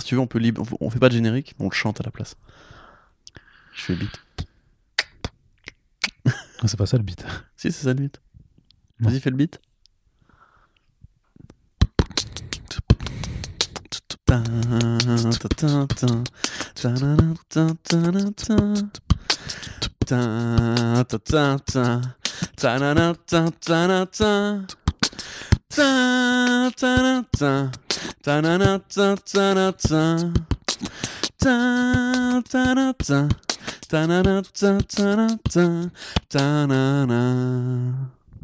[0.00, 0.64] Si tu veux, on peut libre.
[0.80, 2.36] On fait pas de générique, on le chante à la place.
[3.74, 4.20] Je fais le beat.
[6.26, 7.24] Ah, C'est pas ça le beat.
[7.56, 8.20] Si, c'est ça le beat.
[9.00, 9.60] Vas-y, fais le beat.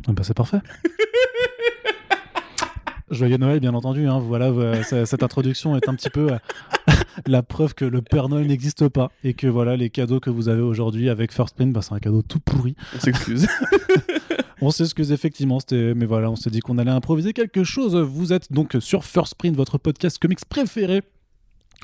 [0.09, 0.61] Ah bah, c'est parfait.
[3.11, 4.07] Joyeux Noël, bien entendu.
[4.07, 4.21] hein.
[4.21, 6.39] Voilà, euh, cette introduction est un petit peu euh,
[7.27, 10.49] la preuve que le Père Noël n'existe pas et que voilà, les cadeaux que vous
[10.49, 12.77] avez aujourd'hui avec First Print, bah, c'est un cadeau tout pourri.
[12.97, 13.49] On s'excuse.
[14.63, 17.97] On s'excuse effectivement, c'était, mais voilà, on s'est dit qu'on allait improviser quelque chose.
[17.97, 21.03] Vous êtes donc sur First Print, votre podcast comics préféré.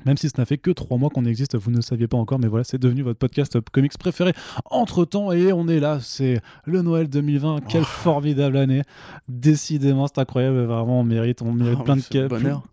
[0.05, 2.16] Même si ce n'a fait que trois mois qu'on existe, vous ne le saviez pas
[2.18, 4.32] encore, mais voilà, c'est devenu votre podcast comics préféré
[4.70, 5.32] entre temps.
[5.32, 7.60] Et on est là, c'est le Noël 2020.
[7.68, 8.82] Quelle formidable année!
[9.29, 12.29] Décidément, c'est incroyable, vraiment, on mérite, on mérite Oh, plein, de ca-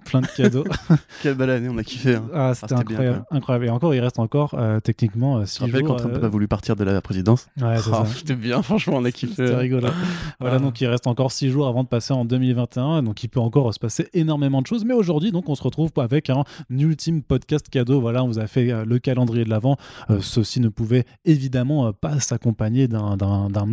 [0.05, 0.63] plein de cadeaux.
[1.23, 2.15] Quelle belle année, on a kiffé.
[2.15, 2.25] Hein.
[2.33, 3.65] ah, c'était bien, incroyable, incroyable.
[3.65, 5.87] Et encore, il reste encore euh, techniquement euh, six rappelle jours.
[5.89, 7.47] quand Trump n'a euh, pas voulu partir de la présidence?
[7.61, 8.05] ouais, c'est Oh, ça.
[8.05, 9.33] C'était bien, franchement, on a kiffé.
[9.35, 9.87] C'était rigolo.
[10.39, 10.59] voilà, Ah.
[10.59, 13.73] donc il reste encore six jours avant de passer en 2021, donc il peut encore
[13.73, 14.85] se passer énormément de choses.
[14.85, 18.01] Mais aujourd'hui, donc, on se retrouve avec un ultime podcast cadeau.
[18.01, 19.77] Voilà, on vous a fait euh, le calendrier de l'avant.
[20.09, 23.17] Euh, ceci ne pouvait évidemment euh, pas s'accompagner d'un-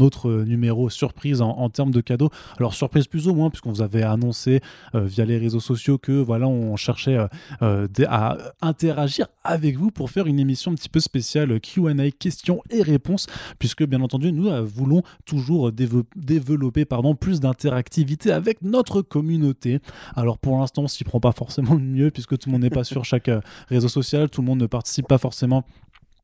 [0.00, 2.30] autre numéro surprise en, termes de cadeaux.
[2.58, 4.60] Alors surprise plus ou moins, puisqu'on vous avait annoncé
[4.94, 7.18] via les réseaux sociaux que voilà, on cherchait
[7.60, 12.82] à interagir avec vous pour faire une émission un petit peu spéciale Q&A, questions et
[12.82, 13.26] réponses
[13.58, 19.80] puisque bien entendu nous voulons toujours développer pardon, plus d'interactivité avec notre communauté.
[20.16, 22.70] Alors pour l'instant on s'y prend pas forcément le mieux puisque tout le monde n'est
[22.70, 23.29] pas sur chaque
[23.68, 25.64] réseau social, tout le monde ne participe pas forcément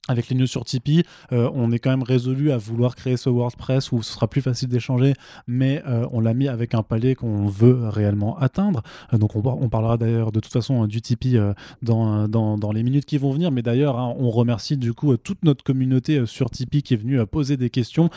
[0.09, 3.29] avec les news sur Tipeee, euh, on est quand même résolu à vouloir créer ce
[3.29, 5.15] WordPress où ce sera plus facile d'échanger,
[5.47, 8.83] mais euh, on l'a mis avec un palier qu'on veut réellement atteindre.
[9.13, 11.39] Euh, donc on, on parlera d'ailleurs de toute façon du Tipeee
[11.83, 15.17] dans, dans, dans les minutes qui vont venir, mais d'ailleurs hein, on remercie du coup
[15.17, 18.11] toute notre communauté sur Tipeee qui est venue poser des questions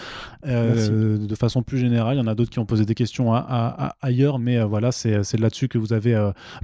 [0.46, 2.18] de façon plus générale.
[2.18, 4.62] Il y en a d'autres qui ont posé des questions à- à- à- ailleurs, mais
[4.64, 6.16] voilà, c'est c'est là-dessus que vous avez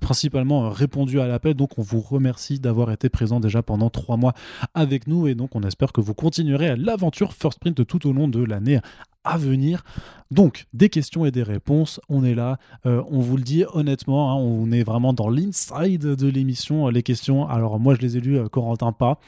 [0.01, 1.53] principalement répondu à l'appel.
[1.55, 4.33] Donc on vous remercie d'avoir été présent déjà pendant trois mois
[4.73, 8.27] avec nous et donc on espère que vous continuerez l'aventure First Print tout au long
[8.27, 8.79] de l'année
[9.23, 9.83] à venir.
[10.31, 12.57] Donc, des questions et des réponses, on est là.
[12.85, 16.87] Euh, on vous le dit honnêtement, hein, on est vraiment dans l'inside de l'émission.
[16.87, 19.19] euh, Les questions, alors moi je les ai lues, euh, Corentin pas.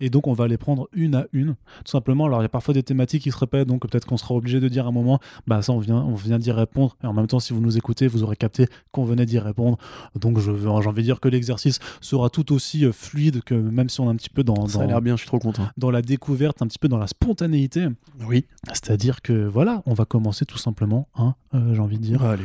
[0.00, 2.26] Et donc on va les prendre une à une, tout simplement.
[2.26, 4.60] Alors il y a parfois des thématiques qui se répètent, donc peut-être qu'on sera obligé
[4.60, 6.96] de dire à un moment, bah ça on vient, on vient d'y répondre.
[7.02, 9.78] Et en même temps, si vous nous écoutez, vous aurez capté qu'on venait d'y répondre.
[10.14, 14.00] Donc j'ai envie de dire que l'exercice sera tout aussi euh, fluide que même si
[14.00, 15.68] on est un petit peu dans, Ça a dans, l'air bien, je suis trop content.
[15.76, 17.86] dans la découverte, un petit peu dans la spontanéité.
[18.28, 18.46] Oui.
[18.68, 22.22] C'est-à-dire que voilà, on va commencer tout simplement, hein, euh, j'ai envie de dire.
[22.24, 22.44] allez.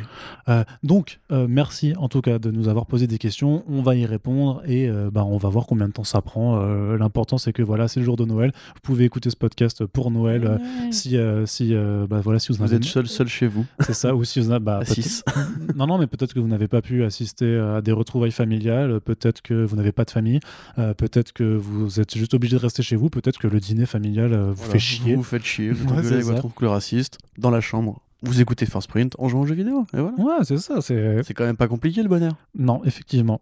[0.49, 3.63] Euh, donc, euh, merci en tout cas de nous avoir posé des questions.
[3.67, 6.59] On va y répondre et euh, bah, on va voir combien de temps ça prend.
[6.61, 8.51] Euh, L'important, c'est que voilà, c'est le jour de Noël.
[8.75, 10.45] Vous pouvez écouter ce podcast pour Noël.
[10.45, 10.57] euh,
[10.91, 13.65] si, euh, si, euh, bah, voilà, si vous, Vous êtes seul, seul chez vous.
[13.81, 15.23] c'est ça, ou si vous, en avez- bah, À peut-être- 6.
[15.75, 19.41] non, non, mais peut-être que vous n'avez pas pu assister à des retrouvailles familiales, peut-être
[19.41, 20.39] que vous n'avez pas de famille,
[20.79, 23.85] euh, peut-être que vous êtes juste obligé de rester chez vous, peut-être que le dîner
[23.85, 25.11] familial euh, vous fait chier.
[25.15, 26.31] Vous vous faites chier, vous Ouais, c'est ça.
[26.33, 27.84] votre oncle raciste dans la chambre.
[28.25, 29.85] Vous écoutez First Print en jouant aux jeux vidéo.
[29.93, 30.17] Et voilà.
[30.17, 31.21] Ouais, c'est ça, c'est.
[31.23, 32.35] C'est quand même pas compliqué le bonheur.
[32.57, 33.41] Non, effectivement.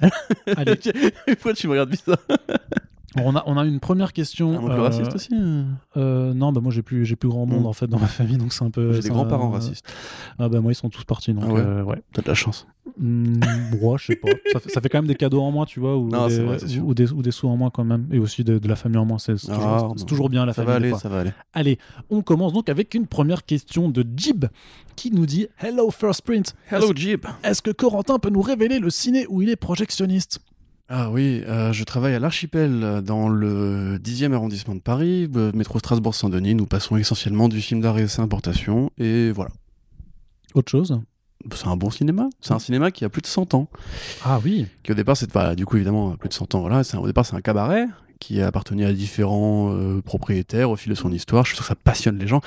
[0.56, 0.76] Allez,
[1.26, 2.18] Pourquoi tu me regardes bizarre?
[3.16, 4.68] On a, on a une première question.
[4.68, 5.64] Un euh, raciste aussi euh.
[5.96, 7.66] euh, non, bah moi j'ai plus, j'ai plus grand monde Mm.
[7.66, 8.92] en fait dans ma famille, donc c'est un peu.
[8.92, 9.84] J'ai des grands-parents racistes.
[10.38, 12.02] Ah bah moi ils sont tous partis, donc Ah ouais euh, ouais.
[12.12, 12.66] T'as de la chance.
[12.98, 13.40] Hmm,
[13.80, 14.28] ouais, je sais pas.
[14.52, 16.38] Ça fait, ça fait quand même des cadeaux en moins, tu vois, ou, Non, des,
[16.40, 18.76] vrai, ou, des, ou des sous en moins quand même, et aussi de, de la
[18.76, 19.18] famille en moins.
[19.18, 20.70] C'est Ah, toujours, c'est toujours bien la Ça famille.
[20.90, 21.32] va aller, ça va aller.
[21.54, 21.78] Allez,
[22.10, 24.44] on commence donc avec une première question de Jib
[24.96, 26.54] qui nous dit Hello First Print.
[26.70, 27.26] Hello Jeep.
[27.42, 30.40] Est-ce que Corentin peut nous révéler le ciné où il est projectionniste?
[30.88, 35.50] Ah oui, euh, je travaille à l'Archipel euh, dans le 10e arrondissement de Paris, euh,
[35.54, 36.54] métro Strasbourg-Saint-Denis.
[36.54, 38.90] Nous passons essentiellement du film d'art et importation.
[38.98, 39.50] Et voilà.
[40.52, 41.00] Autre chose?
[41.54, 42.28] C'est un bon cinéma.
[42.40, 43.68] C'est un cinéma qui a plus de 100 ans.
[44.24, 44.66] Ah oui.
[44.82, 46.60] Qui au départ, c'est du coup, évidemment, plus de 100 ans.
[46.60, 46.82] Voilà.
[46.92, 47.86] Un- au départ, c'est un cabaret
[48.20, 51.44] qui a appartenu à différents euh, propriétaires au fil de son histoire.
[51.44, 52.40] Je suis sûr que ça passionne les gens.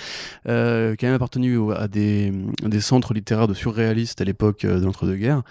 [0.47, 2.31] Euh, qui a même appartenu à des,
[2.63, 5.41] des centres littéraires de surréalistes à l'époque de l'entre-deux-guerres.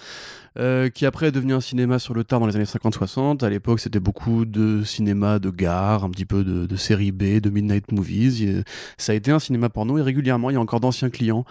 [0.58, 3.44] Euh, qui après est devenu un cinéma sur le tard dans les années 50-60.
[3.44, 7.41] À l'époque, c'était beaucoup de cinéma de gare, un petit peu de, de série B,
[7.41, 8.41] de midnight movies.
[8.41, 8.64] Il-
[8.97, 11.44] ça a été un cinéma porno et régulièrement, il y a encore d'anciens clients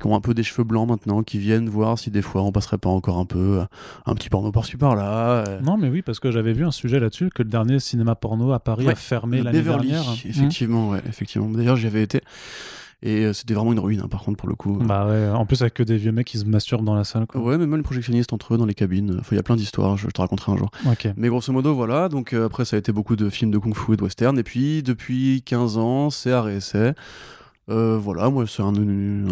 [0.00, 2.52] qui ont un peu des cheveux blancs maintenant, qui viennent voir si des fois on
[2.52, 3.64] passerait pas encore un peu euh,
[4.06, 5.44] un petit porno par-ci par-là.
[5.48, 8.14] euh, Non, mais oui, parce que j'avais vu un sujet là-dessus que le dernier cinéma
[8.14, 10.02] porno à Paris Ouais, a fermé l'année dernière.
[10.26, 11.48] effectivement, ouais, effectivement.
[11.48, 12.20] D'ailleurs, j'y avais été.
[13.02, 14.78] Et euh, c'était vraiment une ruine, hein, par contre, pour le coup.
[14.82, 17.26] Bah ouais, en plus avec que des vieux mecs qui se masturbent dans la salle.
[17.26, 17.40] Quoi.
[17.42, 19.16] Ouais, mais même les projectionnistes entre eux dans les cabines.
[19.20, 20.70] Enfin, il y a plein d'histoires, je, je te raconterai un jour.
[21.16, 22.08] Mais grosso modo, voilà.
[22.08, 24.38] Donc euh, après, ça a été beaucoup de films de kung-fu et de western.
[24.38, 26.94] Et puis, depuis 15 ans, c'est arrêt essai.
[27.68, 28.72] Euh, voilà, moi, c'est un,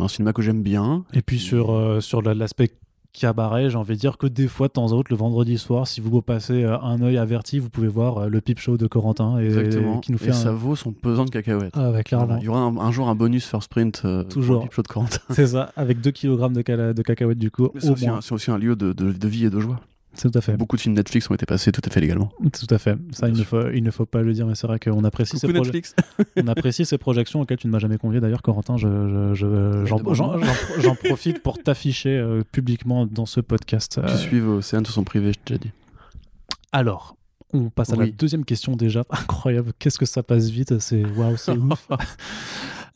[0.01, 1.05] un cinéma que j'aime bien.
[1.15, 2.71] Et puis sur, euh, sur la- l'aspect
[3.15, 5.87] cabaret, j'ai envie de dire que des fois, de temps en temps, le vendredi soir,
[5.87, 8.87] si vous passez euh, un œil averti, vous pouvez voir euh, le Peep Show de
[8.87, 10.01] Corentin et, Exactement.
[10.01, 10.35] qui nous fait et un...
[10.35, 11.73] ça vaut son pesant de cacahuètes.
[11.75, 12.37] Ah, ouais, clairement.
[12.39, 14.03] Il y aura un, un jour un bonus first print.
[14.05, 14.57] euh, Toujours.
[14.57, 15.19] pour le Peep Show de Corentin.
[15.31, 18.51] C'est ça, avec 2 kg de, cacahuètes du coup, C'est au aussi, un- c'est aussi
[18.51, 19.81] un lieu de, de- de vie et de joie.
[20.15, 20.57] C'est tout à fait.
[20.57, 22.31] Beaucoup de films Netflix ont été passés tout à fait légalement.
[22.41, 22.97] Tout à fait.
[23.13, 25.39] Ça, il ne, faut, il ne faut pas le dire, mais c'est vrai qu'on apprécie,
[25.39, 25.95] ces Netflix.
[26.37, 28.21] on apprécie ces projections auxquelles tu ne m'as jamais convié.
[28.21, 30.41] D'ailleurs, Corentin, je, je- je- j'en, j'en- j'en-
[30.79, 34.01] j'en profite pour t'afficher euh, publiquement dans ce podcast.
[34.01, 35.73] Tu Euh, suives Océane sur son privé, je t'ai déjà dit.
[36.73, 37.17] alors,
[37.53, 39.05] on passe à la deuxième question déjà.
[39.11, 41.89] Incroyable, qu'est-ce que ça passe vite, c'est waouh, c'est ouf.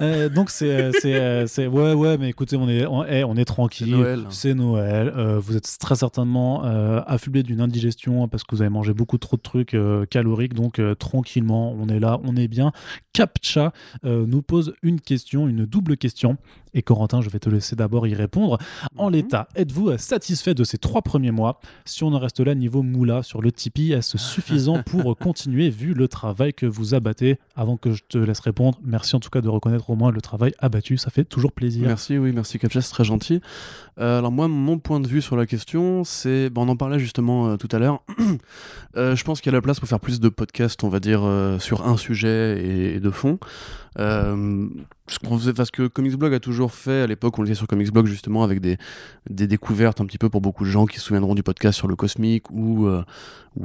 [0.00, 3.24] Euh, donc c'est euh, c'est euh, c'est- ouais ouais mais écoutez on est on, eh,
[3.24, 3.90] on est tranquille.
[3.90, 4.26] Noël.
[4.30, 5.12] c'est Noël.
[5.16, 9.18] Euh, vous êtes très certainement euh, affublé d'une indigestion parce que vous avez mangé beaucoup
[9.18, 9.76] trop de trucs
[10.10, 10.54] caloriques.
[10.54, 12.70] Donc tranquillement on est là on est bien.
[13.12, 13.72] Captcha
[14.04, 16.36] nous pose une question une double question
[16.74, 18.58] et Corentin je vais te laisser d'abord y répondre
[18.96, 19.12] en Mhm.
[19.14, 21.60] l'état êtes-vous satisfait de ces trois premiers mois?
[21.84, 25.94] Si on en reste là niveau moula sur le Tipeee est-ce suffisant pour continuer vu
[25.94, 27.38] le travail que vous abattez?
[27.56, 30.20] Avant que je te laisse répondre merci en tout cas de reconnaître au moins le
[30.20, 33.40] travail abattu ça fait toujours plaisir Merci, oui, merci Captcha, c'est très gentil.
[33.98, 36.98] Euh, alors moi, mon point de vue sur la question, c'est, bon, on en parlait
[37.00, 38.02] justement euh, tout à l'heure.
[38.96, 40.98] Euh, je pense qu'il y a la place pour faire plus de podcasts, on va
[40.98, 41.20] dire,
[41.60, 43.38] sur un sujet et, et de fond.
[43.98, 44.68] Euh,
[45.08, 47.66] ce qu'on faisait, parce que Comics Blog a toujours fait, à l'époque, on était sur
[47.66, 48.76] Comics Blog justement avec des,
[49.28, 51.96] découvertes un petit peu pour beaucoup de gens qui se souviendront du podcast sur le
[51.96, 53.04] cosmique ou, euh,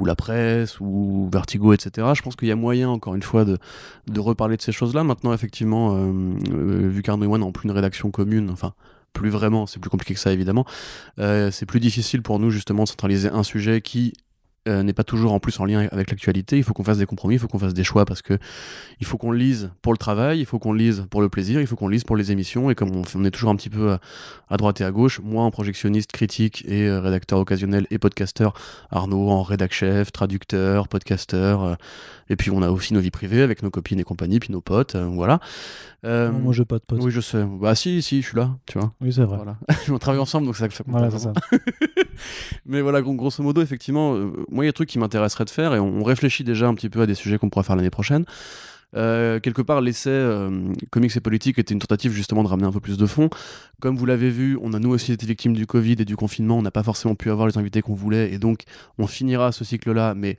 [0.04, 2.08] la presse ou Vertigo, etc.
[2.14, 3.58] Je pense qu'il y a moyen, encore une fois, de,
[4.18, 5.04] reparler de ces choses-là.
[5.04, 8.72] Maintenant, effectivement, euh, vu qu'Arnaud et moi n'avons plus une rédaction commune, enfin,
[9.12, 10.64] plus vraiment, c'est plus compliqué que ça évidemment,
[11.18, 14.12] c'est plus difficile pour nous justement de centraliser un sujet qui
[14.68, 16.56] euh, n'est pas toujours en plus en lien avec l'actualité.
[16.56, 18.38] Il faut qu'on fasse des compromis, il faut qu'on fasse des choix parce que
[19.00, 21.66] il faut qu'on lise pour le travail, il faut qu'on lise pour le plaisir, il
[21.66, 22.70] faut qu'on lise pour les émissions.
[22.70, 24.00] Et comme on, est toujours un petit peu à,
[24.48, 28.54] à droite et à gauche, moi en projectionniste, critique et euh, rédacteur occasionnel et podcasteur,
[28.90, 31.62] Arnaud en rédac chef, traducteur, podcasteur.
[31.62, 31.74] euh,
[32.30, 34.62] et puis on a aussi nos vies privées avec nos copines et compagnie, puis nos
[34.62, 35.40] potes, voilà.
[36.02, 37.44] Moi j'ai pas de potes oui, je sais.
[37.60, 38.92] Bah si, si, je suis là, tu vois.
[39.00, 39.56] oui c'est vrai Voilà.
[39.90, 41.32] on travaille ensemble, donc ça, ça compte voilà ça.
[42.66, 44.14] Mais voilà, gros- grosso modo, effectivement,
[44.54, 46.74] moi, il y a des trucs qui m'intéresseraient de faire et on, réfléchit déjà un
[46.74, 48.24] petit peu à des sujets qu'on pourrait faire l'année prochaine.
[48.96, 52.72] Euh, quelque part, l'essai euh, Comics et Politique était une tentative justement de ramener un
[52.72, 53.28] peu plus de fond.
[53.80, 56.56] Comme vous l'avez vu, on a nous aussi été victimes du Covid et du confinement.
[56.58, 58.62] On n'a pas forcément pu avoir les invités qu'on voulait et donc
[58.98, 60.36] on finira ce cycle-là, mais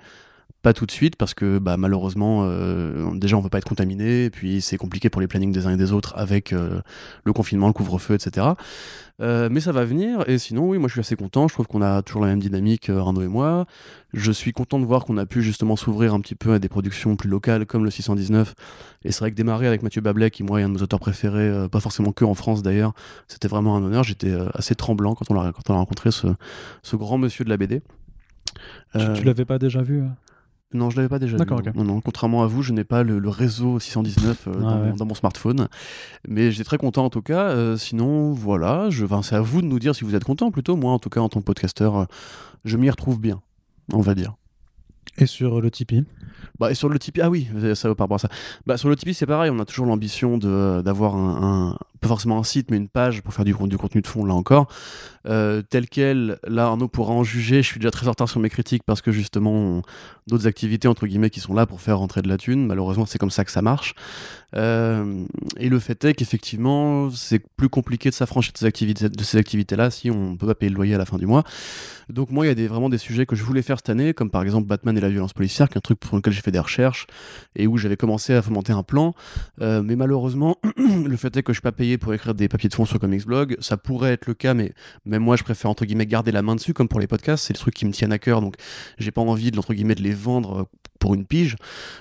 [0.66, 4.26] pas tout de suite parce que bah, malheureusement, euh, déjà on veut pas être contaminé,
[4.26, 6.82] et puis c'est compliqué pour les plannings des uns et des autres avec euh,
[7.24, 8.48] le confinement, le couvre-feu, etc.
[9.22, 11.48] Euh, mais ça va venir, et sinon, oui, moi je suis assez content.
[11.48, 13.68] Je trouve qu'on a toujours la même dynamique, Arnaud et moi.
[14.16, 16.68] Je suis content de voir qu'on a pu justement s'ouvrir un petit peu à des
[16.68, 18.56] productions plus locales comme le 619.
[19.04, 21.00] Et c'est vrai que démarrer avec Mathieu Bablet, qui moi est un de nos auteurs
[21.00, 22.94] préférés, pas forcément que en France d'ailleurs,
[23.28, 24.04] c'était vraiment un honneur.
[24.04, 26.26] J'étais assez tremblant quand on l'a rencontré ce,
[26.82, 27.84] ce grand monsieur de la BD.
[28.94, 30.08] tu, tu l'avais pas déjà vu euh
[30.74, 31.62] non, je l'avais pas déjà D'accord.
[31.76, 34.80] Non, non, contrairement à vous, je n'ai pas le, le réseau 619 euh, Ah dans,
[34.82, 34.90] ouais.
[34.90, 35.68] mon, dans mon smartphone.
[36.28, 37.44] Mais j'étais très content en tout cas.
[37.50, 40.52] Euh, sinon, voilà, je, enfin, c'est à vous de nous dire si vous êtes content
[40.52, 40.76] plutôt.
[40.76, 42.06] Moi, en tout cas, en tant que podcasteur, euh,
[42.66, 43.42] je m'y retrouve bien,
[43.94, 44.34] on va dire.
[45.18, 46.04] et sur le Tipeee?
[46.60, 48.30] Bah, et sur le Tipeee, ah oui, ça par rapport à ça.
[48.66, 52.38] Bah, sur le Tipeee, c'est pareil, on a toujours l'ambition d'avoir un, un- pas forcément
[52.38, 54.68] un site, mais une page pour faire du, con- du contenu de fond, là encore.
[55.28, 57.64] Euh, tel quel, là, Arnaud pourra en juger.
[57.64, 59.82] Je suis déjà très en retard sur mes critiques parce que justement,
[60.28, 62.66] d'autres activités, entre guillemets, qui sont là pour faire rentrer de la thune.
[62.66, 63.96] Malheureusement, c'est comme ça que ça marche.
[64.56, 65.26] Euh,
[65.58, 69.06] et le fait est qu'effectivement, c'est plus compliqué de s'affranchir de ces activités,
[69.38, 71.44] activités-là si on ne peut pas payer le loyer à la fin du mois.
[72.10, 74.14] Donc moi, il y a des, vraiment des sujets que je voulais faire cette année,
[74.14, 76.42] comme par exemple Batman et la violence policière, qui est un truc pour lequel j'ai
[76.42, 77.08] fait des recherches
[77.56, 79.14] et où j'avais commencé à fomenter un plan.
[79.62, 82.70] Euh, mais malheureusement, le fait est que je suis pas payé pour écrire des papiers
[82.70, 83.58] de fond sur Comics Blog.
[83.60, 84.74] Ça pourrait être le cas, mais
[85.06, 87.46] même moi, je préfère entre guillemets garder la main dessus, comme pour les podcasts.
[87.46, 88.56] C'est des trucs qui me tiennent à cœur, donc
[88.98, 90.64] j'ai pas envie de l'entre guillemets de les vendre euh,
[91.00, 91.56] pour une pige.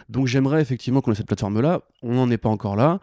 [0.08, 1.82] Donc j'aimerais effectivement qu'on ait cette plateforme-là.
[2.02, 3.00] On n'en est pas encore là.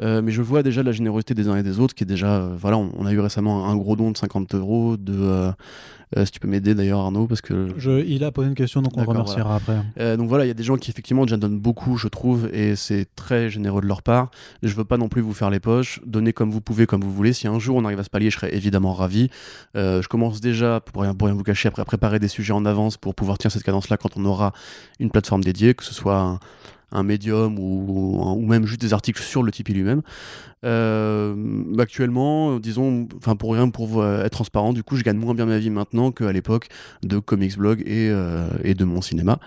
[0.00, 2.36] Euh, mais je vois déjà la générosité des uns et des autres qui est déjà.
[2.36, 4.96] Euh, voilà, on, a eu récemment un gros don de 50 euros.
[4.96, 5.12] De,
[6.16, 7.70] euh, si tu peux m'aider d'ailleurs, Arnaud, parce que.
[7.76, 10.16] Je, il a posé une question, donc on remerciera après.
[10.16, 12.76] donc voilà, il y a des gens qui effectivement déjà donnent beaucoup, je trouve, et
[12.76, 14.30] c'est très généreux de leur part.
[14.62, 16.00] Je veux pas non plus vous faire les poches.
[16.34, 17.32] Comme vous pouvez, comme vous voulez.
[17.32, 19.30] Si un jour on arrive à se pallier, je serais évidemment ravi.
[19.74, 23.38] je commence déjà, pour rien, vous cacher, à préparer des sujets en avance pour pouvoir
[23.38, 24.52] tenir cette cadence-là quand on aura
[25.00, 26.38] une plateforme dédiée, que ce soit.
[26.92, 30.02] Un médium ou, ou, même juste des articles sur le Tipeee lui-même.
[30.64, 31.34] Euh,
[31.78, 35.58] actuellement, disons, enfin pour rien pour être transparent, du coup, je gagne moins bien ma
[35.58, 36.68] vie maintenant qu'à l'époque
[37.02, 39.38] de Comics Blog et, euh, et de mon cinéma.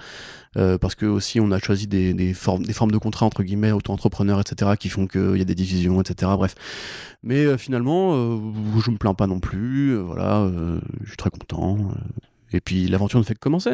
[0.57, 3.41] Euh, parce que aussi on a choisi des, des, formes, des formes de contrats entre
[3.41, 6.55] guillemets auto-entrepreneurs etc qui font qu'il y a des divisions etc bref
[7.24, 8.12] mais finalement
[8.81, 10.51] je me plains pas non plus voilà
[11.03, 11.77] je suis très content
[12.51, 13.71] et puis l'aventure ne fait que commencer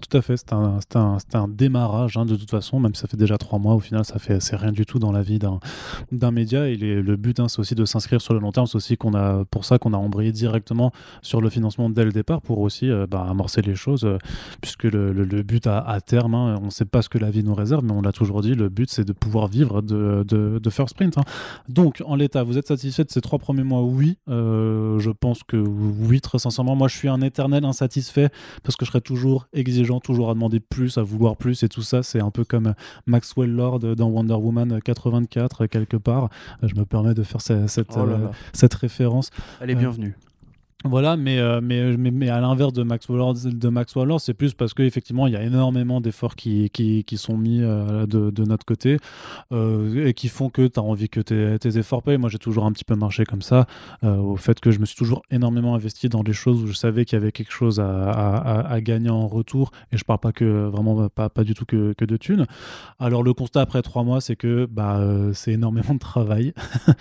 [0.00, 3.08] tout à fait, c'est un, un, un, démarrage hein, de toute façon, même si ça
[3.08, 5.38] fait déjà trois mois, au final ça fait c'est rien du tout dans la vie
[5.38, 6.68] d'un média.
[6.68, 9.44] Et le but hein, c'est aussi de s'inscrire sur le long terme, c'est aussi a
[9.50, 13.06] pour ça qu'on a embrayé directement sur le financement dès le départ pour aussi euh,
[13.06, 14.18] bah, amorcer les choses, euh,
[14.60, 17.42] puisque le, le, but à, terme, hein, on ne sait pas ce que la vie
[17.42, 20.58] nous réserve, mais on l'a toujours dit, le but c'est de pouvoir vivre de, de,
[20.58, 21.16] de First Print.
[21.68, 23.82] Donc en l'état, vous êtes satisfait de ces trois premiers mois?
[23.82, 26.76] Oui, euh, je pense que oui, très sincèrement.
[26.76, 28.30] Moi je suis un éternel insatisfait
[28.62, 31.68] parce que je serai toujours exigeant gens toujours à demander plus, à vouloir plus et
[31.68, 32.02] tout ça.
[32.02, 32.74] C'est un peu comme
[33.06, 36.28] Maxwell Lord dans Wonder Woman 84 quelque part.
[36.62, 39.30] Je me permets de faire cette, cette, oh euh, cette référence.
[39.60, 40.16] Elle est bienvenue.
[40.88, 44.54] Voilà, mais, euh, mais, mais, à l'inverse de Max Waller, de Max Waller c'est plus
[44.54, 48.44] parce qu'effectivement, il y a énormément d'efforts qui, qui, qui, sont mis euh, de, de,
[48.44, 48.98] notre côté
[49.52, 52.18] euh, et qui font que tu as envie que tes, efforts payent.
[52.18, 53.66] Moi, j'ai toujours un petit peu marché comme ça,
[54.02, 57.04] au fait que je me suis toujours énormément investi dans des choses où je savais
[57.04, 60.32] qu'il y avait quelque chose à, à, à, gagner en retour et je parle pas
[60.32, 62.46] que vraiment pas, pas du tout que, que de thunes.
[62.98, 65.00] Alors, le constat après trois mois, c'est que bah,
[65.32, 66.54] c'est énormément de travail.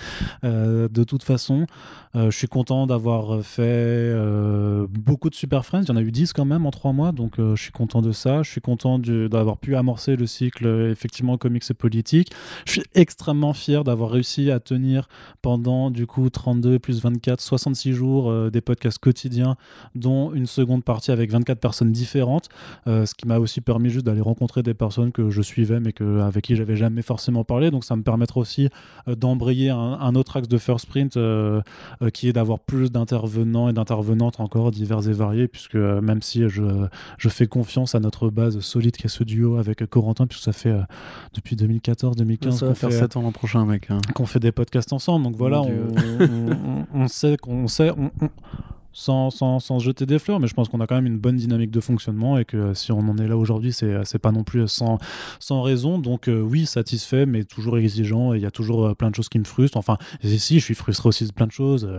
[0.44, 1.68] de toute façon,
[2.15, 5.84] je suis content d'avoir fait euh, beaucoup de Super Friends.
[5.84, 7.72] Il y en a eu 10 quand même en 3 mois, donc euh, je suis
[7.72, 8.44] content de ça.
[8.44, 12.32] Je suis content d'avoir pu amorcer le cycle, euh, effectivement, comics et politique.
[12.65, 15.08] Je suis extrêmement fier d'avoir réussi à tenir
[15.41, 19.55] pendant, du coup, 32 plus 24, 66 jours des podcasts quotidiens,
[19.94, 22.50] dont une seconde partie avec 24 personnes différentes,
[22.86, 26.22] ce qui m'a aussi permis juste d'aller rencontrer des personnes que je suivais, mais que,
[26.22, 27.72] avec qui j'avais jamais forcément parlé.
[27.72, 28.70] Donc ça me permettra aussi
[29.08, 31.17] d'embrayer un, un, autre axe de First Print,
[32.13, 36.48] qui est d'avoir plus d'intervenants et d'intervenantes encore divers et variés, puisque euh, même si
[36.50, 36.63] je,
[37.17, 40.53] je, fais confiance à notre base solide qui est ce duo avec Corentin, puisque ça
[40.53, 40.81] fait euh,
[41.34, 43.89] depuis 2014-2015 ça va faire 7 ans l'an prochain, mec.
[43.89, 44.00] Hein.
[44.13, 45.25] Qu'on fait des podcasts ensemble.
[45.25, 47.91] Donc voilà, on, on, sait qu'on sait
[48.95, 51.69] sans, sans, jeter des fleurs, mais je pense qu'on a quand même une bonne dynamique
[51.69, 54.43] de fonctionnement et que euh, si on en est là aujourd'hui, c'est, euh, pas non
[54.43, 54.97] plus sans,
[55.39, 55.99] sans raison.
[55.99, 59.27] Donc euh, oui, satisfait, mais toujours exigeant et il y a toujours plein de choses
[59.27, 59.77] qui me frustrent.
[59.77, 61.89] Enfin, si, je suis frustré aussi de plein de choses.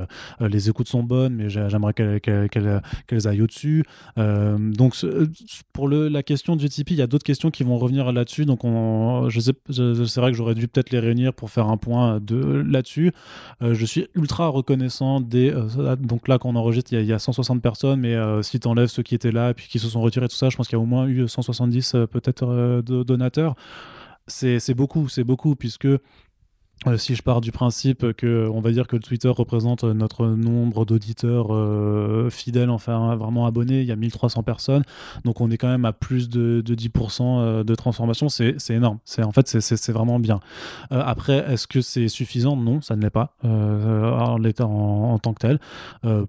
[0.41, 3.85] les écoutes sont bonnes, mais j'aimerais qu'elles, qu'elles, aillent au-dessus.
[4.17, 4.97] donc
[5.73, 8.47] pour le, la question du Tipeee, il y a d'autres questions qui vont revenir là-dessus.
[8.47, 8.61] Donc
[9.31, 12.37] c'est vrai que j'aurais dû peut-être les réunir pour faire un point de,
[12.67, 13.13] là-dessus.
[13.61, 15.53] je suis ultra reconnaissant des...
[16.01, 19.03] donc là, quand enregistre il y, a 160 personnes, mais euh, si tu enlèves ceux
[19.03, 20.81] qui étaient là et puis qui se sont retirés, tout ça, je pense qu'il y
[20.81, 23.55] a au moins eu 170 euh, peut-être euh, de donateurs.
[24.29, 25.87] C'est beaucoup, c'est beaucoup, puisque
[26.87, 30.27] euh, si je pars du principe que, on va dire que le Twitter représente notre
[30.27, 34.83] nombre d'auditeurs euh, fidèles, enfin vraiment abonnés, il y a 1300 personnes,
[35.25, 38.99] donc on est quand même à plus de, 10% euh, de transformation, c'est énorme.
[39.05, 40.41] C'est en fait c'est vraiment bien.
[40.91, 42.57] après, est-ce que c'est suffisant?
[42.57, 45.59] Non, ça ne l'est pas en, en, en, tant que tel,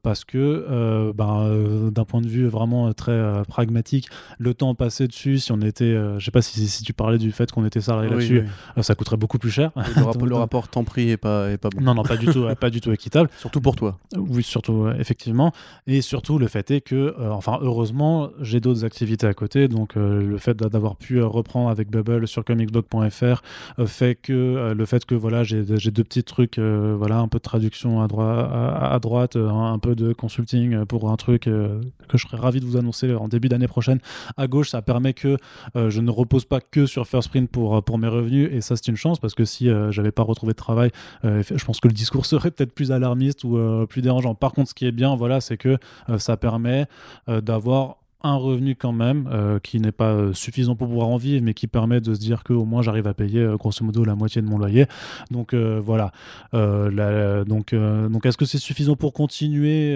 [0.01, 5.51] parce que ben, d'un point de vue vraiment très pragmatique, le temps passé dessus, si
[5.51, 8.47] on était, je sais pas si, si, tu parlais du fait qu'on était salarié là-dessus,
[8.81, 9.71] ça coûterait beaucoup plus cher.
[10.37, 11.81] rapport temps prix est pas, est pas bon.
[11.81, 13.29] Non, non, pas du tout, pas du tout équitable.
[13.37, 13.97] Surtout pour toi.
[14.15, 15.51] Oui, surtout, effectivement.
[15.85, 19.67] Et surtout, le fait est que, euh, enfin, heureusement, j'ai d'autres activités à côté.
[19.67, 23.41] Donc, euh, le fait d'avoir pu euh, reprendre avec Bubble sur comicsblog.fr
[23.85, 28.01] fait que le fait que, voilà, j'ai deux petits trucs, voilà, un peu de traduction
[28.01, 31.79] à, droite à, droite, un, peu de consulting pour un truc que
[32.13, 33.99] je serais ravi de vous annoncer en début d'année prochaine.
[34.35, 35.37] À gauche, ça permet que
[35.75, 38.49] je ne repose pas que sur First Print pour, pour mes revenus.
[38.51, 40.91] Et ça, c'est une chance parce que si j'avais pas retrouvé de travail,
[41.25, 44.35] euh, je pense que le discours serait peut-être plus alarmiste ou euh, plus dérangeant.
[44.35, 45.77] Par contre, ce qui est bien, voilà, c'est que
[46.09, 46.85] euh, ça permet
[47.27, 51.43] d'avoir un revenu quand même euh, qui n'est pas euh, suffisant pour pouvoir en vivre,
[51.43, 54.03] mais qui permet de se dire que au moins j'arrive à payer euh, grosso modo
[54.03, 54.85] la moitié de mon loyer.
[55.31, 56.11] Donc voilà.
[56.53, 59.95] donc donc est-ce que c'est suffisant pour continuer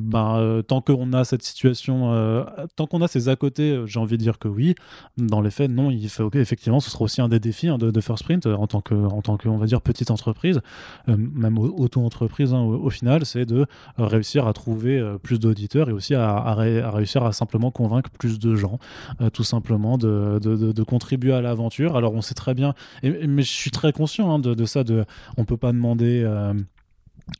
[0.00, 2.44] ben, Tant qu'on a cette situation,
[2.76, 4.74] tant qu'on a ces à côté, j'ai envie de dire que oui.
[5.16, 5.90] Dans les faits, non.
[5.90, 8.66] Il fait ok, effectivement, ce sera aussi un des défis hein, de, First Print en
[8.66, 10.60] tant que en tant que on va dire petite entreprise,
[11.06, 13.66] même auto-entreprise hein, au, final, c'est de
[13.98, 17.24] réussir à trouver plus d'auditeurs et aussi à, à, à réussir
[17.72, 18.78] convaincre plus de gens,
[19.20, 21.96] euh, tout simplement, de, de, contribuer à l'aventure.
[21.96, 25.04] Alors on sait très bien, mais je suis très conscient hein, de, ça, de,
[25.36, 26.22] on peut pas demander...
[26.24, 26.54] Euh,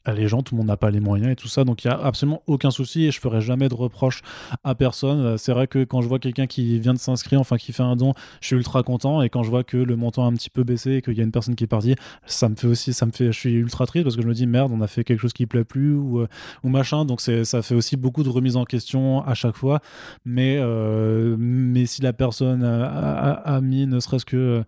[0.07, 1.95] les gens, tout le monde n'a pas les moyens et tout ça, donc il n'y
[1.95, 4.23] a absolument aucun souci et je ferai jamais de reproche
[4.65, 5.21] à personne.
[5.21, 7.83] Euh, c'est vrai que quand je vois quelqu'un qui vient de s'inscrire, enfin qui fait
[7.83, 10.33] un don, je suis ultra content et quand je vois que le montant a un
[10.33, 11.95] petit peu baissé et qu'il y a une personne qui est partie,
[12.27, 14.35] ça me fait aussi, ça me fait, je suis ultra triste parce que je me
[14.35, 16.29] dis merde, on a fait quelque chose qui plaît plus ou, euh,
[16.65, 19.81] ou machin, donc ça fait aussi beaucoup de remises en question à chaque fois.
[20.25, 24.63] Mais, euh, mais si la personne a, mis ne serait-ce que,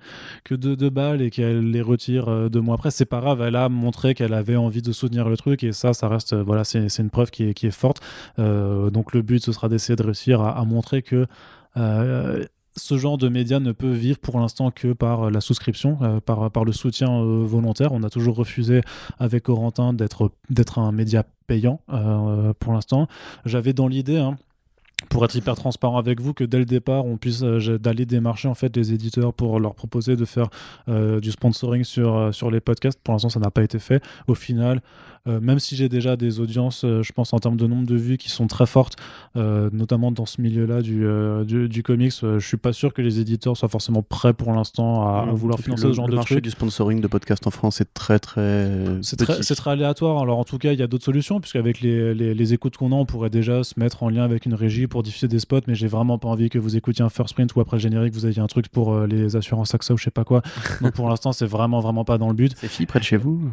[0.44, 3.56] que deux, deux balles et qu'elle les retire deux mois après, c'est pas grave, elle
[3.56, 6.64] a montré qu'elle avait envie de soutenir le truc et ça ça reste euh, voilà
[6.64, 8.00] c'est une preuve qui est, qui est forte
[8.38, 11.26] euh, donc le but ce sera d'essayer de réussir à, montrer que
[11.76, 12.44] euh,
[12.76, 16.64] ce genre de média ne peut vivre pour l'instant que par la souscription, par, par
[16.64, 17.92] le soutien volontaire.
[17.92, 18.80] On a toujours refusé
[19.18, 21.80] avec Corentin d'être un média payant
[22.60, 23.08] pour l'instant.
[23.44, 24.38] J'avais dans l'idée, hein,
[25.08, 28.48] pour être hyper transparent avec vous, que dès le départ, on puisse euh, d'aller démarcher
[28.48, 30.48] en fait les éditeurs pour leur proposer de faire
[30.88, 33.00] euh, du sponsoring sur, euh, sur les podcasts.
[33.02, 34.02] Pour l'instant, ça n'a pas été fait.
[34.26, 34.82] Au final,
[35.26, 38.30] même si j'ai déjà des audiences, je pense en termes de nombre de vues qui
[38.30, 38.96] sont très fortes,
[39.34, 43.68] notamment dans ce milieu-là du, du, comics, je suis pas sûr que les éditeurs soient
[43.68, 47.06] forcément prêts pour l'instant à, vouloir financer ce genre le de marché du sponsoring de
[47.06, 48.70] podcasts en France est très très
[49.02, 50.22] c'est très, très, aléatoire.
[50.22, 52.92] Alors en tout cas, il y a d'autres solutions puisqu'avec les, les, les écoutes qu'on
[52.92, 55.60] a, on pourrait déjà se mettre en lien avec une régie pour diffuser des spots,
[55.66, 58.14] mais j'ai vraiment pas envie que vous écoutiez un first print ou après le générique,
[58.14, 60.42] vous ayez un truc pour euh, les assurances AXA ou je sais pas quoi.
[60.80, 62.52] Donc pour l'instant, c'est vraiment, vraiment pas dans le but.
[62.56, 63.50] C'est fini près de chez vous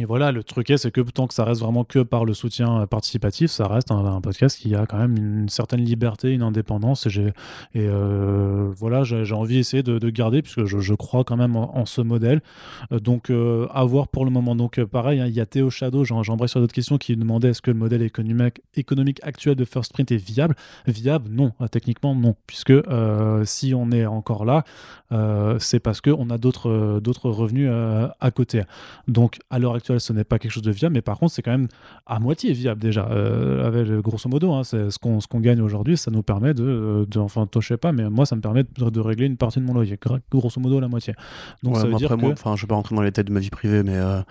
[0.00, 2.34] et voilà, le truc est, c'est que tant que ça reste vraiment que par le
[2.34, 6.42] soutien euh, participatif, ça reste un, podcast qui a quand même une certaine liberté, une
[6.42, 7.06] indépendance.
[7.06, 7.20] Et,
[7.74, 11.86] et euh, voilà, j'ai, envie d'essayer de, de, garder, puisque je, crois quand même en,
[11.86, 12.40] ce modèle.
[12.90, 14.56] Euh, donc, à voir pour le moment.
[14.56, 17.50] Donc, pareil, hein, il y a Théo Shadow, j'en, j'embraye sur d'autres questions, qui demandait
[17.50, 20.56] est-ce que le modèle économique, économique actuel de First Print est viable?
[20.88, 22.72] Viable Non, techniquement non, puisque
[23.44, 24.64] si on est encore là,
[25.60, 28.62] c'est parce qu'on a d'autres, d'autres revenus à côté.
[29.06, 31.50] Donc, à l'heure ce n'est pas quelque chose de viable, mais par contre, c'est quand
[31.50, 31.68] même
[32.06, 33.08] à moitié viable déjà.
[33.10, 36.54] Euh, avec, grosso modo, hein, c'est ce qu'on ce qu'on gagne aujourd'hui, ça nous permet
[36.54, 39.60] de, de, enfin, je sais pas, mais moi, ça me permet de, régler une partie
[39.60, 39.98] de mon loyer,
[40.30, 41.14] grosso modo la moitié.
[41.62, 42.32] Donc, ça veut dire que...
[42.32, 44.22] enfin, je vais pas rentrer dans les têtes de ma vie privée, mais euh,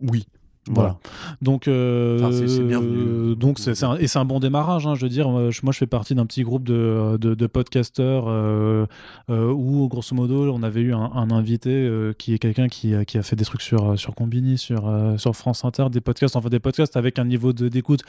[0.00, 0.26] oui,
[0.70, 0.96] voilà.
[1.42, 4.86] Donc, euh, donc c'est et c'est un bon démarrage.
[4.86, 8.86] Hein, je veux dire, moi, je, fais partie d'un petit groupe de, de, podcasteurs euh,
[9.30, 13.22] euh, où, grosso modo, on avait eu un, invité qui est quelqu'un qui, qui, a
[13.22, 16.96] fait des trucs sur, sur Combini, sur, sur France Inter, des podcasts, enfin des podcasts
[16.96, 18.02] avec un niveau d'écoute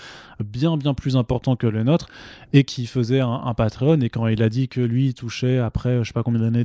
[0.44, 2.08] bien, bien plus important que le nôtre
[2.54, 4.00] et qui faisait un, un, Patreon.
[4.02, 6.64] Et quand il a dit que lui, il touchait après, je sais pas combien d'années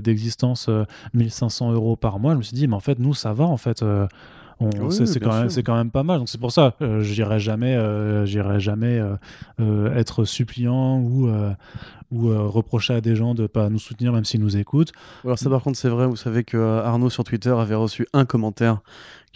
[0.00, 0.70] d'existence,
[1.14, 3.56] 1500 euros par mois, je me suis dit, mais en fait, nous, ça va, en
[3.56, 3.84] fait
[4.90, 6.18] c'est quand, même, quand même pas mal.
[6.18, 9.02] Donc c'est pour ça, euh, j'irai jamais, euh, j'irai jamais
[9.60, 11.30] euh, être suppliant ou,
[12.10, 14.92] ou reprocher à des gens de pas nous soutenir même s'ils nous écoutent.
[15.24, 18.24] Alors ça par contre c'est vrai, vous savez que Arnaud sur Twitter avait reçu un
[18.24, 18.80] commentaire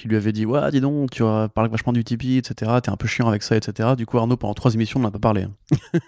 [0.01, 2.73] qui lui avait dit Ouais, dis donc, tu parles vachement du Tipeee, etc.
[2.83, 3.91] T'es un peu chiant avec ça, etc.
[3.97, 5.43] Du coup, Arnaud, pendant trois émissions, on n'a pas parlé.
[5.43, 5.53] Hein.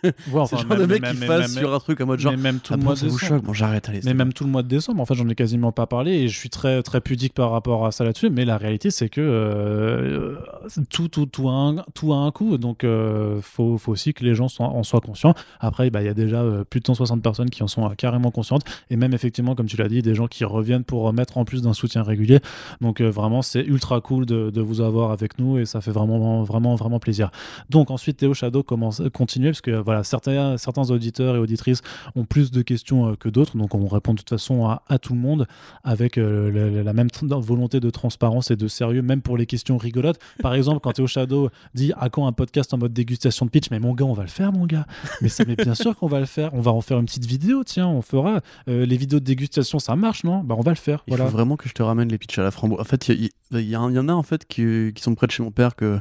[0.02, 2.36] c'est le genre de mec qui fasse sur un truc en mode genre.
[2.36, 3.42] même tout ah le mois de décembre.
[3.42, 4.00] Bon, j'arrête, allez.
[4.04, 6.28] Mais même tout le mois de décembre, en fait, j'en ai quasiment pas parlé et
[6.28, 8.30] je suis très, très pudique par rapport à ça là-dessus.
[8.30, 10.36] Mais la réalité, c'est que euh,
[10.88, 12.56] tout, tout, tout, a un, tout a un coût.
[12.56, 15.34] Donc, euh, faut, faut aussi que les gens en soient conscients.
[15.60, 18.30] Après, bah, il y a déjà euh, plus de 160 personnes qui en sont carrément
[18.30, 18.62] conscientes.
[18.88, 21.60] Et même, effectivement, comme tu l'as dit, des gens qui reviennent pour mettre en plus
[21.60, 22.40] d'un soutien régulier.
[22.80, 26.42] Donc, vraiment, c'est ultra cool de, de vous avoir avec nous et ça fait vraiment,
[26.42, 27.30] vraiment, vraiment plaisir.
[27.70, 31.82] Donc ensuite, Théo Shadow commence, continuer parce que voilà, certains, certains auditeurs et auditrices
[32.14, 34.98] ont plus de questions euh, que d'autres, donc on répond de toute façon à, à
[34.98, 35.46] tout le monde
[35.84, 40.18] avec euh, la, même volonté de transparence et de sérieux, même pour les questions rigolotes.
[40.40, 43.70] Par exemple, quand Théo Shadow dit à quand un podcast en mode dégustation de pitch,
[43.70, 44.86] mais mon gars, on va le faire, mon gars.
[45.20, 46.52] Mais ça, mais bien sûr qu'on va le faire.
[46.54, 48.40] On va en faire une petite vidéo, tiens, on fera.
[48.68, 50.42] Euh, les vidéos de dégustation, ça marche, non?
[50.42, 51.02] Bah on va le faire.
[51.06, 52.80] Il faut vraiment que je te ramène les pitchs à la framboise.
[52.80, 55.42] En fait, il y, y, y, en a en fait qui, sont près de chez
[55.42, 56.00] mon père que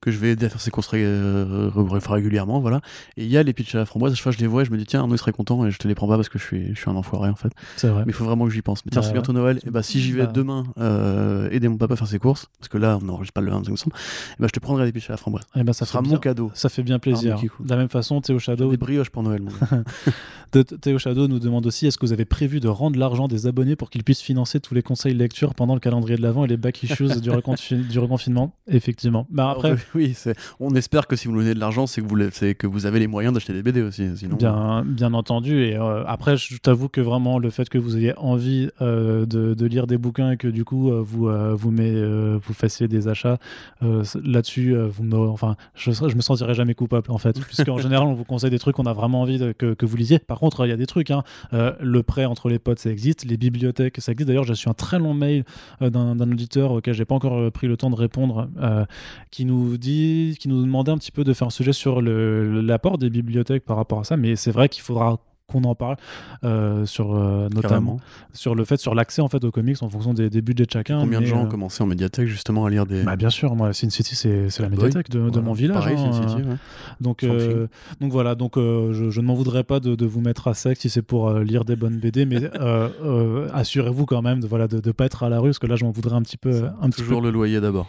[0.00, 2.80] que je vais aider à faire ses courses euh, régulièrement, voilà.
[3.16, 4.64] Et il y a les pitchs à la framboise, chaque fois je les vois et
[4.64, 6.28] je me dis tiens Arnaud il serait content et je te les prends pas parce
[6.28, 7.50] que je suis, je suis un enfoiré en fait.
[7.76, 8.04] C'est vrai.
[8.06, 8.84] Mais il faut vraiment que j'y pense.
[8.86, 9.14] Mais tiens, Bah c'est ouais.
[9.14, 10.32] bientôt Noël, et bah si j'y vais Bah.
[10.32, 13.40] demain euh, aider mon papa à faire ses courses, parce que là on n'enregistre pas
[13.40, 15.44] le 25 décembre, et bah je te prendrai des pitchs à la framboise.
[15.56, 16.50] Eh ben, Ça sera fait mon bien, cadeau.
[16.54, 17.32] ça fait bien plaisir.
[17.34, 17.64] Arnaud Kikou.
[17.64, 19.42] De la même façon, Théo Shadow, Des brioches pour Noël,
[20.80, 23.76] Théo Shadow nous demande aussi est-ce que vous avez prévu de rendre l'argent des abonnés
[23.76, 26.56] pour qu'ils puissent financer tous les conseils lecture pendant le calendrier de l'avant et les
[26.56, 28.54] back issues du, reconfi- du reconfinement?
[28.66, 29.26] Effectivement.
[29.30, 29.84] Bah après, Alors, oui,
[30.14, 32.16] c'est- on espère que si vous nous donnez de l'argent, c'est que, vous
[32.54, 34.08] que vous avez les moyens d'acheter des BD aussi.
[34.16, 35.62] Sinon, Bien, bien entendu.
[35.64, 39.54] Et euh, après, je t'avoue que vraiment, le fait que vous ayez envie euh, de,
[39.54, 42.52] de lire des bouquins et que du coup, euh, vous, euh, vous, met, euh, vous
[42.54, 43.38] fassiez des achats
[43.82, 47.38] euh, là-dessus, euh, vous me, enfin, je, je me sentirais jamais coupable en fait.
[47.46, 49.96] Puisqu'en général, on vous conseille des trucs qu'on a vraiment envie de- que, que vous
[49.96, 50.18] lisiez.
[50.18, 51.10] Par contre, il y a des trucs.
[51.10, 51.22] hein.
[51.52, 53.24] Euh, le prêt entre les potes, ça existe.
[53.24, 54.28] Les bibliothèques, ça existe.
[54.28, 55.44] D'ailleurs, j'ai reçu un très long mail
[55.82, 58.84] euh, d'un auditeur auquel j'ai pas encore euh, pris le temps de répondre, euh,
[59.30, 62.98] qui nous dit, qui nous demandait un petit peu de faire un sujet sur l'apport
[62.98, 64.16] des bibliothèques par rapport à ça.
[64.16, 65.18] Mais c'est vrai qu'il faudra
[65.50, 65.96] qu'on en parle
[66.44, 68.00] euh, sur euh, notamment carrément.
[68.34, 70.70] sur le fait sur l'accès en fait aux comics en fonction des, des budgets de
[70.70, 71.00] chacun.
[71.00, 73.02] Combien de gens euh, ont commencé en médiathèque justement à lire des.
[73.02, 75.78] bah, bien sûr, moi, Sin City, c'est la médiathèque de, mon village.
[75.78, 76.56] Pareil, hein, Sin City, euh, ouais.
[77.00, 77.66] donc, euh,
[78.00, 80.54] donc voilà, donc euh, je, je ne m'en voudrais pas de, de vous mettre à
[80.54, 84.40] sec si c'est pour euh, lire des bonnes BD, mais euh, euh, assurez-vous quand même
[84.40, 86.16] de voilà de, de pas être à la rue, parce que là je m'en voudrais
[86.16, 87.88] un petit peu, un petit peu Toujours le loyer d'abord.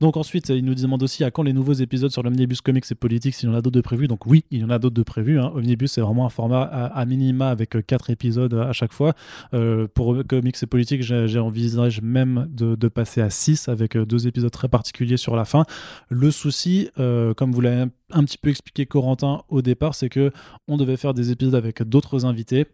[0.00, 2.94] Donc ensuite, il nous demande aussi à quand les nouveaux épisodes sur l'Omnibus Comics et
[2.94, 4.06] Politique, s'il y en a d'autres de prévus?
[4.06, 5.40] Donc oui, il y en a d'autres de prévus.
[5.40, 5.50] Hein.
[5.54, 9.14] Omnibus, c'est vraiment un format à, minima avec euh, quatre épisodes à chaque fois.
[9.54, 14.06] Euh, pour Comics et Politique, j'ai j'ai envisage même de, passer à 6 avec euh,
[14.06, 15.64] deux épisodes très particuliers sur la fin.
[16.08, 20.32] Le souci, comme vous l'avez un petit peu expliqué Corentin au départ, c'est que
[20.66, 22.66] on devait faire des épisodes avec d'autres invités.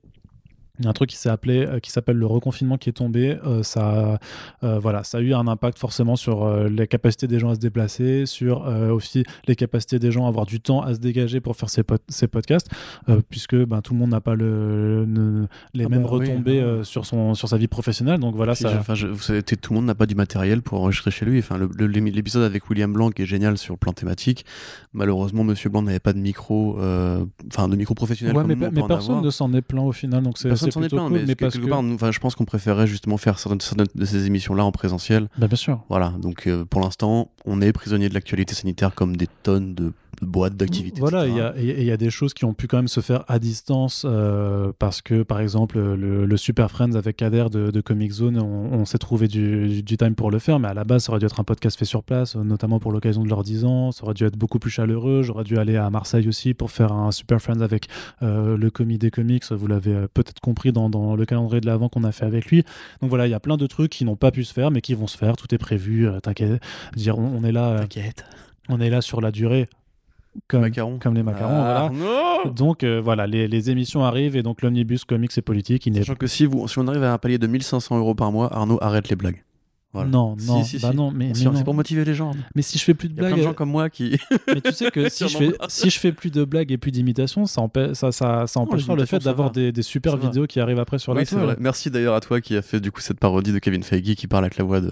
[0.81, 2.95] Il y a un truc qui s'est appelé, euh, qui s'appelle le reconfinement qui est
[2.95, 3.39] tombé.
[3.47, 4.19] Euh, ça,
[4.65, 7.55] euh, voilà, ça a eu un impact forcément sur euh, les capacités des gens à
[7.55, 11.41] se déplacer, sur aussi les capacités des gens à avoir du temps à se dégager
[11.41, 12.69] pour faire ces, pod- ces podcasts,
[13.29, 17.07] puisque ben, tout le monde n'a pas le, les Ah mêmes bah retombées euh, sur
[17.07, 18.19] son sur sa vie professionnelle.
[18.19, 18.77] Donc voilà, ça.
[18.79, 21.39] enfin, je- vous savez, tout le monde n'a pas du matériel pour enregistrer chez lui.
[21.39, 24.45] Enfin, l'épisode avec William Blanc qui est génial sur le plan thématique.
[24.93, 28.37] Malheureusement, Monsieur Blanc n'avait pas de micro, enfin de micro professionnel.
[28.37, 29.23] Ouais, mais, personne avoir.
[29.23, 31.17] ne s'en est plaint au final, donc c'est Personne c'est s'en est plutôt plaint, cool.
[31.19, 33.61] mais, mais quelque parce que, part, nous- enfin, je pense qu'on préférait justement faire certaines,
[33.61, 35.29] certaines de ces émissions-là en présentiel.
[35.39, 35.83] Bah, bien sûr.
[35.89, 39.93] Voilà, donc euh, pour l'instant, on est prisonnier de l'actualité sanitaire comme des tonnes de,
[40.21, 41.01] de boîtes d'activités.
[41.01, 43.39] Voilà, il y a- y, des choses qui ont pu quand même se faire à
[43.39, 48.11] distance euh, parce que, par exemple, le, le Super Friends avec Kader de, de Comic
[48.13, 51.05] Zone, on, on s'est trouvé du, du- time pour le faire, mais à la base,
[51.05, 53.43] ça aurait dû être un podcast fait sur place, euh, notamment pour l'occasion de leurs
[53.45, 53.93] 10 ans.
[53.93, 55.23] Ça aurait dû être beaucoup plus chaleureux.
[55.23, 57.89] J'aurais dû aller à Marseille aussi pour faire un Super Friends avec
[58.23, 59.45] euh, le commis des comics.
[59.51, 62.65] Vous l'avez peut-être compris dans, dans le calendrier de l'avant qu'on a fait avec lui.
[63.01, 64.81] Donc voilà, il y a plein de trucs qui n'ont pas pu se faire, mais
[64.81, 65.37] qui vont se faire.
[65.37, 66.07] Tout est prévu.
[66.09, 66.61] euh, T'inquiète.
[66.97, 68.25] Dire, on, on est là, T'inquiète.
[68.69, 69.69] on est là sur la durée.
[70.49, 70.99] Comme, Macarons.
[70.99, 72.51] comme les macarons, Ah, voilà.
[72.51, 76.17] Donc euh, voilà, les, les émissions arrivent et donc l'omnibus comics et politique, il Sachant
[76.17, 78.79] que si, vous, si on arrive à un palier de 1500 euros par mois, Arnaud
[78.81, 79.45] arrête les blagues.
[79.93, 80.11] Voilà.
[80.11, 80.97] Non, Si, non, si, bah si.
[80.97, 81.55] non, mais, mais Si, non.
[81.55, 82.33] C'est pour motiver les gens.
[82.57, 83.89] Mais si je fais plus de Il y a plein blagues, de gens comme moi
[83.89, 84.19] qui.
[84.49, 85.67] mais tu sais que si je fais pas.
[85.69, 88.97] si je fais plus de blagues et plus d'imitations, ça, ça, ça, ça Non, empêchera
[88.97, 91.37] les le fait d'avoir des, des super vidéos qui arrivent après sur la Oui, c'est
[91.37, 91.57] toile.
[91.61, 94.27] Merci d'ailleurs à toi qui a fait du coup cette parodie de Kevin Feige qui
[94.27, 94.91] parle avec la voix de,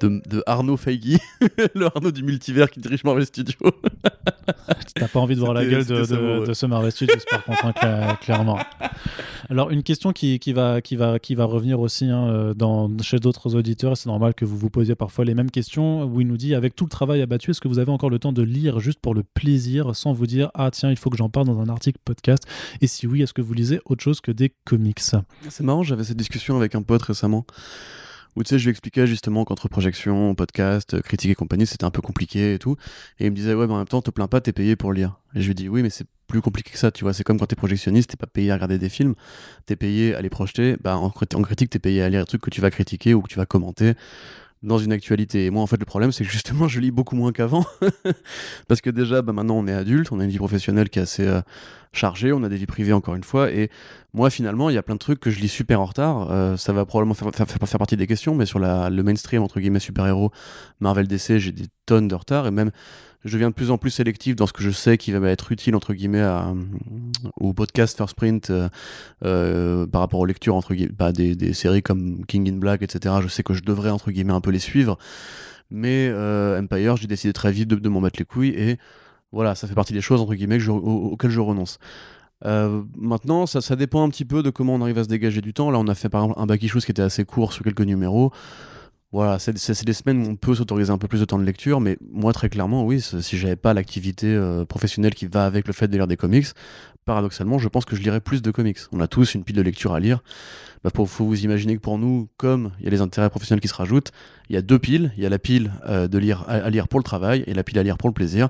[0.00, 1.18] de, de Arnaud Feige,
[1.74, 3.56] le Arnaud du multivers qui dirige Marvel Studios.
[4.94, 8.18] T'as pas envie de voir la gueule de, ce Marvel Studios, par contre, hein, cla-
[8.20, 8.58] clairement.
[9.48, 12.90] Alors, une question qui, qui, va, qui, va, qui va revenir aussi hein, euh, dans,
[13.02, 16.26] chez d'autres auditeurs, c'est normal que vous vous posiez parfois les mêmes questions, où il
[16.26, 18.42] nous dit Avec tout le travail abattu, est-ce que vous avez encore le temps de
[18.42, 21.46] lire juste pour le plaisir, sans vous dire Ah, tiens, il faut que j'en parle
[21.46, 22.44] dans un article podcast?
[22.80, 25.00] Et si oui, est-ce que vous lisez autre chose que des comics?
[25.00, 27.46] C'est marrant, j'avais cette discussion avec un pote récemment
[28.36, 31.84] où tu sais, je lui expliquais justement qu'entre projection, podcast, euh, critique et compagnie, c'était
[31.84, 32.76] un peu compliqué et tout.
[33.18, 34.92] Et il me disait, ouais, mais en même temps, te plains pas, t'es payé pour
[34.92, 35.18] lire.
[35.34, 37.12] Et je lui dis, oui, mais c'est plus compliqué que ça, tu vois.
[37.12, 39.14] C'est comme quand t'es projectionniste, t'es pas payé à regarder des films,
[39.64, 40.76] t'es payé à les projeter.
[40.82, 43.22] Bah, en, en critique, t'es payé à lire des trucs que tu vas critiquer ou
[43.22, 43.94] que tu vas commenter
[44.66, 45.46] dans une actualité.
[45.46, 47.64] Et moi, en fait, le problème, c'est que justement, je lis beaucoup moins qu'avant.
[48.68, 51.02] Parce que déjà, bah, maintenant, on est adulte, on a une vie professionnelle qui est
[51.02, 51.40] assez euh,
[51.92, 53.50] chargée, on a des vies privées, encore une fois.
[53.50, 53.70] Et
[54.12, 56.30] moi, finalement, il y a plein de trucs que je lis super en retard.
[56.30, 59.42] Euh, ça va probablement faire, faire, faire- partie des questions, mais sur la, le mainstream,
[59.42, 60.32] entre guillemets, super-héros,
[60.80, 62.46] Marvel DC, j'ai des tonnes de retard.
[62.46, 62.70] Et même,
[63.24, 65.52] je deviens de plus en plus sélectif dans ce que je sais qui va être
[65.52, 66.52] utile, entre guillemets, à,
[67.36, 68.68] au podcast First Print euh,
[69.24, 73.16] euh, par rapport aux lectures, entre bah, des, des séries comme King in Black, etc.
[73.22, 74.98] Je sais que je devrais, entre guillemets, un peu les suivre.
[75.70, 78.54] Mais euh, Empire, j'ai décidé très vite de, de m'en battre les couilles.
[78.56, 78.78] Et
[79.32, 81.78] voilà, ça fait partie des choses, entre guillemets, auxquelles je renonce.
[82.44, 85.40] Euh, maintenant, ça, ça dépend un petit peu de comment on arrive à se dégager
[85.40, 85.70] du temps.
[85.70, 87.80] Là, on a fait par exemple un back issues qui était assez court sur quelques
[87.80, 88.32] numéros.
[89.16, 91.80] Voilà, c'est des semaines où on peut s'autoriser un peu plus de temps de lecture,
[91.80, 95.72] mais moi, très clairement, oui, si j'avais pas l'activité euh, professionnelle qui va avec le
[95.72, 96.48] fait de lire des comics,
[97.06, 98.78] paradoxalement, je pense que je lirais plus de comics.
[98.92, 100.22] On a tous une pile de lecture à lire.
[100.84, 103.68] Bah, faut vous imaginer que pour nous, comme il y a les intérêts professionnels qui
[103.68, 104.12] se rajoutent,
[104.48, 105.12] il y a deux piles.
[105.16, 107.62] Il y a la pile euh, de lire, à, lire pour le travail et la
[107.62, 108.48] pile à lire pour le plaisir.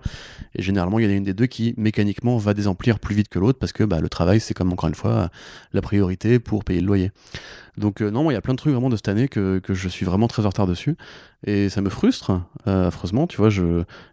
[0.54, 3.28] Et généralement, il y en a une des deux qui, mécaniquement, va désemplir plus vite
[3.28, 5.30] que l'autre parce que bah, le travail, c'est comme encore une fois
[5.72, 7.10] la priorité pour payer le loyer.
[7.76, 9.74] Donc euh, non, il y a plein de trucs vraiment de cette année que, que
[9.74, 10.96] je suis vraiment très en retard dessus.
[11.46, 13.26] Et ça me frustre, euh, affreusement.
[13.26, 13.50] Tu vois,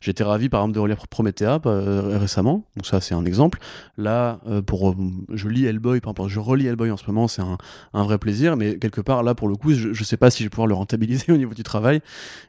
[0.02, 2.65] j'étais ravi, par exemple, de relire Promethea euh, récemment.
[2.76, 3.60] Donc ça, c'est un exemple.
[3.98, 4.96] Là, pour,
[5.32, 7.58] je lis Hellboy, par exemple, je relis Hellboy en ce moment, c'est un,
[7.93, 8.58] un vrai plaisir.
[8.58, 10.67] Mais quelque part, là, pour le coup, je, je sais pas si je vais pouvoir
[10.67, 11.73] le rentabiliser au niveau du travail.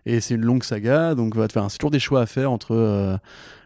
[0.07, 1.15] Et c'est une longue saga.
[1.15, 2.73] Donc, faire, c'est toujours des choix à faire entre...
[2.75, 3.17] euh,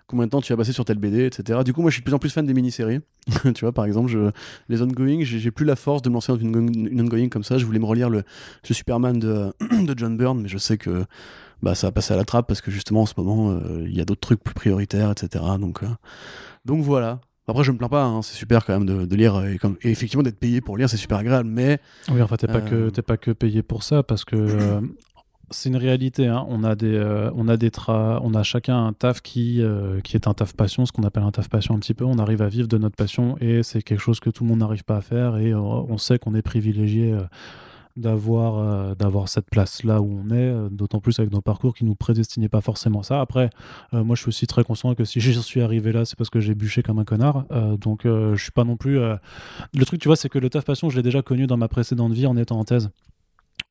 [0.06, 1.58] combien de temps tu vas passer sur telle BD, etc.
[1.64, 3.00] Du coup, moi, je suis de plus en plus fan des mini-séries.
[3.54, 4.30] tu vois, par exemple, je,
[4.70, 7.44] les ongoing, j'ai plus la force de me lancer dans une, ongoing- une ongoing comme
[7.44, 7.58] ça.
[7.58, 8.22] Je voulais me relire le,
[8.62, 9.52] ce Superman de,
[9.84, 11.04] de John Byrne, mais je sais que
[11.62, 13.94] bah, ça va passer à la trappe parce que justement, en ce moment, euh, il
[13.94, 15.44] y a d'autres trucs plus prioritaires, etc.
[15.60, 15.86] Donc, euh,
[16.64, 17.20] donc voilà.
[17.46, 19.76] Après, je me plains pas, hein, c'est super quand même de, de lire et, comme,
[19.82, 22.90] et effectivement d'être payé pour lire, c'est super agréable, mais Oui, enfin, t'es pas, que,
[22.90, 24.36] t'es pas que payé pour ça parce que
[25.50, 26.26] c'est une réalité.
[26.26, 26.44] hein.
[26.48, 30.00] On, a des, euh, on, a des tra- on a chacun un taf qui, euh,
[30.00, 32.04] qui est un taf passion, ce qu'on appelle un taf passion un petit peu.
[32.04, 34.58] On arrive à vivre de notre passion et c'est quelque chose que tout le monde
[34.60, 37.12] n'arrive pas à faire et on sait qu'on est privilégié.
[37.12, 37.22] euh,
[37.96, 41.96] d'avoir d'avoir cette place là où on est d'autant plus avec nos parcours qui nous
[41.96, 43.50] prédestinaient pas forcément ça après
[43.92, 46.38] moi je suis aussi très conscient que si j'y suis arrivé là c'est parce que
[46.38, 47.44] j'ai bûché comme un connard
[47.80, 50.90] donc je suis pas non plus le truc tu vois c'est que le taf passion
[50.90, 52.90] je l'ai déjà connu dans ma précédente vie en étant en thèse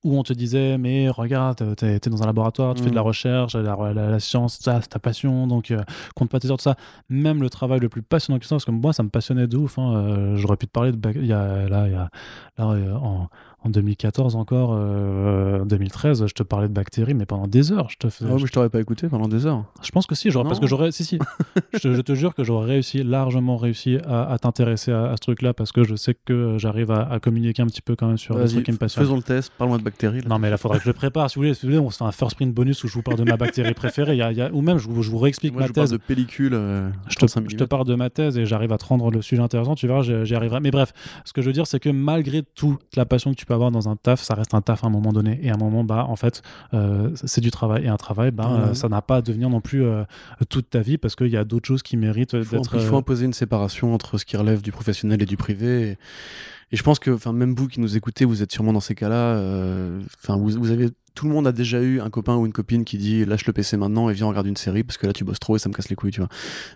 [0.07, 3.01] où on te disait mais regarde t'es es dans un laboratoire tu fais de la
[3.01, 3.07] Mhm.
[3.07, 5.81] recherche la, la- la science ça c'est ta passion donc euh,
[6.15, 6.75] compte pas tes heures tout ça
[7.09, 9.57] même le travail le plus passionnant que ça parce que moi ça me passionnait de
[9.57, 11.95] ouf hein, euh, j'aurais pu te parler de bac- il y a là il y
[11.95, 12.09] a
[12.57, 13.27] là, euh, en
[13.67, 17.89] en 2014 encore, euh, 2013, je te parlais de bactéries, mais pendant des heures.
[17.89, 19.63] Je te faisais, Ah mais je t'aurais pas écouté pendant des heures.
[19.83, 21.19] je pense que si, j'aurais, parce que j'aurais, si, si,
[21.73, 25.15] je, te, je te jure que j'aurais réussi, largement réussi à, à t'intéresser à, à
[25.15, 27.95] ce truc-là, parce que je sais que euh, j'arrive à, à communiquer un petit peu
[27.95, 29.05] quand même sur les trucs qui me passionnent.
[29.05, 30.21] faisons le test, parle-moi de bactéries.
[30.21, 30.27] là.
[30.29, 31.29] Non, mais là, faudrait que je le prépare.
[31.29, 32.93] Si vous voulez, si vous voulez on se fait un first print bonus où je
[32.93, 34.13] vous parle de ma bactérie préférée.
[34.13, 35.73] Il y a- y a- ou même, je vous, je vous réexplique Moi, ma je
[35.73, 35.91] parle thèse.
[35.91, 36.53] de pellicule.
[36.53, 39.11] euh, Je te, 35 je te parle de ma thèse et j'arrive à te rendre
[39.11, 40.59] le sujet intéressant, tu verras, j'y j'y arriverai.
[40.61, 40.93] Mais bref,
[41.25, 43.71] ce que je veux dire, c'est que malgré toute la passion que tu peux avoir
[43.71, 45.39] dans un taf, ça reste un taf à un moment donné.
[45.43, 46.41] Et à un moment, bah, en fait,
[46.73, 47.83] euh, c'est du travail.
[47.85, 48.59] Et un travail, bah, Ouais.
[48.69, 50.03] euh, ça n'a pas à devenir non plus euh,
[50.49, 52.75] toute ta vie parce qu'il y a d'autres choses qui méritent d'être.
[52.75, 55.81] il faut euh, imposer une séparation entre ce qui relève du professionnel et du privé.
[55.89, 55.97] Et,
[56.71, 58.95] et je pense que, enfin, même vous qui nous écoutez, vous êtes sûrement dans ces
[58.95, 59.39] cas-là.
[60.23, 62.83] Enfin, vous, vous avez, tout le monde a déjà eu un copain ou une copine
[62.85, 65.23] qui dit lâche le PC maintenant et viens regarder une série parce que là tu
[65.23, 66.29] bosses trop et ça me casse les couilles, tu vois.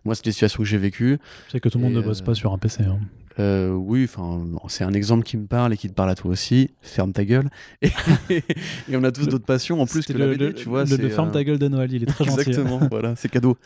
[0.05, 1.19] Moi, c'est des situations que j'ai vécues.
[1.47, 2.83] Je sais que tout le monde Et, ne bosse euh, pas sur un PC.
[2.83, 2.97] hein.
[3.39, 6.31] Euh, oui, enfin, c'est un exemple qui me parle et qui te parle à toi
[6.31, 6.71] aussi.
[6.81, 7.49] Ferme ta gueule.
[7.81, 7.89] Et,
[8.89, 10.83] et on a tous d'autres passions en plus que la le, BD, le- tu vois.
[10.83, 12.41] le- ferme euh, ta gueule de Noël, il est très gentil.
[12.41, 13.57] Exactement, voilà, c'est cadeau.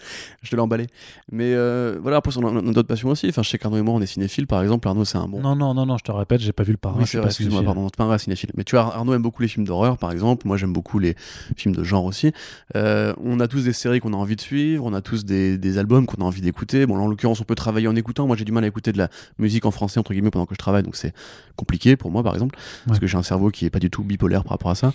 [0.43, 0.88] Je te l'ai emballé.
[1.32, 3.28] Mais euh, voilà, après, on a, d'autres passions aussi.
[3.30, 4.88] Enfin, sais qu'Arnaud et moi, on est cinéphiles, par exemple.
[4.88, 5.41] Arnaud, c'est un bon.
[5.41, 6.97] Non, non, non, non, je te répète, j'ai pas vu le parrain.
[6.97, 7.65] oui, excuse-moi, cinéphile.
[7.65, 8.51] pardon, un vrai cinéphile.
[8.56, 10.47] Mais tu vois, Arnaud aime beaucoup les films d'horreur, par exemple.
[10.47, 11.15] Moi, j'aime beaucoup les
[11.56, 12.32] films de genre aussi.
[12.75, 15.58] Euh, on a tous des séries qu'on a envie de suivre, on a tous des,
[15.58, 16.86] des albums qu'on a envie d'écouter.
[16.86, 18.28] Bon, là, en l'occurrence, on peut travailler en écoutant.
[18.28, 20.54] Moi, j'ai du mal à écouter de la musique en français, entre guillemets, pendant que
[20.56, 21.13] je travaille, donc c'est
[21.56, 24.04] compliqué pour moi, par exemple, parce que j'ai un cerveau qui est pas du tout
[24.04, 24.91] bipolaire par rapport à ça.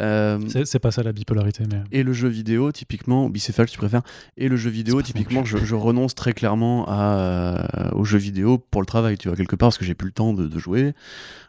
[0.00, 1.80] Euh, C'est pas ça la bipolarité, mais.
[1.90, 4.02] et le jeu vidéo, typiquement, bicéphale si tu préfères,
[4.36, 8.58] et le jeu vidéo, typiquement, je, je renonce très clairement à, euh, au jeu vidéo
[8.58, 10.58] pour le travail, tu vois, quelque part, parce que j'ai plus le temps de, de
[10.58, 10.92] jouer.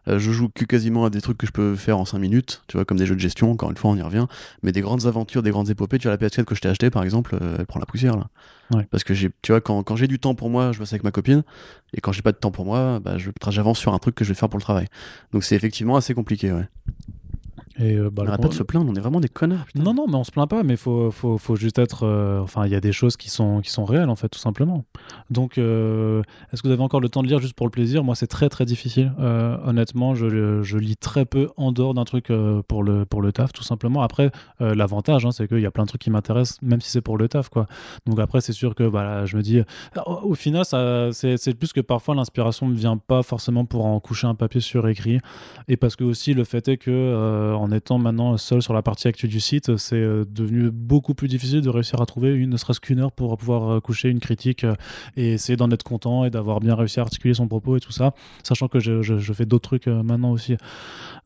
[0.08, 2.64] Euh, je joue que quasiment à des trucs que je peux faire en 5 minutes,
[2.68, 4.26] tu vois, comme des jeux de gestion, encore une fois, on y revient.
[4.64, 6.90] Mais des grandes aventures, des grandes épopées, tu vois, la PS4 que je t'ai acheté,
[6.90, 8.28] par exemple, euh, elle prend la poussière, là.
[8.74, 8.86] Ouais.
[8.92, 11.04] Parce que j'ai, tu vois, quand, quand j'ai du temps pour moi, je bosse avec
[11.04, 11.44] ma copine,
[11.94, 13.18] et quand j'ai pas de temps pour moi, bah,
[13.50, 14.88] j'avance sur un truc que je vais faire pour le travail.
[15.32, 16.68] Donc c'est effectivement assez compliqué, ouais.
[17.80, 19.66] Et, euh, bah, on le- arrête pas de se plaindre, on est vraiment des connards.
[19.66, 19.84] putain.
[19.84, 22.04] Non, non, mais on se plaint pas, mais faut, faut, faut juste être.
[22.06, 24.40] euh, enfin, il y a des choses qui sont, qui sont réelles, en fait, tout
[24.40, 24.84] simplement.
[25.30, 28.04] Donc, euh, est-ce que vous avez encore le temps de lire juste pour le plaisir?
[28.04, 29.14] Moi, c'est très, très difficile.
[29.20, 32.32] Euh, honnêtement, je, je lis très peu en dehors d'un truc
[32.68, 34.02] pour, le, pour le taf, tout simplement.
[34.02, 37.02] Après, l'avantage, hein, c'est qu'il y a plein de trucs qui m'intéressent, même si c'est
[37.02, 37.68] pour le taf, quoi.
[38.06, 39.62] Donc, après, c'est sûr que voilà, je me dis.
[40.06, 43.86] Au, au final, ça, c'est, c'est plus que parfois l'inspiration ne vient pas forcément pour
[43.86, 45.20] en coucher un papier sur écrit.
[45.68, 49.08] Et parce que aussi, le fait est que, en étant maintenant seul sur la partie
[49.08, 52.58] actu du site, c'est euh, devenu beaucoup plus difficile de réussir à trouver une, ne
[52.58, 54.76] serait-ce qu'une heure pour pouvoir euh, coucher une critique euh,
[55.16, 57.92] et essayer d'en être content et d'avoir bien réussi à articuler son propos et tout
[57.92, 60.56] ça, sachant que je, je- je fais d'autres trucs maintenant aussi.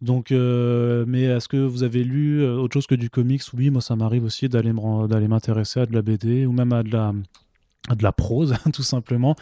[0.01, 3.41] Donc, euh, mais est-ce que vous avez lu autre chose que du comics?
[3.53, 6.91] Oui, moi ça m'arrive aussi d'aller m'intéresser à de la BD ou même à de
[6.91, 7.13] la
[7.95, 9.35] de la prose tout simplement.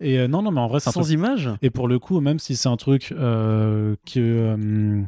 [0.00, 2.38] Et euh, non non mais en vrai c'est Sans image et pour le coup, même
[2.38, 5.02] si c'est un truc euh, que,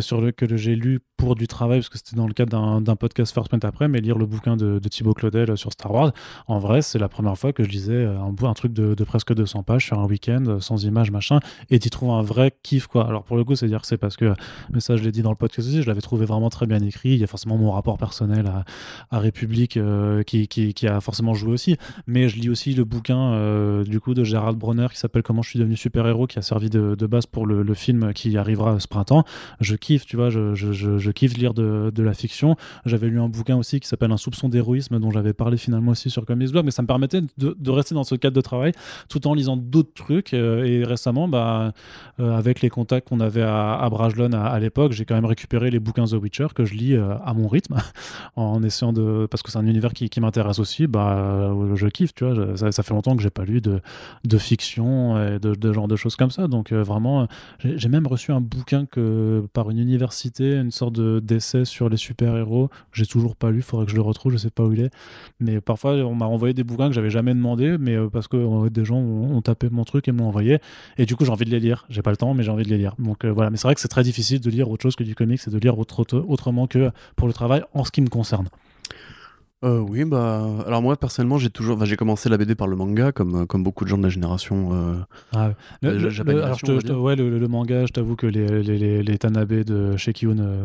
[0.00, 2.96] sur le que j'ai lu pour du travail, parce que c'était dans le cadre d'un
[2.96, 6.12] podcast First Print après, mais lire le bouquin de, Thibaut Claudel sur Star Wars,
[6.46, 9.62] en vrai, c'est la première fois que je lisais un, un truc de, presque 200
[9.62, 13.06] pages sur un week-end, sans images, machin, et tu trouves un vrai kiff, quoi.
[13.06, 14.34] Alors pour le coup, c'est dire que c'est parce que,
[14.72, 16.80] mais ça je l'ai dit dans le podcast aussi, je l'avais trouvé vraiment très bien
[16.80, 18.64] écrit, il y a forcément mon rapport personnel à,
[19.10, 19.78] à République
[20.26, 24.14] qui, qui, qui, a forcément joué aussi, mais je lis aussi le bouquin du coup
[24.14, 27.06] de Gérald Bronner qui s'appelle Comment je suis devenu super-héros, qui a servi de, de
[27.06, 29.24] base pour le, le, film qui arrivera ce printemps.
[29.60, 32.56] Je kiffe, tu vois, je, je, kiffe lire de, de, la fiction.
[32.84, 36.10] J'avais lu un bouquin aussi qui s'appelle Un soupçon d'héroïsme, dont j'avais parlé finalement aussi
[36.10, 38.72] sur Comics Blog, mais ça me permettait de, de, rester dans ce cadre de travail
[39.08, 40.34] tout en lisant d'autres trucs.
[40.34, 41.72] Euh, et récemment, bah,
[42.18, 45.70] euh, avec les contacts qu'on avait à, à Brajlon à, l'époque, j'ai quand même récupéré
[45.70, 47.76] les bouquins The Witcher que je lis euh, à mon rythme,
[48.36, 49.26] en essayant de.
[49.30, 52.56] parce que c'est un univers qui, qui m'intéresse aussi, bah, je kiffe, tu vois.
[52.56, 53.80] Ça, ça fait longtemps que j'ai pas lu de,
[54.24, 56.48] de fiction et de, de genre de choses comme ça.
[56.48, 57.28] Donc vraiment,
[57.60, 62.70] j'ai même reçu un bouquin que par une université, une sorte d'essai sur les super-héros.
[62.92, 64.90] J'ai toujours pas lu, faudrait que je le retrouve, je sais pas où il est.
[65.40, 68.68] Mais parfois, on m'a envoyé des bouquins que j'avais jamais demandé, mais euh, parce que
[68.68, 70.58] des gens ont, tapé mon truc et m'ont envoyé.
[70.98, 71.86] Et du coup, j'ai envie de les lire.
[71.88, 72.94] J'ai pas le temps, mais j'ai envie de les lire.
[72.98, 73.50] Donc euh, voilà.
[73.50, 75.50] Mais c'est vrai que c'est très difficile de lire autre chose que du comics et
[75.50, 78.48] de lire autre, autrement que pour le travail en ce qui me concerne.
[79.64, 83.10] Euh, oui, bah, alors moi personnellement, j'ai toujours, j'ai commencé la BD par le manga,
[83.10, 84.68] comme, euh, comme beaucoup de gens de la génération.
[84.74, 84.96] Euh,
[85.32, 90.12] ah, le, ouais, le, manga, je t'avoue que les, les, les, Tanabe de chez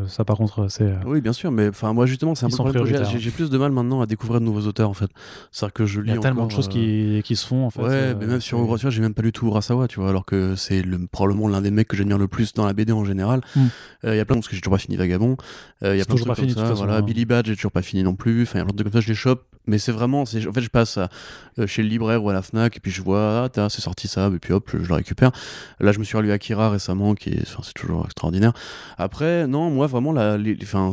[0.07, 0.93] ça par contre, c'est.
[1.05, 2.85] Oui, bien sûr, mais enfin moi justement, c'est un peu
[3.17, 5.09] J'ai plus de mal maintenant à découvrir de nouveaux auteurs en fait.
[5.51, 6.11] C'est-à-dire que je lis.
[6.11, 7.81] Il y a tellement de choses qui, qui, se font en fait.
[7.81, 10.55] Ouais, mais même sur Urasawa, j'ai même pas du tout Urasawa, tu vois, alors que
[10.57, 13.39] c'est probablement l'un des mecs que j'admire le plus dans la BD en général.
[13.55, 13.67] Hmm.
[14.03, 15.37] Il y a plein de parce que j'ai toujours pas fini Vagabond.
[15.81, 16.73] Il y a plein de trucs comme ça.
[16.73, 17.01] Voilà, hein.
[17.01, 18.43] Billy Badge, j'ai toujours pas fini non plus.
[18.43, 20.25] Enfin, il y a plein de comme ça, je les chope mais c'est vraiment, en
[20.25, 23.49] fait, je passe euh, chez le libraire ou à la Fnac, et puis je vois,
[23.55, 25.31] ah, c'est sorti ça, et puis hop, je, le récupère.
[25.79, 28.53] Là, je me suis relu Akira récemment, qui est, c'est toujours extraordinaire.
[28.97, 30.37] Après, non, moi, vraiment, la,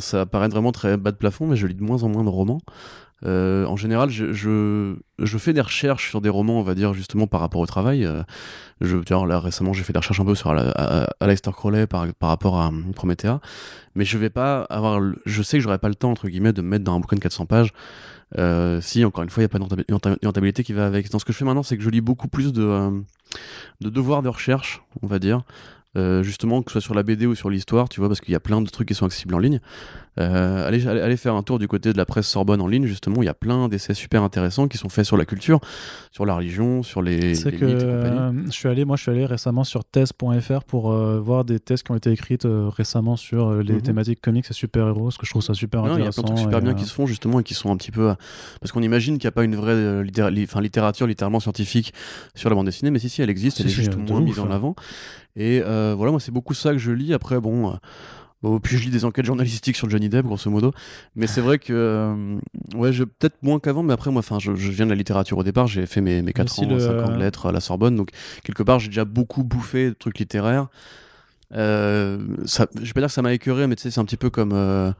[0.00, 2.28] ça paraît vraiment très bas de plafond, mais je lis de moins en moins de
[2.28, 2.60] romans.
[3.26, 4.94] Euh, en général, je,
[5.38, 8.04] fais des recherches sur des romans, on va dire, justement par rapport au travail.
[8.04, 8.22] Euh,
[8.80, 10.50] je, là, récemment, j'ai fait des recherches un peu sur
[11.20, 13.40] Aleister Crowley par, rapport à Promethea,
[13.94, 15.00] mais je vais pas avoir.
[15.26, 17.16] Je sais que j'aurai pas le temps, entre guillemets, de me mettre dans un bouquin
[17.16, 17.72] de 400 pages.
[18.36, 21.10] Euh, si, encore une fois, il n'y a pas de rentabilité qui va avec.
[21.10, 22.90] Dans ce que je fais maintenant, c'est que je lis beaucoup plus de, euh,
[23.80, 25.42] de devoirs de recherche, on va dire.
[25.96, 28.32] Euh, justement, que ce soit sur la BD ou sur l'histoire, tu vois, parce qu'il
[28.32, 29.60] y a plein de trucs qui sont accessibles en ligne.
[30.18, 33.22] Euh, allez, allez, faire un tour du côté de la presse Sorbonne en ligne, justement,
[33.22, 35.60] il y a plein d'essais super intéressants qui sont faits sur la culture,
[36.10, 39.26] sur la religion, sur les, les que, euh, je suis allé, moi, je suis allé
[39.26, 43.82] récemment sur thèse.fr pour voir des thèses qui ont été écrites récemment sur les mhm.
[43.82, 46.00] thématiques comics et super-héros, parce que je trouve ça super intéressant.
[46.00, 47.70] Il y a plein de trucs super bien qui se font, justement, et qui sont
[47.70, 48.12] un petit peu.
[48.60, 50.02] Parce qu'on imagine qu'il n'y a pas une vraie
[50.60, 51.92] littérature littéralement scientifique
[52.34, 54.50] sur la bande dessinée, mais si, si, elle existe, elle est juste moins mise en
[54.50, 54.74] avant.
[55.36, 57.14] Et euh, voilà, moi, c'est beaucoup ça que je lis.
[57.14, 57.78] Après, bon.
[58.44, 60.72] Euh, bon, puis je lis des enquêtes journalistiques sur Johnny Depp, grosso modo.
[61.16, 62.38] Mais c'est vrai que, euh,
[62.74, 65.42] ouais, je peut-être moins qu'avant, mais après, moi, enfin, je, viens de la littérature au
[65.42, 65.66] départ.
[65.66, 67.96] J'ai fait mes, mes 4 ans, 5 ans de lettres à la Sorbonne.
[67.96, 68.10] Donc,
[68.44, 70.68] quelque part, j'ai déjà beaucoup bouffé de trucs littéraires.
[71.54, 74.04] Euh, ça, je vais pas dire que ça m'a écœuré, mais tu sais, c'est un
[74.04, 74.94] petit peu comme.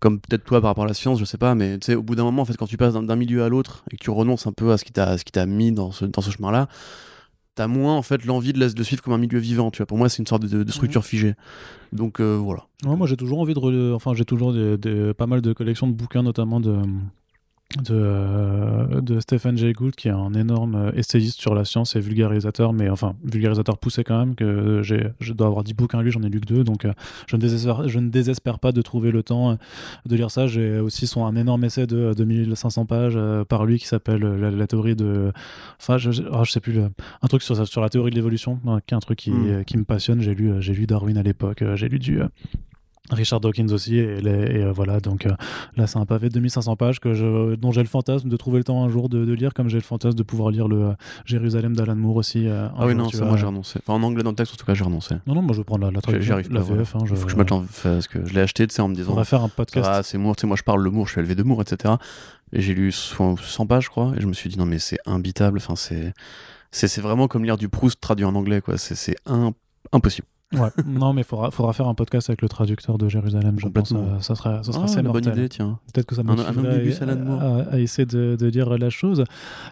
[0.00, 2.02] comme peut-être toi par rapport à la science, je sais pas, mais tu sais, au
[2.02, 4.10] bout d'un moment, en fait, quand tu passes d'un milieu à l'autre et que tu
[4.10, 6.68] renonces un peu à ce qui t'a mis dans ce, dans ce chemin-là,
[7.58, 9.72] t'as moins en fait l'envie de, de suivre comme un milieu vivant.
[9.72, 11.06] Tu vois, pour moi, c'est une sorte de, structure mhm.
[11.06, 11.34] figée.
[11.92, 12.66] Donc euh, voilà.
[12.84, 16.22] moi, j'ai toujours envie de, enfin, j'ai toujours des, pas mal de collections de bouquins,
[16.22, 16.76] notamment de
[17.76, 21.96] de, euh, de Stephen Jay Gould, qui est un énorme euh, essayiste sur la science
[21.96, 26.00] et vulgarisateur, mais enfin, vulgarisateur poussé quand même, que j'ai, je dois avoir 10 bouquins
[26.00, 26.94] lui, j'en ai lu que deux, donc euh,
[27.26, 29.58] je, ne désespère, je ne désespère pas de trouver le temps
[30.06, 30.46] de lire ça.
[30.46, 34.96] J'ai aussi son, un énorme essai de 2500 pages par lui qui s'appelle la, théorie
[34.96, 35.32] de.
[35.78, 38.94] Enfin, je, oh, je sais plus, un truc sur, sur la théorie de l'évolution, qui
[38.94, 39.64] est un truc qui, hmm.
[39.64, 40.20] qui me passionne.
[40.22, 42.20] J'ai lu, j'ai lu Darwin à l'époque, j'ai lu du.
[43.10, 45.32] Richard Dawkins aussi, et, euh, voilà, donc euh,
[45.76, 48.58] là c'est un pavé de 2500 pages que je, dont j'ai le fantasme de trouver
[48.58, 50.92] le temps un jour de, lire, comme j'ai le fantasme de pouvoir lire le euh,
[51.24, 52.46] Jérusalem d'Alan Moore aussi.
[52.48, 53.78] ah oui, non, ça moi j'ai renoncé.
[53.82, 55.16] Enfin, en anglais dans le texte, en tout cas, j'ai renoncé.
[55.26, 56.38] Non, non, moi je vais prendre la, la traduction.
[56.40, 56.96] J'y la VF.
[56.96, 57.14] Hein, je...
[57.14, 59.12] Faut que je m'attende, parce que je l'ai acheté, tu sais, en me disant.
[59.12, 59.88] On va faire un podcast.
[59.90, 61.62] Ah, c'est Moore, tu sais, moi je parle le Moore, je suis élevé de Moore,
[61.62, 61.94] etc.
[62.52, 64.98] Et j'ai lu 100 pages, je crois, et je me suis dit, non, mais c'est
[65.06, 66.12] imbitable, enfin, c'est.
[66.70, 68.76] C'est vraiment comme lire du Proust traduit en anglais, quoi.
[68.76, 69.16] C'est
[69.90, 70.26] impossible.
[70.54, 70.70] Ouais.
[70.86, 73.58] non, mais il faudra, faudra faire un podcast avec le traducteur de Jérusalem.
[73.58, 75.78] Je pense ça, ça sera, ça sera ah, assez bonne idée, tiens.
[75.92, 79.24] Peut-être que ça m'a à, à, essayer de, de, dire la chose.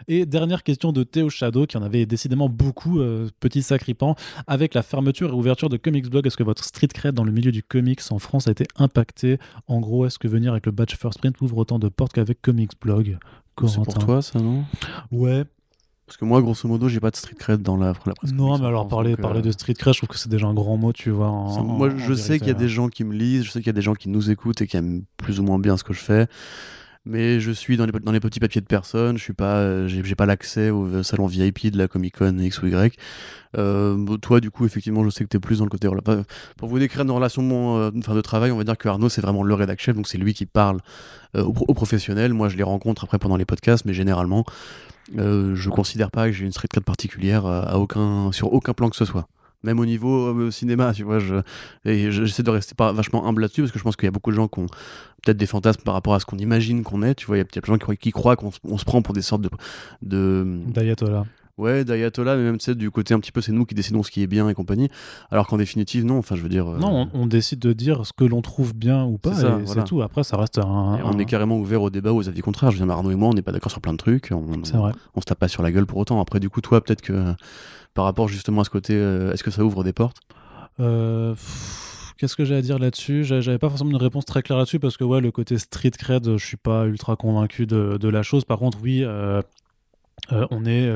[0.08, 4.16] Et dernière question de Théo Shadow, qui en avait décidément beaucoup, euh, petit sacripant.
[4.46, 7.32] Avec la fermeture et ouverture de Comics Blog, est-ce que votre street cred dans le
[7.32, 9.38] milieu du comics en France a été impacté?
[9.66, 12.42] En gros, est-ce que venir avec le badge First Print ouvre autant de portes qu'avec
[12.42, 13.18] Comics Blog?
[13.66, 14.64] C'est pour toi, ça, non?
[15.10, 15.44] Ouais,
[16.06, 18.32] Parce que moi, grosso modo, j'ai pas de street cred dans la, la presse.
[18.32, 20.28] Non, mais alors France, parler, donc, parler euh, de street cred, je trouve que c'est
[20.28, 21.26] déjà un grand mot, tu vois.
[21.28, 23.50] en- moi, en- je en sais qu'il y a des gens qui me lisent, je
[23.50, 25.58] sais qu'il y a des gens qui nous écoutent et qui aiment plus ou moins
[25.58, 26.26] bien ce que je fais.
[27.08, 29.86] Mais je suis dans les, dans les petits papiers de personnes, je suis pas, euh,
[29.86, 32.96] j'ai pas l'accès au salon VIP de la Comic Con X ou Y.
[33.58, 35.88] Euh, toi, du coup, effectivement, je sais que tu es plus dans le côté.
[36.56, 39.20] Pour vous décrire nos relations euh, enfin, de travail, on va dire que Arnaud, c'est
[39.20, 40.80] vraiment le rédac chef, donc c'est lui qui parle
[41.36, 42.32] euh, aux professionnels.
[42.34, 44.44] Moi, je les rencontre après pendant les podcasts, mais généralement,
[45.18, 48.72] euh, je considère pas que j'ai une street cred particulière euh, à aucun, sur aucun
[48.72, 49.28] plan que ce soit.
[49.62, 51.36] Même au niveau euh, cinéma, tu vois, je,
[51.84, 54.30] j'essaie de rester pas vachement humble là-dessus parce que je pense qu'il y a beaucoup
[54.30, 54.66] de gens qui ont
[55.24, 57.14] peut-être des fantasmes par rapport à ce qu'on imagine qu'on est.
[57.16, 58.84] Tu vois, il y a peut-être plein de gens qui, croient qu'on se- on se
[58.84, 59.50] prend pour des sortes de,
[60.02, 61.24] de D'Ayatollah.
[61.58, 64.22] Ouais, d'ayatollah, mais même du côté un petit peu, c'est nous qui décidons ce qui
[64.22, 64.88] est bien et compagnie.
[65.30, 66.18] Alors qu'en définitive, non.
[66.18, 68.74] Enfin, je veux dire, euh, Non, on, on décide de dire ce que l'on trouve
[68.74, 69.82] bien ou pas, C'est voilà.
[69.84, 70.02] tout.
[70.02, 70.98] Après, ça reste un.
[70.98, 72.70] et on un- est carrément ouvert au débat, aux avis contraires.
[72.70, 74.28] Je dire, Arnaud et moi, on n'est pas d'accord sur plein de trucs.
[74.32, 74.92] On, C'est vrai.
[75.14, 76.20] on se tape pas sur la gueule pour autant.
[76.20, 77.34] Après, du coup, toi, peut-être que
[77.94, 80.18] par rapport justement à ce côté, euh, est-ce que ça ouvre des portes?
[80.80, 81.34] Euh,
[82.18, 83.24] Qu'est-ce que j'ai à dire là-dessus?
[83.24, 85.90] J'a- J'avais pas forcément une réponse très claire là-dessus parce que ouais, le côté street
[85.90, 88.44] cred, je suis pas ultra convaincu de, de la chose.
[88.46, 89.42] Par contre, oui, euh,
[90.32, 90.86] euh, on est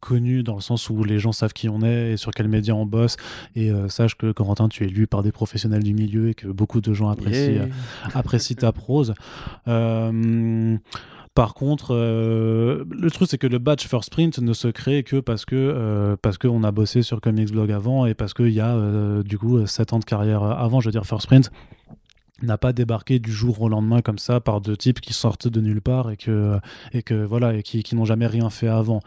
[0.00, 2.74] connu dans le sens où les gens savent qui on est et sur quels médias
[2.74, 3.16] on bosse.
[3.54, 6.48] Et euh, sache que Corentin, tu es lu par des professionnels du milieu et que
[6.48, 7.68] beaucoup de gens apprécient, Yeah.
[8.14, 9.14] apprécie ta prose.
[9.68, 10.76] Euh,
[11.34, 15.20] par contre, euh, le truc c'est que le badge First Print ne se crée que
[15.20, 18.60] parce que euh, parce qu'on a bossé sur Comics Blog avant et parce qu'il y
[18.60, 20.80] a euh, du coup 7 ans de carrière avant.
[20.80, 21.50] Je veux dire, First Print
[22.42, 25.60] n'a pas débarqué du jour au lendemain comme ça par deux types qui sortent de
[25.60, 29.00] nulle part et que voilà qui, n'ont jamais rien fait avant.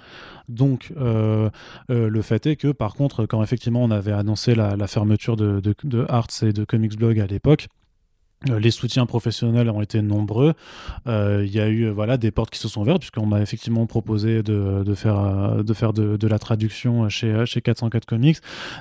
[0.50, 1.50] Donc euh,
[1.90, 5.60] euh, le fait est que par contre quand effectivement on avait annoncé la, fermeture de,
[5.60, 7.68] de, de Arts et de Comics Blog à l'époque
[8.46, 10.54] les soutiens professionnels ont été nombreux.
[11.08, 13.42] Euh, Il y a eu euh, voilà des portes qui se sont ouvertes puisqu'on m'a
[13.42, 18.38] effectivement proposé de, faire euh, de la traduction chez chez 404 Comics.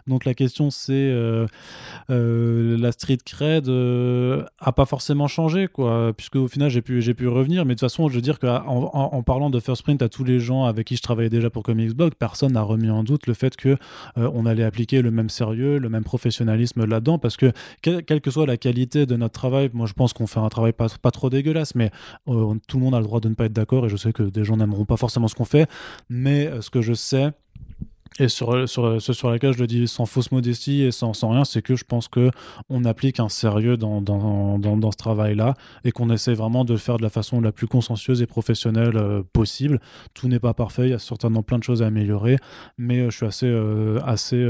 [0.06, 1.46] Donc la question c'est euh,
[2.10, 7.28] euh, la street cred euh, a pas forcément changé quoi puisque au final j'ai pu
[7.28, 9.82] revenir mais de toute façon je veux dire que en, en- en parlant de First
[9.84, 12.62] Print à tous les gens avec qui je travaillais déjà pour Comics Blog personne n'a
[12.62, 13.70] remis en doute le fait que
[14.18, 17.52] euh, on allait appliquer le même sérieux le même professionnalisme là-dedans parce que
[17.82, 20.72] quelle que soit la qualité de notre travail moi je pense qu'on fait un travail
[20.72, 21.90] pas, pas trop dégueulasse mais
[22.28, 24.12] euh, tout le monde a le droit de ne pas être d'accord et je sais
[24.12, 25.68] que des gens n'aimeront pas forcément ce qu'on fait
[26.08, 27.32] mais euh, ce que je sais
[28.18, 31.30] et sur, sur ce sur laquelle je le dis sans fausse modestie et sans, sans
[31.30, 32.30] rien, c'est que je pense que
[32.68, 36.78] on applique un sérieux dans, dans, dans, ce travail-là et qu'on essaie vraiment de le
[36.78, 39.80] faire de la façon la plus consciencieuse et professionnelle euh, possible.
[40.12, 42.36] Tout n'est pas parfait, il y a certainement plein de choses à améliorer,
[42.76, 43.50] mais je suis assez,
[44.04, 44.44] assez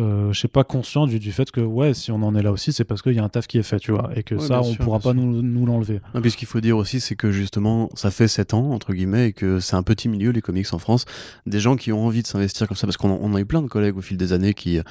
[0.00, 2.52] euh, je sais pas, conscient du, du fait que, ouais, si on en est là
[2.52, 4.34] aussi, c'est parce qu'il y a un taf qui est fait, tu vois, et que
[4.34, 6.00] Ouais, ça, on sûr, pourra pas nous, nous l'enlever.
[6.20, 9.28] Puis ce qu'il faut dire aussi, c'est que justement, ça fait 7 ans, entre guillemets,
[9.28, 11.04] et que c'est un petit milieu, les comics en France.
[11.46, 13.62] Des gens qui ont envie de s'investir comme ça, parce qu'on on a eu plein
[13.62, 14.82] de collègues au fil des années qui, euh,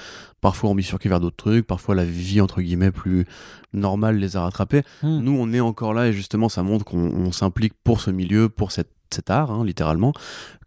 [0.42, 3.26] parfois, ont bifurqué vers d'autres trucs, parfois la vie, entre guillemets, plus
[3.74, 4.82] normale les a rattrapés.
[5.04, 5.20] Hmm.
[5.20, 8.50] Nous, on est encore là, et justement, ça montre qu'on on s'implique pour ce milieu,
[8.50, 10.14] pour cette cet art, hein, littéralement,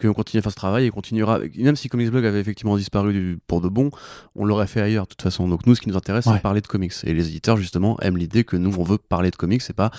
[0.00, 1.38] qu'on continue à faire ce travail et continuera.
[1.56, 3.92] Même si Comics Blog avait effectivement disparu du- pour de bon,
[4.34, 5.46] on l'aurait fait ailleurs, de toute façon.
[5.46, 6.32] Donc nous, ce qui nous intéresse, Ouais.
[6.34, 6.92] c'est parler de comics.
[7.04, 9.92] Et les éditeurs, justement, aiment l'idée que nous, on veut parler de comics, c'est pas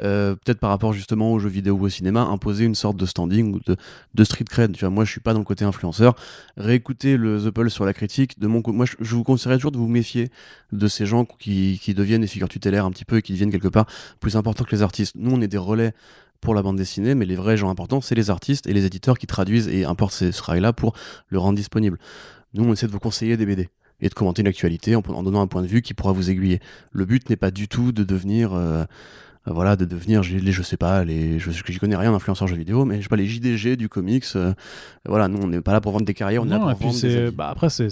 [0.00, 3.06] euh, peut-être par rapport justement aux jeux vidéo ou au cinéma, imposer une sorte de
[3.06, 3.60] standing ou
[4.14, 4.72] de, street cred.
[4.72, 6.14] Tu vois, moi, je suis pas dans le côté influenceur.
[6.56, 9.78] Réécouter le The Pulse sur la critique, de mon moi, je, vous conseillerais toujours de
[9.78, 10.30] vous méfier
[10.72, 13.52] de ces gens qui, qui deviennent des figures tutélaires un petit peu et qui deviennent
[13.52, 13.86] quelque part
[14.20, 15.14] plus importants que les artistes.
[15.16, 15.92] Nous, on est des relais
[16.40, 19.18] pour la bande dessinée, mais les vrais gens importants, c'est les artistes et les éditeurs
[19.18, 20.94] qui traduisent et importent ces- ce travail-là pour
[21.28, 21.98] le rendre disponible.
[22.54, 23.68] Nous, on essaie de vous conseiller des BD
[24.00, 26.60] et de commenter une actualité en, donnant un point de vue qui pourra vous aiguiller.
[26.92, 28.84] Le but n'est pas du tout de devenir, euh,
[29.46, 32.84] voilà, de devenir les, je sais pas, les, je, j'y connais rien d'influenceur jeux vidéo,
[32.84, 34.24] mais je sais pas les JDG du comics.
[34.36, 34.52] euh,
[35.08, 36.70] voilà, nous, on n'est pas là pour vendre des carrières, on est là Non, pour
[36.72, 37.88] et puis vendre des bah après c'est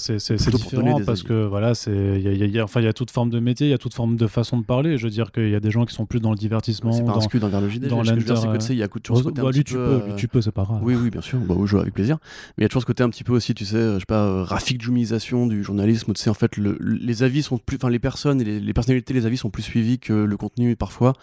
[0.51, 2.93] différent parce que voilà c'est y a, y a- y a- enfin il y a
[2.93, 4.99] toute forme de métier, il y a toute forme de façon de parler.
[4.99, 7.05] Je veux dire qu'il y a des gens qui sont plus dans le divertissement, c'est
[7.05, 7.89] pas dans, scud envers le JDG.
[7.89, 9.23] dans ce que je veux dire, c'est que, tu sais, il y a toujours ce
[9.25, 10.81] Bah, côté un lui petit tu peu, peux, euh, lui tu peux, c'est pas grave.
[10.83, 11.39] Oui, oui, bien sûr.
[11.39, 12.19] Bah, je joue avec plaisir.
[12.57, 14.01] Mais il y a toujours ce côté un petit peu aussi, tu sais, euh, je
[14.01, 16.13] sais pas, euh, Rafik Djoumisation du journalisme.
[16.13, 18.73] Tu sais, en fait, le- le- les avis sont plus, enfin, les personnes les, les
[18.75, 21.15] personnalités, les avis sont plus suivis que le contenu parfois.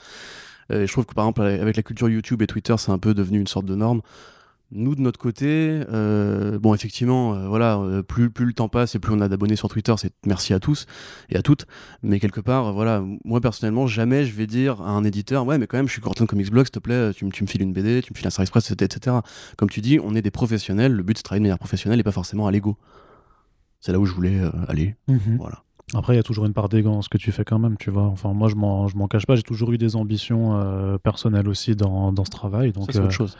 [0.71, 2.97] Euh, et je trouve que par exemple, avec la culture YouTube et Twitter, c'est un
[2.99, 4.01] peu devenu une sorte de norme.
[4.71, 8.95] Nous, de notre côté, euh, bon, effectivement, euh, voilà, euh, plus, plus le temps passe
[8.95, 10.87] et plus on a d'abonnés sur Twitter, c'est merci à tous
[11.29, 11.67] et à toutes.
[12.01, 15.67] Mais quelque part, voilà, moi personnellement, jamais je vais dire à un éditeur, ouais, mais
[15.67, 17.47] quand même, je suis Corentin de Comics Blog, s'il te plaît, tu, me- tu me
[17.47, 19.17] files une BD, tu me files un Star Express, etc., etc.
[19.55, 21.99] Comme tu dis, on est des professionnels, le but c'est de travailler de manière professionnelle
[21.99, 22.75] et pas forcément à l'ego.
[23.81, 24.95] C'est là où je voulais aller.
[25.07, 25.37] Mhm.
[25.37, 25.61] Voilà.
[25.93, 27.77] Après, il y a toujours une part d'égo dans ce que tu fais quand même,
[27.77, 28.03] tu vois.
[28.03, 29.35] Enfin, moi, je m'en, je m'en cache pas.
[29.35, 32.71] J'ai toujours eu des ambitions euh, personnelles aussi dans, dans ce travail.
[32.71, 33.37] Donc, c'est euh, autre chose.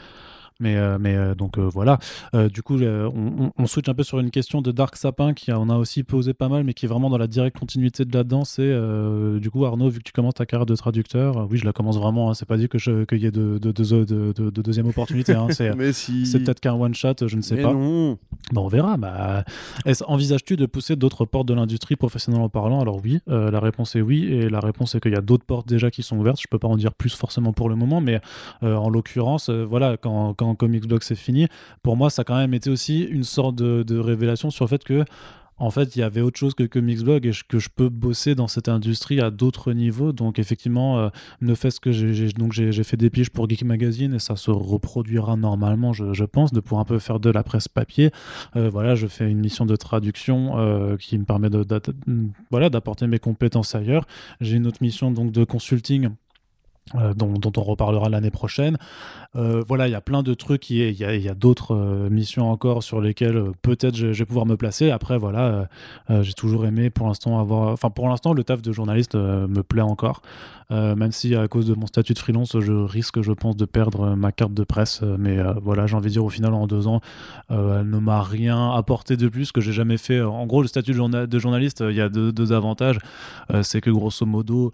[0.58, 1.98] Mais, euh, mais euh, donc euh, voilà.
[2.52, 5.60] du coup, on, on, switch un peu sur une question de Dark Sapin qui a,
[5.60, 8.16] on a aussi posé pas mal, mais qui est vraiment dans la directe continuité de
[8.16, 8.44] là-dedans.
[8.44, 8.72] C'est
[9.40, 11.98] du coup, Arnaud, vu que tu commences ta carrière de traducteur, oui, je la commence
[11.98, 12.30] vraiment.
[12.30, 15.34] Hein, c'est pas dit que qu'il y ait de, de, de, de deuxième opportunité.
[15.34, 16.24] Hein, c'est si...
[16.32, 17.72] peut-être qu'un one shot, je ne sais mais pas.
[17.72, 18.18] Non.
[18.54, 18.96] On verra.
[18.96, 19.44] Bah,
[20.06, 22.80] envisages-tu de pousser d'autres portes de l'industrie professionnellement parlant?
[22.80, 25.68] Alors oui, la réponse est oui, et la réponse est qu'il y a d'autres portes
[25.68, 26.40] déjà qui sont ouvertes.
[26.40, 28.20] Je peux pas en dire plus forcément pour le moment, mais
[28.62, 31.48] en l'occurrence, voilà, quand, quand Comics Blog c'est fini,
[31.82, 34.84] pour moi, ça a quand même été aussi une sorte de, révélation sur le fait
[34.84, 35.04] que
[35.58, 38.34] en fait, il y avait autre chose que Comics Blog et que je peux bosser
[38.34, 40.12] dans cette industrie à d'autres niveaux.
[40.12, 41.08] Donc, effectivement, euh,
[41.40, 44.50] ne fait-ce que j'ai donc j'ai fait des piges pour Geek Magazine et ça se
[44.50, 48.10] reproduira normalement, je, pense, de pouvoir un peu faire de la presse papier.
[48.54, 51.64] Euh, voilà, je fais une mission de traduction euh, qui me permet de,
[52.50, 54.06] voilà d'apporter mes compétences ailleurs.
[54.42, 56.10] J'ai une autre mission donc de consulting
[56.94, 58.78] euh, dont, on reparlera l'année prochaine.
[59.34, 62.84] Euh, voilà, il y a plein de trucs, il y a, d'autres euh, missions encore
[62.84, 64.92] sur lesquelles peut-être je, vais pouvoir me placer.
[64.92, 65.68] Après, voilà,
[66.08, 67.72] j'ai toujours aimé pour l'instant avoir...
[67.72, 70.22] Enfin, pour l'instant, le taf de journaliste me plaît encore.
[70.70, 74.16] Même si à cause de mon statut de freelance, je risque, je pense, de perdre
[74.16, 75.02] ma carte de presse.
[75.18, 77.00] Mais voilà, j'ai envie de dire, au final, en deux ans,
[77.50, 80.20] elle ne m'a rien apporté de plus que j'ai jamais fait.
[80.20, 82.98] En gros, le statut de, journaliste, il y a deux, avantages.
[83.62, 84.72] c'est que grosso modo,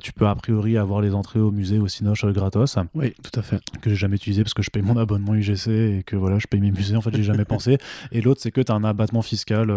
[0.00, 2.76] tu peux a priori avoir les entrées au musée, au Cinoche gratos.
[2.94, 3.60] Oui, tout à fait.
[3.80, 6.46] Que j'ai jamais utilisé parce que je paye mon abonnement UGC et que voilà, je
[6.46, 6.96] paye mes musées.
[6.96, 7.78] En fait, j'ai jamais pensé.
[8.12, 9.72] Et l'autre, c'est que tu as un abattement fiscal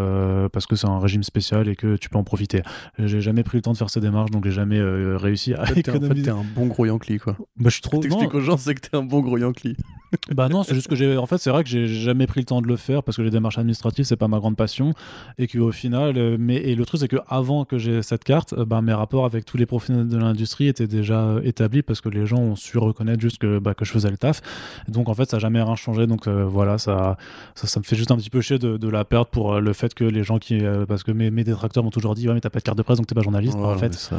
[0.52, 2.62] parce que c'est un régime spécial et que tu peux en profiter.
[3.00, 5.82] J'ai jamais pris le temps de faire ces démarches, donc j'ai jamais réussi en fait,
[5.84, 7.36] t'es un bon gros Yankee, quoi.
[7.58, 8.00] Bah, je suis trop.
[8.00, 9.76] T'expliques aux gens, c'est que t'es un bon gros Yankee.
[10.36, 11.18] bah non, c'est juste que j'ai.
[11.18, 13.22] En fait, c'est vrai que j'ai jamais pris le temps de le faire parce que
[13.22, 14.94] les démarches administratives, c'est pas ma grande passion.
[15.38, 16.18] Et qu'au final.
[16.18, 19.26] Euh, mais, et le truc, c'est que avant que j'ai cette carte, bah, mes rapports
[19.26, 22.56] avec tous les professionnels de l'industrie étaient déjà euh, établis parce que les gens ont
[22.56, 24.42] su reconnaître juste que, bah, que je faisais le taf.
[24.88, 26.08] donc, en fait, ça n'a jamais rien changé.
[26.08, 27.18] Donc, euh, voilà, ça,
[27.56, 30.04] ça, me fait juste un petit peu chier de, la perdre pour le fait que
[30.04, 30.62] les gens qui.
[30.88, 32.84] parce que mes, mes détracteurs m'ont toujours dit Ouais, mais t'as pas de carte de
[32.84, 33.56] presse, donc t'es pas journaliste.
[33.56, 34.12] en fait,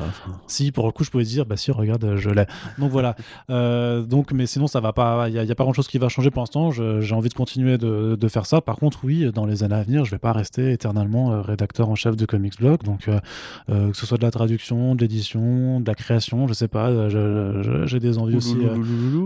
[0.47, 2.47] si, pour le coup, je pouvais dire Bah, si, regarde, je l'ai.
[2.78, 3.16] Donc, voilà.
[3.49, 5.28] donc, mais sinon, ça va pas.
[5.28, 6.70] Il n'y a, a, pas grand chose qui va changer pour l'instant.
[6.70, 8.61] J'ai envie de continuer de, de, faire ça.
[8.61, 11.89] Par contre, oui, dans les années à venir, je vais pas rester éternellement euh, rédacteur
[11.89, 12.82] en chef de Comics Blog.
[12.82, 13.20] Donc, euh,
[13.70, 16.91] euh, que ce soit de la traduction, de l'édition, de la création, je sais pas.
[17.87, 18.57] J'ai des envies aussi.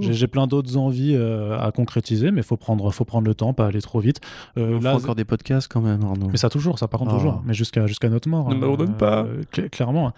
[0.01, 3.82] J'ai plein d'autres envies à concrétiser, mais faut prendre, faut prendre le temps, pas aller
[3.82, 4.20] trop vite.
[4.57, 6.28] Il là, encore des podcasts quand même, Arnaud.
[6.30, 7.38] Mais ça toujours, ça par contre toujours.
[7.38, 7.42] Ah.
[7.44, 8.49] Mais jusqu'à jusqu'à notre mort.
[8.49, 9.26] Ne me redonne pas.
[9.70, 10.12] clairement.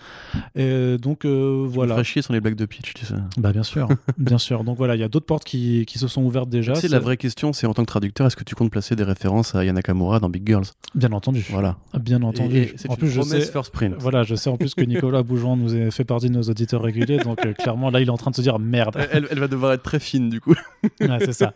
[0.54, 1.98] Et donc voilà.
[1.98, 3.14] Je chier sur les blagues de pitch, tu sais.
[3.38, 4.64] Bah bien sûr, bien sûr.
[4.64, 6.74] Donc voilà, il y a d'autres portes qui, qui se sont ouvertes déjà.
[6.74, 9.04] C'est la vraie question, c'est en tant que traducteur, est-ce que tu comptes placer des
[9.04, 10.66] références à Yanakamura dans Big Girls?
[10.94, 11.44] Bien entendu.
[11.50, 11.76] Voilà.
[11.98, 12.74] Bien entendu.
[12.88, 13.94] en plus, je sais, first print.
[13.98, 16.82] Voilà, je sais en plus que Nicolas Bougeon nous a fait partie de nos auditeurs
[16.82, 18.96] réguliers, donc euh, clairement là, il est en train de se dire merde.
[19.10, 20.54] Elle, va devoir être très fine du coup.
[21.00, 21.54] ouais, c'est ça.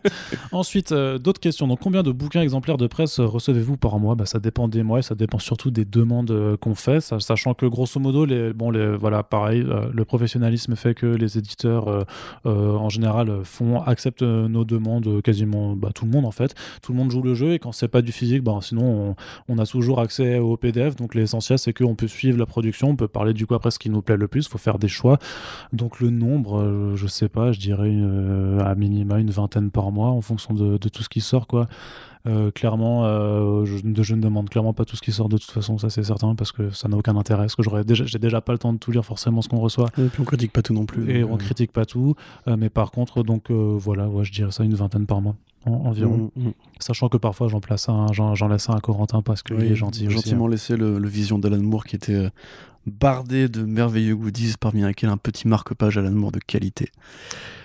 [0.52, 1.66] Ensuite, euh, d'autres questions.
[1.66, 4.14] Donc, combien de bouquins exemplaires de presse recevez-vous par mois?
[4.14, 7.54] Bah, Ça dépend des mois, et ça dépend surtout des demandes euh, qu'on fait, sachant
[7.54, 12.04] que grosso modo, les, bon, les, voilà, pareil, le professionnalisme fait que les éditeurs
[12.44, 16.54] en général font acceptent nos demandes quasiment bah, tout le monde en fait.
[16.82, 19.16] Tout le monde joue le jeu et quand c'est pas du physique, bah, sinon
[19.48, 20.96] on, a toujours accès au PDF.
[20.96, 23.78] Donc l'essentiel c'est qu'on peut suivre la production, on peut parler du coup après ce
[23.78, 25.18] qui nous plaît le plus, il faut faire des choix.
[25.72, 29.92] Donc le nombre, euh, je sais pas, je dirais euh, à minima une vingtaine par
[29.92, 31.68] mois en fonction de, tout ce qui sort quoi.
[32.26, 33.04] Euh, clairement,
[33.66, 36.02] je, je, ne demande clairement pas tout ce qui sort de toute façon, ça c'est
[36.02, 37.42] certain, parce que ça n'a aucun intérêt.
[37.42, 39.60] Parce que j'aurais déjà, j'ai déjà pas le temps de tout lire forcément ce qu'on
[39.60, 39.90] reçoit.
[39.98, 41.10] Et puis on critique pas tout non plus.
[41.10, 42.14] Et on critique pas tout,
[42.46, 45.36] mais par contre, donc voilà, ouais, je dirais ça une vingtaine par mois
[45.66, 46.30] environ.
[46.36, 46.52] Mm, mm.
[46.78, 50.10] Sachant que parfois j'en place un, j'en laisse un à Corentin parce qu'il est gentil.
[50.10, 52.28] Gentiment laissé le, vision d'Alan Moore qui était
[52.86, 56.90] bardé de merveilleux goodies, parmi lesquels un petit marque-page Alan Moore de qualité.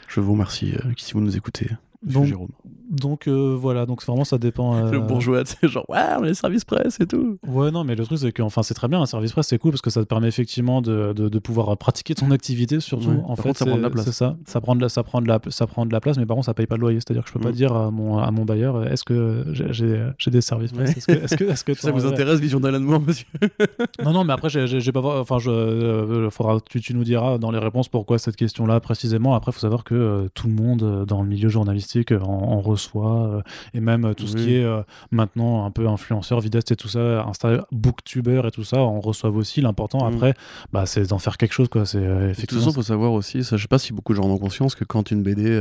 [0.08, 1.70] Je vous remercie euh, si vous nous écoutez.
[2.02, 2.50] Donc, Jérôme.
[2.90, 4.70] Donc euh, voilà, donc vraiment ça dépend.
[4.80, 4.92] Euh...
[4.92, 7.38] Le bourgeois, c'est genre ouais, a les services presse et tout.
[7.48, 9.58] Ouais, non, mais le truc c'est que enfin c'est très bien, un service presse c'est
[9.58, 13.24] cool parce que ça te permet effectivement de, de, pouvoir pratiquer ton activité surtout.
[13.26, 14.06] en fait, ça prend de la place.
[14.06, 16.18] C'est ça, ça prend de la, ça prend de la, ça prend de la place,
[16.18, 17.54] mais par contre ça paye pas le loyer, c'est-à-dire que je peux pas mm.
[17.54, 21.64] dire à mon, à mon bailleur est-ce que j'ai des services presse, est-ce que, est-ce
[21.64, 23.26] que, que ça vous intéresse Vision d'Alan Moore, monsieur?
[24.04, 27.52] Non, non, mais après j'ai pas, enfin je, euh, faudra, tu, tu nous diras dans
[27.52, 29.36] les réponses pourquoi cette question-là précisément.
[29.36, 31.89] Après, faut savoir que euh, tout le monde dans le milieu journalistique
[32.22, 33.42] en reçoit, euh,
[33.74, 34.82] et même euh, tout ce qui est euh,
[35.12, 39.30] maintenant un peu influenceur, vidéaste et tout ça, Insta, booktuber et tout ça, on reçoit
[39.30, 39.62] aussi.
[39.62, 40.14] L'important mm.
[40.14, 40.34] après,
[40.72, 41.70] bah, c'est d'en faire quelque chose.
[41.70, 41.86] Quoi.
[41.86, 44.14] C'est, effectivement, de toute façon, il faut savoir aussi, ça, je sais pas si beaucoup
[44.14, 45.60] de gens ont conscience que quand une BD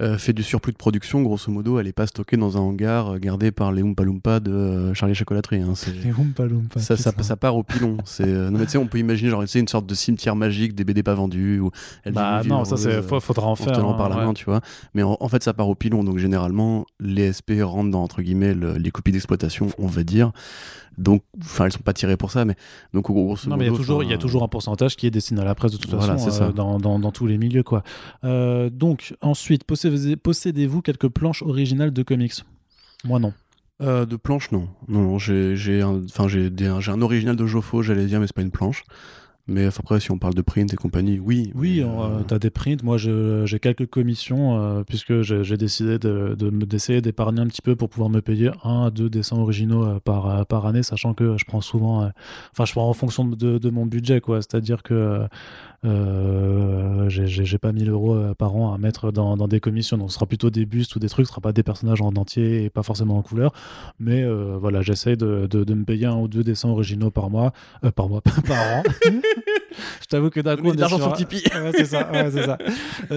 [0.00, 3.14] euh, fait du surplus de production, grosso modo, elle est pas stockée dans un hangar
[3.14, 5.60] euh, gardé par les Oompa Loompa de euh, Charlie Chocolaterie.
[5.60, 5.74] Hein,
[6.04, 7.22] Les Oompa Loompa, ça, ça, putain.
[7.24, 7.96] ça part au pilon.
[8.04, 10.84] C'est, non, mais tu sais, on peut imaginer genre, une sorte de cimetière magique des
[10.84, 11.60] BD pas vendus.
[12.10, 13.78] Bah non, ça c'est faudra en faire.
[13.84, 14.24] hein, par la ouais.
[14.24, 14.60] main, tu vois.
[14.94, 16.02] Mais en, en fait, ça part au pilon.
[16.04, 20.32] Donc, généralement, les SP rentrent dans, entre guillemets, le- les copies d'exploitation, on va dire.
[21.00, 22.54] Donc, enfin, elles sont pas tirées pour ça, mais
[22.92, 24.96] donc, grosso Non, mais il y a toujours, il y a enfin, toujours un pourcentage
[24.96, 27.26] qui est destiné à la presse de toute Voilà, façon euh, dans, dans, dans tous
[27.26, 27.82] les milieux quoi.
[28.24, 32.34] Euh, donc ensuite, possédez- possédez-vous quelques planches originales de comics?
[33.04, 33.32] Moi non.
[33.82, 34.68] Euh, de planche, non.
[34.88, 38.50] Non, non, j'ai, un, j'ai un original de Joffo, j'allais dire, mais c'est pas une
[38.50, 38.84] planche.
[39.46, 41.50] Mais après, si on parle de print et compagnie, oui.
[41.56, 42.82] Oui, euh, tu as des prints.
[42.84, 47.62] Moi, j'ai quelques commissions euh, puisque j'ai décidé de, de me- d'essayer d'épargner un petit
[47.62, 51.14] peu pour pouvoir me payer un à deux dessins originaux euh, par, par année, sachant
[51.14, 52.10] que je prends souvent.
[52.52, 54.36] Enfin, je prends en fonction de, de mon budget, quoi.
[54.42, 55.26] C'est-à-dire que
[55.84, 59.98] euh, j'ai- pas 1000 euros euh, par an à mettre dans, dans des commissions.
[59.98, 61.26] Donc, ce sera plutôt des bustes ou des trucs.
[61.26, 63.52] Ce sera pas des personnages en entier et pas forcément en couleur.
[63.98, 67.28] Mais euh, voilà, j'essaye de, de, de me payer un ou deux dessins originaux par
[67.30, 67.52] mois.
[67.84, 68.82] euh, par mois, par an.
[70.00, 71.42] je t'avoue que d'un coup, on est sur Tipeee.
[71.60, 72.10] Ouais, c'est ça.
[72.10, 72.56] ouais, c'est ça.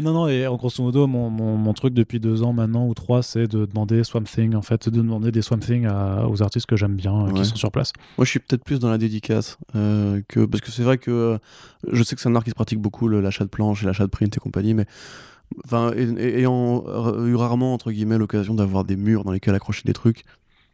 [0.01, 2.93] Non, non, et en grosso modo, mon, mon, mon truc depuis deux ans maintenant ou
[2.93, 6.41] trois, c'est de demander Swamp Thing, en fait, de demander des Swamp Thing à- aux
[6.43, 7.33] artistes que j'aime bien, Ouais.
[7.33, 7.93] qui sont sur place.
[8.17, 11.37] Moi, je suis peut-être plus dans la dédicace que parce que c'est vrai que
[11.91, 14.05] je sais que c'est un art qui se pratique beaucoup l'achat de planches et l'achat
[14.05, 14.85] de print et compagnie, mais
[15.65, 19.93] enfin, ayant euh, eu rarement entre guillemets l'occasion d'avoir des murs dans lesquels accrocher des
[19.93, 20.23] trucs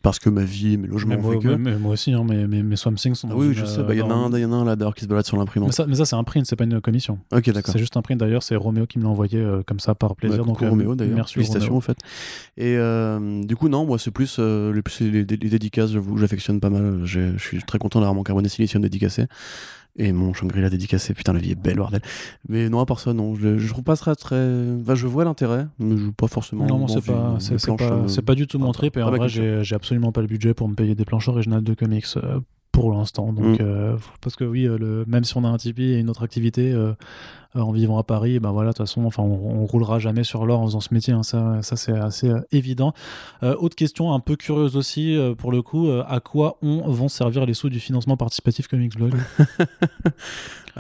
[0.02, 1.56] parce que ma vie, mes logements Mais moi, fait que.
[1.56, 3.80] mais- moi aussi, hein, mes, mes, mes Swamp Thing sont Ah oui, je sais.
[3.80, 5.10] euh, bah, Il y en a dans- y en a un là d'ailleurs qui se
[5.10, 5.78] balade sur l'imprimante.
[5.88, 7.20] mais ça, c'est un print, c'est pas une commission.
[7.34, 7.74] Ok, d'accord.
[7.74, 10.16] C'est juste un print d'ailleurs, c'est Roméo qui me l'a envoyé euh, comme ça par
[10.16, 10.40] plaisir.
[10.40, 11.16] Ouais, donc, euh, Roméo d'ailleurs.
[11.18, 11.98] Merci Félicitations en fait.
[12.56, 17.02] Et euh, du coup, non, moi c'est plus, les, les, dédicaces, j'affectionne pas mal.
[17.04, 19.26] Je suis très content d'avoir mon carboné silicium dédicacé.
[19.96, 22.02] Et mon Shangri-La dédicacé, putain, la vie est belle, bordel.
[22.48, 24.48] Mais non, à part ça, non, je, je trouve pas ça très.
[24.82, 26.66] Enfin, je vois l'intérêt, mais je pas forcément.
[26.66, 28.96] Non, c'est pas, c'est, pas, euh, pas du tout mon trip.
[28.98, 31.74] Et en vrai, j'ai absolument pas le budget pour me payer des planches originales de
[31.74, 32.40] comics euh,
[32.80, 33.34] pour l'instant.
[33.34, 33.64] Donc, Mm.
[33.64, 36.24] euh, parce que oui, euh, le, même si on a un Tipeee et une autre
[36.24, 36.94] activité euh,
[37.56, 40.46] en vivant à Paris, ben voilà, de toute façon, enfin, on, on roulera jamais sur
[40.46, 41.12] l'or en faisant ce métier.
[41.14, 42.94] hein, ça, ça c'est assez euh, évident.
[43.44, 47.10] Euh, autre question un peu curieuse aussi, euh, pour le coup, à quoi on vont
[47.10, 49.14] servir les sous du financement participatif Comics Blog?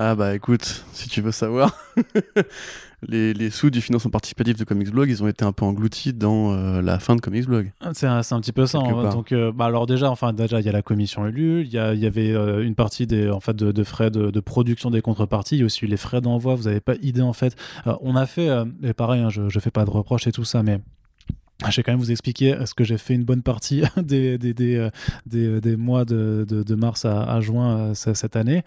[0.01, 1.75] Ah bah écoute, si tu veux savoir,
[3.07, 6.13] les, les sous du financement participatif de Comics Blog, ils ont été un peu engloutis
[6.13, 7.71] dans euh, la fin de Comics Blog.
[7.93, 8.79] C'est un, c'est un petit peu ça.
[8.79, 9.09] Hein.
[9.09, 11.77] Donc, euh, bah alors déjà, enfin déjà, il y a la commission élue, il y,
[11.77, 15.55] avait euh, une partie des, en fait, de, de frais de, de production des contreparties,
[15.55, 16.55] il y a aussi les frais d'envoi.
[16.55, 17.55] Vous n'avez pas idée en fait.
[18.01, 18.49] On a fait,
[18.83, 20.79] et pareil, hein, je, ne fais pas de reproches et tout ça, mais
[21.67, 24.37] je vais quand même vous expliquer ce que j'ai fait une bonne partie des,
[24.71, 24.89] euh,
[25.25, 28.63] des, mois de, mars à, juin euh, ce- cette année.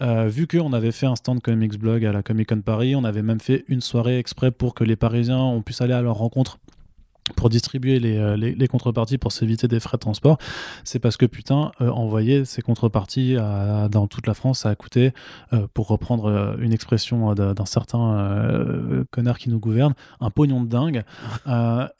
[0.00, 3.04] Euh, vu qu'on avait fait un stand Comics Blog à la Comic Con Paris, on
[3.04, 6.16] avait même fait une soirée exprès pour que les Parisiens on puisse aller à leur
[6.16, 6.58] rencontre
[7.36, 10.38] pour distribuer les, euh, les, les contreparties pour s'éviter des frais de transport,
[10.84, 13.36] c'est parce que putain, euh, envoyer ces contreparties
[13.90, 15.12] dans toute la France, ça a coûté,
[15.52, 21.02] euh, pour reprendre une expression d'un certain connard qui nous gouverne, un pognon de dingue.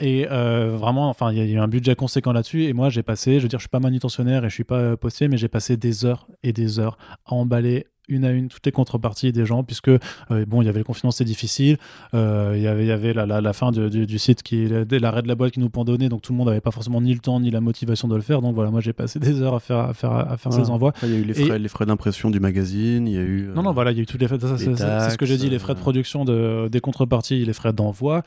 [0.01, 2.65] Et vraiment, enfin, il y a eu un budget conséquent là-dessus.
[2.65, 4.97] Et moi, j'ai passé, je veux dire, je suis pas manutentionnaire et je suis pas
[4.97, 8.65] postier, mais j'ai passé des heures et des heures à emballer une à une toutes
[8.67, 9.99] les contreparties des gens puisque euh,
[10.47, 11.77] bon il y avait le confinement c'est difficile
[12.15, 14.43] euh, il y avait il y avait la, la, la fin du, du, du site
[14.43, 17.01] qui l'arrêt de la boîte qui nous pendonnait donc tout le monde n'avait pas forcément
[17.01, 19.43] ni le temps ni la motivation de le faire donc voilà moi j'ai passé des
[19.43, 21.47] heures à faire à faire à faire ces envois il y a eu les Et-
[21.47, 23.49] frais, les frais d'impression du magazine, il y a eu.
[23.49, 24.39] euh, non, non, voilà, il y a eu tous les frais.
[24.41, 24.77] c'est-
[25.11, 28.23] ce que j'ai dit, les frais de production de, des contreparties, les frais d'envoi.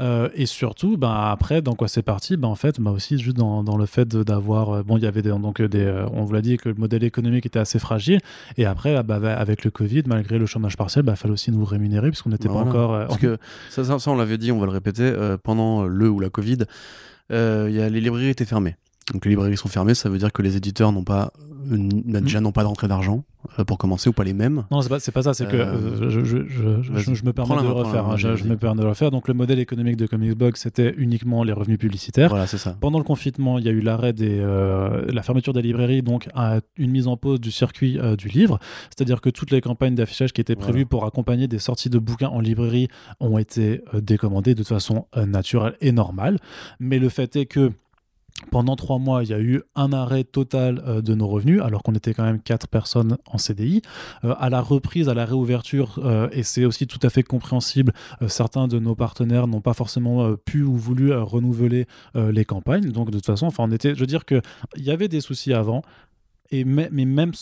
[0.00, 2.36] Euh, et surtout, ben, après, dans quoi c'est parti?
[2.36, 4.84] Ben, En fait, ben, aussi, juste dans, dans le fait d'avoir.
[4.84, 6.04] Bon, il y avait des, donc, des.
[6.12, 8.20] On vous l'a dit que le modèle économique était assez fragile.
[8.56, 11.64] Et après, bah, bah, avec le Covid, malgré le chômage partiel, il fallait aussi nous
[11.64, 12.70] rémunérer, puisqu'on n'était Bah pas voilà.
[12.70, 12.94] encore.
[12.94, 13.38] euh, Parce que
[13.70, 16.30] ça, ça, ça, on l'avait dit, on va le répéter, euh, pendant le ou la
[16.30, 16.58] Covid,
[17.32, 18.76] euh, y a, les librairies étaient fermées.
[19.12, 21.32] Donc les librairies sont fermées, ça veut dire que les éditeurs n'ont pas,
[21.70, 22.20] euh, Mm.
[22.22, 23.24] déjà n'ont pas d'entrée d'argent
[23.58, 24.64] euh, pour commencer ou pas les mêmes.
[24.72, 27.14] Non, c'est pas, pas ça, c'est que Euh, je, je, je, je, vas-y.
[27.14, 28.04] je me permets de le refaire.
[28.06, 29.10] main, hein, je, me permets de le refaire.
[29.12, 32.28] Donc, le modèle économique de Comicsblog, c'était uniquement les revenus publicitaires.
[32.30, 32.76] Voilà, c'est ça.
[32.80, 36.28] Pendant le confinement, il y a eu l'arrêt des, euh, la fermeture des librairies, donc
[36.34, 38.58] à une mise en pause du circuit euh, du livre.
[38.90, 40.86] C'est-à-dire que toutes les campagnes d'affichage qui étaient prévues Voilà.
[40.86, 42.88] pour accompagner des sorties de bouquins en librairie
[43.20, 46.38] ont été décommandées de façon naturelle et normale.
[46.80, 47.70] Mais le fait est que
[48.50, 51.82] pendant trois mois, il y a eu un arrêt total euh, de nos revenus, alors
[51.82, 53.82] qu'on était quand même quatre personnes en CDI.
[54.24, 57.92] Euh, à la reprise, à la réouverture, euh, et c'est aussi tout à fait compréhensible,
[58.28, 62.90] certains de nos partenaires n'ont pas forcément pu ou voulu renouveler les campagnes.
[62.90, 64.40] Donc de toute façon, enfin, on était, je veux dire que
[64.76, 65.82] il y avait des soucis avant,
[66.50, 67.32] et mais, même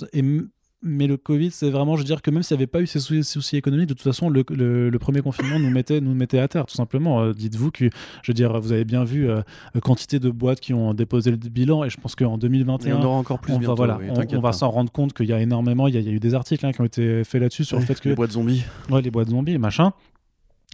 [0.84, 2.86] mais le Covid, c'est vraiment, je veux dire que même s'il n'y avait pas eu
[2.86, 6.46] ces soucis, économiques, de toute façon, le, le, premier confinement nous mettait, nous mettait à
[6.46, 7.22] terre, tout simplement.
[7.22, 7.86] Euh, dites-vous que,
[8.22, 9.40] je veux dire, vous avez bien vu euh,
[9.82, 13.16] quantité de boîtes qui ont déposé le bilan, et je pense qu'en 2021, on aura
[13.16, 15.88] encore plus on bientôt, va, voilà, on, va s'en rendre compte qu'il y a énormément,
[15.88, 17.98] il y, a, eu des articles hein, qui ont été faits là-dessus sur le fait
[17.98, 19.92] que les boîtes zombies, ouais, les boîtes zombies, machin.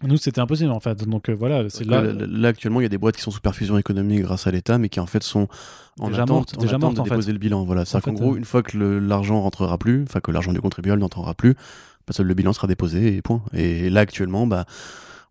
[0.02, 1.06] Nous, c'était impossible en fait.
[1.06, 2.02] Donc euh, voilà, c'est là.
[2.02, 4.78] Là, actuellement, il y a des boîtes qui sont sous perfusion économique grâce à l'État,
[4.78, 5.48] mais qui en fait sont
[5.98, 7.64] en déjà attente, déjà de déposer le bilan.
[7.64, 11.00] Voilà, c'est qu'en gros, une fois que l'argent rentrera plus, enfin que l'argent du contribuable
[11.00, 11.54] n'entrera plus,
[12.06, 13.42] parce que le bilan sera déposé et point.
[13.52, 14.64] Et là, actuellement, bah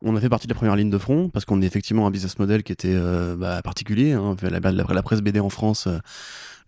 [0.02, 2.12] on a fait partie de la première ligne de front parce qu'on est effectivement un
[2.12, 4.14] business model qui était euh, bah, particulier.
[4.14, 4.36] Hein.
[4.42, 6.00] La, la, presse BD en France, euh,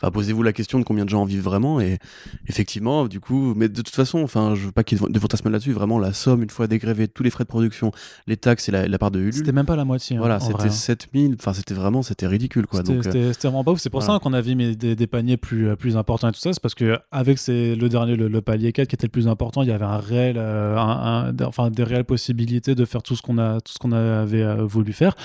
[0.10, 2.00] posez-vous la question de combien de gens en vivent vraiment et
[2.48, 5.20] effectivement, du coup, mais de toute façon, enfin, je veux pas qu'il y ait de
[5.20, 5.74] fantasmes là-dessus.
[5.74, 7.92] Vraiment, la somme, une fois dégrévé, tous les frais de production,
[8.28, 9.34] les taxes et la, part de Ulule.
[9.34, 10.16] C'était même pas la moitié.
[10.16, 11.32] Hein, voilà, c'était 7000.
[11.32, 11.36] Hein.
[11.40, 12.82] Enfin, c'était vraiment, c'était ridicule, quoi.
[12.84, 13.80] C'était euh, vraiment pas ouf.
[13.80, 16.40] C'est pour ça qu'on a vu des, des, paniers plus, euh, plus importants et tout
[16.40, 16.54] ça.
[16.54, 19.70] C'est parce que avec le dernier, le, palier 4 qui était le plus important, il
[19.70, 23.38] y avait un réel, euh, un, enfin, des réelles possibilités de faire tout ce qu'on
[23.38, 25.16] a, tout ce qu'on avait voulu faire.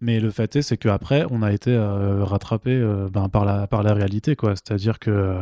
[0.00, 2.80] Mais le fait est, c'est qu'après, on a été rattrapé
[3.12, 4.54] ben, par la, par la réalité quoi.
[4.56, 5.36] C'est-à-dire que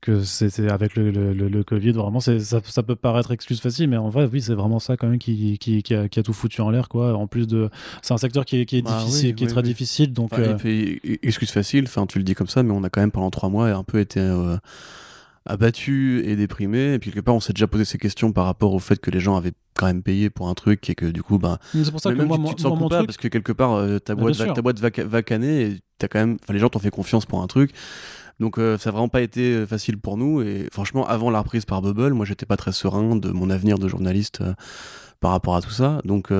[0.00, 4.08] que c'était avec le, le, Covid, vraiment, ça, ça, peut paraître excuse facile, mais en
[4.08, 6.88] vrai, oui, c'est vraiment ça quand même qui, qui, qui, a, tout foutu en l'air,
[6.88, 7.14] quoi.
[7.14, 7.68] En plus de,
[8.02, 10.32] c'est un secteur qui est, bah difficile, qui est très difficile, donc.
[10.38, 10.56] Euh,
[11.22, 13.48] excuse facile, enfin, tu le dis comme ça, mais on a quand même pendant trois
[13.48, 14.56] mois un peu été euh,
[15.46, 16.94] abattu et déprimé.
[16.94, 19.10] Et puis quelque part, on s'est déjà posé ces questions par rapport au fait que
[19.10, 21.58] les gens avaient quand même payé pour un truc et que du coup, ben.
[21.72, 24.14] C'est pour ça que moi, tu, te sens coupable parce que quelque part, euh, ta,
[24.14, 26.90] boîte va, ta boîte va, va canner et as quand même, les gens t'ont fait
[26.90, 27.72] confiance pour un truc.
[28.40, 30.42] Donc euh, ça n'a vraiment pas été euh, facile pour nous.
[30.42, 33.78] Et franchement, avant la reprise par Bubble, moi j'étais pas très serein de mon avenir
[33.78, 34.54] de journaliste euh,
[35.20, 36.00] par rapport à tout ça.
[36.04, 36.30] Donc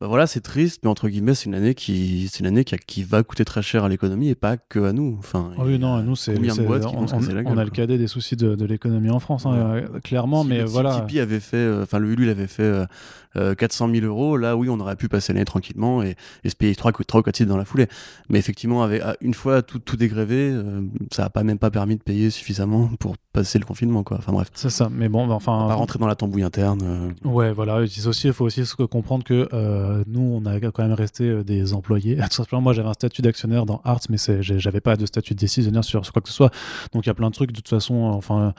[0.00, 2.76] bah voilà, c'est triste, mais entre guillemets, c'est une année qui, c'est une année qui,
[2.76, 5.16] qui, va coûter très cher à l'économie et pas que à nous.
[5.20, 8.64] Enfin, ah oui, non, nous c'est, on, on, a le cadet des soucis de, de
[8.66, 11.00] l'économie en France, hein, clairement, mais voilà.
[11.00, 12.86] Tipeee avait fait, enfin avait fait
[13.34, 16.74] 400 000 euros, là oui, on aurait pu passer l'année tranquillement et, et, se payer
[16.74, 17.88] 3 ou 4 titres dans la foulée.
[18.28, 21.96] Mais effectivement, avec, une fois tout, tout dégrévé, euh, ça n'a pas même pas permis
[21.96, 24.18] de payer suffisamment pour passer le confinement, quoi.
[24.18, 24.50] Enfin bref.
[24.54, 25.52] C'est ça, mais bon, enfin.
[25.52, 26.80] On va rentrer dans la tambouille interne.
[26.84, 27.28] Euh.
[27.28, 27.82] Ouais, voilà.
[27.84, 32.16] Il aussi, faut aussi comprendre que euh, nous, on a quand même resté des employés.
[32.30, 35.38] Tout simplement, moi, j'avais un statut d'actionnaire dans Arts, mais j'avais pas de statut de
[35.38, 36.50] décisionnaire sur, sur, quoi que ce soit.
[36.92, 37.50] Donc il y a plein de trucs.
[37.50, 38.54] De toute façon, enfin,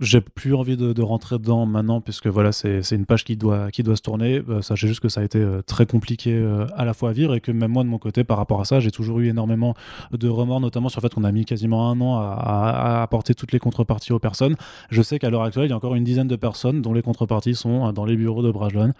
[0.00, 4.02] j'ai plus envie de, rentrer dedans maintenant, puisque voilà, c'est une page qui doit, se
[4.02, 4.42] tourner.
[4.48, 7.12] Euh, sachez juste que ça a été euh, très compliqué euh, à la fois à
[7.12, 9.28] vivre et que même moi, de mon côté, par rapport à ça, j'ai toujours eu
[9.28, 9.74] énormément
[10.12, 13.34] de remords, notamment sur le fait qu'on a mis quasiment un an à, à, apporter
[13.34, 14.56] toutes les contreparties aux personnes.
[14.90, 17.02] Je sais qu'à l'heure actuelle, il y a encore une dizaine de personnes dont les
[17.02, 18.92] contreparties sont dans les bureaux de Brajlon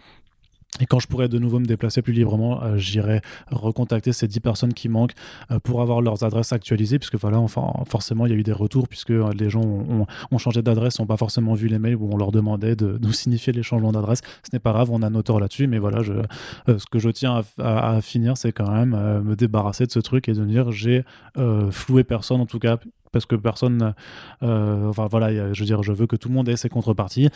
[0.80, 3.20] et quand je pourrais de nouveau me déplacer plus librement, euh, j'irai
[3.50, 5.12] recontacter ces 10 personnes qui manquent
[5.50, 8.52] euh, pour avoir leurs adresses actualisées, puisque voilà, enfin, forcément, il y a eu des
[8.52, 12.08] retours, puisque euh, les gens ont, changé d'adresse, n'ont pas forcément vu les mails où
[12.10, 14.22] on leur demandait de nous signifier les changements d'adresse.
[14.42, 17.42] Ce n'est pas grave, on a un auteur là-dessus, mais voilà, ce que je tiens
[17.58, 21.04] à, à, finir, c'est quand même me débarrasser de ce truc et de dire j'ai
[21.70, 22.78] floué personne, en tout cas
[23.12, 23.94] parce que personne,
[24.42, 27.28] euh, enfin voilà, je veux dire, je veux que tout le monde ait ses contreparties.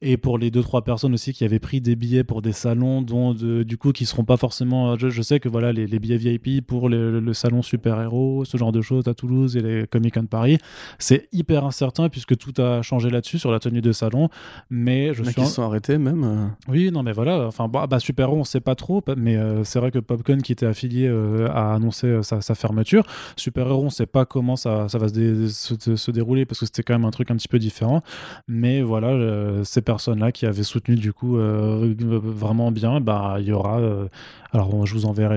[0.00, 3.02] Et pour les deux trois personnes aussi qui avaient pris des billets pour des salons,
[3.02, 6.88] dont du coup qui seront pas forcément, je, sais que voilà les, billets VIP pour
[6.88, 10.58] le salon super héros, ce genre de choses à Toulouse et les Comic Con Paris,
[10.98, 14.28] c'est hyper incertain puisque tout a changé là-dessus sur la tenue de salon.
[14.70, 15.34] Mais je suis.
[15.34, 16.24] Qui sont arrêtés même.
[16.24, 16.46] Euh.
[16.68, 19.64] Oui, non mais voilà, enfin bah, bah, super héros on sait pas trop, mais euh,
[19.64, 21.08] c'est vrai que Popcorn qui était affilié
[21.52, 23.04] a annoncé sa, fermeture.
[23.36, 25.14] Super héros on sait pas comment ça, ça va se
[25.48, 28.02] se, dérouler parce que c'était quand même un truc un petit peu différent.
[28.48, 33.46] Mais voilà, euh, ces personnes-là qui avaient soutenu du coup euh, vraiment bien, bah il
[33.46, 33.78] y aura.
[33.80, 34.06] Euh,
[34.52, 35.36] alors je vous enverrai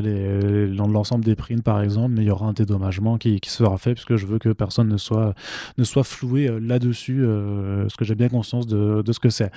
[0.67, 4.15] l'ensemble des primes par exemple, mais il y aura un dédommagement qui, sera fait puisque
[4.15, 5.33] je veux que personne ne soit,
[5.79, 7.25] ne soit floué là-dessus,
[7.81, 9.49] parce que j'ai bien conscience de, ce que c'est.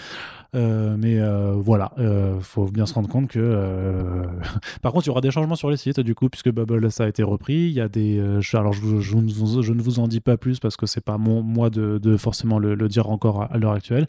[0.55, 1.21] mais
[1.57, 4.23] voilà, il faut bien se rendre compte que.
[4.81, 7.05] Par contre, il y aura des changements sur les sites du coup, puisque Bubble ça
[7.05, 7.67] a été repris.
[7.69, 8.19] Il y a des.
[8.55, 11.71] alors je, je, ne vous en dis pas plus parce que c'est pas mon, moi
[11.71, 14.07] de, forcément le, dire encore à, l'heure actuelle.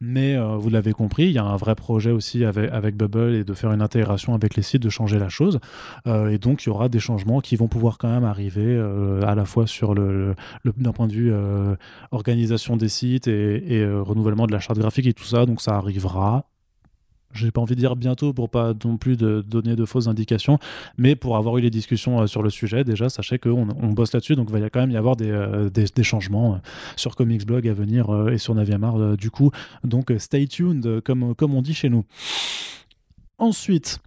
[0.00, 3.34] Mais euh, vous l'avez compris, il y a un vrai projet aussi avec, avec Bubble
[3.34, 5.60] et de faire une intégration avec les sites, de changer la chose.
[6.06, 9.22] Euh, et donc il y aura des changements qui vont pouvoir quand même arriver euh,
[9.22, 10.34] à la fois sur le,
[10.76, 11.32] d'un point de vue
[12.10, 15.46] organisation des sites et renouvellement de la charte graphique et tout ça.
[15.46, 16.44] Donc ça arrivera
[17.34, 20.58] j'ai pas envie de dire bientôt pour pas non plus de donner de fausses indications,
[20.96, 24.12] mais pour avoir eu les discussions euh, sur le sujet, déjà, sachez qu'on on bosse
[24.12, 25.68] là-dessus, donc il va quand même y avoir des, euh,
[26.02, 26.58] changements euh,
[26.96, 29.50] sur Comics Blog à venir et sur Naviamar du coup.
[29.84, 32.04] Donc stay tuned, comme on dit chez nous.
[33.38, 34.00] Ensuite,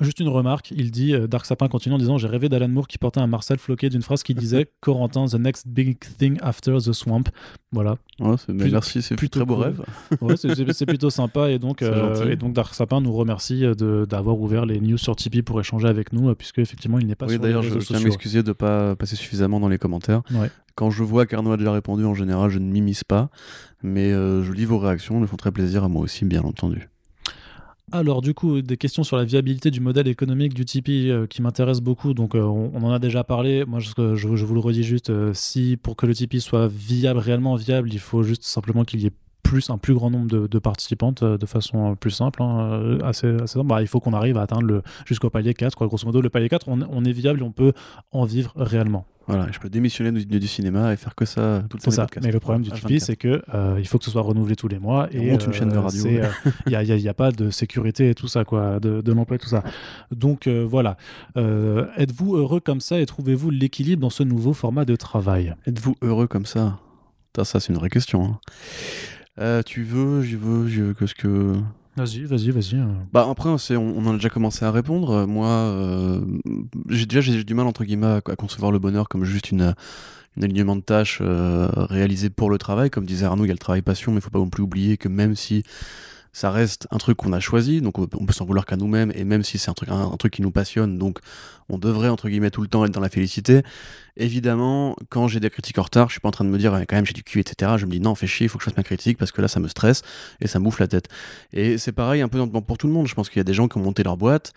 [0.00, 2.88] Juste une remarque, il dit, euh, Dark Sapin continue en disant J'ai rêvé d'Alan Moore
[2.88, 6.76] qui portait un Marcel floqué d'une phrase qui disait Corentin, the next big thing after
[6.84, 7.24] the swamp.
[7.72, 7.96] Voilà.
[8.20, 9.64] Ouais, Plus- merci, c'est plutôt très beau cool.
[9.64, 9.82] rêve.
[10.20, 11.50] Ouais, c'est- plutôt sympa.
[11.50, 14.80] Et donc, C'est euh, et donc Dark Sapin nous remercie euh, de- d'avoir ouvert les
[14.80, 17.48] news sur Tipeee pour échanger avec nous, puisque effectivement, il n'est pas Oui, sur les
[17.48, 20.22] d'ailleurs, je réseaux je tiens à m'excuser de ne pas passer suffisamment dans les commentaires.
[20.32, 20.50] Ouais.
[20.76, 23.30] Quand je vois qu'Arnaud a déjà répondu, en général, je ne m'immisce pas.
[23.82, 26.42] Mais euh, je lis vos réactions, elles me font très plaisir à moi aussi, bien
[26.42, 26.88] entendu.
[27.92, 31.42] Alors du coup, des questions sur la viabilité du modèle économique du Tipeee euh, qui
[31.42, 32.14] m'intéressent beaucoup.
[32.14, 33.64] Donc euh, on, en a déjà parlé.
[33.66, 37.56] Moi, je vous le redis juste, euh, si pour que le Tipeee soit viable, réellement
[37.56, 39.12] viable, il faut juste simplement qu'il y ait
[39.44, 42.72] plus un plus grand nombre de, de participantes euh, de façon euh, plus simple, hein,
[42.72, 43.66] euh, assez, assez simple.
[43.68, 45.76] Bah, il faut qu'on arrive à atteindre le jusqu'au palier 4.
[45.76, 45.86] Quoi.
[45.86, 47.72] Grosso modo, le palier 4, on, on est viable et on peut
[48.10, 49.06] en vivre réellement.
[49.26, 51.90] Voilà, je peux démissionner du, du cinéma et faire que ça tout le temps.
[51.90, 52.06] C'est ça.
[52.22, 52.74] Mais le problème du H24.
[52.80, 55.22] Tipeee, c'est que euh, il faut que ce soit renouvelé tous les mois Et on
[55.22, 56.04] et monte une chaîne de radio.
[56.66, 58.44] Il n'y a, il y a- il y a pas de sécurité et tout ça,
[58.44, 59.62] quoi, de, de l'emploi et tout ça.
[60.10, 60.98] Donc voilà.
[61.36, 65.54] Êtes-vous heureux comme ça et trouvez-vous l'équilibre dans ce nouveau format de travail?
[65.66, 66.78] Êtes-vous heureux comme ça?
[67.42, 68.24] Ça, c'est une vraie question.
[68.24, 68.38] hein.
[69.38, 71.54] Euh, tu veux, je veux, je veux, qu'est-ce que.
[71.96, 72.76] Vas-y, vas-y, vas-y.
[72.76, 72.86] euh.
[73.12, 75.10] Bah après, on, on en a déjà commencé à répondre.
[75.10, 76.20] Euh, Moi, euh,
[76.88, 79.62] j'ai déjà j'ai du mal entre guillemets à, à concevoir le bonheur comme juste une,
[80.36, 82.90] un alignement de tâches euh, réalisé pour le travail.
[82.90, 84.62] Comme disait Arnaud, il y a le travail passion, mais il faut pas non plus
[84.62, 85.62] oublier que même si
[86.34, 89.22] ça reste un truc qu'on a choisi, donc on peut, s'en vouloir qu'à nous-mêmes, et
[89.22, 91.20] même si c'est un truc, un, truc qui nous passionne, donc
[91.68, 93.62] on devrait entre guillemets tout le temps être dans la félicité.
[94.16, 96.72] Évidemment, quand j'ai des critiques en retard, je suis pas en train de me dire
[96.88, 97.74] quand même j'ai du cul, etc.
[97.78, 99.40] Je me dis non, fais chier, il faut que je fasse ma critique parce que
[99.40, 100.02] là ça me stresse
[100.40, 101.08] et ça me bouffe la tête.
[101.52, 103.06] Et c'est pareil un peu pour tout le monde.
[103.06, 104.52] Je pense qu'il y a des gens qui ont monté leur boîte.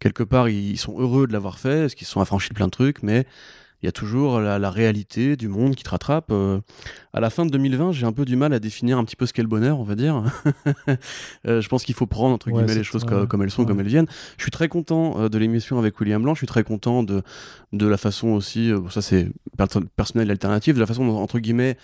[0.00, 2.70] Quelque part, ils sont heureux de l'avoir fait, parce qu'ils sont affranchis de plein de
[2.70, 3.26] trucs, mais
[3.82, 6.30] il y a toujours la, la réalité du monde qui te rattrape.
[6.30, 6.60] Euh,
[7.12, 9.24] à la fin de 2020, j'ai un peu du mal à définir un petit peu
[9.26, 10.22] ce qu'est le bonheur, on va dire.
[11.46, 13.26] Euh, je pense qu'il faut prendre entre guillemets les choses ouais.
[13.28, 13.68] comme elles sont, Ouais.
[13.68, 14.06] comme elles viennent.
[14.36, 16.34] Je suis très content euh, de l'émission avec William Blanc.
[16.34, 17.22] Je suis très content de
[17.72, 21.38] de la façon aussi, ça c'est perso- personnel et alternatif, de la façon dont, entre
[21.38, 21.76] guillemets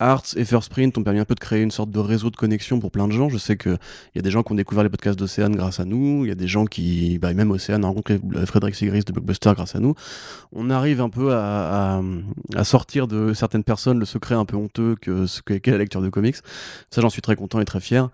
[0.00, 2.36] Arts et First Print ont permis un peu de créer une sorte de réseau de
[2.36, 3.28] connexion pour plein de gens.
[3.28, 3.78] Je sais qu'il
[4.14, 6.24] y a des gens qui ont découvert les podcasts d'Océane grâce à nous.
[6.24, 9.52] Il y a des gens qui, bah, même Océane a rencontré Frédéric Sigris de Blockbuster
[9.54, 9.94] grâce à nous.
[10.52, 12.02] On arrive un peu à, à-
[12.54, 16.00] à sortir de certaines personnes le secret un peu honteux que ce qu'est la lecture
[16.00, 16.36] de comics.
[16.90, 18.08] Ça, j'en suis très content et très fier.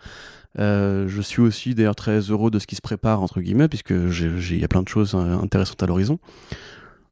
[0.61, 3.91] Euh, je suis aussi d'ailleurs très heureux de ce qui se prépare entre guillemets puisque
[3.91, 6.19] il y a plein de choses euh, intéressantes à l'horizon.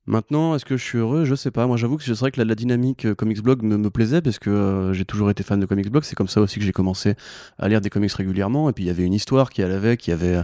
[0.07, 1.25] Maintenant, est-ce que je suis heureux?
[1.25, 1.69] Je sais pas.
[1.69, 4.51] Moi, j'avoue que c'est vrai que la, dynamique euh, Comics Blog me, plaisait parce que
[4.51, 6.03] euh, j'ai toujours été fan de Comics Blog.
[6.03, 7.15] C'est comme ça aussi que j'ai commencé
[7.57, 8.69] à lire des comics régulièrement.
[8.69, 10.05] Et puis il y avait une histoire qui allait avec.
[10.09, 10.43] Il y avait, euh,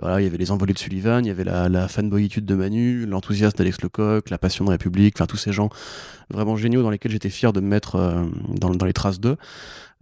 [0.00, 2.54] voilà, il y avait les envolées de Sullivan, il y avait la, la fanboyitude de
[2.54, 5.16] Manu, l'enthousiasme d'Alex Lecoq, la passion de République.
[5.16, 5.68] Enfin, tous ces gens
[6.30, 9.36] vraiment géniaux dans lesquels j'étais fier de me mettre dans, les traces d'eux.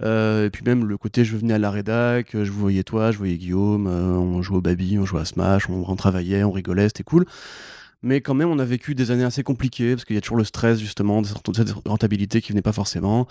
[0.03, 3.37] Et puis même le côté, je venais à la rédac, je voyais toi, je voyais
[3.37, 7.03] Guillaume, on jouait au Baby, on jouait à Smash, on, on travaillait, on rigolait, c'était
[7.03, 7.25] cool.
[8.03, 10.39] Mais quand même, on a vécu des années assez compliquées, parce qu'il y a toujours
[10.39, 13.27] le stress, justement, de cette rentabilité qui venait pas forcément.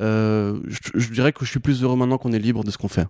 [0.00, 2.78] Euh, je, je dirais que je suis plus heureux maintenant qu'on est libre de ce
[2.78, 3.06] qu'on fait.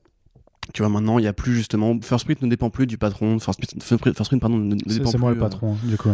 [0.74, 1.98] Tu vois, maintenant, il n'y a plus, justement...
[2.02, 3.38] First Print ne dépend plus du patron.
[3.38, 6.10] First Print, First pardon, ne, dépend c'est moi plus, le euh, patron, du coup.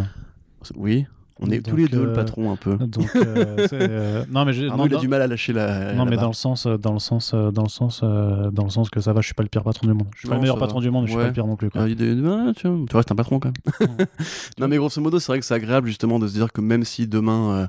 [0.75, 1.05] oui,
[1.41, 2.75] on est Donc, tous les deux euh, le patron, un peu.
[2.75, 5.53] Donc, euh, euh, non, mais j'ai- Arnaud, non, il a non- du mal à lâcher
[5.53, 5.93] la...
[5.93, 6.23] non, la mais barre.
[6.23, 8.89] dans le sens, euh, dans le sens, euh, dans le sens, euh, dans le sens
[8.89, 9.21] que ça va.
[9.21, 10.07] Je suis pas le pire patron du monde.
[10.13, 10.83] Je suis pas le meilleur patron va.
[10.83, 11.69] du monde, mais je suis pas le pire non plus.
[11.69, 11.81] Quoi.
[11.83, 11.93] Ah, il
[12.27, 14.07] ah, tu, vois, tu restes un patron quand même.
[14.59, 16.83] non mais grosso modo, c'est vrai que c'est agréable justement de se dire que même
[16.83, 17.67] si demain euh,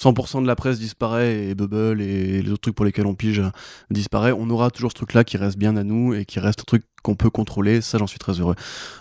[0.00, 3.40] 100% de la presse disparaît et Bubble et les autres trucs pour lesquels on pige
[3.40, 3.50] euh,
[3.90, 6.64] disparaît, on aura toujours ce truc-là qui reste bien à nous et qui reste un
[6.64, 7.80] truc qu'on peut contrôler.
[7.80, 8.54] Ça, j'en suis très heureux.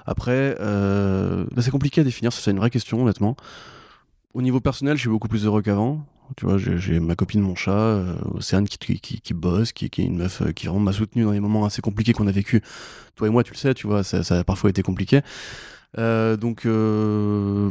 [0.05, 2.33] Après, euh, bah, c'est compliqué à définir.
[2.33, 3.35] C'est une vraie question, honnêtement.
[4.33, 6.05] Au niveau personnel, je suis beaucoup plus heureux qu'avant.
[6.37, 10.05] Tu vois, j'ai ma copine, mon chat, euh, Océane qui, qui, bosse, qui, qui est
[10.05, 12.61] une meuf euh, qui vraiment m'a soutenu dans les moments assez compliqués qu'on a vécu.
[13.15, 15.21] Toi et moi, tu le sais, tu vois, ça, ça a parfois été compliqué.
[15.97, 16.67] Euh, donc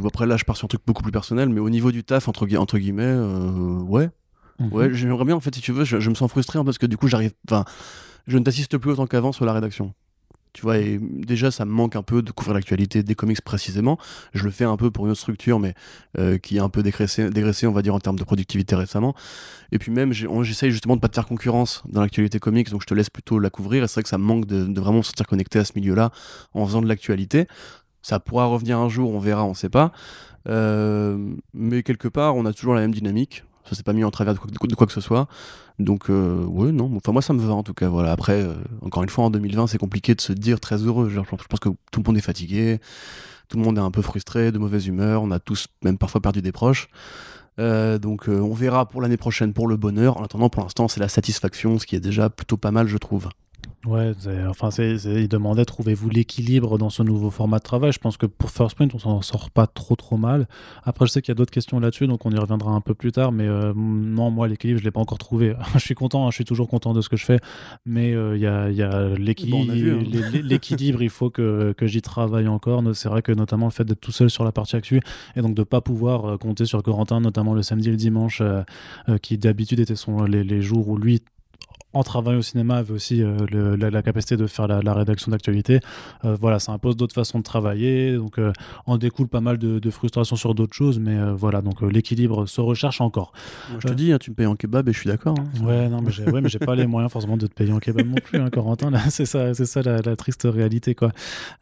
[0.05, 2.27] après là, je pars sur un truc beaucoup plus personnel, mais au niveau du taf
[2.27, 3.15] entre, gui- entre guillemets,
[3.87, 4.09] ouais,
[4.59, 4.73] Mhm.
[4.73, 6.77] ouais, j'aimerais bien en fait, si tu veux, je, je me sens frustré hein, parce
[6.77, 7.63] que du coup, j'arrive, enfin,
[8.27, 9.93] je ne t'assiste plus autant qu'avant sur la rédaction.
[10.53, 13.99] Tu vois, et déjà, ça me manque un peu de couvrir l'actualité des comics précisément.
[14.33, 15.75] Je le fais un peu pour une autre structure, mais
[16.17, 19.13] euh, qui est un peu dégraissée, on va dire, en termes de productivité récemment.
[19.71, 22.87] Et puis même, j'essaye justement de pas te faire concurrence dans l'actualité comics, donc je
[22.87, 23.83] te laisse plutôt la couvrir.
[23.83, 26.11] Et c'est vrai que ça me manque de, vraiment se sentir connecté à ce milieu-là
[26.53, 27.47] en faisant de l'actualité.
[28.01, 29.91] Ça pourra revenir un jour, on verra, on sait pas.
[30.47, 31.17] Euh,
[31.53, 33.43] mais quelque part, on a toujours la même dynamique.
[33.65, 34.39] Ça s'est pas mis en travers de
[34.75, 35.27] quoi, que ce soit.
[35.77, 36.91] Donc, euh, ouais, non.
[36.95, 37.87] Enfin, moi, ça me va en tout cas.
[37.87, 38.11] Voilà.
[38.11, 41.09] Après, euh, encore une fois, en 2020, c'est compliqué de se dire très heureux.
[41.09, 42.79] Genre, je pense- je pense que tout le monde est fatigué.
[43.47, 45.21] Tout le monde est un peu frustré, de mauvaise humeur.
[45.23, 46.87] On a tous, même parfois, perdu des proches.
[47.59, 50.17] Euh, donc, euh, on verra pour l'année prochaine pour le bonheur.
[50.17, 52.97] En attendant, pour l'instant, c'est la satisfaction, ce qui est déjà plutôt pas mal, je
[52.97, 53.29] trouve.
[53.85, 54.11] Ouais,
[54.49, 57.93] enfin, c'est, il demandait trouvez-vous l'équilibre dans ce nouveau format de travail?
[57.93, 60.49] Je pense que pour First Print, on s'en sort pas trop trop mal.
[60.83, 62.93] Après, je sais qu'il y a d'autres questions là-dessus, donc on y reviendra un peu
[62.93, 63.31] plus tard.
[63.31, 65.55] Mais euh, non, moi, l'équilibre, je l'ai pas encore trouvé.
[65.75, 67.39] je suis content, hein, je suis toujours content de ce que je fais,
[67.85, 69.71] mais euh, il y a, y a l'équilibre.
[69.71, 70.41] Hein.
[70.43, 72.83] l'équilibre, il faut que, que j'y travaille encore.
[72.93, 74.99] C'est vrai que notamment le fait d'être tout seul sur la partie actu
[75.37, 78.41] et donc de pas pouvoir euh, compter sur Corentin, notamment le samedi et le dimanche,
[79.21, 81.21] qui d'habitude étaient son, les, les jours où lui
[81.93, 85.79] en travaillant au cinéma avait aussi euh, la, capacité de faire la, rédaction d'actualité.
[86.23, 88.53] Euh, voilà, ça impose d'autres façons de travailler, donc euh,
[88.85, 93.01] en découle pas mal de, frustration sur d'autres choses, mais voilà, donc l'équilibre se recherche
[93.01, 93.33] encore.
[93.79, 95.35] je te dis, hein, tu me payes en kebab et je suis d'accord.
[95.39, 95.65] Hein.
[95.65, 98.15] Ouais, non, mais j'ai ouais, pas les moyens forcément de te payer en kebab non
[98.23, 98.91] plus, hein, Corentin.
[99.09, 101.11] C'est ça, c'est ça la, triste réalité, quoi.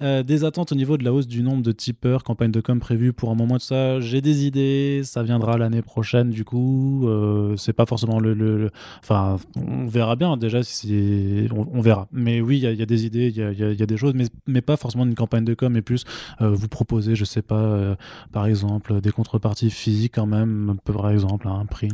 [0.02, 3.14] des attentes au niveau de la hausse du nombre de tipeurs, campagne de com prévue
[3.14, 4.02] pour un moment de ça.
[4.02, 7.10] J'ai des idées, ça viendra l'année prochaine, du coup.
[7.56, 8.70] c'est pas forcément le,
[9.02, 10.38] enfin, on verra bien.
[10.38, 12.08] Déjà, si on, verra.
[12.12, 14.78] Mais oui, il y, a des idées, il y, a, des choses, mais, mais pas
[14.78, 16.04] forcément une campagne de com, mais plus
[16.42, 17.96] euh, vous proposer, je sais pas, euh,
[18.32, 21.94] par exemple, des contreparties physiques quand même, par exemple, un print,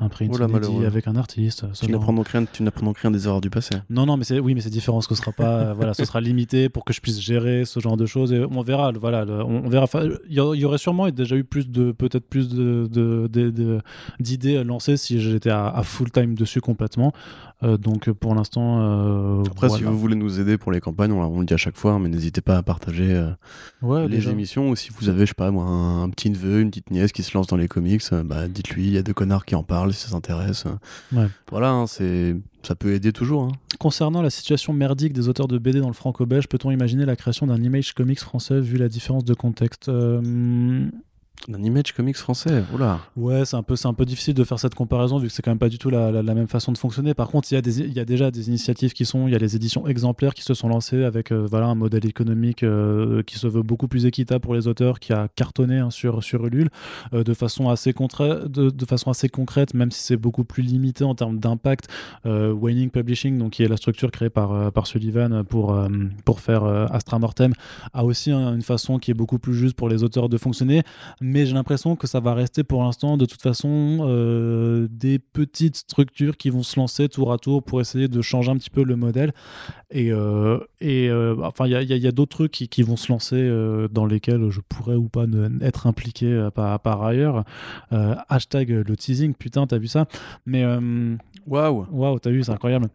[0.00, 0.40] un print
[0.86, 1.64] avec un artiste.
[1.80, 3.74] Tu n'apprends donc rien, tu n'apprends rien des erreurs du passé.
[3.90, 5.00] Non, non, mais c'est oui, mais c'est différent.
[5.00, 8.06] Ce sera pas, voilà, ce sera limité pour que je puisse gérer ce genre de
[8.06, 8.32] choses.
[8.32, 9.86] Et on verra, voilà, on, verra.
[10.28, 12.88] Il y, aurait sûrement déjà eu plus de, peut-être plus de,
[14.20, 17.12] d'idées de, lancées si j'étais à, à full time dessus complètement.
[17.64, 18.78] Euh, donc pour l'instant.
[18.80, 21.76] Euh, Après, si vous voulez nous aider pour les campagnes, on, le dit à chaque
[21.76, 23.08] fois, mais n'hésitez pas à partager
[23.82, 24.70] euh, les émissions.
[24.70, 27.22] Ou si vous avez, je sais pas moi, un, petit neveu, une petite nièce qui
[27.22, 29.92] se lance dans les comics, bah, dites-lui, il y a deux connards qui en parlent
[29.92, 30.64] si ça s'intéresse.
[31.50, 33.44] Voilà, hein, c'est ça peut aider toujours.
[33.44, 33.52] Hein.
[33.78, 37.46] Concernant la situation merdique des auteurs de BD dans le franco-belge, peut-on imaginer la création
[37.46, 39.88] d'un image comics français vu la différence de contexte
[41.52, 43.00] un image comics français, oula.
[43.16, 45.42] Ouais, c'est un peu, c'est un peu difficile de faire cette comparaison vu que c'est
[45.42, 47.14] quand même pas du tout la, la, même façon de fonctionner.
[47.14, 49.32] Par contre, il y a des, il y a déjà des initiatives qui sont, il
[49.32, 52.62] y a les éditions exemplaires qui se sont lancées avec, euh, voilà, un modèle économique
[52.62, 56.22] euh, qui se veut beaucoup plus équitable pour les auteurs, qui a cartonné hein, sur
[56.22, 56.68] sur Ulule
[57.14, 61.04] euh, de façon assez de, de, façon assez concrète, même si c'est beaucoup plus limité
[61.04, 61.88] en termes d'impact.
[62.24, 65.76] Waining Publishing, donc qui est la structure créée par par Sullivan pour
[66.24, 67.52] pour faire Astra Mortem,
[67.92, 70.82] a aussi une façon qui est beaucoup plus juste pour les auteurs de fonctionner
[71.34, 76.36] j'ai l'impression que ça va rester pour l'instant de toute façon euh, des petites structures
[76.36, 78.96] qui vont se lancer tour à tour pour essayer de changer un petit peu le
[78.96, 79.32] modèle.
[79.90, 84.06] Et, euh, et euh, enfin, il y a, d'autres trucs qui, vont se lancer dans
[84.06, 85.24] lesquels je pourrais ou pas
[85.62, 87.44] être impliqué par, par ailleurs.
[87.90, 90.06] hashtag le teasing, putain, t'as vu ça?
[90.46, 90.64] Mais
[91.46, 92.88] waouh, waouh, t'as vu, c'est incroyable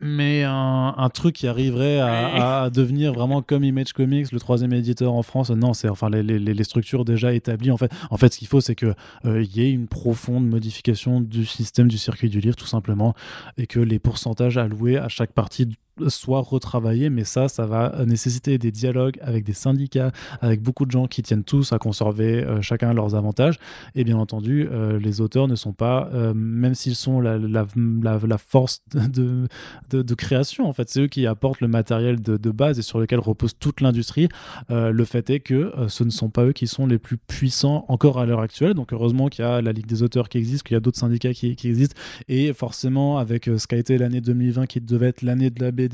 [0.00, 5.22] mais un, truc qui arriverait à, devenir vraiment comme Image Comics, le troisième éditeur en
[5.22, 7.70] France, non, c'est enfin les, les, structures déjà établies.
[7.70, 8.94] En fait, en fait ce qu'il faut, c'est qu'il
[9.24, 13.14] euh, y ait une profonde modification du système du circuit du livre, tout simplement,
[13.56, 15.68] et que les pourcentages alloués à chaque partie
[16.08, 20.90] soit retravaillé, mais ça, ça va nécessiter des dialogues avec des syndicats, avec beaucoup de
[20.90, 23.58] gens qui tiennent tous à conserver euh, chacun leurs avantages.
[23.94, 27.38] Et bien entendu, euh, les auteurs ne sont pas, euh, même s'ils sont la,
[28.38, 32.82] force de, création, en fait, c'est eux qui apportent le matériel de, de, base et
[32.82, 34.28] sur lequel repose toute l'industrie.
[34.68, 38.18] le fait est que ce ne sont pas eux qui sont les plus puissants encore
[38.18, 38.74] à l'heure actuelle.
[38.74, 40.98] Donc heureusement qu'il y a la Ligue des auteurs qui existe, qu'il y a d'autres
[40.98, 41.94] syndicats qui, qui, existent.
[42.28, 45.87] Et forcément, avec ce qu'a été l'année 2020 qui devait être l'année de la BD,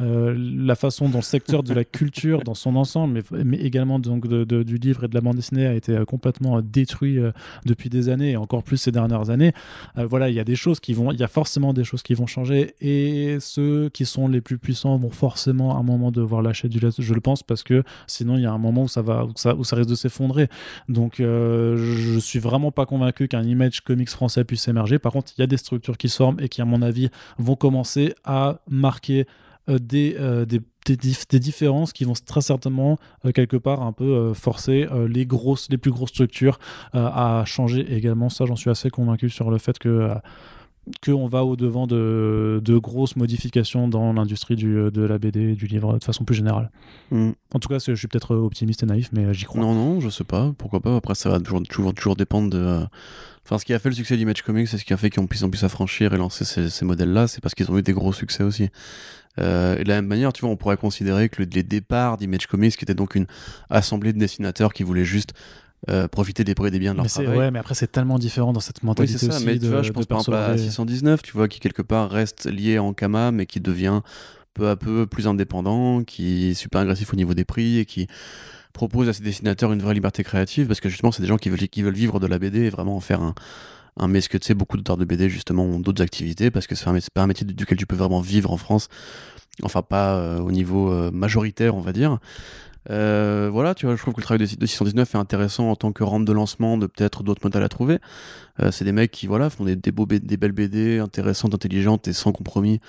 [0.00, 4.26] euh, la façon dont le secteur de la culture dans son ensemble, mais, également donc
[4.26, 7.18] du livre et de la bande dessinée a été euh, complètement euh, détruit
[7.64, 9.52] depuis des années et encore plus ces dernières années.
[9.96, 12.14] voilà, il y a des choses qui vont, il y a forcément des choses qui
[12.14, 16.42] vont changer et ceux qui sont les plus puissants vont forcément à un moment devoir
[16.42, 18.88] lâcher du lait, je le pense, parce que sinon il y a un moment où
[18.88, 20.48] ça va, où ça, où ça risque de s'effondrer.
[20.88, 24.98] Donc je suis vraiment pas convaincu qu'un image comics français puisse émerger.
[24.98, 27.08] Par contre, il y a des structures qui se forment et qui, à mon avis,
[27.38, 29.26] vont commencer à marquer
[29.68, 35.26] euh, euh, des, différences qui vont très certainement euh, quelque part un peu forcer les
[35.26, 36.58] grosses, les plus grosses structures
[36.94, 38.28] à changer également.
[38.28, 40.10] Ça, j'en suis assez convaincu sur le fait que
[41.04, 46.04] qu'on va au-devant de, de, grosses modifications dans l'industrie de la BD, du livre, de
[46.04, 46.70] façon plus générale.
[47.10, 47.30] Mm.
[47.54, 49.60] En tout cas, je suis peut-être optimiste et naïf, mais j'y crois.
[49.60, 50.96] Non, non, je sais pas, pourquoi pas?
[50.96, 52.80] Après, ça va toujours, toujours, toujours dépendre de,
[53.48, 55.22] Enfin, ce qui a fait le succès d'Image Comics, c'est ce qui a fait qu'ils
[55.22, 58.12] ont pu s'affranchir et lancer ces, ces modèles-là, c'est parce qu'ils ont eu des gros
[58.12, 58.68] succès aussi.
[59.38, 62.18] Euh, et de la même manière, tu vois, on pourrait considérer que le, les départs
[62.18, 63.26] d'Image Comics, qui était donc une
[63.70, 65.32] assemblée de dessinateurs qui voulaient juste
[65.88, 67.38] euh, profiter des prix et des biens de leur mais travail.
[67.38, 69.92] Ouais, mais après c'est tellement différent dans cette mentalité oui, ça, mais tu vois, je
[69.92, 73.46] pense par exemple à 619, tu vois, qui quelque part reste lié à Ankama, mais
[73.46, 74.00] qui devient
[74.54, 78.08] peu à peu plus indépendant, qui est super agressif au niveau des prix et qui
[78.72, 81.48] propose à ses dessinateurs une vraie liberté créative, parce que justement c'est des gens qui
[81.48, 84.38] veulent, qui veulent vivre de la BD et vraiment en faire un, mais est-ce que
[84.38, 87.26] tu sais, beaucoup d'auteurs de BD justement ont d'autres activités parce que c'est pas un
[87.28, 88.88] métier duquel tu peux vraiment vivre en France.
[89.62, 92.18] Enfin, pas au niveau majoritaire, on va dire.
[92.90, 95.92] Euh, voilà, tu vois, je trouve que le travail de, 619 est intéressant en tant
[95.92, 97.98] que rampe de lancement de peut-être d'autres modèles à trouver.
[98.60, 102.08] Euh, c'est des mecs qui voilà font des, des, beaux des belles BD intéressantes, intelligentes
[102.08, 102.80] et sans compromis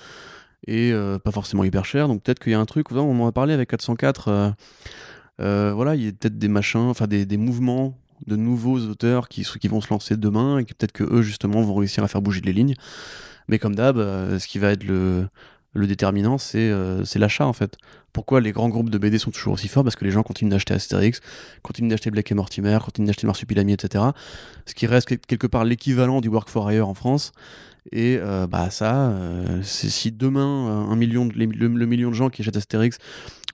[0.66, 2.08] et euh, pas forcément hyper cher.
[2.08, 4.54] Donc peut-être qu'il y a un truc, on en a parlé avec 404.
[5.38, 7.96] voilà, il y a peut-être des machins, enfin des, des, mouvements
[8.26, 11.74] de nouveaux auteurs qui, qui vont se lancer demain et peut-être que eux justement vont
[11.74, 12.74] réussir à faire bouger les lignes.
[13.48, 15.26] Mais comme d'hab, ce qui va être le,
[15.72, 16.70] le déterminant, c'est
[17.16, 17.76] l'achat en fait.
[18.12, 19.84] Pourquoi les grands groupes de BD sont toujours aussi forts?
[19.84, 21.20] Parce que les gens continuent d'acheter Astérix,
[21.62, 24.04] continuent d'acheter Black et Mortimer, continuent d'acheter Marsupilami, etc.
[24.66, 27.32] Ce qui reste quelque part l'équivalent du Work for Hire en France.
[27.92, 32.28] Et euh, bah ça, euh, si demain euh, un million de, le, million de gens
[32.28, 32.98] qui achètent Astérix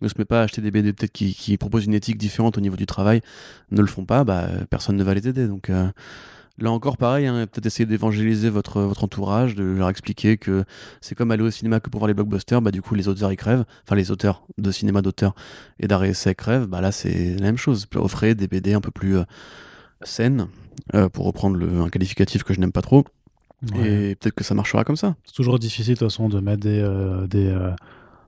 [0.02, 2.60] ne se met pas à acheter des BD peut-être qui, proposent une éthique différente au
[2.60, 3.20] niveau du travail,
[3.70, 5.46] ne le font pas, bah personne ne va les aider.
[5.46, 5.70] Donc
[6.58, 10.64] Là encore, pareil, hein, peut-être essayer d'évangéliser votre, votre entourage, de leur expliquer que
[11.02, 13.30] c'est comme aller au cinéma que pour voir les blockbusters, bah du coup les auteurs
[13.30, 15.34] ils crèvent, enfin les auteurs de cinéma d'auteurs
[15.80, 17.86] et d'arrêt essai crèvent, bah là c'est la même chose.
[17.96, 19.24] Offrez des BD un peu plus euh,
[20.02, 20.48] saines,
[20.94, 23.04] euh, pour reprendre le, un qualificatif que je n'aime pas trop.
[23.74, 25.16] Et peut-être que ça marchera comme ça.
[25.24, 27.48] C'est toujours difficile de toute façon de mettre des, euh, des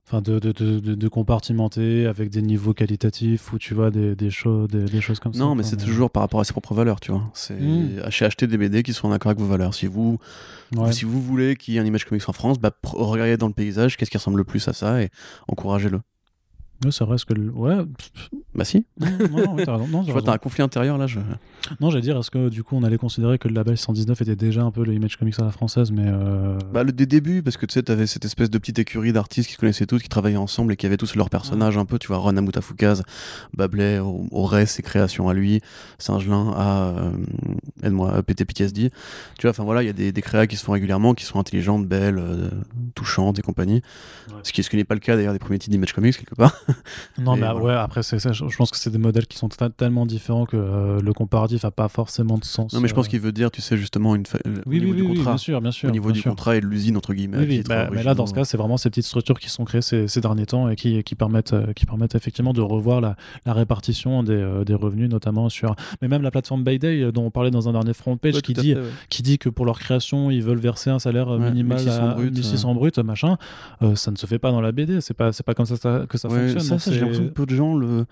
[0.08, 4.30] enfin de, de, de, de, compartimenter avec des niveaux qualitatifs ou tu vois des, des,
[4.30, 5.40] choses des, choses comme ça.
[5.40, 7.30] Non, mais c'est toujours par rapport à ses propres valeurs, tu vois.
[7.34, 8.00] C'est hmm.
[8.04, 9.74] acheter des BD qui sont en accord avec vos valeurs.
[9.74, 10.18] Si vous,
[10.92, 13.52] si vous voulez qu'il y ait un image comics en France, bah, regardez dans le
[13.52, 15.10] paysage qu'est-ce qui ressemble le plus à ça et
[15.46, 16.00] encouragez-le.
[16.84, 17.34] Oui, ça reste que.
[17.34, 17.76] Ouais.
[18.54, 18.86] Bah si.
[18.98, 19.88] Non, non, t'as raison.
[19.88, 21.06] Non, je vois, t'as un conflit intérieur là.
[21.06, 21.18] Je...
[21.80, 24.36] Non, j'allais dire, est-ce que du coup on allait considérer que le label 119 était
[24.36, 26.06] déjà un peu le Image Comics à la française, mais.
[26.06, 26.58] Euh...
[26.72, 29.48] Bah, le, des débuts, parce que tu sais, t'avais cette espèce de petite écurie d'artistes
[29.48, 31.98] qui se connaissaient tous, qui travaillaient ensemble et qui avaient tous leurs personnages un peu,
[31.98, 33.02] tu vois, Ron Amoutafoukaz,
[33.56, 34.00] Bablet,
[34.30, 35.60] aurait ses créations à lui,
[35.98, 36.88] Singelin à.
[36.88, 37.10] Euh,
[37.82, 38.90] aide-moi, PTPTSD.
[39.38, 41.24] Tu vois, enfin voilà, il y a des, des créas qui se font régulièrement, qui
[41.24, 42.50] sont intelligentes, belles, euh,
[42.94, 43.82] touchantes et compagnie.
[44.42, 46.34] Ce qui, ce qui n'est pas le cas d'ailleurs des premiers titres d'Image Comics, quelque
[46.34, 46.54] part.
[47.18, 50.06] non, mais ouais, après, c'est ça, je pense que c'est des modèles qui sont tellement
[50.06, 52.72] différents que euh, le comparatif n'a pas forcément de sens.
[52.72, 53.10] Non, mais je pense euh.
[53.10, 54.24] qu'il veut dire, tu sais, justement, une
[54.66, 55.30] au niveau du contrat.
[55.30, 55.88] bien sûr, bien sûr.
[55.88, 57.62] Au niveau du contrat et de l'usine, entre guillemets.
[57.68, 60.08] Bah, mais là, dans ce cas, c'est vraiment ces petites structures qui sont créées ces,
[60.08, 63.52] ces derniers temps et qui, qui, permettent, euh, qui permettent effectivement de revoir la, la
[63.52, 65.74] répartition des, des, revenus, notamment sur.
[66.02, 68.74] Mais même la plateforme Bayday, dont on parlait dans un dernier front page, qui, dit,
[69.08, 72.34] qui dit que pour leur création, ils veulent verser un salaire minimal 1600 à brut,
[72.34, 73.36] 1600 brut, machin.
[73.94, 76.28] ça ne se fait pas dans la BD, c'est pas, pas comme ça que ça
[76.28, 76.78] fonctionne.
[76.78, 78.06] Ça, j'ai l'impression que peu de gens le,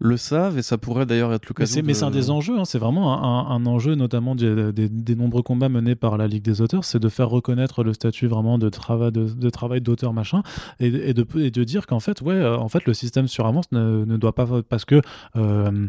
[0.00, 1.82] le savent et ça pourrait d'ailleurs être l'occasion.
[1.84, 5.94] Mais c'est un des enjeux, hein, c'est vraiment un, enjeu notamment des, nombreux combats menés
[5.94, 9.50] par la Ligue des auteurs, c'est de faire reconnaître le statut vraiment de travail de,
[9.50, 10.42] travail d'auteur machin
[10.78, 13.70] et, de, et de dire qu'en fait ouais euh, en fait le système sur avance
[13.72, 15.02] ne, ne doit pas parce que
[15.36, 15.88] euh,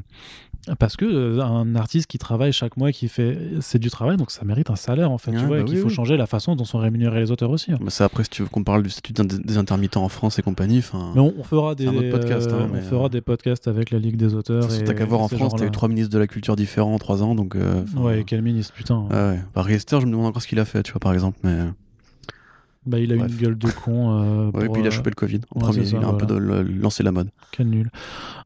[0.80, 4.32] parce que euh, un artiste qui travaille chaque mois qui fait c'est du travail donc
[4.32, 6.66] ça mérite un salaire en fait tu vois bah qu'il faut changer la façon dont
[6.66, 7.72] sont rémunérés les auteurs aussi.
[7.72, 7.78] Hein.
[7.82, 10.41] Mais c'est après si tu veux qu'on parle du statut des intermittents en France et
[10.41, 10.82] compagnie
[11.16, 14.68] mais on, fera des podcast, hein, on fera des podcasts avec la Ligue des auteurs.
[14.68, 17.24] T'as qu'à voir en France, t'as eu trois ministres de la culture différents en trois
[17.24, 17.55] ans, donc.
[17.55, 19.05] Euh, ouais, quel ministre, putain.
[19.09, 19.39] ouais.
[19.55, 21.57] Bah, Riester, je me demande encore ce qu'il a fait, tu vois, par exemple, mais.
[22.84, 24.24] Bah, il a eu une gueule de con.
[24.24, 25.42] Euh, et puis il a euh, chopé le Covid.
[25.54, 27.30] En premier, il a un peu de, lancé la mode.
[27.52, 27.92] Quel nul.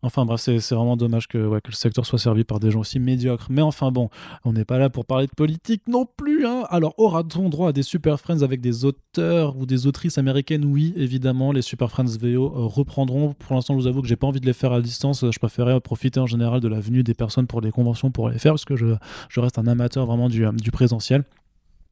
[0.02, 2.82] Enfin bref, c'est vraiment dommage que, ouais, que le secteur soit servi par des gens
[2.82, 3.48] aussi médiocres.
[3.50, 4.10] Mais enfin bon,
[4.44, 6.46] on n'est pas là pour parler de politique non plus.
[6.46, 6.66] Hein.
[6.70, 10.66] Alors aura-t-on droit à des Super Friends avec des auteurs ou des autrices américaines?
[10.66, 13.34] Oui, évidemment, les Super Friends VO euh, reprendront.
[13.34, 15.24] Pour l'instant, je vous avoue que j'ai pas envie de les faire à distance.
[15.32, 18.38] Je préférais profiter en général de la venue des personnes pour les conventions pour les
[18.38, 18.88] faire parce que je,
[19.30, 21.24] je reste un amateur vraiment du, du présentiel.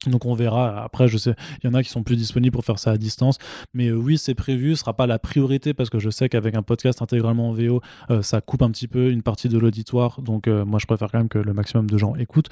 [0.08, 0.84] Donc on verra.
[0.84, 2.98] Après, je sais, il y en a qui sont plus disponibles pour faire ça à
[2.98, 3.38] distance.
[3.74, 4.76] Mais euh, oui, c'est prévu.
[4.76, 7.82] Ce sera pas la priorité parce que je sais qu'avec un podcast intégralement en VO,
[8.10, 10.22] euh, ça coupe un petit peu une partie de l'auditoire.
[10.22, 12.50] Donc euh, moi, je préfère quand même que le maximum de gens écoutent,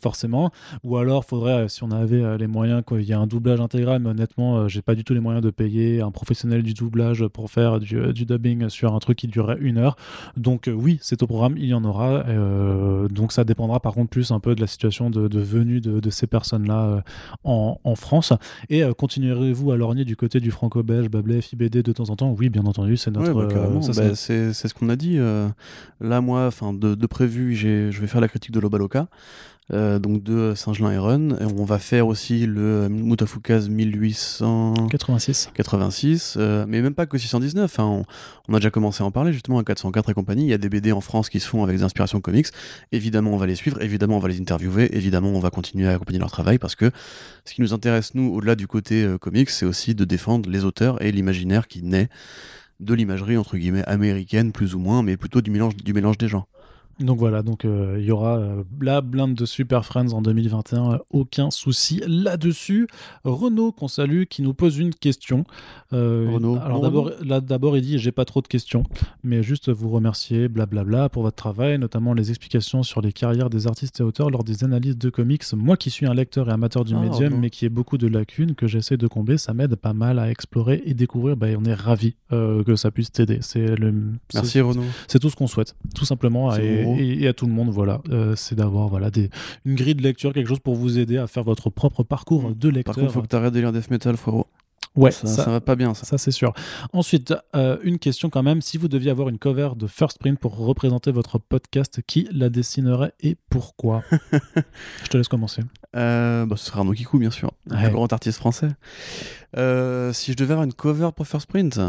[0.00, 0.50] forcément.
[0.84, 4.00] Ou alors, faudrait, si on avait les moyens, qu'il y ait un doublage intégral.
[4.00, 7.50] Mais honnêtement, j'ai pas du tout les moyens de payer un professionnel du doublage pour
[7.50, 9.96] faire du, dubbing sur un truc qui durerait une heure.
[10.36, 12.24] Donc oui, c'est au programme, il y en aura.
[13.08, 16.26] donc ça dépendra par contre plus un peu de la situation de, venue de ces
[16.26, 17.00] personnes-là euh,
[17.44, 18.32] en, France.
[18.68, 22.34] Et euh, continuerez-vous à lorgner du côté du franco-belge, Bablet, FIBD de temps en temps?
[22.38, 23.32] Oui, bien entendu, c'est notre.
[23.32, 25.18] Ouais, bah, euh, bah, c'est ce qu'on a dit.
[26.00, 29.08] là, moi, de, de prévu, je vais faire la critique de Lobaloka.
[29.70, 31.30] Euh, donc de Saint-Gelin et Run.
[31.40, 35.50] Et on va faire aussi le Moutafoukaz 1886.
[35.54, 37.78] 86, euh, mais même pas que 619.
[37.78, 38.04] Hein.
[38.48, 40.44] On, a déjà commencé à en parler justement à 404 et compagnie.
[40.44, 42.46] Il y a des BD en France qui se font avec des inspirations comics.
[42.92, 43.82] Évidemment, on va les suivre.
[43.82, 44.88] Évidemment, on va les interviewer.
[44.96, 46.90] Évidemment, on va continuer à accompagner leur travail parce que
[47.44, 50.64] ce qui nous intéresse, nous, au-delà du côté euh, comics, c'est aussi de défendre les
[50.64, 52.08] auteurs et l'imaginaire qui naît
[52.80, 56.28] de l'imagerie entre guillemets américaine plus ou moins, mais plutôt du mélange, du mélange des
[56.28, 56.46] gens.
[57.00, 60.92] Donc voilà, donc euh, il y aura euh, la blinde de Super Friends en 2021,
[60.94, 62.88] euh, aucun souci là-dessus.
[63.24, 65.44] Renaud, qu'on salue, qui nous pose une question.
[65.92, 66.58] Euh, Renaud.
[66.58, 68.82] Alors d'abord, là d'abord il dit j'ai pas trop de questions,
[69.22, 73.68] mais juste vous remercier, blablabla, pour votre travail, notamment les explications sur les carrières des
[73.68, 75.44] artistes et auteurs lors des analyses de comics.
[75.54, 77.36] Moi qui suis un lecteur et amateur du Ah, médium, Renaud.
[77.38, 80.30] mais qui ai beaucoup de lacunes que j'essaie de combler, ça m'aide pas mal à
[80.30, 81.36] explorer et découvrir.
[81.36, 83.38] Bah, on est ravis euh, que ça puisse t'aider.
[83.40, 83.94] C'est le
[84.34, 84.82] Merci Renaud.
[85.06, 86.96] c'est tout ce qu'on souhaite, tout simplement, et, gros.
[86.98, 87.70] et- et à tout le monde.
[87.70, 89.30] Voilà, Euh, c'est d'avoir voilà des,
[89.64, 92.68] une grille de lecture, quelque chose pour vous aider à faire votre propre parcours de
[92.68, 92.94] Par lecteur.
[92.96, 94.46] contre, faut que t'arrêtes de lire Death Metal, frérot.
[94.96, 96.04] ouais, ça, ça, ça va pas bien, ça.
[96.06, 96.52] ça, c'est sûr.
[96.92, 98.60] Ensuite, euh, une question quand même.
[98.62, 102.48] Si vous deviez avoir une cover de First Print pour représenter votre podcast, qui la
[102.48, 104.02] dessinerait et pourquoi?
[105.04, 105.62] Je te laisse commencer.
[105.96, 107.52] Euh, bah, ce serait Arnaud Kikou, bien sûr.
[107.70, 107.84] Ouais.
[107.84, 108.68] Le grand artiste français.
[109.56, 111.80] Euh, si je devais avoir une cover pour First Print.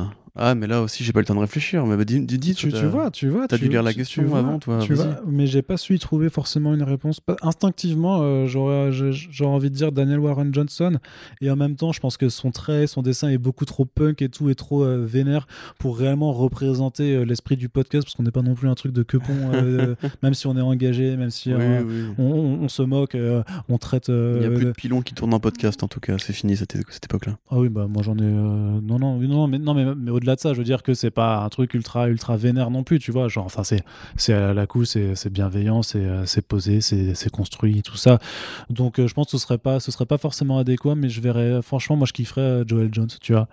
[0.42, 1.86] Ah, mais là aussi, j'ai pas le temps de réfléchir.
[1.86, 3.48] Mais bah, dis, dis, dis, Tu, tu vois, tu vois.
[3.48, 6.00] t'as dû lire la question vois, avant, toi, tu vois, mais j'ai pas su y
[6.00, 7.20] trouver forcément une réponse.
[7.42, 10.98] Instinctivement, euh, j'aurais j'aurais envie de dire Daniel Warren Johnson.
[11.42, 14.22] Et en même temps, je pense que son trait, son dessin est beaucoup trop punk
[14.22, 15.46] et tout, et trop euh, vénère
[15.78, 18.94] pour réellement représenter euh, l'esprit du podcast, parce qu'on n'est pas non plus un truc
[18.94, 19.34] de quepon,
[20.24, 22.04] même si on est engagé, même si Oui, oui.
[22.18, 23.18] on, on- on se moque,
[23.68, 24.10] on traite.
[24.10, 26.18] euh, Il n'y a plus de pilon qui tourne en podcast, en tout cas.
[26.20, 27.38] C'est fini cette, cette époque-là.
[27.50, 28.22] Ah oui, bah moi j'en ai.
[28.24, 30.94] euh, Non, non, non, mais, non, mais, mais au-delà de ça, je veux dire que
[30.94, 33.28] c'est pas un truc ultra, ultra vénère non plus, tu vois.
[33.28, 33.84] Genre, enfin, c'est,
[34.16, 37.98] c'est à la cool, c'est, c'est bienveillant, c'est, euh, c'est posé, c'est, c'est construit, tout
[37.98, 38.20] ça.
[38.70, 41.62] Donc, je pense que ce serait pas, ce serait pas forcément adéquat, mais je verrais.
[41.62, 43.48] Franchement, moi, je kifferais Joel Jones, tu vois.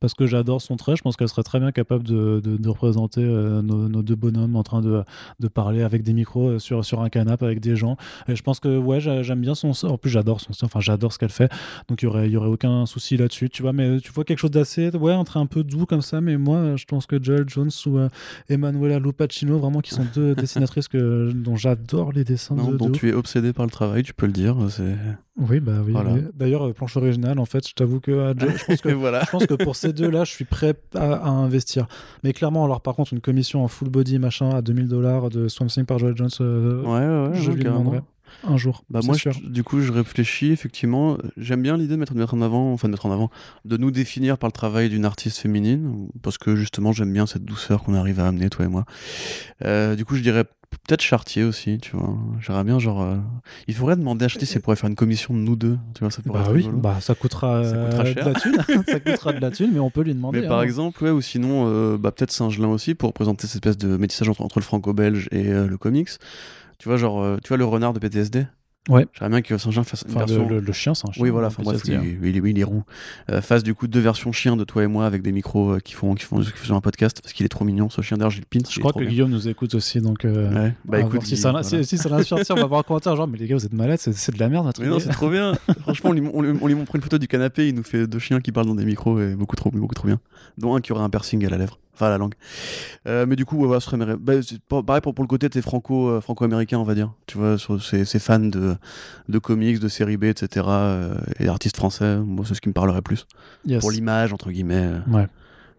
[0.00, 2.68] Parce que j'adore son trait, je pense qu'elle serait très bien capable de, de- de
[2.68, 5.02] représenter euh, nos, nos deux bonhommes en train de,
[5.40, 7.96] de parler avec des micros euh, sur, sur un canapé avec des gens.
[8.26, 9.72] Et je pense que, ouais, j'a- j'aime bien son.
[9.86, 11.50] En plus, j'adore son enfin, j'adore ce qu'elle fait.
[11.88, 13.72] Donc il y aurait, y aurait aucun souci là-dessus, tu vois.
[13.72, 16.20] Mais tu vois quelque chose d'assez, ouais, un trait un peu doux comme ça.
[16.20, 18.08] Mais moi, je pense que Joel Jones ou euh,
[18.48, 22.90] Emanuela Lupacino, vraiment, qui sont deux dessinatrices que, dont j'adore les dessins Non, de, dont
[22.90, 24.56] tu es obsédé par le travail, tu peux le dire.
[24.70, 24.96] C'est...
[25.40, 25.92] Oui, bah oui.
[25.92, 26.12] Voilà.
[26.12, 26.20] oui.
[26.34, 29.22] D'ailleurs, euh, planche originale, en fait, je t'avoue que Jo- je pense que Et voilà.
[29.24, 31.86] je pense que pour ces deux-là, je suis prêt à, à investir.
[32.24, 35.48] Mais clairement, alors par contre, une commission en full body, machin, à 2000 dollars de
[35.48, 37.94] Swamp Thing par Joel Jones, euh, Ouais, ouais, je lui carrément.
[38.46, 38.84] Un jour.
[38.90, 39.32] Bah moi, sûr.
[39.32, 41.16] je- du coup, je réfléchis effectivement.
[41.36, 43.30] J'aime bien l'idée de mettre, de mettre en avant, enfin de mettre en avant,
[43.64, 47.44] de nous définir par le travail d'une artiste féminine, parce que justement, j'aime bien cette
[47.44, 48.84] douceur qu'on arrive à amener, toi et moi.
[49.64, 50.44] Euh, du coup, je dirais
[50.86, 52.16] peut-être Chartier aussi, tu vois.
[52.40, 53.16] J'aimerais bien, genre, euh,
[53.66, 56.00] il faudrait demander à Chartier si elle pourrait faire une commission de nous deux, tu
[56.00, 56.78] vois, ça pourrait Bah être oui, rigolo.
[56.78, 58.24] bah ça coûtera, Ça coûtera euh, cher.
[58.24, 58.84] de la thune.
[58.86, 60.40] ça coûtera de la thune, mais on peut lui demander.
[60.42, 60.62] Mais par hein.
[60.62, 64.28] exemple, ouais, ou sinon, euh, bah, peut-être Saint-Gelin aussi, pour présenter cette espèce de métissage
[64.28, 66.10] entre, entre le franco-belge et le comics.
[66.80, 68.46] Tu vois, genre, euh, tu vois le renard de PTSD
[68.88, 69.06] Ouais.
[69.12, 70.48] J'aimerais bien que Saint-Gelin fasse une Enfin, le, version.
[70.48, 71.22] le- le chien, c'est un chien.
[71.22, 72.02] Oui, voilà, enfin bref, se il, dire.
[72.24, 72.82] il, il est roux.
[73.30, 75.78] Euh, fasse du coup deux versions chiens de toi et moi avec des micros euh,
[75.80, 78.16] qui, font, qui, font, qui font un podcast parce qu'il est trop mignon ce chien.
[78.16, 78.58] D'ailleurs, j'ai le pin.
[78.68, 80.24] Je crois que Guillaume nous écoute aussi, donc.
[80.24, 80.74] euh, Ouais.
[80.86, 81.62] Bah écoute, voir si, ça, voilà.
[81.62, 83.66] si, si ça l'inspire, tiens, on va voir un commentaire genre, mais les gars, vous
[83.66, 84.72] êtes malades, c'est de la merde.
[84.80, 85.52] Mais non, c'est trop bien.
[85.82, 88.06] Franchement, on lui, on, lui, on lui montre une photo du canapé, il nous fait
[88.06, 90.20] deux chiens qui parlent dans des micros et beaucoup trop, beaucoup trop bien.
[90.56, 92.34] Dont un qui aurait un piercing à la lèvre, enfin à la langue.
[93.06, 93.98] Euh, mais du coup, ouais, voilà, ce serait.
[94.18, 94.34] Bah,
[94.86, 97.12] pareil pour, pour le côté t'es franco, euh, franco-américain, on va dire.
[97.26, 98.74] Tu vois, sur ces, ces fans de,
[99.28, 100.66] de comics, de séries B, etc.
[100.68, 103.26] euh, et d'artistes français, moi, c'est ce qui me parlerait plus.
[103.66, 103.80] Yes.
[103.80, 104.90] Pour l'image, entre guillemets.
[105.10, 105.26] Ouais.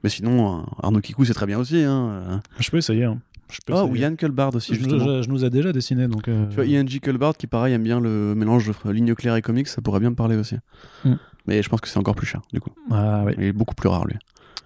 [0.04, 1.84] Mais sinon, euh, Arnaud Kikou, c'est très bien aussi.
[1.84, 2.42] Hein.
[2.60, 3.04] Je peux essayer.
[3.06, 3.20] Hein.
[3.52, 3.96] Je peux Oh, ou.
[3.96, 6.28] Yann Culbard aussi, je, je- je nous a déjà dessiné, donc.
[6.30, 7.00] euh, Tu vois, Ian G.
[7.02, 10.10] Culbard qui, pareil, aime bien le mélange de ligne claire et comics, ça pourrait bien
[10.12, 10.56] me parler aussi.
[11.04, 11.16] Mm.
[11.48, 12.70] Mais je pense que c'est encore plus cher, du coup.
[12.92, 14.16] Ah oui, Il est beaucoup plus rare, lui.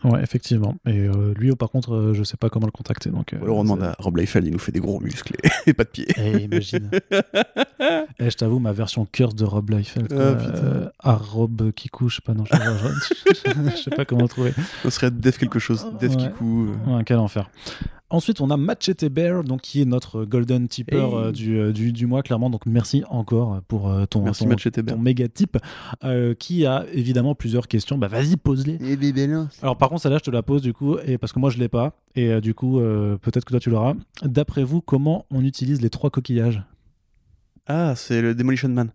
[0.09, 0.75] Ouais, effectivement.
[0.85, 3.09] Et euh, lui, par contre, euh, je sais pas comment le contacter.
[3.09, 5.49] Donc, euh, alors on demande à Rob Liefeld, il nous fait des gros muscles et,
[5.69, 6.07] et pas de pieds.
[6.17, 6.89] Eh, imagine.
[8.19, 10.07] Eh, je t'avoue, ma version curse de Rob Liefeld.
[10.07, 10.17] quoi.
[10.17, 10.21] Ah.
[10.57, 11.71] Euh, à Rob
[12.21, 14.53] pas, non, je sais pas, je- sais pas comment le trouver.
[14.83, 16.17] Ce serait Def quelque chose, Def Ouais.
[16.29, 16.69] Kikou.
[16.87, 16.97] euh.
[16.97, 17.49] Ouais, quel enfer.
[18.11, 21.01] Ensuite, on a Machete Bear, donc, qui est notre golden tipper Hey.
[21.01, 22.51] euh, du, euh, du, du mois, clairement.
[22.51, 25.57] Donc, merci encore pour euh, ton, Merci ton, ton méga tip,
[26.03, 27.97] euh, qui a évidemment plusieurs questions.
[27.97, 28.77] Bah, vas-y, pose-les.
[29.63, 31.57] Alors, par contre, celle-là, je te la pose du coup, et parce que moi, je
[31.57, 31.97] l'ai pas.
[32.15, 33.95] Et euh, du coup, euh, peut-être que toi, tu l'auras.
[34.23, 36.61] D'après vous, comment on utilise les trois coquillages?
[37.65, 38.91] Ah, c'est le Demolition Man.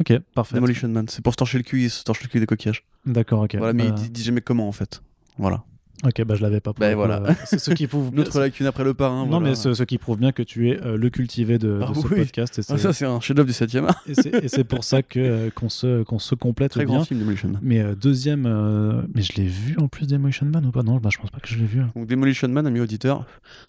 [0.00, 0.54] Ok, parfait.
[0.54, 1.06] Demolition Man.
[1.08, 2.84] C'est pour se torcher le cul, il se torche le cul des coquillages.
[3.04, 3.56] D'accord, ok.
[3.56, 5.02] Voilà, mais il Euh, dit, dit jamais comment en fait.
[5.36, 5.64] Voilà.
[6.04, 6.72] Ok, bah je l'avais pas.
[6.78, 7.22] Bah, voilà.
[7.22, 8.10] euh, C'est ce qui prouve.
[8.14, 9.24] Notre lacune après le parrain.
[9.24, 9.48] Non, voilà.
[9.50, 11.90] mais ce, ce qui prouve bien que tu es euh, le cultivé de, de Ah
[11.94, 12.16] ce oui.
[12.20, 12.56] podcast.
[12.58, 14.02] Et Ah, ça, c'est un chef-d'œuvre du 7ème art.
[14.08, 14.14] et
[14.48, 16.96] c'est- pour ça que euh, qu'on se, qu'on se complète Très bien.
[16.96, 17.52] grand film, Demolition.
[17.62, 18.42] Mais deuxième,
[19.14, 20.82] mais je l'ai vu en plus Demolition Man ou pas?
[20.82, 21.80] Non, bah, je pense pas que je l'ai vu.
[21.96, 23.24] Donc Demolition Man, ami auditeur,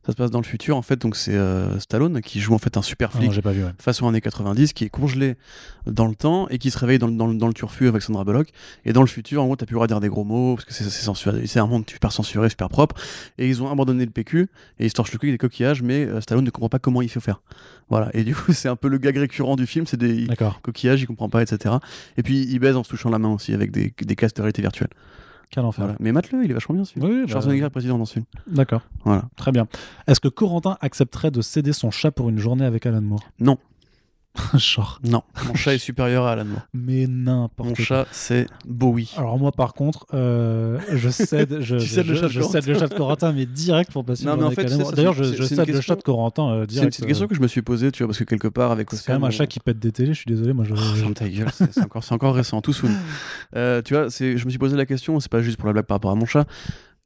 [0.05, 1.01] ça se passe dans le futur en fait.
[1.01, 1.37] Donc c'est
[1.79, 3.39] Stallone qui joue en fait un super Ah flic vu.
[3.63, 3.71] Ouais.
[3.79, 5.35] façon années 90 qui est congelé
[5.87, 8.01] dans le temps et qui se réveille dans, le- dans, le- dans le turfu avec
[8.03, 8.49] Sandra Bullock
[8.85, 10.55] et dans le futur en gros t'as plus le droit de dire des gros mots
[10.55, 12.95] parce que c'est c'est sensuel c'est un monde super censuré, super propre.
[13.37, 15.81] Et ils ont abandonné le PQ et ils se torchent le cul avec des coquillages,
[15.81, 17.41] mais euh, Stallone ne comprend pas comment il faut faire.
[17.89, 18.09] Voilà.
[18.13, 20.27] Et du coup, c'est un peu le gag récurrent du film, c'est des
[20.61, 21.75] coquillages, il comprend pas, etc.
[22.17, 24.41] Et puis il baise en se touchant la main aussi avec des, des casques de
[24.41, 24.89] réalité virtuelle.
[25.51, 25.85] Quel enfer.
[25.85, 25.97] Voilà.
[25.99, 27.05] Mais mate-le, il est vachement bien ce film.
[27.05, 28.25] Oui, bah, Schwarzenegger est président dans ce film.
[28.47, 28.81] D'accord.
[29.03, 29.23] Voilà.
[29.35, 29.67] Très bien.
[30.07, 33.23] Est-ce que Corentin accepterait de céder son chat pour une journée avec Alan Moore?
[33.39, 33.57] Non.
[34.57, 34.99] Genre.
[35.03, 35.23] Non.
[35.47, 36.61] Mon chat est supérieur à Alan Moore.
[36.73, 37.83] Mais n'importe Mon quoi.
[37.85, 39.13] chat, c'est Bowie.
[39.17, 42.65] Alors moi par contre, euh, je cède, je, Tu cèdes le chat de je cède
[42.67, 45.13] le chat de Corentin, mais direct pour passer Non, mais en fait, c'est ça, D'ailleurs,
[45.13, 46.91] je, c'est- je c'est une cède le question- chat de Corentin euh, C'est une direct.
[46.93, 49.05] petite question que je me suis posée, tu vois, parce que quelque part avec C'est
[49.05, 50.73] quand même un chat qui pète des télés, je suis désolé, moi je...
[50.73, 52.89] Oh, ferme ta gueule, c'est c'est encore, c'est encore récent, tout soon.
[53.55, 55.73] Euh, tu vois, c'est- je me suis posé la question, c'est pas juste pour la
[55.73, 56.45] blague par rapport à mon chat.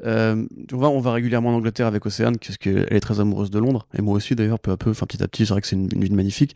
[0.06, 3.52] Euh, on, va, on va régulièrement en Angleterre avec Océane, parce qu'elle est très amoureuse
[3.52, 5.62] de Londres, et moi aussi d'ailleurs, peu à peu, enfin petit à petit, c'est vrai
[5.62, 6.56] que c'est une, une ville magnifique.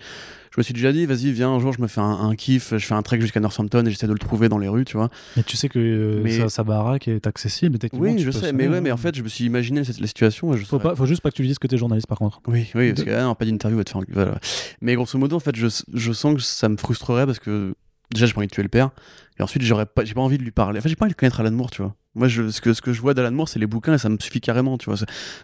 [0.51, 2.73] Je me suis déjà dit, vas-y, viens, un jour, je me fais un, un kiff,
[2.76, 4.97] je fais un trek jusqu'à Northampton et j'essaie de le trouver dans les rues, tu
[4.97, 5.09] vois.
[5.35, 8.23] Mais tu sais que euh, Mais- sa, sa baraque est accessible, mais techniquement, Oui, tu
[8.26, 10.57] je sais, mais ouais, mais en fait, je me suis imaginé cette, la situation et
[10.57, 12.41] je Faut, pas, faut juste pas que tu lui dises que t'es journaliste par contre.
[12.47, 14.01] Oui, oui, parce De- que ah non, pas d'interview va te faire.
[14.09, 14.39] voilà.
[14.81, 17.76] Mais grosso modo, en fait, je, je sens que ça me frustrerait parce que
[18.11, 18.89] déjà, j'ai pas envie de tuer le père.
[19.39, 20.80] Et ensuite, j'aurais pas, j'ai pas envie de lui parler.
[20.80, 21.93] Enfin, j'ai pas envie de connaître Alan Moore, tu vois.
[22.18, 24.10] Moi, je, ce, que, ce que je vois d'Alan Moore, c'est les bouquins et ça
[24.10, 24.99] me suffit carrément, tu vois.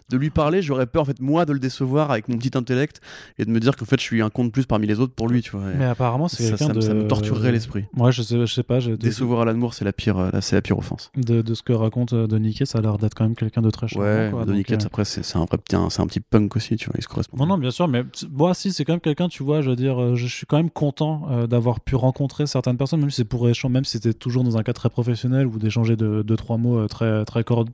[0.08, 3.00] De lui parler, j'aurais peur, en fait, moi, de le décevoir avec mon petit intellect
[3.38, 5.14] et de me dire qu'en fait, je suis un con de plus parmi les autres
[5.14, 5.70] pour lui, tu vois.
[5.70, 6.80] Et Mais apparemment, c'est ça, de...
[6.80, 7.84] ça me torturerait l'esprit.
[7.94, 10.56] Moi, je sais, je sais pas, de, Décevoir Alan Moore, c'est la pire, euh, c'est
[10.56, 11.10] la pire offense.
[11.16, 13.70] de, de ce que raconte euh, Denis ça a l'air d'être quand même quelqu'un de
[13.70, 14.06] très charmant.
[14.06, 16.20] Ouais, quoi, Donny donc, Cates, euh, après, c'est un vrai petit, un- c'est un petit
[16.20, 16.94] punk aussi, tu vois.
[16.98, 17.36] Il se correspond.
[17.36, 19.76] Non, non, bien sûr, mais moi, si, c'est quand même quelqu'un, tu vois, je veux
[19.76, 23.24] dire, je suis quand même content euh, d'avoir pu rencontrer certaines personnes, même si c'est
[23.24, 26.36] pour échanger, même si c'était toujours dans un cadre très professionnel ou d'échanger de, deux,
[26.36, 27.64] trois mots euh, très, très, cor-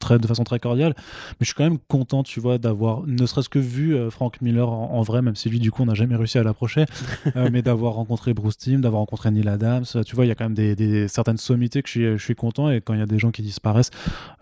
[0.00, 0.94] très, de façon très cordiale.
[0.96, 4.40] Mais je suis quand même content, tu vois, d'avoir, ne serait-ce que vu euh, Frank
[4.40, 6.86] Miller en, en vrai, même si lui, du coup, on n'a jamais réussi à l'approcher,
[7.36, 10.34] euh, mais d'avoir rencontré Bruce Timm, d'avoir rencontré Neil Adams, tu vois, il y a
[10.34, 12.98] quand même des, des- certaines sommités que je suis, je suis content et quand il
[12.98, 13.90] y a des gens qui disparaissent,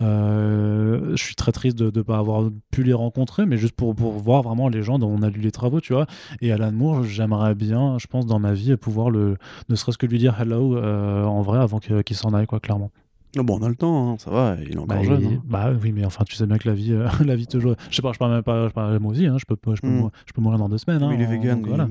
[0.00, 3.94] euh, je suis très triste de ne pas avoir pu les rencontrer, mais juste pour,
[3.94, 6.06] pour voir vraiment les gens dont on a lu les travaux, tu vois.
[6.40, 9.36] Et Alan Moore, j'aimerais bien, je pense, dans ma vie, pouvoir le,
[9.68, 12.90] ne serait-ce que lui dire hello en vrai avant qu'il s'en aille, quoi, clairement.
[13.36, 15.22] Ah bon, on a le temps, hein, ça va, il est encore Bah, jeune.
[15.22, 15.42] il- hein.
[15.44, 17.74] bah oui, mais enfin, tu sais bien que la vie, euh, la vie te joue.
[17.90, 19.80] Je sais pas, je parle même pas, je parle moi aussi, hein, je, peux, je,
[19.80, 19.96] peux Mm.
[19.96, 21.02] mourir, je peux mourir dans deux semaines.
[21.02, 21.88] Oui, hein, il est en- vegan, donc il- voilà.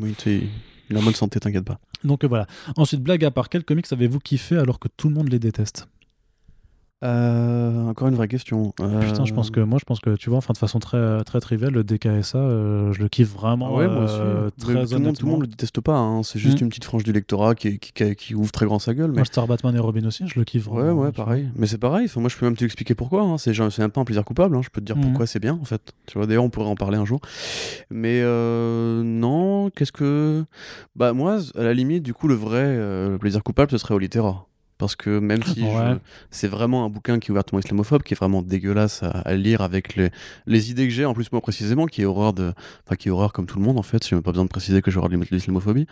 [0.90, 1.80] il est en bonne santé, t'inquiète pas.
[2.03, 2.48] Donc euh, voilà.
[2.78, 5.88] Ensuite, blague à part, quel comics avez-vous kiffé alors que tout le monde les déteste?
[7.04, 8.72] Euh, encore une vraie question.
[8.72, 11.40] Putain, je pense que moi, je pense que tu vois, enfin de façon très très
[11.42, 13.68] triviale, le DKSA, euh, je le kiffe vraiment.
[13.72, 14.16] Ah ouais, moi aussi.
[14.20, 16.64] euh, très tout, le monde, tout le monde le déteste pas, hein, c'est juste Mm.
[16.64, 19.10] une petite frange du lectorat qui, qui, qui- qui ouvre très grand sa gueule.
[19.12, 19.18] Mais...
[19.18, 21.02] Moi, Star Batman et Robin aussi, je le kiffe Ouais, vraiment.
[21.02, 21.26] ouais, tu vois.
[21.26, 21.50] pareil.
[21.56, 23.24] Mais c'est pareil, moi je peux même t'expliquer pourquoi.
[23.24, 23.38] Hein.
[23.38, 24.62] C'est même pas un plaisir coupable, hein.
[24.64, 25.04] je peux te dire Mhm.
[25.04, 25.94] pourquoi c'est bien en fait.
[26.06, 27.20] Tu vois, d'ailleurs, on pourrait en parler un jour.
[27.90, 30.46] Mais euh, non, qu'est-ce que.
[30.96, 33.94] Bah, moi, à la limite, du coup, le vrai euh, le plaisir coupable, ce serait
[33.94, 34.46] au littéra.
[34.84, 35.96] Parce que même si Ouais.
[36.30, 39.62] c'est vraiment un bouquin qui est ouvertement islamophobe, qui est vraiment dégueulasse à, à lire
[39.62, 40.10] avec les,
[40.46, 42.52] les idées que j'ai, en plus moi précisément, qui est horreur de,
[42.86, 44.06] enfin qui est horreur comme tout le monde en fait.
[44.06, 45.88] J'ai même pas besoin de préciser que j'ai horreur de l'islamophobie.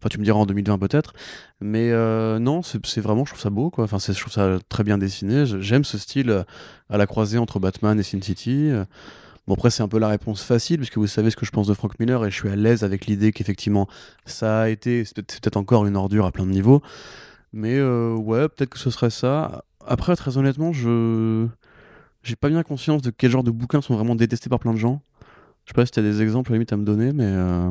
[0.00, 1.12] Enfin, tu me diras en 2020 peut-être,
[1.60, 3.84] mais euh, non, c'est vraiment, je trouve ça beau quoi.
[3.84, 5.44] Enfin, je trouve ça très bien dessiné.
[5.60, 6.42] J'aime ce style euh,
[6.90, 8.68] à la croisée entre Batman et Sin City.
[8.70, 8.84] Euh,
[9.48, 11.66] Bon après c'est un peu la réponse facile puisque vous savez ce que je pense
[11.66, 13.88] de Frank Miller et je suis à l'aise avec l'idée qu'effectivement
[14.24, 16.80] ça a été c'est peut-être encore une ordure à plein de niveaux
[17.52, 19.64] mais euh, ouais, peut-être que ce serait ça.
[19.86, 21.46] Après, très honnêtement, je
[22.22, 24.78] j'ai pas bien conscience de quel genre de bouquins sont vraiment détestés par plein de
[24.78, 25.02] gens.
[25.64, 27.70] Je sais pas si t'as des exemples à la limite à me donner, mais euh,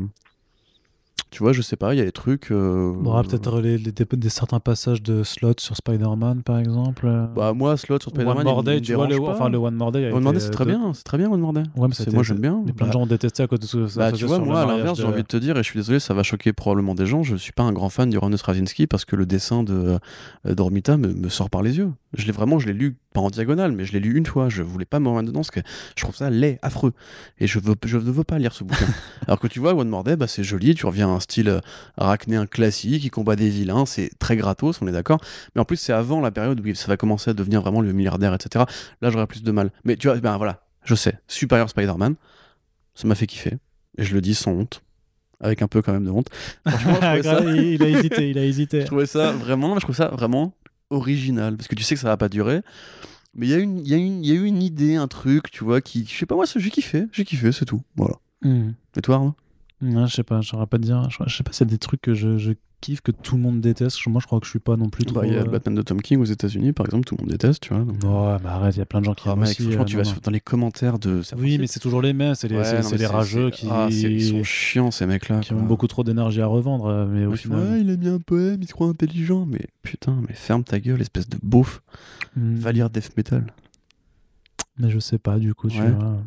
[1.29, 2.51] tu vois, je sais pas, il y a des trucs.
[2.51, 6.59] euh, Bon, ah, peut-être les, les- des, des certains passages de slot sur Spider-Man, par
[6.59, 7.05] exemple.
[7.07, 9.57] euh, Bah moi, Slot sur Spider-Man, One il More Day, tu vois, le, enfin, le
[9.57, 10.11] One More Day.
[10.11, 11.61] One More Day, c'est euh, très de- bien, c'est très bien One More Day.
[11.77, 12.61] Ouais, mais C'est- c'était- moi j'aime bien.
[12.65, 14.39] Mais plein de gens ont détesté à cause de ce que ça Bah, tu vois,
[14.39, 16.51] moi, à l'inverse, j'ai envie de te dire, et je suis désolé, ça va choquer
[16.51, 19.25] probablement des gens, je suis pas un grand fan du Ron Straczynski parce que le
[19.25, 19.99] dessin de
[20.45, 21.91] euh, Dormita me, me sort par les yeux.
[22.13, 24.49] Je l'ai vraiment, je l'ai lu, pas en diagonale, mais je l'ai lu une fois.
[24.49, 25.61] Je voulais pas me remettre dedans parce que
[25.95, 26.93] je trouve ça laid, affreux.
[27.39, 28.87] Et je, veux, je ne veux pas lire ce bouquin.
[29.27, 31.49] Alors que tu vois, One More Day, bah, c'est joli, tu reviens à un style
[31.49, 31.59] euh,
[31.97, 35.21] arachnéen classique, il combat des vilains, c'est très gratos, on est d'accord.
[35.55, 37.93] Mais en plus, c'est avant la période où ça va commencer à devenir vraiment le
[37.93, 38.65] milliardaire, etc.
[39.01, 39.71] Là, j'aurais plus de mal.
[39.85, 42.15] Mais tu vois, ben voilà, je sais, Superior Spider-Man,
[42.93, 43.57] ça m'a fait kiffer.
[43.97, 44.83] Et je le dis sans honte.
[45.43, 46.27] Avec un peu quand même de honte.
[46.67, 48.81] Franchement, je ça, il, il a hésité, il a hésité.
[48.81, 50.53] je trouvais ça vraiment, non, mais je trouve ça vraiment
[50.91, 51.55] original.
[51.57, 52.61] Parce que tu sais que ça va pas durer.
[53.33, 54.95] Mais il y, a une- il y, a une- il y a eu une idée,
[54.95, 57.81] un truc, tu vois, qui, je sais pas, moi, j'ai kiffé, j'ai kiffé, c'est tout.
[57.95, 58.15] Voilà.
[58.41, 58.71] Hmm.
[58.97, 59.35] Et toi, Arnaud?
[59.81, 61.09] Non, je sais pas, je saurais pas te dire.
[61.09, 62.51] Je, je sais pas s'il y a des trucs que je, je
[62.81, 64.05] kiffe, que tout le monde déteste.
[64.07, 65.19] Moi, je crois que je suis pas non plus trop.
[65.21, 67.15] Bah, Il y a euh, le Batman de Tom King aux États-Unis, par exemple, tout
[67.15, 67.83] le monde déteste, tu vois.
[67.83, 69.63] donc- Ouais, mais arrête, il y a plein de gens qui Ah, aiment mec, aussi.
[69.63, 70.15] franchement, euh, tu non, vas non.
[70.23, 71.21] dans les commentaires de.
[71.21, 73.05] c'est Oui, mais c'est toujours les mêmes, c'est les, Ouais, c'est- non, c'est mais les
[73.07, 75.39] rageux c'est- qui, ah, c'est- ils sont chiants, ces mecs-là.
[75.41, 76.85] qui ont beaucoup trop d'énergie à revendre.
[76.87, 77.67] euh, Mais au Ils font, final.
[77.73, 79.45] Ah, il a mis un poème, il se croit intelligent.
[79.45, 81.81] Mais putain, mais ferme ta gueule, espèce de beauf.
[82.35, 82.55] Hmm.
[82.55, 83.45] Va lire Death Metal.
[84.79, 85.91] Mais je sais pas, du coup, tu Ouais.
[85.91, 86.17] vois.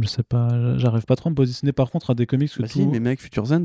[0.00, 2.62] Je sais pas, j'arrive pas trop à me positionner par contre à des comics que
[2.62, 2.74] Bah tout.
[2.80, 3.64] si, mais mec, Future End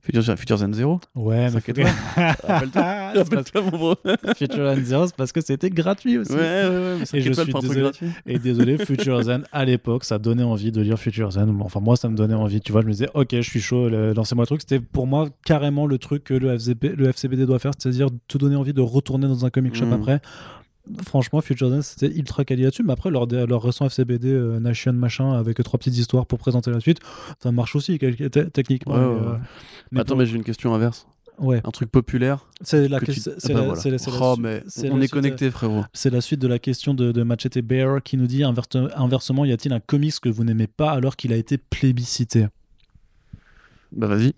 [0.00, 1.84] Future, Future End 0 Ouais, mais que- Rappelle-toi.
[2.46, 3.94] Parce- Rappelle-toi, mon bro.
[4.36, 6.30] Future End Zero, c'est parce que c'était gratuit aussi.
[6.32, 6.96] Ouais, ouais, ouais.
[6.98, 7.90] mais Et je suis désolé.
[8.26, 11.56] Et désolé, Future Zen, à l'époque, ça donnait envie de lire Future Zen.
[11.62, 12.60] Enfin, moi, ça me donnait envie.
[12.60, 14.60] Tu vois, je me disais, ok, je suis chaud, lancez-moi le truc.
[14.60, 18.36] C'était pour moi carrément le truc que le, FCB, le FCBD doit faire, c'est-à-dire te
[18.36, 19.92] donner envie de retourner dans un comic shop Mhm.
[19.94, 20.20] après.
[21.06, 22.82] Franchement, Future Zen, c'était ultra quali là-dessus.
[22.82, 26.70] Mais après, leur, leur récent FCBD euh, Nation machin, avec trois petites histoires pour présenter
[26.70, 26.98] la suite,
[27.42, 28.94] ça marche aussi techniquement.
[28.94, 29.38] Ouais, mais, ouais, euh, ouais.
[29.92, 31.06] mais Attends, pour- mais j'ai une question inverse.
[31.38, 32.46] ouais, Un truc populaire.
[32.60, 33.32] c'est la tu- question.
[33.54, 33.80] Bah voilà.
[34.20, 35.84] Oh, mais on est connecté, frérot.
[35.94, 39.46] C'est la suite de la question de, de Machete Bear qui nous dit inverse- inversement,
[39.46, 42.46] y a-t-il un comics que vous n'aimez pas alors qu'il a été plébiscité?
[43.92, 44.34] Bah vas-y.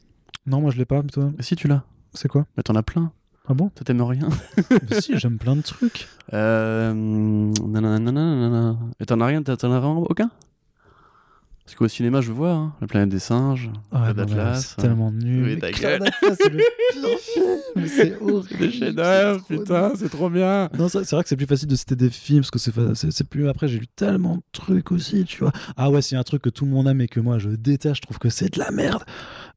[0.47, 1.83] Non, moi je l'ai pas, mais toi, Mais si tu l'as.
[2.15, 2.47] c'est quoi?
[2.57, 3.11] Mais t'en as plein.
[3.49, 3.69] Ah bon?
[3.71, 4.29] Toi t'aimes rien?
[4.91, 6.09] Mais Si, j'aime plein de trucs.
[6.33, 6.93] Euh.
[6.93, 8.77] nanana, nanana.
[9.01, 10.31] Et t'en as rien T'en as vraiment aucun?
[11.65, 14.75] Parce qu'au cinéma, je vois hein, La planète des singes, Ah, mais Atlas.
[14.77, 15.45] c'est tellement nul.
[15.45, 15.99] Oui, Mais c'est
[16.49, 17.87] le pire film.
[17.89, 18.59] C'est horrible.
[18.61, 19.97] Des chefs-d'œuvre, C'est trop putain, nul.
[19.99, 20.69] c'est trop bien.
[20.79, 22.71] Non, c'est c'est vrai que c'est plus facile de citer des films parce que c'est
[22.71, 23.49] fa- c'est c'est plus.
[23.49, 25.51] Après, j'ai lu tellement de trucs aussi, tu vois.
[25.77, 27.39] Ah ouais, s'il y a un truc que tout le monde aime et que moi
[27.41, 29.03] je déteste, je trouve que c'est de la merde.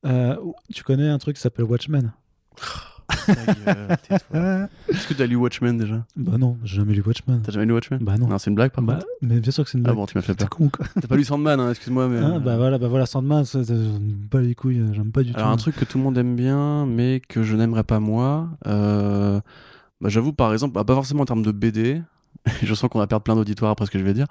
[0.08, 0.36] Euh,
[0.74, 2.12] tu connais un truc qui s'appelle Watchmen?
[3.10, 7.42] Est-ce que t'as lu Watchmen déjà Bah non, j'ai jamais lu Watchmen.
[7.44, 8.28] T'as jamais lu Watchmen Bah non.
[8.28, 9.08] Non, c'est une blague par Bah, contre.
[9.22, 9.98] mais bien sûr que c'est une Ah blague.
[9.98, 10.50] bon, tu m'as fait T'es peur.
[10.50, 10.86] con, quoi.
[11.00, 12.20] T'as pas lu Sandman, hein, excuse-moi, mais.
[12.20, 15.12] Ah, euh, bah voilà, bah voilà, Sandman, ça, ça, j'aime pas les couilles, euh, j'aime
[15.12, 15.54] pas du Alors, tout.
[15.54, 18.50] un truc que tout le monde aime bien, mais que je n'aimerais pas moi.
[18.68, 19.40] euh,
[20.02, 22.02] Bah, j'avoue, par exemple, bah, pas forcément en termes de BD.
[22.64, 24.28] je sens qu'on va perdre plein d'auditoires après ce que je vais dire.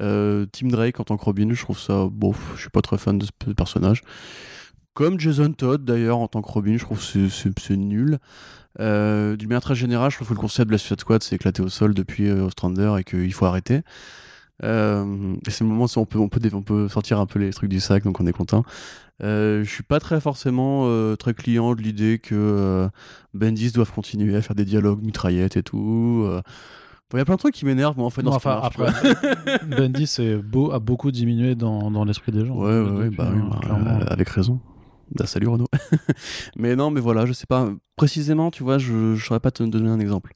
[0.00, 2.08] Euh, Tim Drake en tant que Robin, je trouve ça.
[2.10, 4.02] Bon, je suis pas très fan de ce pe- personnage.
[4.94, 8.18] Comme Jason Todd d'ailleurs en tant que Robin, je trouve que c'est- nul.
[8.80, 11.34] Euh, D'une manière très générale, je trouve que le concept de la Suicide Squad s'est
[11.36, 13.82] éclaté au sol depuis euh, Ostrander et qu'il faut arrêter.
[14.62, 17.40] Euh, c'est le moment où on peut, on, peut, dé- on peut sortir un peu
[17.40, 18.64] les trucs du sac, donc on est content.
[19.22, 22.88] Euh, je suis pas très forcément euh, très client de l'idée que euh,
[23.32, 26.28] Bendis doivent continuer à faire des dialogues mitraillettes et tout.
[27.12, 28.60] Il y a plein de trucs qui m'énervent, moi, en fait, dans Non, ce enfin,
[28.60, 32.54] marche, tu après, beau, a beaucoup diminué dans, dans l'esprit des gens.
[32.54, 32.68] vois.
[32.82, 33.98] Ouais, ouais, ouais, Depuis, bah, oui, bah, clairement.
[34.08, 34.60] avec raison.
[35.14, 35.68] Bah, salut Renaud.
[36.56, 37.70] mais non, mais voilà, je sais pas.
[37.96, 40.34] Précisément, tu vois, je, je saurais pas te donner un exemple.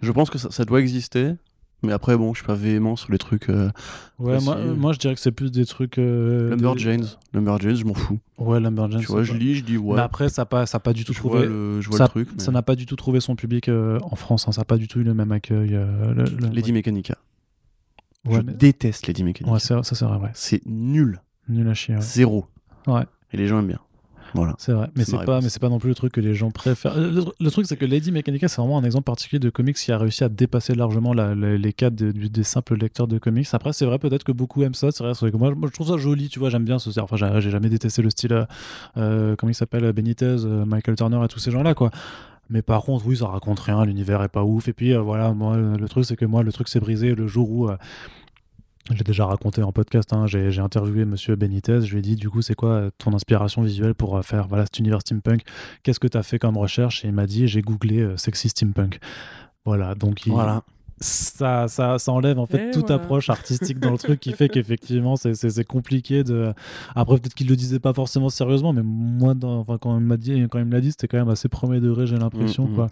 [0.00, 1.34] Je pense que ça, ça doit exister,
[1.82, 3.48] mais après, bon, je suis pas véhément sur les trucs.
[3.50, 3.70] Euh,
[4.18, 5.98] Ouais, moi, moi je dirais que c'est plus des trucs.
[5.98, 7.06] Euh, Lumberjanes.
[7.34, 8.18] Lumberjanes, je m'en fous.
[8.38, 9.00] des- Ouais, Lumberjanes.
[9.00, 9.96] tu vois, je pas- lis, je dis ouais.
[9.96, 11.46] Mais après, ça n'a pas, ça a pas du tout je vois trouvé.
[11.46, 12.28] le, je vois ça, le truc.
[12.36, 14.46] mais- ça n'a pas du tout trouvé son public euh, en France.
[14.46, 15.70] hein, ça n'a pas du tout eu le même accueil.
[15.74, 17.16] euh, le- le- Lady Mechanica.
[18.26, 19.52] Ouais, je mais- déteste Lady Mechanica.
[19.52, 20.30] Ouais, ça c'est vrai, ouais.
[20.34, 21.20] c'est nul.
[21.48, 21.96] Nul à chier.
[22.00, 22.46] Zéro.
[22.86, 23.04] Ouais.
[23.32, 23.80] Et les gens aiment bien.
[24.34, 24.54] Voilà.
[24.58, 25.42] C'est vrai, mais C'est pas, réponse.
[25.44, 26.96] mais c'est pas non plus le truc que les gens préfèrent.
[26.98, 29.90] Le, le truc, c'est que Lady Mechanica, c'est vraiment un exemple particulier de comics qui
[29.92, 33.18] a réussi à dépasser largement la- la- les cadres de- du- des simples lecteurs de
[33.18, 33.48] comics.
[33.52, 34.90] Après, c'est vrai peut-être que beaucoup aiment ça.
[34.92, 36.50] C'est vrai, que moi, moi, je trouve ça joli, tu vois.
[36.50, 36.98] J'aime bien ce.
[37.00, 38.32] Enfin, j'ai jamais détesté le style.
[38.32, 38.44] euh,
[38.96, 41.90] euh, comment il s'appelle, Benitez, euh, Michael Turner et tous ces gens-là, quoi.
[42.52, 44.66] Mais par contre, oui, ça raconte rien, l'univers est pas ouf.
[44.68, 47.26] Et puis euh, voilà, moi, le truc, c'est que moi, le truc s'est brisé le
[47.26, 47.68] jour où.
[47.68, 47.76] euh,
[48.92, 52.28] j'ai déjà raconté en podcast, hein, j'ai interviewé Monsieur Benitez, je lui ai dit du
[52.30, 55.42] coup c'est quoi euh, ton inspiration visuelle pour euh, faire voilà, cet univers steampunk?
[55.82, 57.04] Qu'est-ce que tu as fait comme recherche?
[57.04, 58.98] Et il m'a dit j'ai googlé euh, sexy steampunk.
[59.64, 60.62] Voilà, donc il- Voilà.
[61.02, 63.02] Ça, ça, ça enlève en fait Et toute voilà.
[63.02, 66.52] approche artistique dans le truc qui fait qu'effectivement c'est- compliqué de.
[66.94, 70.16] Après peut-être qu'il le disait pas forcément sérieusement, mais moi dans- enfin, quand il m'a
[70.16, 72.72] dit quand il me l'a dit c'était quand même assez premier degré j'ai l'impression Mm,
[72.72, 72.74] mm.
[72.74, 72.86] quoi.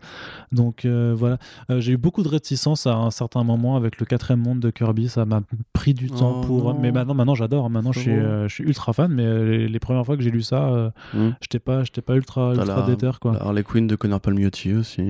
[0.52, 1.38] Donc euh, voilà,
[1.70, 4.70] Euh, j'ai eu beaucoup de réticence à un certain moment avec le quatrième monde de
[4.70, 6.64] Kirby, ça m'a pris du temps Oh pour.
[6.74, 6.78] non.
[6.80, 9.78] Mais maintenant maintenant j'adore, maintenant je suis, euh, je suis ultra fan, mais les, les
[9.80, 11.28] premières fois que j'ai lu ça, euh, Mm.
[11.42, 13.32] j'étais pas j'étais pas ultra ultra la- déter quoi.
[13.34, 15.02] La Harley Quinn de Connor Palmiotti aussi.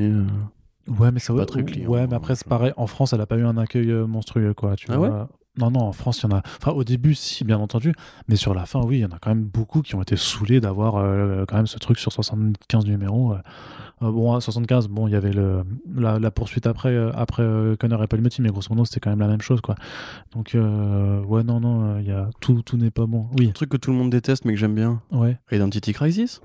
[0.89, 2.73] Ouais, mais ça pas très client, Ouais, mais après, c'est pareil.
[2.77, 4.75] En France, elle a pas eu un accueil euh, monstrueux, quoi.
[4.77, 5.29] Tu Ah vois.
[5.59, 6.43] Non, non, en France, il y en a.
[6.63, 7.93] Enfin, au début, si, bien entendu.
[8.29, 10.15] Mais sur la fin, oui, il y en a quand même beaucoup qui ont été
[10.17, 13.33] saoulés d'avoir euh, quand même ce truc sur 75 numéros.
[13.35, 13.39] euh.
[14.01, 17.43] Bon, à 75, bon, il y avait le, la, la poursuite après, euh, après
[17.81, 19.75] Connor et Palmiotti, mais grosso modo, c'était quand même la même chose, quoi.
[20.33, 22.31] Donc, ouais, non, non, y a...
[22.41, 23.27] tout, tout n'est pas bon.
[23.37, 25.03] Oui, Un truc que tout le monde déteste mais que j'aime bien.
[25.11, 25.39] ouais.
[25.51, 26.41] Identity Crisis.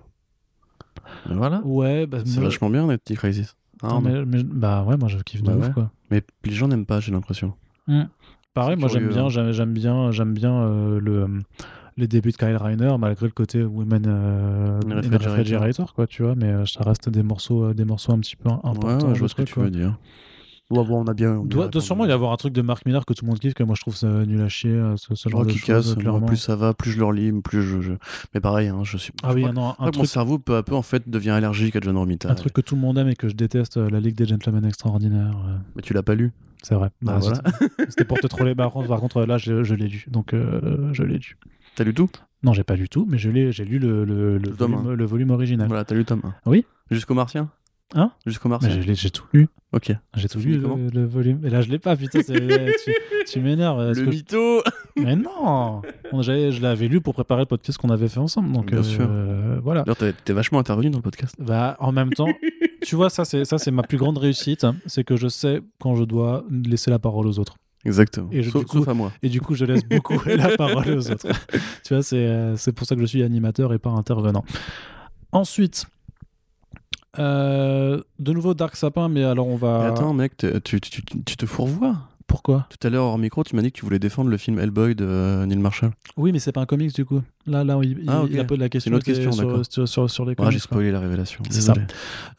[1.27, 1.61] Voilà.
[1.63, 3.55] Ouais, bah, C'est vachement bien Identity Crisis.
[3.83, 4.01] Non.
[4.01, 5.73] mais, mais- bah ouais, moi, je kiffe de Bah ouf, ouais.
[5.73, 5.91] quoi.
[6.09, 7.53] mais les gens n'aiment pas, j'ai l'impression.
[8.53, 11.27] Pareil, C'est moi j'aime bien, j'aime, bien, j'aime bien euh, le,
[11.97, 14.79] les débuts de Kyle Reiner, malgré le côté Women euh,
[15.11, 15.93] Refrigerator.
[15.93, 18.49] Quoi, tu vois, mais euh, ça reste des morceaux, euh, des morceaux un petit peu
[18.49, 19.07] importants.
[19.09, 19.63] ouais, je vois ce que tu quoi.
[19.63, 19.97] veux dire.
[20.81, 21.33] Voir, on a bien.
[21.37, 23.39] on Doit, doit sûrement y avoir un truc de Mark Millar que tout le monde
[23.39, 25.53] kiffe, que moi je trouve ça nul à chier, euh, ce, ce genre Oh, de
[25.53, 25.93] casse,
[26.27, 27.81] plus ça va, plus je le relis, plus je.
[27.81, 27.93] je-
[28.33, 29.13] Mais pareil, hein, je suis.
[29.23, 30.81] Ah je oui, crois- non, un crois que mon truc, cerveau peu à peu en
[30.81, 32.31] fait devient allergique à John Romita.
[32.31, 34.25] un truc que tout le monde aime et que je déteste, euh, la Ligue des
[34.25, 35.37] Gentlemen Extraordinaires.
[35.47, 36.31] euh, Mais tu l'as pas lu.
[36.63, 36.89] c'est vrai.
[37.01, 37.41] Bah, Bah, voilà.
[37.89, 38.55] c'était- pour te troller.
[38.55, 40.05] Par contre, par contre là, je, je l'ai lu.
[40.09, 41.37] Donc, euh, je l'ai lu.
[41.75, 42.09] T'as lu tout?
[42.43, 45.05] Non, j'ai pas lu tout, mais j'ai lu le, le, le Le tome volume, le
[45.05, 45.67] volume original.
[45.67, 46.33] Voilà, t'as lu tome 1.
[46.45, 46.65] Oui.
[46.91, 47.49] Jusqu'au Martien?
[47.95, 49.47] Hein Jusqu'au l'ai- j'ai tout lu.
[49.71, 49.91] Ok.
[50.15, 51.39] J'ai tout lu, le, le volume.
[51.45, 52.93] Et là, je l'ai pas, putain, tu,
[53.27, 53.91] tu m'énerves.
[53.93, 54.61] Le mytho
[54.97, 58.51] Mais non Je l'avais lu pour préparer le podcast qu'on avait fait ensemble.
[58.51, 59.61] Donc, Bien euh, sûr.
[59.63, 59.83] voilà.
[60.25, 61.35] T'es- vachement intervenu dans le podcast.
[61.39, 62.29] Bah, en même temps,
[62.85, 64.63] tu vois, ça, c'est ma plus grande réussite.
[64.63, 64.75] hein.
[64.85, 67.55] C'est que je sais quand je dois laisser la parole aux autres.
[67.85, 68.29] Exactement.
[68.31, 69.11] Et je- sauf, du coup- sauf à moi.
[69.23, 71.27] Et du coup, je laisse beaucoup la parole aux autres.
[71.83, 74.45] tu vois, euh, c'est pour ça que je suis animateur et pas intervenant.
[75.31, 75.85] Ensuite,
[77.19, 79.79] euh, de nouveau Dark Sapin, mais alors on va.
[79.81, 81.95] Mais attends, mec, tu, tu, tu- tu te fourvoies.
[82.33, 84.57] Pourquoi Tout à l'heure, hors micro, tu m'as dit que tu voulais défendre le film
[84.57, 85.91] Hellboy de euh, Neil Marshall.
[86.17, 87.21] Oui, mais c'est pas un comics du coup.
[87.45, 88.29] Là, là, il, Ah, il- ok.
[88.31, 88.89] il a peu de la question.
[88.89, 89.61] une autre question, sur, d'accord.
[89.69, 90.51] sur, sur, sur les Ah, comics.
[90.53, 90.63] j'ai quoi.
[90.77, 91.43] spoilé la révélation.
[91.51, 91.75] C'est ça.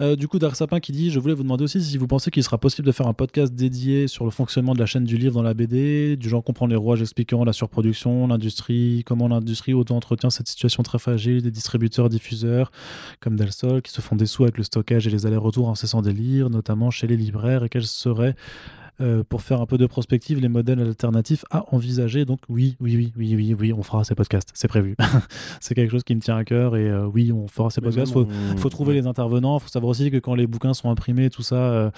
[0.00, 2.32] Euh, du coup, Dark Sapin qui dit Je voulais vous demander aussi si vous pensez
[2.32, 5.16] qu'il sera possible de faire un podcast dédié sur le fonctionnement de la chaîne du
[5.16, 9.74] livre dans la BD, du genre comprendre les rouages expliquant la surproduction, l'industrie, comment l'industrie
[9.74, 12.72] auto-entretient cette situation très fragile des distributeurs diffuseurs
[13.20, 16.02] comme Del Sol qui se font des sous avec le stockage et les allers-retours incessants
[16.02, 18.34] des livres, notamment chez les libraires, et quels seraient.
[19.00, 22.24] Euh, pour faire un peu de prospective, les modèles alternatifs à envisager.
[22.24, 24.96] Donc oui, oui, oui, oui, oui, oui, on fera ces podcasts, c'est prévu.
[25.60, 27.88] c'est quelque chose qui me tient à cœur et euh, oui, on fera ces Mais
[27.88, 28.14] podcasts.
[28.14, 29.00] même, Faut, on- faut trouver ouais.
[29.00, 29.58] les intervenants.
[29.58, 31.90] faut savoir aussi que quand les bouquins sont imprimés, tout ça, euh,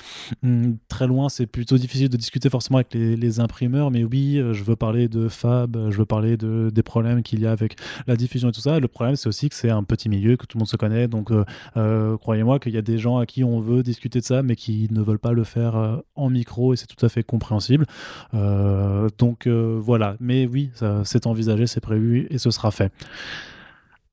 [0.42, 3.90] hum, très loin, c'est plutôt difficile de discuter forcément avec les, les imprimeurs.
[3.90, 7.46] Mais oui, je veux parler de Fab, je veux parler de, des problèmes qu'il y
[7.46, 8.80] a avec la diffusion et tout ça.
[8.80, 11.08] Le problème, c'est aussi que c'est un petit milieu, que tout le monde se connaît.
[11.08, 11.30] Donc,
[12.20, 14.88] croyez-moi qu'il y a des gens à qui on veut discuter de ça, mais qui
[14.90, 17.86] ne veulent pas le faire en micro et c'est tout à fait compréhensible.
[18.34, 20.16] Euh, donc, euh, voilà.
[20.20, 20.70] Mais oui,
[21.04, 22.92] c'est envisagé, c'est prévu et ce sera fait.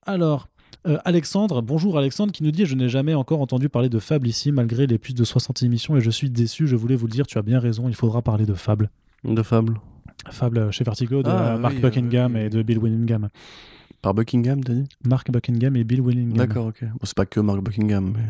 [0.06, 0.48] Alors,
[0.88, 4.28] euh, Alexandre, bonjour Alexandre, qui nous dit Je n'ai jamais encore entendu parler de Fable
[4.28, 6.68] ici, malgré les plus de 60 émissions, et je suis déçu.
[6.68, 8.90] Je voulais vous le dire, tu as bien raison, il faudra parler de Fable.
[9.24, 9.80] De fable.
[10.30, 12.42] Fable chez Vertigo, de Ah, Mark oui, Buckingham oui.
[12.42, 13.30] et de Bill Willingham.
[14.02, 14.88] Par Buckingham, t'as dit?
[15.06, 16.38] Mark Buckingham et Bill Willingham.
[16.38, 16.82] D'accord, ok.
[16.84, 18.30] Bon, c'est pas que Mark Buckingham, mais.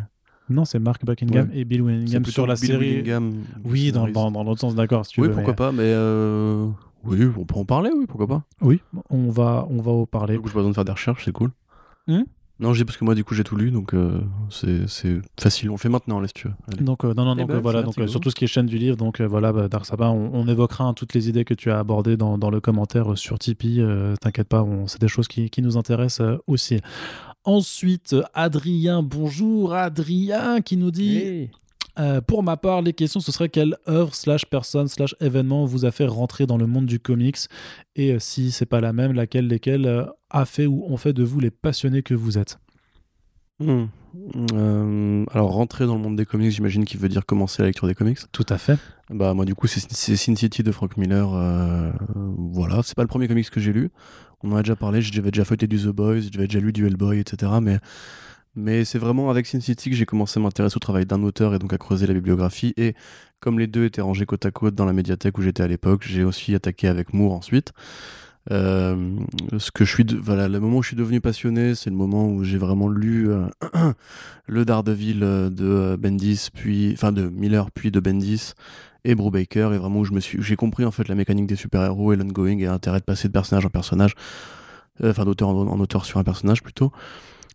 [0.49, 1.57] Non, c'est Mark Buckingham Ouais.
[1.59, 2.89] et Bill C'est Willingham sur la Bill série.
[2.89, 3.33] Willingham,
[3.63, 5.05] Oui, dans, dans, dans l'autre sens, d'accord.
[5.05, 5.83] Si Oui, veux, pourquoi mais- pas, mais.
[5.85, 6.67] euh,
[7.05, 8.43] Oui, on peut en parler, oui, pourquoi pas.
[8.61, 10.35] Oui, on va, on va en parler.
[10.35, 11.51] Du coup, j'ai pas besoin de faire des recherches, c'est cool.
[12.07, 12.23] Hmm
[12.59, 15.19] non, je dis parce que moi, du coup, j'ai tout lu, donc euh, c'est c'est
[15.41, 15.69] facile.
[15.71, 16.53] On le fait maintenant, là, si tu veux.
[16.71, 16.83] Allez.
[16.83, 18.43] Donc, euh, non, non, Eh donc ben, euh, voilà, donc, euh, sur tout ce qui
[18.45, 21.13] est chaîne du livre, donc euh, voilà, bah, Dark Sabbath, on, on évoquera hein, toutes
[21.15, 23.81] les idées que tu as abordées dans, dans le commentaire sur Tipeee.
[23.81, 26.79] euh, T'inquiète pas, c'est des choses qui, qui nous intéressent euh, aussi.
[27.45, 31.49] Ensuite, Adrien, bonjour Adrien, qui nous dit
[31.99, 35.83] euh, Pour ma part, les questions, ce serait quelle œuvre, slash personne, slash événement vous
[35.83, 37.37] a fait rentrer dans le monde du comics
[37.97, 41.11] Et euh, si c'est pas la même, laquelle, lesquelles euh, a fait ou ont fait
[41.11, 42.59] de vous les passionnés que vous êtes?
[43.59, 43.87] Hmm.
[44.53, 47.87] Euh, alors, rentrer dans le monde des comics, j'imagine qu'il veut dire commencer la lecture
[47.87, 48.19] des comics.
[48.31, 48.79] Tout à fait.
[49.09, 51.27] Bah, moi, du coup, c'est Sin City de Frank Miller.
[52.37, 53.91] voilà, c'est pas le premier comics que j'ai lu.
[54.43, 56.85] On en a déjà parlé, j'avais déjà feuilleté du The Boys, j'avais déjà lu du
[56.85, 57.51] Hellboy, etc.
[58.55, 61.55] Mais, c'est vraiment avec Sin City que j'ai commencé à m'intéresser au travail d'un auteur
[61.55, 62.73] et donc à creuser la bibliographie.
[62.77, 62.93] Et
[63.39, 66.03] comme les deux étaient rangés côte à côte dans la médiathèque où j'étais à l'époque,
[66.05, 67.71] j'ai aussi attaqué avec Moore ensuite.
[68.51, 69.15] Euh,
[69.57, 72.43] ce que je suis le moment où je suis devenu passionné c'est le moment où
[72.43, 73.47] j'ai vraiment lu euh,
[74.47, 78.51] le Daredevil euh, de Bendis puis enfin de Miller puis de Bendis
[79.05, 81.55] et Brubaker et vraiment où je me suis j'ai compris en fait la mécanique des
[81.55, 84.15] super-héros et l'ongoing et l'intérêt de passer de personnage en personnage
[85.03, 86.91] euh, enfin d'auteur en, auteur sur un personnage plutôt.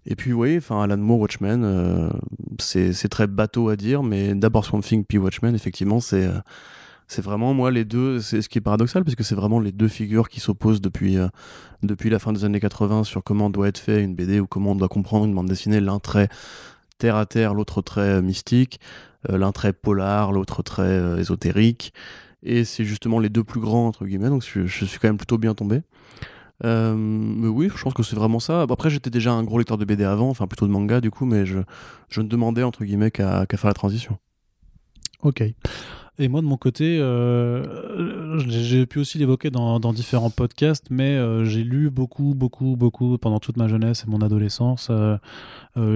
[0.07, 2.11] Et puis oui enfin Alan Moore Watchmen euh,
[2.59, 6.39] c'est très bateau à dire mais d'abord Swamp Thing puis Watchmen effectivement c'est euh,
[7.09, 9.73] c'est vraiment moi les deux c'est ce qui est paradoxal parce que c'est vraiment les
[9.73, 11.29] deux figures qui s'opposent depuis euh,
[11.83, 14.73] depuis la fin des années 80 sur comment doit être fait une BD ou comment
[14.73, 16.29] on doit comprendre une bande dessinée l'un très
[16.99, 18.81] terre à terre l'autre très mystique
[19.37, 21.93] l'un très polar l'autre très euh, ésotérique
[22.43, 25.39] et c'est justement les deux plus grands entre guillemets donc je, suis quand même plutôt
[25.39, 25.83] bien tombé
[26.65, 28.63] euh, mais oui, je pense que c'est vraiment ça.
[28.63, 31.25] Après, j'étais déjà un gros lecteur de BD avant, enfin plutôt de manga du coup,
[31.25, 31.61] mais je,
[32.17, 34.19] ne demandais entre guillemets qu'à qu'à faire la transition.
[35.23, 35.45] Ok.
[36.21, 41.17] Et moi, de mon côté, euh, j'ai pu aussi l'évoquer dans, dans différents podcasts, mais
[41.17, 44.89] euh, j'ai lu beaucoup, beaucoup, beaucoup pendant toute ma jeunesse et mon adolescence.
[44.91, 45.19] euh,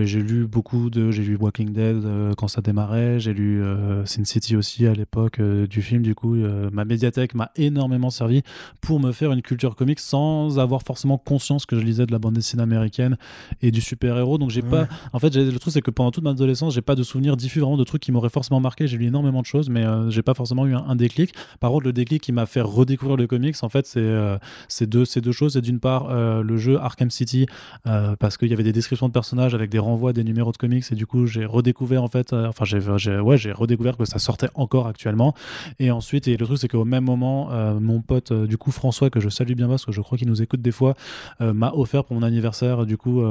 [0.05, 1.11] j'ai lu beaucoup de.
[1.11, 2.05] J'ai lu Walking Dead
[2.37, 3.19] quand ça démarrait.
[3.19, 3.65] J'ai lu
[4.05, 6.03] Sin City aussi à l'époque du film.
[6.03, 6.37] Du coup,
[6.73, 8.43] ma médiathèque m'a énormément servi
[8.81, 12.21] pour me faire une culture comique sans avoir forcément conscience que je lisais de la
[12.21, 13.17] bande dessinée américaine
[13.61, 14.39] et du super-héros.
[14.39, 14.87] Donc, j'ai pas.
[15.13, 17.59] En fait, le truc, c'est que pendant toute mon adolescence, j'ai pas de souvenirs diffus
[17.59, 18.87] vraiment de trucs qui m'auraient forcément marqué.
[18.87, 21.35] J'ai lu énormément de choses, mais j'ai pas forcément eu un, déclic.
[21.61, 25.33] Par contre, le déclic qui m'a fait redécouvrir le comics, en fait, c'est deux, deux
[25.33, 25.55] choses.
[25.55, 27.47] C'est d'une part le jeu Arkham City,
[27.85, 30.85] parce qu'il y avait des descriptions de personnages avec des renvois des numéros de comics,
[30.91, 34.87] et du coup, j'ai redécouvert, en fait, enfin, j'ai ouais, redécouvert que ça sortait encore
[34.87, 35.35] actuellement.
[35.79, 39.21] Et ensuite, et le truc, c'est qu'au même moment, mon pote, du coup, François, que
[39.21, 40.95] je salue bien parce que je crois qu'il nous écoute des fois,
[41.41, 43.23] m'a offert pour mon anniversaire, du coup,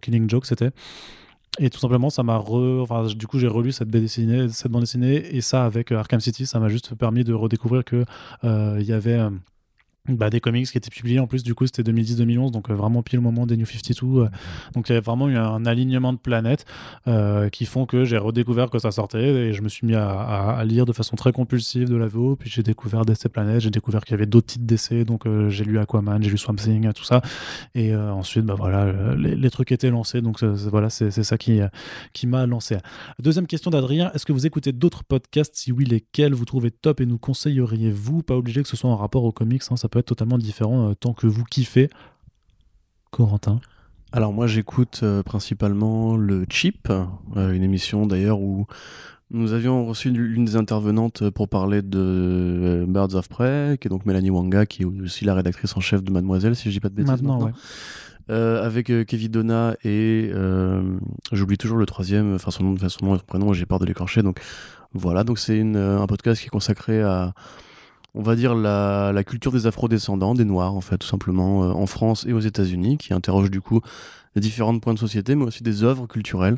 [0.00, 0.70] Killing Joke, c'était.
[1.60, 2.82] Et tout simplement, ça m'a re...
[2.82, 5.98] enfin, du coup, j'ai relu cette bande dessinée, cette bande dessinée, et ça avec euh,
[5.98, 8.04] Arkham City, ça m'a juste permis de redécouvrir que
[8.42, 9.30] euh, il y avait euh,
[10.06, 13.02] bah, des comics qui étaient publiés en plus du coup c'était 2010-2011 donc euh, vraiment
[13.02, 14.28] pile au moment des New 52 euh.
[14.74, 16.66] donc il y avait vraiment eu un, alignement de planètes
[17.08, 20.62] euh, qui font que j'ai redécouvert que ça sortait et je me suis mis à,
[20.66, 24.04] lire de façon très compulsive de la VO puis j'ai découvert DC Planet j'ai découvert
[24.04, 27.04] qu'il y avait d'autres titres d'essais donc j'ai lu Aquaman j'ai lu Swamp Thing tout
[27.04, 27.22] ça.
[27.74, 31.60] Et ensuite bah voilà les, trucs étaient lancés donc voilà c'est ça qui,
[32.12, 32.76] qui m'a lancé.
[33.20, 35.56] Deuxième question d'Adrien est-ce que vous écoutez d'autres podcasts?
[35.56, 36.34] Si oui lesquels?
[36.34, 38.22] Vous trouvez top et nous conseilleriez-vous?
[38.22, 40.90] Pas obligé que ce soit en rapport aux comics hein, ça peut être totalement différent
[40.90, 41.90] euh, tant que vous kiffez.
[43.10, 43.60] Corentin
[44.16, 48.64] alors moi j'écoute euh, principalement le Chip, euh, une émission d'ailleurs où
[49.32, 54.06] nous avions reçu l'une des intervenantes pour parler de Birds of Prey, qui est donc
[54.06, 56.90] Mélanie Wanga, qui est aussi la rédactrice en chef de Mademoiselle, si je dis pas
[56.90, 57.22] de bêtises.
[57.22, 57.50] Maintenant,
[58.28, 60.30] avec Kevin Donna et
[61.32, 63.86] j'oublie toujours le troisième, enfin son nom, son nom et son prénom, j'ai peur de
[63.86, 64.22] l'écorcher.
[64.22, 64.38] Donc
[64.92, 67.34] voilà, donc c'est un podcast qui est consacré à
[68.14, 71.86] on va dire, la, culture des afro-descendants, des Noirs, en fait, tout simplement, euh, en
[71.86, 73.80] France et aux États-Unis, qui interroge du coup
[74.36, 76.56] les différents points de société, mais aussi des œuvres culturelles,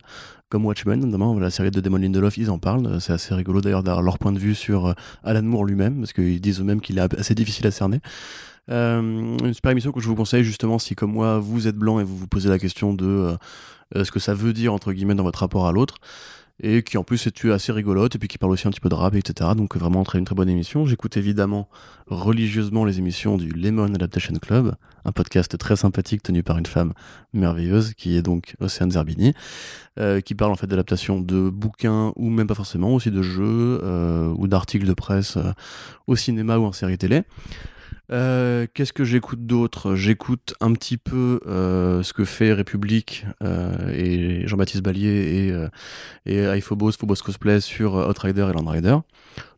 [0.49, 3.01] comme Watchmen, notamment la série de Damon Lindelof, ils en parlent.
[3.01, 4.93] C'est assez rigolo d'ailleurs d'avoir leur point de vue sur euh,
[5.25, 8.01] Alan Moore lui-même, parce qu'ils disent eux-mêmes qu'il est assez difficile à cerner.
[8.71, 12.01] Euh, une super émission que je vous conseille justement si comme moi vous êtes blanc
[12.01, 13.37] et vous vous posez la question de
[13.95, 15.99] ce que ça veut dire entre guillemets dans votre rapport à l'autre
[16.61, 18.89] et qui en plus est assez rigolote et puis qui parle aussi un petit peu
[18.89, 20.87] de rap etc donc vraiment très une très bonne émission.
[20.87, 21.69] J'écoute évidemment
[22.07, 24.75] religieusement les émissions du Lemon Adaptation Club
[25.05, 26.93] un podcast très sympathique tenu par une femme
[27.33, 29.35] merveilleuse qui est donc Océane Zerbini
[29.99, 33.81] euh, qui parle en fait d'adaptation de bouquins ou même pas forcément aussi de jeux
[33.83, 35.53] euh, ou d'articles de presse euh,
[36.07, 37.23] au cinéma ou en série télé
[38.13, 39.95] euh, qu'est-ce que j'écoute d'autre?
[39.95, 45.53] J'écoute un petit peu euh, ce que fait République euh, et Jean-Baptiste Ballier
[46.27, 48.97] et, et iPhobos, Phobos Cosplay sur Outrider et Landrider.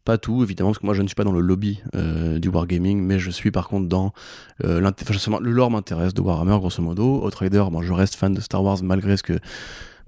[0.04, 3.02] Pas tout, évidemment, parce que moi je ne suis pas dans le lobby du wargaming,
[3.02, 4.14] mais je suis par contre dans.
[4.64, 7.26] Enfin, le lore m'intéresse de Warhammer, grosso modo.
[7.26, 9.38] Outrider, moi je reste fan de Star Wars malgré ce que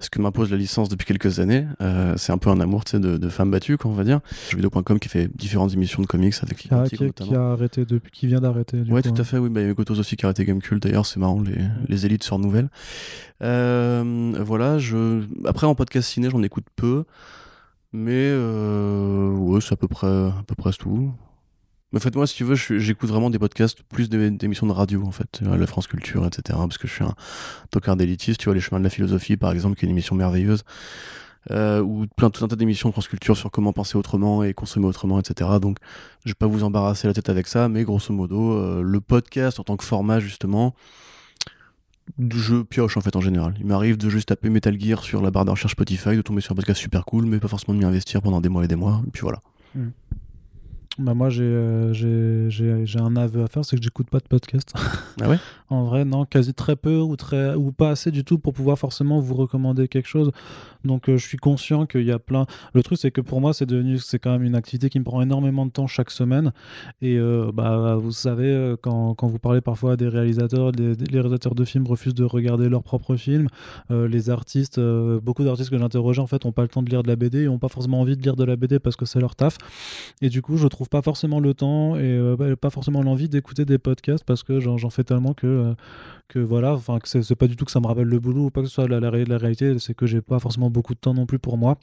[0.03, 1.65] ce que m'impose la licence depuis quelques années.
[1.81, 4.19] Euh, c'est un peu un amour de, de femmes battues, quoi, on va dire.
[4.49, 8.39] Jeuxvideo.com qui fait différentes émissions de comics avec qui, qui, a arrêté depuis, qui vient
[8.39, 8.81] d'arrêter.
[8.89, 9.37] Ouais, tout à fait.
[9.37, 10.81] Oui, bah, il y a Gotos aussi qui a arrêté Gamecult.
[10.81, 12.69] D'ailleurs, c'est marrant, les, les élites sur nouvelles.
[13.41, 15.23] Euh, voilà, je.
[15.45, 17.05] Après, en podcast ciné, j'en écoute peu.
[17.93, 21.11] Mais euh, ouais, c'est à peu près, à peu près tout.
[21.93, 25.11] En fait, moi, si tu veux, j'écoute vraiment des podcasts, plus d'émissions de radio, en
[25.11, 26.57] fait, la France Culture, etc.
[26.57, 27.15] Parce que je suis un
[27.69, 30.15] tocard d'élitiste, tu vois, Les Chemins de la Philosophie, par exemple, qui est une émission
[30.15, 30.63] merveilleuse.
[31.49, 34.85] Euh, ou plein tout un tas d'émissions France Culture sur comment penser autrement et consommer
[34.85, 35.49] autrement, etc.
[35.59, 35.77] Donc,
[36.23, 39.59] je vais pas vous embarrasser la tête avec ça, mais grosso modo, euh, le podcast
[39.59, 40.75] en tant que format, justement,
[42.19, 43.55] je pioche en fait en général.
[43.59, 46.41] Il m'arrive de juste taper Metal Gear sur la barre de recherche Spotify, de tomber
[46.41, 48.67] sur un podcast super cool, mais pas forcément de m'y investir pendant des mois et
[48.67, 49.39] des mois, et puis voilà.
[49.73, 49.89] Hmm.
[50.97, 54.73] Bah moi euh, j'ai j'ai un aveu à faire, c'est que j'écoute pas de podcast.
[55.21, 55.39] Ah ouais?
[55.71, 58.77] En vrai, non, quasi très peu ou très ou pas assez du tout pour pouvoir
[58.77, 60.31] forcément vous recommander quelque chose.
[60.83, 62.45] Donc euh, je suis conscient qu'il y a plein.
[62.73, 65.03] Le truc c'est que pour moi c'est devenu c'est quand même une activité qui me
[65.03, 66.51] prend énormément de temps chaque semaine.
[67.01, 71.55] Et euh, bah vous savez quand, quand, vous parlez parfois à des réalisateurs, les, réalisateurs
[71.55, 73.47] de films refusent de regarder leurs propres films.
[73.89, 77.07] les artistes, beaucoup d'artistes que j'interrogeais en fait ont pas le temps de lire de
[77.07, 79.19] la BD et ont pas forcément envie de lire de la BD parce que c'est
[79.19, 79.57] leur taf.
[80.21, 83.29] Et du coup je trouve pas forcément le temps et euh, bah, pas forcément l'envie
[83.29, 85.73] d'écouter des podcasts parce que j'en fais tellement que, euh,
[86.27, 88.49] que voilà, enfin, que c'est pas du tout que ça me rappelle le boulot ou
[88.49, 90.99] pas que ce soit la, la, la réalité, c'est que j'ai pas forcément beaucoup de
[90.99, 91.77] temps non plus pour moi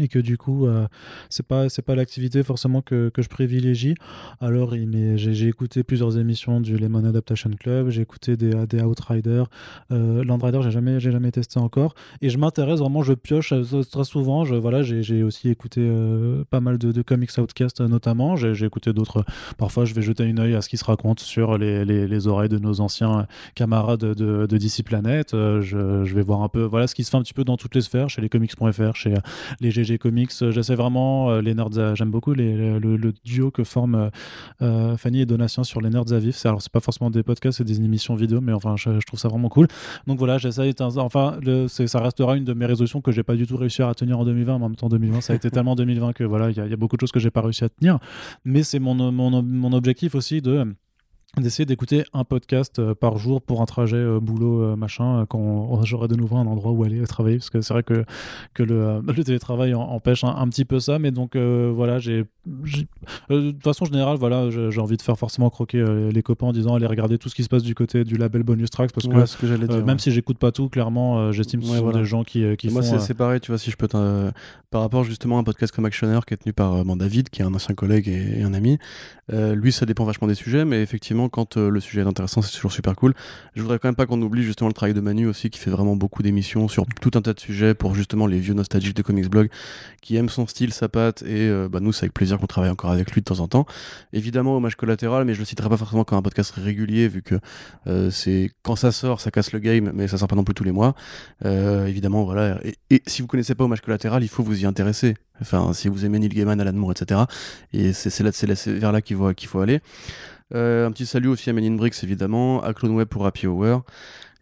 [0.00, 0.86] et que du coup euh,
[1.28, 3.94] c'est pas c'est pas l'activité forcément que, que, je privilégie.
[4.40, 4.74] Alors
[5.16, 9.46] j'ai écouté plusieurs émissions du Lemon Adaptation Club j'ai écouté des, des Outriders
[9.90, 11.94] euh, Landrider j'ai jamais j'ai jamais testé encore.
[12.20, 14.44] Et je m'intéresse vraiment je pioche euh, très souvent.
[14.44, 18.36] Je, voilà j'ai aussi écouté euh, pas mal de, de, comics outcast notamment.
[18.36, 19.24] J'ai écouté d'autres.
[19.58, 22.26] Parfois je vais jeter une œil à ce qui se raconte sur les, les, les
[22.26, 26.62] oreilles de nos anciens camarades de, de DC Planet je, je, vais voir un peu
[26.62, 28.94] voilà ce qui se fait un petit peu dans toutes les sphères chez les comics.fr
[28.94, 29.14] chez
[29.60, 30.32] les GG Comics.
[30.50, 31.94] J'essaie vraiment les nerds.
[31.94, 34.10] J'aime beaucoup les, le, duo que forment
[34.60, 36.44] Fanny et Donatien sur les nerds à vif.
[36.46, 39.28] Alors c'est pas forcément des podcasts, c'est des émissions vidéo, mais enfin je, trouve ça
[39.28, 39.68] vraiment cool.
[40.06, 40.72] Donc voilà, j'essaie.
[40.80, 43.94] Enfin, le, ça restera une de mes résolutions que j'ai pas du tout réussi à
[43.94, 44.58] tenir en 2020.
[44.58, 46.76] Mais en même temps, 2020, ça a été tellement 2020 que voilà, il y, a
[46.76, 47.98] beaucoup de choses que j'ai pas réussi à tenir.
[48.44, 50.74] Mais c'est mon, mon, mon objectif aussi de
[51.40, 55.82] d'essayer d'écouter un podcast euh, par jour pour un trajet euh, boulot euh, machin quand
[55.82, 58.04] j'aurai de nouveau un endroit où aller travailler parce que c'est vrai que,
[58.52, 62.26] que le, le télétravail empêche un, petit peu ça mais donc voilà j'ai
[63.30, 65.82] de façon générale voilà j'ai envie de faire forcément croquer
[66.12, 68.42] les copains en disant allez regarder tout ce qui se passe du côté du label
[68.42, 71.66] bonus tracks parce que, ce que dire, même si j'écoute pas tout clairement j'estime que
[71.66, 74.80] ce sont des gens qui, qui moi c'est pareil tu vois si je peux par
[74.82, 77.54] rapport justement à un podcast comme Actioner qui est tenu par David qui est un
[77.54, 78.78] ancien collègue et un ami
[79.30, 82.52] lui ça dépend vachement des sujets mais effectivement quand euh, le sujet est intéressant, c'est
[82.52, 83.14] toujours super cool.
[83.54, 85.70] Je voudrais quand même pas qu'on oublie justement le travail de Manu aussi, qui fait
[85.70, 89.02] vraiment beaucoup d'émissions sur tout un tas de sujets pour justement les vieux nostalgiques de
[89.02, 89.48] Comics Blog,
[90.00, 92.70] qui aiment son style, sa patte, et euh, bah, nous, c'est avec plaisir qu'on travaille
[92.70, 93.66] encore avec lui de temps en temps.
[94.12, 97.36] Évidemment, hommage collatéral, mais je le citerai pas forcément comme un podcast régulier, vu que
[97.86, 100.54] euh, c'est quand ça sort, ça casse le game, mais ça sort pas non plus
[100.54, 100.94] tous les mois.
[101.44, 102.58] évidemment, voilà.
[102.90, 105.14] Et, si vous connaissez pas hommage collatéral, il faut vous y intéresser.
[105.40, 107.22] Enfin, si vous aimez Neil Gaiman, Alan Moore, etc.
[107.72, 108.22] Et c'est
[108.68, 109.80] vers là qu'il faut, aller.
[110.54, 113.84] Euh, un petit salut aussi à Men Bricks évidemment, à CloneWeb pour Happy Hour.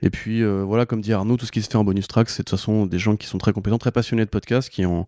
[0.02, 2.30] Et puis euh, voilà, comme dit Arnaud, tout ce qui se fait en bonus track,
[2.30, 4.84] c'est de toute façon des gens qui sont très compétents, très passionnés de podcast, qui
[4.86, 5.06] en,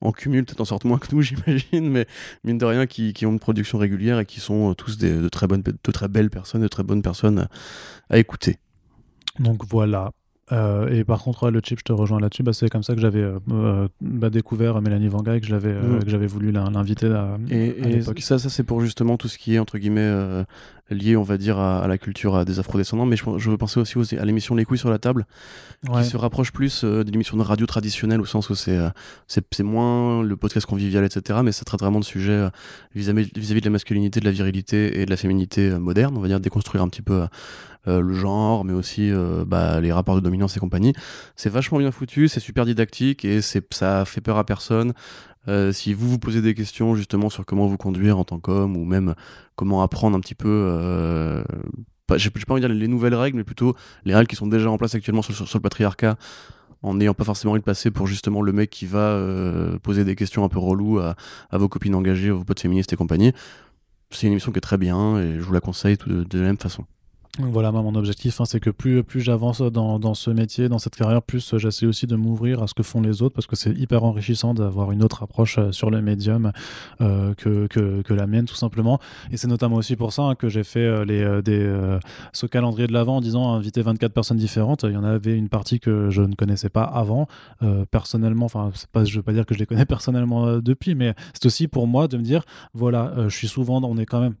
[0.00, 2.06] en cumul peut-être en sortent moins que nous, j'imagine, mais
[2.44, 5.46] mine de rien, qui, ont une production régulière et qui sont euh, tous de, très
[5.46, 7.48] bonnes, de très belles personnes, de très bonnes personnes
[8.10, 8.58] à écouter.
[9.38, 10.12] Donc voilà,
[10.52, 12.42] euh, et par contre, le chip, je te rejoins là-dessus.
[12.42, 15.74] Bah, c'est comme ça que j'avais euh, euh, bah, découvert Mélanie Vanga et que j'avais
[15.74, 16.04] mm.
[16.04, 19.54] que j'avais voulu l'inviter à, et, et ça, ça c'est pour justement tout ce qui
[19.54, 20.44] est entre guillemets
[20.90, 23.04] lié, on va dire, à, la culture des afro-descendants.
[23.04, 25.26] Mais je, je, veux penser aussi à l'émission Les couilles sur la table,
[25.84, 28.78] qui se rapproche plus de l'émission de radio traditionnelle au sens où c'est
[29.26, 31.40] c'est moins le podcast convivial, etc.
[31.44, 32.48] Mais ça traite vraiment de sujets
[32.94, 36.16] vis-à-vis -vis de la masculinité, de la virilité et de la féminité moderne.
[36.16, 37.26] On va dire déconstruire un petit peu
[37.88, 40.92] euh, le genre, mais aussi euh, bah, les rapports de dominance et compagnie.
[41.36, 44.92] C'est vachement bien foutu, c'est super didactique et ça fait peur à personne.
[45.48, 48.76] Euh, si vous vous posez des questions justement sur comment vous conduire en tant qu'homme
[48.76, 49.14] ou même
[49.56, 51.42] comment apprendre un petit peu,
[52.16, 53.74] j'ai pas envie de dire les nouvelles règles, mais plutôt
[54.04, 56.16] les règles qui sont déjà en place actuellement sur, le patriarcat,
[56.82, 59.18] en n'ayant pas forcément envie de passer pour justement le mec qui va
[59.82, 61.16] poser des questions un peu reloues à,
[61.52, 63.32] vos copines engagées, à vos potes féministes et compagnie.
[64.10, 66.58] C'est une émission qui est très bien et je vous la conseille de la même
[66.58, 66.84] façon.
[67.38, 71.56] Voilà, mon objectif, hein, c'est que plus, j'avance dans, ce métier, dans cette carrière, plus
[71.56, 74.54] j'essaie aussi de m'ouvrir à ce que font les autres, parce que c'est hyper enrichissant
[74.54, 76.50] d'avoir une autre approche euh, sur le médium
[77.00, 78.98] euh, que, la mienne, tout simplement.
[79.30, 82.00] Et c'est notamment aussi pour ça hein, que j'ai fait euh,
[82.32, 84.82] ce calendrier de l'avant en disant inviter 24 personnes différentes.
[84.82, 87.28] Il y en avait une partie que je ne connaissais pas avant,
[87.92, 88.46] personnellement.
[88.46, 91.68] Enfin, je ne veux pas dire que je les connais personnellement depuis, mais c'est aussi
[91.68, 92.42] pour moi de me dire
[92.74, 94.34] voilà, je suis souvent, on est quand même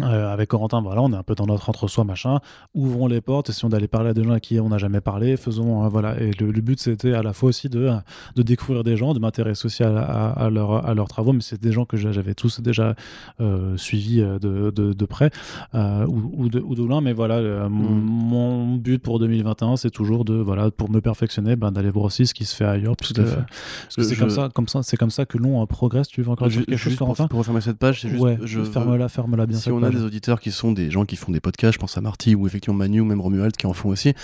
[0.00, 2.40] euh, avec Corentin, voilà, on est un peu dans notre entre-soi, machin.
[2.74, 5.36] Ouvrons les portes, essayons d'aller parler à des gens à qui on n'a jamais parlé.
[5.36, 6.20] Faisons, euh, voilà.
[6.20, 7.90] Et le, but, c'était à la fois aussi de,
[8.34, 11.62] de découvrir des gens, de m'intéresser aussi à, à, leur, à, leurs travaux, mais c'est
[11.62, 12.96] des gens que j'avais tous déjà
[13.40, 15.30] euh, suivis euh, de, de, de près
[15.74, 17.00] ou, ou, de, ou de loin.
[17.00, 17.70] Mais voilà, mm.
[17.70, 22.26] mon but pour 2021, c'est toujours de, voilà, pour me perfectionner, ben, d'aller voir aussi
[22.26, 22.96] ce qui se fait ailleurs,
[23.88, 26.08] c'est comme ça, comme ça, c'est comme ça que l'on progresse.
[26.08, 27.28] Tu veux encore dire quelque chose, Corentin?
[27.28, 29.58] pour, refermer cette page, c'est juste, ouais, je ferme-la, ferme-la bien.
[29.58, 32.00] Si a des auditeurs qui sont des gens qui font des podcasts, je pense à
[32.00, 34.14] Marty ou effectivement Manu ou même Romuald qui en font aussi.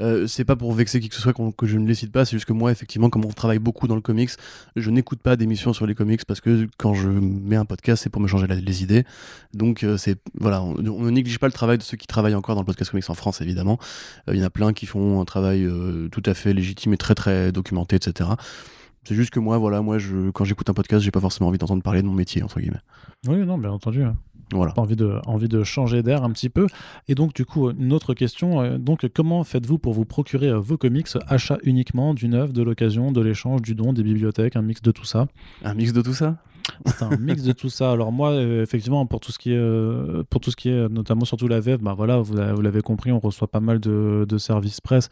[0.00, 2.24] Euh, c'est pas pour vexer qui que ce soit que je ne les cite pas,
[2.24, 4.30] c'est juste que moi, effectivement, comme on travaille beaucoup dans le comics,
[4.76, 8.10] je n'écoute pas d'émissions sur les comics parce que quand je mets un podcast, c'est
[8.10, 9.04] pour me changer les idées.
[9.54, 12.54] Donc, euh, c'est voilà, on, ne néglige pas le travail de ceux qui travaillent encore
[12.54, 13.78] dans le podcast comics en France, évidemment.
[14.28, 15.68] Euh, il y en a plein qui font un travail
[16.10, 18.30] tout à fait légitime et très très documenté, etc.
[19.08, 21.56] C'est juste que moi, voilà, moi, je, quand j'écoute un podcast, j'ai pas forcément envie
[21.56, 22.82] d'entendre parler de mon métier, entre guillemets.
[23.26, 24.02] Oui, non, bien entendu.
[24.02, 24.18] Hein.
[24.52, 24.72] Voilà.
[24.76, 26.66] Envie de, envie de changer d'air un petit peu.
[27.06, 28.62] Et donc, du coup, une autre question.
[28.62, 32.62] Euh, donc, comment faites-vous pour vous procurer euh, vos comics Achat uniquement d'une œuvre, de
[32.62, 35.28] l'occasion, de l'échange, du don, des bibliothèques, un mix de tout ça?
[35.64, 36.36] Un mix de tout ça?
[36.86, 37.92] C'est un mix de tout ça.
[37.92, 40.88] Alors moi, euh, effectivement, pour tout ce qui est, euh, pour tout ce qui est,
[40.88, 44.80] notamment surtout la VEV, bah voilà, vous, l'avez compris, on reçoit pas mal de, services
[44.80, 45.08] presse.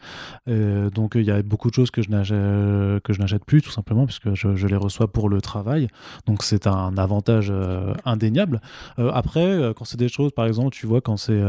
[0.47, 3.71] donc il y a beaucoup de choses que je n'achète, que je n'achète plus, tout
[3.71, 5.87] simplement, puisque je, les reçois pour le travail.
[6.25, 8.61] Donc c'est un avantage euh, indéniable.
[8.97, 11.41] après, quand c'est des choses, par exemple, tu vois, quand c'est,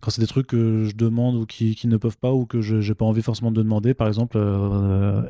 [0.00, 2.76] quand c'est des trucs que je demande ou qui, ne peuvent pas ou que je
[2.76, 4.38] n'ai pas envie forcément de demander, par exemple,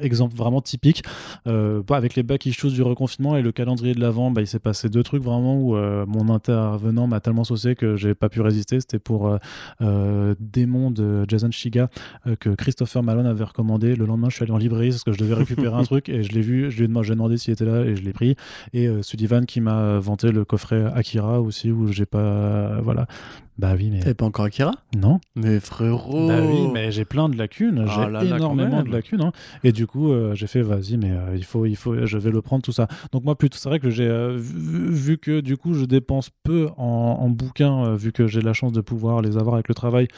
[0.01, 1.03] exemple vraiment typique,
[1.47, 4.59] avec les back issues du reconfinement et le calendrier calendrier de l'avant, bah, il s'est
[4.59, 8.41] passé deux trucs vraiment où euh, mon intervenant m'a tellement saucé que j'ai pas pu
[8.41, 8.81] résister.
[8.81, 9.37] C'était pour euh,
[9.83, 11.89] euh, Démon de Jason Shiga
[12.41, 13.95] que Christopher Malone avait recommandé.
[13.95, 16.23] Le lendemain, je suis allé en librairie parce que je devais récupérer un truc et
[16.23, 16.71] je l'ai vu.
[16.71, 18.37] Je lui ai demandé s'il était là et je l'ai pris.
[18.73, 22.81] Et Sullivan qui m'a vanté le coffret Akira aussi où j'ai pas.
[22.81, 23.07] voilà.
[23.57, 24.01] Bah oui, mais.
[24.01, 24.73] T'avais pas encore Akira?
[24.97, 25.21] Non.
[25.37, 27.85] Mais frérot Bah oui, mais j'ai plein de lacunes.
[27.89, 29.21] Ah j'ai énormément de lacunes.
[29.23, 29.33] hein.
[29.63, 32.31] Et du coup, euh, j'ai fait, vas-y, mais euh, il, faut, il faut, je vais
[32.33, 32.89] le prendre, tout ça.
[33.13, 36.31] Donc, moi, plutôt, c'est vrai que j'ai euh, vu, vu que du coup, je dépense
[36.43, 36.85] peu en,
[37.21, 40.09] en bouquins, vu que j'ai la chance de pouvoir les avoir avec le travail,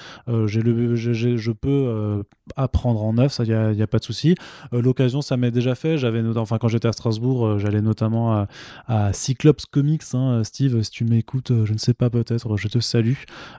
[0.46, 2.22] j'ai le, j'ai- j'ai- je peux
[2.56, 4.34] apprendre en neuf, ça, il n'y a, y a pas de souci.
[4.72, 5.98] L'occasion, ça m'est déjà fait.
[5.98, 8.48] J'avais, enfin, quand j'étais à Strasbourg, j'allais notamment à,
[8.86, 10.02] à Cyclops Comics.
[10.14, 10.42] hein.
[10.44, 13.12] Steve, si tu m'écoutes, je ne sais pas, peut-être, je te salue.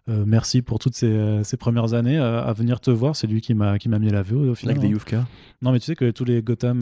[0.10, 3.16] Euh, merci pour toutes ces, euh, ces premières années euh, à venir te voir.
[3.16, 4.78] C'est lui qui m'a qui m'a mis la VO au final.
[4.78, 4.96] Avec des hein.
[4.96, 5.26] Yufka.
[5.62, 6.80] Non, mais tu sais que tous les Gotham,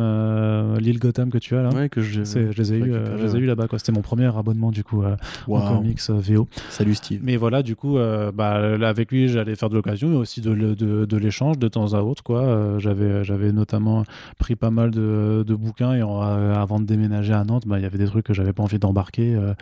[0.80, 2.20] l'île Gotham que tu as là, Ouais, que je.
[2.22, 3.68] les ai eu, je les ai eu là-bas.
[3.70, 3.80] quoi.
[3.80, 5.16] C'était mon premier abonnement du coup euh,
[5.48, 6.50] en comics VO.
[6.70, 7.22] Salut Steve.
[7.24, 7.96] Mais voilà, du coup,
[8.34, 11.68] bah, là, avec lui, j'allais faire de l'occasion, mais aussi de, de, de l'échange de
[11.70, 12.22] temps à autre.
[12.22, 12.78] Quoi.
[12.80, 14.04] J'avais, j'avais notamment
[14.40, 17.86] pris pas mal de, de bouquins et avant de déménager à Nantes, bah, il y
[17.86, 19.54] avait des trucs que j'avais pas envie d'embarquer, euh,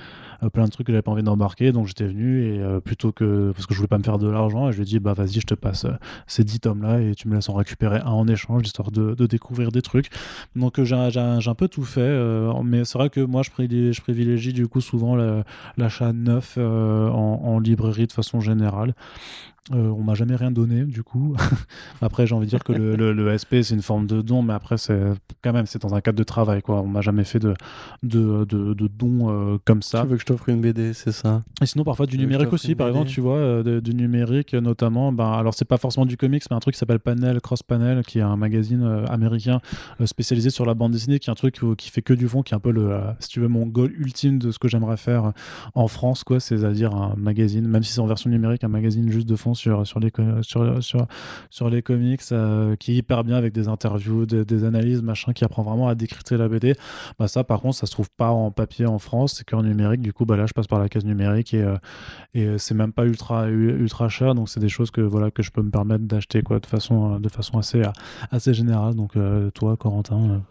[0.50, 1.72] plein de trucs que j'avais pas envie d'embarquer.
[1.72, 4.70] Donc j'étais venu et euh, plutôt parce que je voulais pas me faire de l'argent,
[4.70, 5.94] et je lui ai dit bah vas-y, je te passe euh,
[6.28, 9.14] ces 10 tomes là et tu me laisses en récupérer un en échange histoire de,
[9.26, 10.10] découvrir des trucs.
[10.56, 13.94] Donc euh, j'ai, un peu tout fait, euh, mais c'est vrai que moi je privilégie,
[13.94, 15.44] je privilégie du coup souvent la-
[15.78, 18.94] l'achat neuf en librairie de façon générale.
[19.72, 21.36] Euh, on m'a jamais rien donné du coup.
[22.02, 24.42] après j'ai envie de dire que le, le- le SP c'est une forme de don,
[24.42, 25.00] mais après c'est
[25.42, 26.82] quand même c'est dans un cadre de travail quoi.
[26.82, 27.54] On m'a jamais fait de
[28.04, 30.02] de, de, de don euh, comme ça.
[30.02, 31.44] Tu veux que je t'offre une BD, c'est ça?
[31.62, 32.98] Et sinon, parfois du Tu numérique aussi, par BD?
[32.98, 35.14] exemple, tu vois, euh, de- du numérique notamment.
[35.14, 38.04] Ben, alors, c'est pas forcément du comics, mais un truc qui s'appelle Panel, Cross Panel,
[38.04, 39.62] qui est un magazine américain
[40.06, 42.54] spécialisé sur la bande dessinée, qui est un truc qui fait que du fond, qui
[42.54, 45.32] est un peu le, si tu veux, mon goal ultime de ce que j'aimerais faire
[45.74, 46.42] en France, quoi.
[46.42, 49.86] C'est-à-dire un magazine, même si c'est en version numérique, un magazine juste de fond sur,
[49.86, 50.12] sur, les,
[50.42, 51.08] sur, sur,
[51.50, 55.44] sur les comics, euh, qui est hyper bien avec des interviews, des, analyses, machin, qui
[55.44, 56.76] apprend vraiment à décrypter la BD.
[57.20, 60.02] Bah, ça, par contre, ça se trouve pas en papier en France, c'est qu'en numérique.
[60.02, 61.78] Du coup, bah, là, je passe par la case numérique et, euh,
[62.34, 65.44] et euh, c'est même pas ultra ultra cher donc c'est des choses que voilà que
[65.44, 67.82] je peux me permettre d'acheter quoi de façon euh, de façon assez
[68.32, 69.14] assez générale donc
[69.54, 70.44] toi Corentin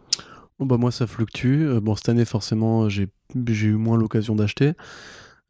[0.58, 1.66] Bon, bah, moi, ça fluctue.
[1.80, 4.74] Bon, cette année, forcément, j'ai eu moins l'occasion d'acheter.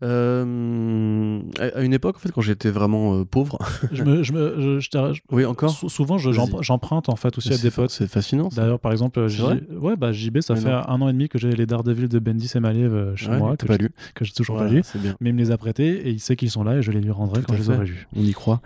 [0.02, 3.58] Euh, à une époque, en fait, quand j'étais vraiment euh, pauvre.
[3.92, 7.52] je me, je me- je- je t'arrête- oui, encore sou- souvent j'emprunte en fait aussi
[7.52, 8.48] à des potes C'est fascinant.
[8.54, 9.42] D'ailleurs, par exemple, J-
[9.80, 10.82] ouais, bah, JB, ça Mais fait non.
[10.88, 13.38] un an et demi que j'ai les Daredevil de Bendis et Maliev euh, chez Ouais,
[13.38, 13.90] moi, que pas j'ai- lu.
[14.14, 14.82] que j'ai toujours Voilà, pas lu.
[15.20, 17.00] Mais il me les a prêtés et il sait qu'ils sont là et je les
[17.00, 18.06] lui rendrai Tout quand je les aurai lus.
[18.14, 18.60] On y croit.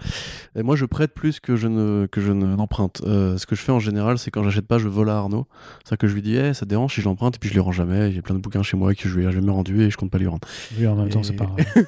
[0.56, 3.02] Et moi, je prête plus que je ne que je ne- n'emprunte.
[3.06, 5.46] Euh, ce que je fais en général, c'est quand j'achète pas, je vole à Arnaud.
[5.84, 7.54] C'est que je lui dis, eh, ça te dérange si je l'emprunte, et puis je
[7.54, 8.16] les rends jamais.
[8.16, 10.10] A plein de bouquins chez moi que je lui ai jamais rendus et je compte
[10.10, 10.46] pas lui rendre.
[10.78, 11.86] Oui, en même temps, c'est pas grave.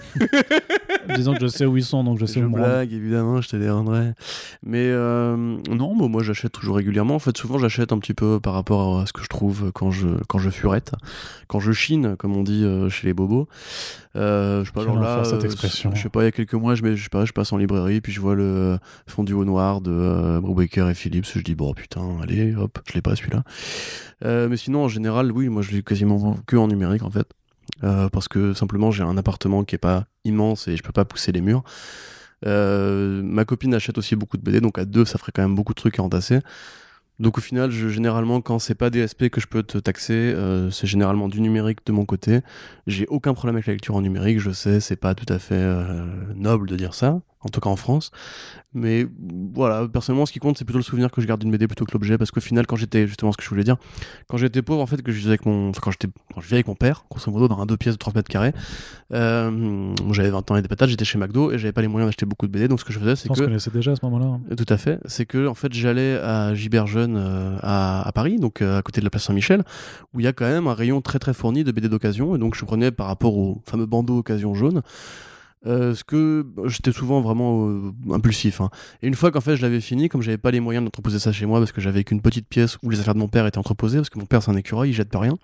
[1.16, 3.48] Disons que je sais où ils sont, donc je sais Je où blague, évidemment, je
[3.48, 4.12] te les rendrai.
[4.62, 7.14] Mais euh, non, bah, moi j'achète toujours régulièrement.
[7.14, 9.90] En fait, souvent j'achète un petit peu par rapport à ce que je trouve quand
[9.90, 10.92] je, quand je furette,
[11.46, 13.48] quand je chine, comme on dit euh, chez les bobos.
[14.16, 15.94] Euh, je sais pas, là, cette expression.
[15.94, 17.52] je sais pas, il y a quelques mois, je, mets- je sais pas, je passe
[17.52, 21.26] en librairie, puis je vois le fondu au noir de Brubaker et Phillips.
[21.32, 23.44] Je dis, bon putain, allez, hop, je l'ai pas celui-là.
[24.48, 27.26] Mais sinon, en général, oui, moi je l'ai quasiment que en numérique en fait.
[27.84, 31.04] Euh, parce que simplement j'ai un appartement qui est pas immense et je peux pas
[31.04, 31.62] pousser les murs.
[32.46, 35.54] Euh, ma copine achète aussi beaucoup de BD, donc à deux ça ferait quand même
[35.54, 36.40] beaucoup de trucs à entasser.
[37.18, 40.86] Donc au final, généralement, quand c'est pas DSP que je peux te taxer, euh, c'est
[40.86, 42.42] généralement du numérique de mon côté.
[42.86, 45.64] J'ai aucun problème avec la lecture en numérique, je sais, c'est pas tout à fait
[46.36, 48.10] noble de dire ça, en tout cas en France.
[48.74, 49.06] Mais
[49.54, 51.84] voilà, personnellement, ce qui compte, c'est plutôt le souvenir que je garde d'une BD plutôt
[51.86, 53.76] que l'objet, parce qu'au final, quand j'étais, justement, ce que je voulais dire,
[54.28, 56.46] quand j'étais pauvre, en fait, que je vivais avec mon, enfin, quand j'étais, quand je
[56.46, 58.52] vivais avec mon père, grosso modo, dans un deux pièces de 30 mètres carrés,
[59.14, 62.08] euh, j'avais 20 ans et des patates, j'étais chez McDo et j'avais pas les moyens
[62.08, 63.96] d'acheter beaucoup de BD, donc ce que je faisais, c'est que qu'on connaissait déjà à
[63.96, 64.26] ce moment-là.
[64.26, 64.54] hein.
[64.56, 64.98] tout à fait.
[65.06, 69.00] C'est que en fait j'allais à Giberjeune euh, à, à Paris, donc euh, à côté
[69.00, 69.64] de la place Saint-Michel,
[70.12, 72.38] où il y a quand même un rayon très très fourni de BD d'occasion, et
[72.38, 74.82] donc je prenais par rapport au fameux bandeau occasion jaune.
[75.66, 78.60] Euh, ce que j'étais souvent vraiment euh, impulsif.
[78.60, 78.70] hein.
[79.02, 81.32] Et une fois qu'en fait je l'avais fini, comme j'avais pas les moyens d'entreposer ça
[81.32, 83.58] chez moi parce que j'avais qu'une petite pièce où les affaires de mon père étaient
[83.58, 85.34] entreposées, parce que mon père c'est un écureuil, il jette pas rien.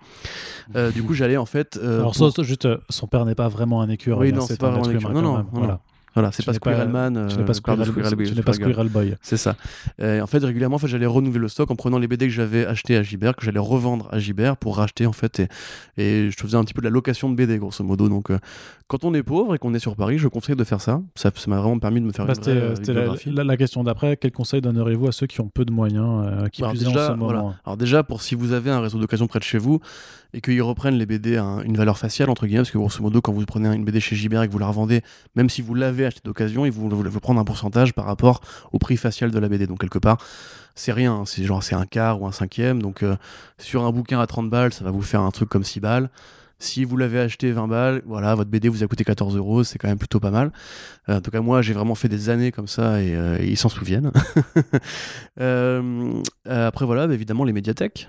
[0.75, 1.77] euh, du coup j'allais en fait.
[1.77, 4.29] euh, Alors, pour- ça, ça, juste, son père n'est pas vraiment un écureuil.
[4.31, 5.13] Oui, hein, non, c'est pas un un écureuil.
[5.13, 5.45] Non, même.
[5.53, 5.77] non,
[6.15, 6.31] Voilà.
[6.31, 7.17] C'est pas n'es Squirrel pas- Man.
[7.17, 8.87] euh, n'es pas pardon, Squirrel, Squirrel Boy, tu n'es pas Squirrel Girl.
[8.87, 9.17] Squirrel Boy.
[9.21, 9.55] C'est ça.
[9.99, 12.33] Et en fait, régulièrement, en fait, j'allais renouveler le stock en prenant les BD que
[12.33, 15.39] j'avais achetés à Gibert, que j'allais revendre à Gibert pour racheter en fait.
[15.41, 15.47] Et,
[15.97, 18.09] et je faisais un petit peu de la location de BD, grosso modo.
[18.09, 18.39] Donc, euh,
[18.87, 21.01] quand on est pauvre et qu'on est sur Paris, je conseille de faire ça.
[21.15, 23.31] Ça m'a vraiment permis de me faire Bah, une vraie, euh, euh, c'était la, bibliographie.
[23.31, 24.15] la- la question d'après.
[24.17, 27.11] Quel conseil donneriez-vous à ceux qui ont peu de moyens, euh, qui en déjà, ce
[27.11, 27.25] moment?
[27.25, 27.43] voilà.
[27.65, 29.79] Alors déjà, pour si vous avez un réseau d'occasion près de chez vous
[30.33, 33.01] et qu'ils reprennent les BD à un- une valeur faciale, entre guillemets, parce que grosso
[33.01, 35.01] modo, quand vous prenez une BD chez Gibert et que vous la revendez,
[35.35, 38.41] même si vous l'avez acheté d'occasion, ils vous, vous, vous prendre un pourcentage par rapport
[38.71, 39.67] au prix facial de la BD.
[39.67, 40.17] Donc quelque part,
[40.75, 41.23] c'est rien, hein.
[41.25, 42.81] c'est genre c'est un quart ou un cinquième.
[42.81, 43.15] Donc euh,
[43.57, 46.09] sur un bouquin à 30 balles, ça va vous faire un truc comme 6 balles.
[46.57, 49.77] Si vous l'avez acheté 20 balles, voilà, votre BD vous a coûté 14 euros, c'est
[49.77, 50.51] quand même plutôt pas mal.
[51.09, 53.47] Euh, en tout cas, moi, j'ai vraiment fait des années comme ça et, euh, et
[53.49, 54.11] ils s'en souviennent.
[55.41, 58.07] Euh, après, voilà, bah, évidemment, les médiathèques.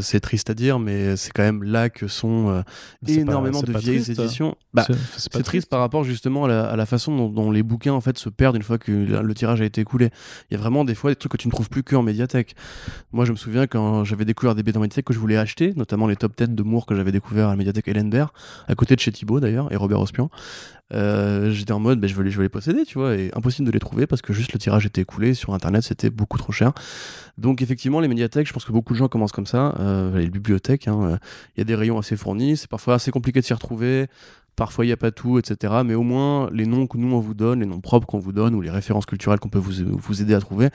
[0.00, 2.62] C'est triste à dire, mais c'est quand même là que sont
[3.06, 4.18] pas- énormément de vieilles triste.
[4.18, 4.24] hein.
[4.24, 4.56] éditions.
[4.74, 7.62] Bah, C'est- c'est triste par rapport justement à la, à la façon dont, dont les
[7.62, 10.10] bouquins en fait se perdent une fois que le, tirage a été écoulé.
[10.50, 12.54] Il y a vraiment des fois des trucs que tu ne trouves plus qu'en médiathèque.
[13.12, 15.72] Moi, je me souviens quand j'avais découvert des BD en médiathèque que je voulais acheter,
[15.76, 18.30] notamment les top 10 de Moore que j'avais découvert à la médiathèque Ellenberg,
[18.66, 20.28] à côté de chez Thibaut d'ailleurs, et Robert Ospian.
[20.92, 23.30] Euh, J'étais en mode, ben, je, veux les, je veux les posséder, tu vois, et
[23.36, 26.36] impossible de les trouver parce que juste le tirage était écoulé sur internet, c'était beaucoup
[26.36, 26.72] trop cher.
[27.38, 30.28] Donc, effectivement, les médiathèques, je pense que beaucoup de gens commencent comme ça, euh, les
[30.28, 31.16] bibliothèques, hein, euh,
[31.56, 34.08] il y a des rayons assez fournis, c'est parfois assez compliqué de s'y retrouver.
[34.56, 35.74] Parfois, il n'y a pas tout, etc.
[35.86, 38.32] Mais au moins, les noms que nous, on vous donne, les noms propres qu'on vous
[38.32, 40.68] donne, ou les références culturelles qu'on peut vous, vous aider à trouver,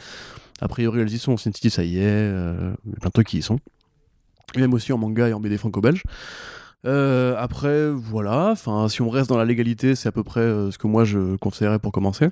[0.62, 1.36] a priori, elles y sont.
[1.38, 2.02] Sin City, ça y est.
[2.06, 3.60] euh, plein de trucs qui y sont.
[4.56, 6.04] Même aussi en manga et en BD franco-belge.
[6.86, 8.52] Euh, après, voilà.
[8.52, 11.04] Enfin, si on reste dans la légalité, c'est à peu près euh, ce que moi
[11.04, 12.30] je conseillerais pour commencer.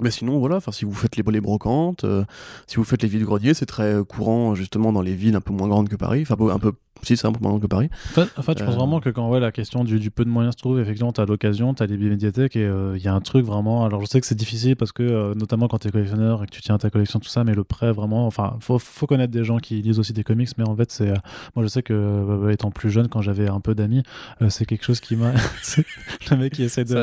[0.00, 2.24] Mais sinon, voilà, si vous faites les, les brocantes, euh,
[2.66, 5.52] si vous faites les villes greniers, c'est très courant justement dans les villes un peu
[5.52, 6.26] moins grandes que Paris.
[6.28, 7.88] Enfin, un peu, si, c'est un peu moins que Paris.
[8.10, 10.10] En fait, en fait, je pense Euh, vraiment que quand ouais, la question du, du
[10.10, 13.02] peu de moyens se trouve, effectivement, tu as l'occasion, tu as les médiathèques et il
[13.02, 13.84] y a un truc vraiment.
[13.84, 16.46] Alors, je sais que c'est difficile parce que, euh, notamment quand tu es collectionneur et
[16.46, 19.32] que tu tiens ta collection, tout ça, mais le prêt, vraiment, enfin, faut, faut connaître
[19.32, 21.10] des gens qui lisent aussi des comics, mais en fait, c'est.
[21.10, 21.14] euh,
[21.54, 24.02] moi, je sais que, euh, étant plus jeune, quand j'avais un peu d'amis,
[24.42, 25.32] euh, c'est quelque chose qui m'a.
[25.62, 25.84] c'est
[26.30, 26.94] le mec qui essaie de,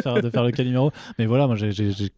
[0.00, 0.90] faire, de faire le Calimero.
[1.18, 1.72] Mais voilà, moi, j'ai-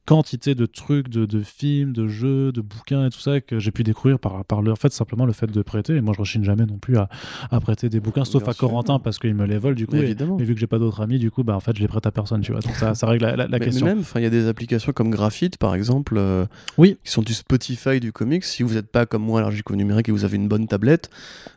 [0.07, 3.71] quantité de trucs, de, de films, de jeux, de bouquins et tout ça que j'ai
[3.71, 5.95] pu découvrir par, par le en fait, simplement le fait de prêter.
[5.97, 7.09] Et moi, je rechigne jamais non plus à,
[7.51, 8.69] à prêter des bouquins, sauf Bien à sûr.
[8.69, 9.95] Corentin parce qu'il me les vole du coup.
[9.97, 10.37] Mais et- évidemment.
[10.39, 12.07] Mais vu que j'ai pas d'autres amis, du coup, bah en fait, je les prête
[12.07, 12.61] à personne, tu vois.
[12.61, 13.87] Donc ça, ça règle la, la- la mais, mais question.
[13.87, 16.45] même, il y a des applications comme Graphite, par exemple, euh,
[16.79, 16.99] Oui.
[17.05, 18.45] qui sont du Spotify du comics.
[18.45, 21.11] Si vous n'êtes pas comme moi allergique au numérique et vous avez une bonne tablette,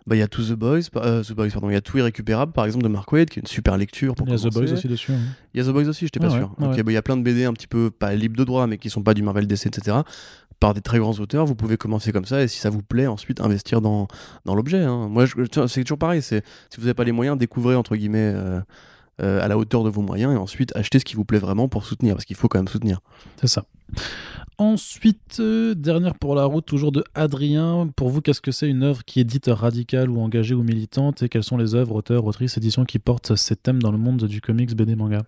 [0.07, 1.97] bah, il y a To The Boys, euh, The Boys, pardon, il y a Tout
[1.97, 4.37] Irrécupérable, par exemple, de Mark Waid, qui est une super lecture pour Il y a
[4.39, 4.53] The.
[4.53, 5.11] Boys aussi dessus.
[5.11, 5.17] hein.
[5.53, 6.51] Il y a The Boys aussi, j'étais pas Ah ouais, sûr.
[6.61, 6.83] ah Ok, ouais.
[6.83, 8.77] bah, il y a plein de BD un petit peu, pas libres de droit, mais
[8.77, 9.97] qui sont pas du Marvel DC, etc.
[10.59, 13.05] Par des très grands auteurs, vous pouvez commencer comme ça, et si ça vous plaît,
[13.05, 14.07] ensuite investir dans,
[14.45, 14.81] dans l'objet.
[14.81, 15.07] hein.
[15.07, 15.25] Moi,
[15.67, 18.59] c'est toujours pareil, c'est si vous n'avez pas les moyens, découvrez entre guillemets euh,
[19.21, 21.67] euh, à la hauteur de vos moyens, et ensuite achetez ce qui vous plaît vraiment
[21.67, 23.01] pour soutenir, parce qu'il faut quand même soutenir.
[23.39, 23.65] C'est ça.
[24.59, 27.87] Ensuite, euh, dernière pour la route, toujours de Adrien.
[27.95, 31.21] Pour vous, qu'est-ce que c'est une œuvre qui est dite radicale ou engagée ou militante
[31.21, 34.23] Et quelles sont les œuvres, auteurs, autrices, éditions qui portent ces thèmes dans le monde
[34.23, 35.21] du comics, BD, manga?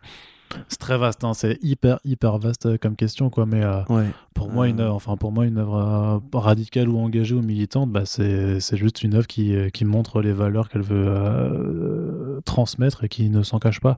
[0.67, 3.45] C'est très vaste, hein, c'est hyper, hyper vaste comme question, quoi.
[3.45, 4.07] Mais euh, Ouais.
[4.33, 4.85] pour, moi, une Euh.
[4.85, 8.77] œuvre, enfin, pour moi, une œuvre euh, radicale ou engagée ou militante, bah, c'est c'est
[8.77, 13.43] juste une œuvre qui, qui montre les valeurs qu'elle veut euh, transmettre et qui ne
[13.43, 13.97] s'en cache pas.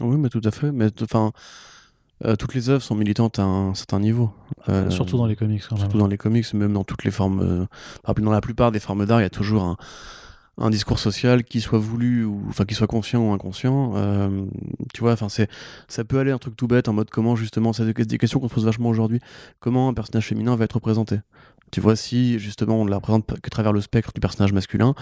[0.00, 0.72] Oui, mais tout à fait.
[0.72, 1.32] Mais enfin,
[2.38, 4.30] toutes les œuvres sont militantes à un certain niveau.
[4.68, 5.80] Euh, Surtout dans les comics, quand même.
[5.84, 7.66] Surtout dans les comics, même dans toutes les formes.
[8.06, 9.76] dans la plupart des formes d'art, il y a toujours un,
[10.58, 13.92] un discours social qui soit voulu ou enfin qui soit conscient ou inconscient.
[13.96, 14.46] Euh,
[14.94, 15.48] tu vois, enfin c'est
[15.88, 18.48] ça peut aller un truc tout bête en mode comment justement c'est des questions qu'on
[18.48, 19.20] se pose vachement aujourd'hui.
[19.60, 21.20] Comment un personnage féminin va être représenté?
[21.72, 24.52] Tu vois, si justement on ne la représente pas que travers le spectre du personnage
[24.52, 24.94] masculin.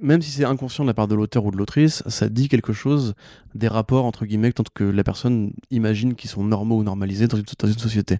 [0.00, 2.72] Même si c'est inconscient de la part de l'auteur ou de l'autrice, ça dit quelque
[2.72, 3.14] chose
[3.54, 7.44] des rapports entre guillemets que la personne imagine qu'ils sont normaux ou normalisés dans une,
[7.56, 8.18] dans une société.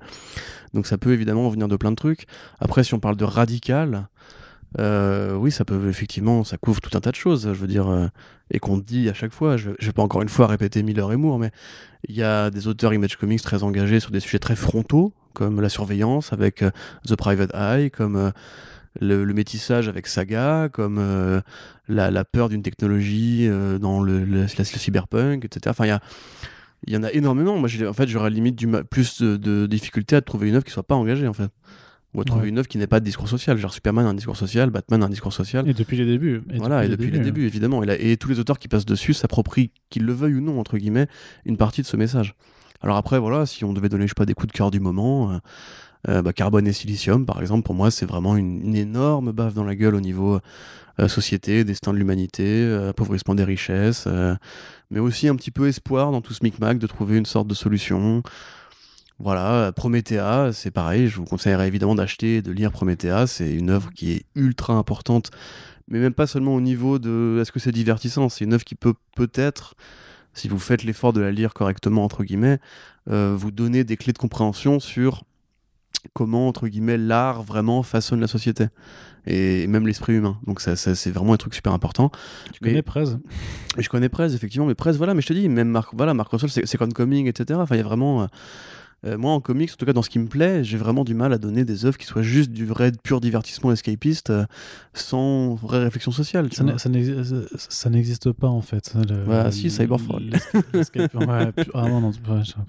[0.74, 2.26] Donc ça peut évidemment venir de plein de trucs.
[2.60, 4.08] Après, si on parle de radical,
[4.78, 7.44] euh, oui, ça peut effectivement, ça couvre tout un tas de choses.
[7.52, 8.06] Je veux dire, euh,
[8.50, 9.56] et qu'on dit à chaque fois.
[9.56, 11.50] Je, je vais pas encore une fois répéter Miller et Moore, mais
[12.08, 15.60] il y a des auteurs Image Comics très engagés sur des sujets très frontaux, comme
[15.60, 16.70] la surveillance avec euh,
[17.06, 18.32] The Private Eye, comme
[19.00, 21.42] le, métissage avec Saga, comme
[21.88, 23.48] la, peur d'une technologie
[23.80, 25.60] dans le, cyberpunk, etc.
[25.68, 25.84] Enfin,
[26.86, 27.56] il y a en a énormément.
[27.56, 30.72] Moi, en fait, j'aurais limite du plus de, de difficulté à trouver une œuvre qui
[30.72, 31.50] soit pas engagée, en fait.
[32.14, 32.48] Ou à trouver Ouais.
[32.50, 33.56] une œuvre qui n'ait pas de discours social.
[33.56, 35.66] Genre Superman a un discours social, Batman a un discours social.
[35.68, 36.42] Et depuis les débuts.
[36.56, 37.22] voilà, et depuis les hein.
[37.22, 37.82] débuts, évidemment.
[37.82, 40.60] Et, là- et tous les auteurs qui passent dessus s'approprient, qu'ils le veuillent ou non,
[40.60, 41.06] entre guillemets,
[41.46, 42.34] une partie de ce message.
[42.82, 44.80] Alors après, voilà, si on devait donner, je sais pas, des coups de cœur du
[44.80, 45.40] moment,
[46.08, 49.54] euh, bah, carbone et silicium, par exemple, pour moi, c'est vraiment une, une, énorme baffe
[49.54, 50.40] dans la gueule au niveau
[51.08, 54.06] société, destin de l'humanité, appauvrissement des richesses,
[54.90, 57.54] mais aussi un petit peu espoir dans tout ce micmac de trouver une sorte de
[57.54, 58.22] solution.
[59.22, 63.70] Voilà, Promethea, c'est pareil, je vous conseillerais évidemment d'acheter et de lire Promethea, c'est une
[63.70, 65.30] œuvre qui est ultra importante,
[65.86, 68.74] mais même pas seulement au niveau de est-ce que c'est divertissant, c'est une œuvre qui
[68.74, 69.74] peut peut-être,
[70.34, 72.58] si vous faites l'effort de la lire correctement, entre guillemets,
[73.10, 75.22] euh, vous donner des clés de compréhension sur
[76.14, 78.66] comment, entre guillemets, l'art vraiment façonne la société
[79.28, 80.40] et même l'esprit humain.
[80.48, 82.10] Donc ça, c'est vraiment un truc super important.
[82.52, 83.04] Tu connais Prez?
[83.78, 86.32] Je connais Prez, effectivement, mais Prez, voilà, mais je te dis, même Marc, voilà, Marc
[86.32, 87.60] Russell, c'est Coming, etc.
[87.62, 88.22] Enfin, il y a vraiment...
[88.22, 88.26] Euh,
[89.04, 91.14] euh, moi, en comics, en tout cas dans ce qui me plaît, j'ai vraiment du
[91.14, 94.44] mal à donner des œuvres qui soient juste du vrai pur divertissement escapiste, euh,
[94.94, 96.48] sans vraie réflexion sociale.
[96.52, 98.94] Ça n'existe pas en fait.
[98.94, 100.30] Le, si, Cyberfall.
[101.74, 102.12] ah non, non,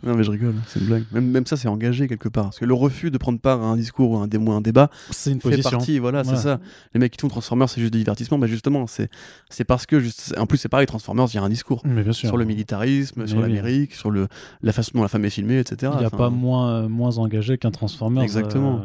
[0.03, 1.03] non, mais je rigole, c'est une blague.
[1.11, 2.45] Même, même ça, c'est engagé quelque part.
[2.45, 4.89] Parce que le refus de prendre part à un discours ou un, dé un débat
[5.11, 5.77] c'est une fait position.
[5.77, 5.99] partie.
[5.99, 6.59] Voilà, c'est ça.
[6.93, 8.37] Les mecs qui font Transformers, c'est juste du divertissement.
[8.37, 10.33] Mais justement, c'est parce que, juste...
[10.37, 11.81] en plus, c'est pareil, Transformers, il y a un discours.
[11.85, 12.27] Mais bien sûr.
[12.27, 14.27] Sur le militarisme, sur l'Amérique, sur le,
[14.61, 15.91] la façon dont la femme est filmée, etc.
[15.95, 18.23] Il n'y a pas moins, moins engagé qu'un Transformers.
[18.23, 18.81] Exactement.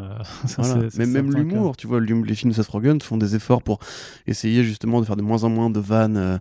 [0.59, 3.79] Euh, mais même l'humour, tu vois, les films de Seth Rogen font des efforts pour
[4.27, 6.17] essayer justement de faire de moins en moins de vannes.
[6.17, 6.39] Euh,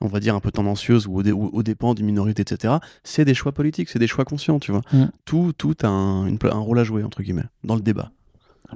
[0.00, 2.74] on va dire un peu tendancieuses ou au, dépens d'une minorité, etc.
[3.02, 4.82] C'est des choix politiques, c'est des choix conscients, tu vois.
[4.92, 5.06] Mm.
[5.24, 8.12] Tout, tout a un, un rôle à jouer, entre guillemets, dans le débat.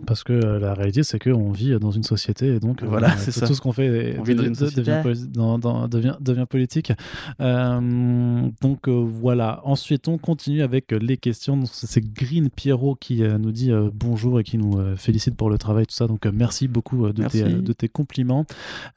[0.06, 3.10] Parce que euh, la réalité, c'est qu'on vit dans une société et donc euh, voilà,
[3.10, 3.46] tout, ça.
[3.46, 6.92] tout ce qu'on fait devient, politique.
[7.40, 9.60] Euh, donc voilà.
[9.64, 11.60] Ensuite, on continue avec les questions.
[11.66, 15.94] C'est Green Pierrot qui nous dit bonjour et qui nous félicite pour le travail, tout
[15.94, 16.06] ça.
[16.06, 18.46] Donc merci beaucoup de, tes, de tes, compliments.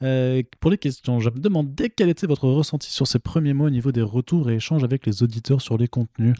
[0.00, 3.70] pour les questions, je me demandais quel était votre ressenti sur ces premiers mots au
[3.70, 6.36] niveau des retours et échanges avec les auditeurs sur les contenus?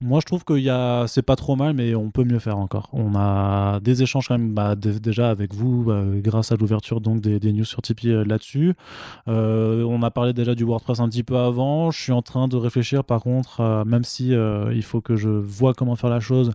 [0.00, 1.06] Moi, je trouve que a...
[1.06, 2.88] c'est pas trop mal, mais on peut mieux faire encore.
[2.92, 7.20] On a des échanges quand même bah, déjà avec vous, bah, grâce à l'ouverture donc
[7.20, 8.74] des, news sur Tipeee euh, là-dessus.
[9.28, 11.90] Euh, on a parlé déjà du WordPress un petit peu avant.
[11.90, 15.28] Je suis en train de réfléchir, par contre, même si euh, il faut que je
[15.28, 16.52] vois comment faire la chose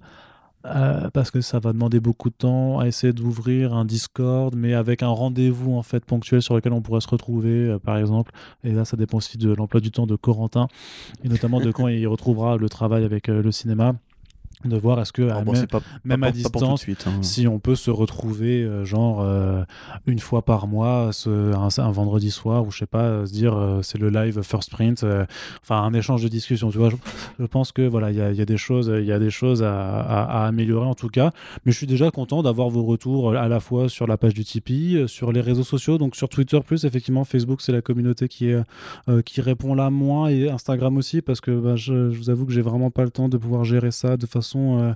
[0.66, 4.74] euh, parce que ça va demander beaucoup de temps à essayer d'ouvrir un Discord, mais
[4.74, 8.32] avec un rendez-vous en fait ponctuel sur lequel on pourrait se retrouver, euh, par exemple.
[8.64, 10.68] Et là, ça dépend aussi de l'emploi du temps de Corentin
[11.24, 13.96] et notamment de quand il retrouvera le travail avec euh, le cinéma
[14.66, 15.44] de voir est-ce que ah,
[16.04, 17.12] même, à distance hein.
[17.22, 19.64] si on peut se retrouver euh, genre euh,
[20.06, 23.98] une fois par mois un, vendredi soir ou je sais pas euh, se dire c'est
[23.98, 25.06] le live first print
[25.62, 26.90] enfin un échange de discussion tu vois
[27.40, 30.46] je, pense que voilà il y a, des choses il y a des choses à,
[30.46, 31.32] améliorer en tout cas
[31.66, 34.44] mais je suis déjà content d'avoir vos retours à la fois sur la page du
[34.44, 38.50] Tipeee sur les réseaux sociaux donc sur Twitter plus effectivement Facebook c'est la communauté qui
[38.50, 38.64] est
[39.26, 42.54] qui répond là moins et Instagram aussi parce que bah, je, je vous avoue que
[42.54, 44.94] j'ai vraiment pas le temps de pouvoir gérer ça de façon euh,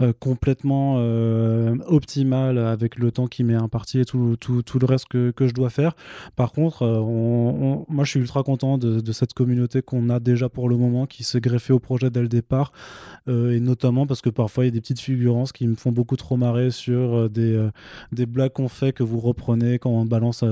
[0.00, 4.86] euh, complètement euh, optimale avec le temps qui m'est imparti et tout, tout, tout, le
[4.86, 5.94] reste que, que, je dois faire.
[6.36, 6.86] Par contre,
[7.88, 11.06] moi je suis ultra content de, de cette communauté qu'on a déjà pour le moment
[11.06, 12.72] qui se greffait au projet dès le départ
[13.28, 16.16] et notamment parce que parfois il y a des petites figurances qui me font beaucoup
[16.16, 17.68] trop marrer sur des,
[18.12, 20.42] des blagues qu'on fait que vous reprenez quand on balance.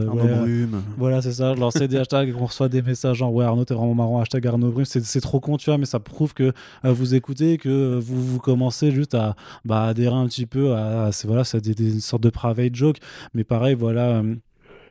[0.96, 1.54] voilà, c'est ça.
[1.54, 4.20] Je lance des hashtags et qu'on reçoit des messages genre ouais Arnaud t'es vraiment marrant,
[4.20, 4.84] hashtag Arnaud Brume.
[4.84, 6.52] C'est trop con, tu vois, mais ça prouve que
[6.84, 9.34] vous écoutez, que vous, vous commencer juste à
[9.64, 12.98] bah, adhérer un petit peu à, voilà, c'est des, des, sortes de private joke.
[13.34, 14.18] Mais pareil, voilà.
[14.18, 14.34] Euh,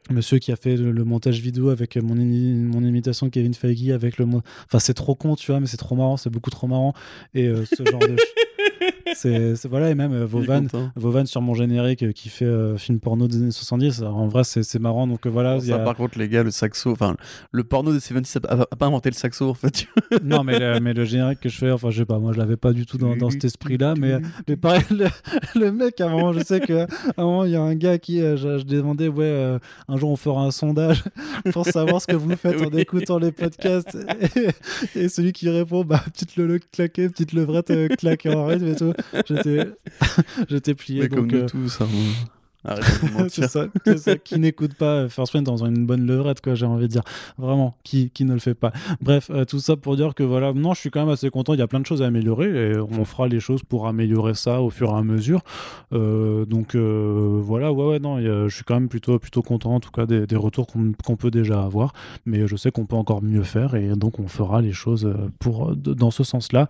[0.09, 4.17] monsieur qui a fait le, montage vidéo avec mon, mon imitation de Kevin Feige avec
[4.17, 6.93] le enfin c'est trop con tu vois mais c'est trop marrant c'est beaucoup trop marrant
[7.33, 8.15] et euh, ce genre de
[9.17, 10.41] c'est voilà et même euh, vos
[11.11, 14.43] vannes sur mon générique euh, qui fait euh, film porno des années 70 en vrai
[14.43, 17.15] c'est marrant donc voilà ça, par contre les gars le saxo enfin
[17.51, 19.87] le porno des 70 a, pas inventé le saxo en fait
[20.23, 22.37] non mais le, mais le générique que je fais enfin je sais pas moi je
[22.37, 24.17] l'avais pas du tout dans, dans cet esprit là mais,
[24.47, 24.83] mais pareil
[25.55, 26.87] le, mec à un moment je sais que à
[27.17, 29.57] un moment il y a un gars qui je, je demandais ouais
[29.87, 31.03] un jour on fera un sondage
[31.53, 33.97] pour savoir ce que vous faites en écoutant les podcasts.
[34.95, 38.93] Et, celui qui répond bah petite le claquer petite levrette claquer en rythme et tout
[39.27, 39.67] j'étais,
[40.49, 41.01] j'étais plié.
[41.01, 41.87] Mais donc, comme nous tous, hein,
[43.29, 43.67] c'est ça,
[43.97, 47.03] ça, qui n'écoute pas First Print dans une bonne levrette, quoi, j'ai envie de dire.
[47.37, 48.71] Vraiment, qui, qui ne le fait pas.
[49.01, 51.53] Bref, euh, tout ça pour dire que voilà, non, je suis quand même assez content.
[51.53, 54.33] Il y a plein de choses à améliorer et on fera les choses pour améliorer
[54.33, 55.41] ça au fur et à mesure.
[55.93, 59.79] Euh, donc euh, voilà, ouais, ouais, non, je suis quand même plutôt, plutôt content en
[59.79, 61.93] tout cas des, des retours qu'on peut déjà avoir.
[62.25, 65.75] Mais je sais qu'on peut encore mieux faire et donc on fera les choses pour,
[65.75, 66.67] dans ce sens-là.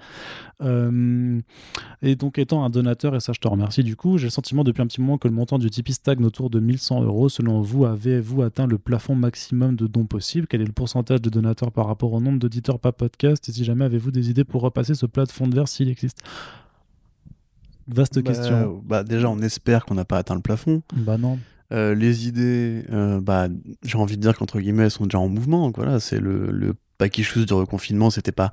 [0.61, 4.64] et donc, étant un donateur, et ça, je te remercie du coup, j'ai le sentiment
[4.64, 7.30] depuis un petit moment que le montant du Stagne autour de 1100 euros.
[7.30, 11.30] Selon vous, avez-vous atteint le plafond maximum de dons possible Quel est le pourcentage de
[11.30, 13.48] donateurs par rapport au nombre d'auditeurs par podcast?
[13.50, 16.22] Et si jamais avez-vous des idées pour repasser ce plafond de verre s'il existe?
[17.88, 18.82] Vaste Bah, question.
[18.86, 20.82] bah, déjà, on espère qu'on n'a pas atteint le plafond.
[20.96, 21.40] Bah non.
[21.72, 23.48] Euh, les idées, euh, bah,
[23.84, 25.72] j'ai envie de dire qu'entre guillemets, elles sont déjà en mouvement.
[25.76, 28.52] Voilà, c'est le, le paquet du reconfinement, c'était pas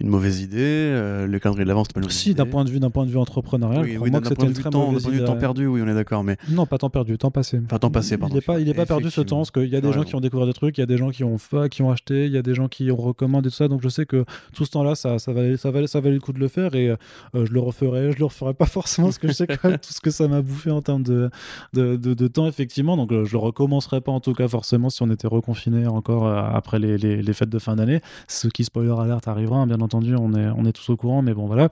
[0.00, 0.58] une mauvaise idée.
[0.60, 2.90] euh, le calendrier de l'avance, c'était pas une mauvaise Si, d'un point de vue, d'un
[2.90, 5.24] point de vue entrepreneurial, Oui, oui, d'un que point de vue temps, point de idée.
[5.24, 7.60] temps perdu, oui, on est d'accord, mais Non, pas temps perdu, temps passé.
[7.64, 9.66] Enfin, temps passé, pardon, Il n'est pas, il est pas perdu ce temps, parce qu'il
[9.68, 11.24] y a des gens qui ont découvert des trucs, il y a des gens qui
[11.24, 13.68] ont, fa- qui ont acheté, il y a des gens qui ont recommandé tout ça.
[13.68, 14.24] Donc je sais que
[14.54, 16.74] tout ce temps-là, ça, ça, valait, ça, valait, ça valait le coup de le faire
[16.74, 16.96] et euh,
[17.34, 18.12] je le referai.
[18.12, 20.26] Je le referai pas forcément parce que je sais quand même tout ce que ça
[20.28, 21.30] m'a bouffé en termes de,
[21.74, 22.96] de, de- de temps, effectivement.
[22.96, 26.26] Donc euh, je le recommencerai pas en tout cas forcément si on était reconfiné encore
[26.26, 28.00] euh, après les, les- les fêtes de fin d'année.
[28.28, 31.22] Ce qui, spoiler alert, arrivera, hein, bien entendu, on est, on est tous au courant,
[31.22, 31.68] mais bon voilà.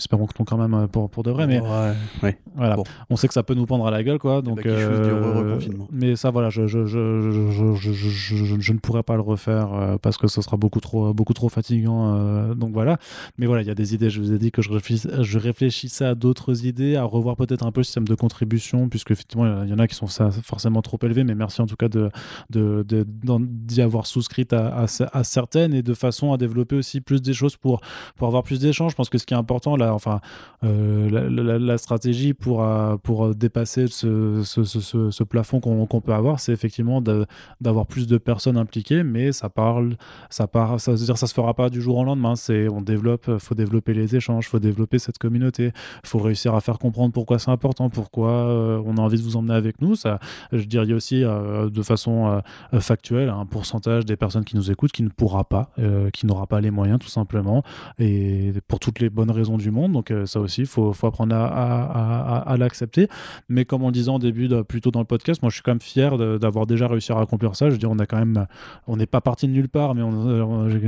[0.00, 2.38] Espérons que non quand même pour, pour de vrai, mais Ouais, ouais.
[2.56, 2.84] voilà, Bon.
[3.10, 4.40] on sait que ça peut nous pendre à la gueule, quoi.
[4.40, 5.58] Donc, bah, euh,
[5.92, 9.14] mais ça, voilà, je, je, je, je, je, je, je- je- je ne pourrais pas
[9.16, 12.14] le refaire euh, parce que ce sera beaucoup trop, beaucoup trop fatigant.
[12.16, 12.96] euh, donc voilà.
[13.38, 14.08] Mais voilà, il y a des idées.
[14.10, 17.66] Je vous ai dit que je, réfléchis- je réfléchissais à d'autres idées, à revoir peut-être
[17.66, 20.30] un peu le système de contribution, puisque effectivement, il y en a qui sont ça,
[20.30, 21.24] forcément trop élevés.
[21.24, 22.10] Mais merci en tout cas de,
[22.50, 27.00] de, de- d'y avoir souscrit à, à, à certaines et de façon à développer aussi
[27.00, 27.80] plus des choses pour,
[28.16, 28.92] pour avoir plus d'échanges.
[28.92, 30.20] Je pense que ce qui est important, là, enfin,
[30.62, 36.12] euh, la, stratégie pour, euh, pour euh, dépasser ce, ce, ce- plafond qu'on qu'on peut
[36.12, 37.00] avoir, c'est effectivement
[37.60, 39.96] d'avoir plus de personnes impliquées, mais ça parle,
[40.28, 42.36] ça part, ça veut dire ça se fera pas du jour au lendemain.
[42.36, 45.72] C'est on développe, faut développer les échanges, faut développer cette communauté,
[46.04, 48.30] faut réussir à faire comprendre pourquoi c'est important, pourquoi
[48.84, 49.94] on a envie de vous emmener avec nous.
[49.94, 50.18] Ça,
[50.52, 52.42] je dirais aussi de façon
[52.80, 55.70] factuelle, un pourcentage des personnes qui nous écoutent qui ne pourra pas,
[56.12, 57.62] qui n'aura pas les moyens tout simplement,
[57.98, 59.79] et pour toutes les bonnes raisons du monde.
[59.88, 63.08] Donc euh, ça aussi, il faut, faut apprendre à, à- à- à- à l'accepter.
[63.48, 65.62] Mais comme on le disait en début, de, plutôt dans le podcast, moi je suis
[65.62, 67.66] quand même fier d'avoir déjà réussi à accomplir ça.
[67.66, 68.46] Je veux dire, on a quand même,
[68.86, 70.80] on n'est pas parti de nulle part, mais on, on- j'ai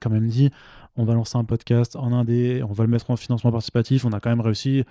[0.00, 0.50] quand même dit,
[0.96, 4.04] on va lancer un podcast en indé, on va le mettre en financement participatif.
[4.04, 4.84] On a quand même réussi.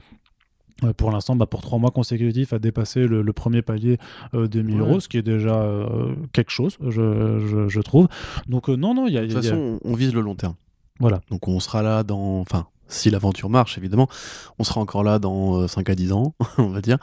[0.83, 3.97] euh, Pour l'instant, bah, pour trois mois consécutifs, à dépasser le, le premier palier
[4.33, 4.87] euh, des 1000 Ouais.
[4.87, 8.07] euros, ce qui est déjà euh, quelque chose, je, je- je trouve.
[8.47, 9.21] Donc, euh, non, non, il y a.
[9.21, 10.55] De toute a- façon, on vise le long terme.
[11.01, 11.19] Voilà.
[11.29, 12.39] Donc on sera là dans.
[12.39, 14.09] Enfin, si l'aventure marche, évidemment,
[14.57, 16.97] on sera encore là dans euh, 5 à 10 ans, on va dire.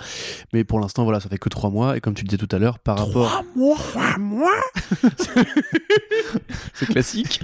[0.52, 1.96] Mais pour l'instant, voilà, ça fait que 3 mois.
[1.96, 3.44] Et comme tu le disais tout à l'heure, par rapport.
[4.18, 4.50] mois
[6.74, 7.40] c'est classique.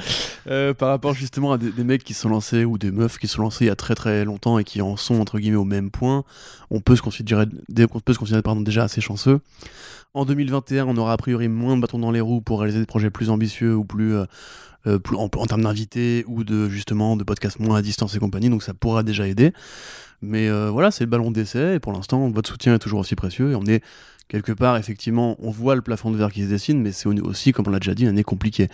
[0.48, 3.19] Euh, par rapport justement à des, des mecs qui se sont lancés ou des meufs
[3.19, 5.39] qui se sont lancés il y a très très longtemps et qui en sont entre
[5.39, 6.24] guillemets au même point,
[6.70, 9.40] on peut se considérer, dé- on peut se considérer pardon, déjà assez chanceux.
[10.14, 12.86] En 2021, on aura a priori moins de bâtons dans les roues pour réaliser des
[12.86, 14.24] projets plus ambitieux ou plus, euh,
[14.86, 18.51] euh, plus en, termes d'invités ou de justement de podcasts moins à distance et compagnie,
[18.51, 19.55] donc ça pourra déjà aider.
[20.20, 23.14] Mais euh, voilà, c'est le ballon d'essai et pour l'instant, votre soutien est toujours aussi
[23.14, 23.82] précieux et on est
[24.28, 27.52] quelque part, effectivement, on voit le plafond de verre qui se dessine, mais c'est aussi,
[27.52, 28.68] comme on l'a déjà dit, une année compliquée.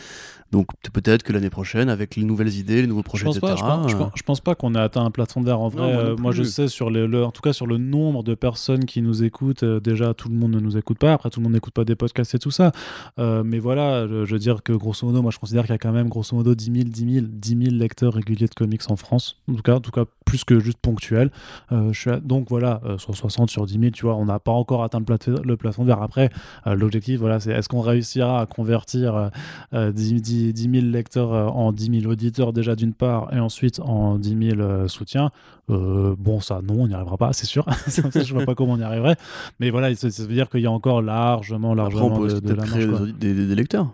[0.50, 3.52] Donc peut-être que l'année prochaine, avec les nouvelles idées, les nouveaux Je projets, pense, etc.
[3.52, 5.46] pas, je, pense, je euh, pense- je pense pas qu'on ait atteint un plafond de
[5.46, 5.82] verre en vrai.
[5.82, 8.22] Non, moi Euh, moi, je sais, sur les, le- en tout cas sur le nombre
[8.22, 11.12] de personnes qui nous écoutent, euh, déjà tout le monde ne nous écoute pas.
[11.12, 12.72] Après, tout le monde n'écoute pas des podcasts et tout ça.
[13.18, 15.74] Euh, mais voilà, je, je veux dire que grosso modo, moi je considère qu'il y
[15.74, 18.82] a quand même grosso modo 10 000, 10 000, 10 000 lecteurs réguliers de comics
[18.90, 19.36] en France.
[19.50, 21.30] En tout cas, en tout cas plus que juste ponctuel.
[21.72, 24.26] Euh, je suis à- donc voilà, euh, sur 60 sur 10 000, tu vois, on
[24.26, 26.02] n'a pas encore atteint le, plate- le plafond de verre.
[26.02, 26.30] Après,
[26.66, 29.28] euh, l'objectif, voilà, c'est est-ce qu'on réussira à convertir euh,
[29.72, 29.92] euh,
[30.38, 33.80] 10, 10 10 000 lecteurs euh, en 10 000 auditeurs déjà d'une part et ensuite
[33.80, 35.30] en 10 000 euh, soutiens.
[35.70, 37.66] Euh, bon ça non on n'y arrivera pas c'est sûr.
[37.88, 39.16] Ça, je vois pas comment on y arriverait.
[39.60, 42.28] Mais voilà ça, ça veut dire qu'il y a encore largement Après, largement on peut
[42.34, 43.18] de, de la créer marge, des, quoi.
[43.20, 43.92] des- des- des lecteurs.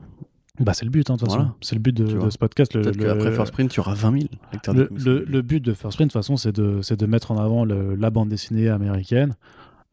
[0.61, 1.39] bah c'est le but hein, de toute façon.
[1.39, 1.55] Voilà.
[1.61, 3.95] c'est le but de, Tu de ce podcast Peut-être qu'après First Print, il y aura
[3.95, 6.81] 20 000 lecteurs le, le- le but de First Print, de toute façon, c'est de,
[6.95, 9.35] de mettre en avant le- la bande dessinée américaine,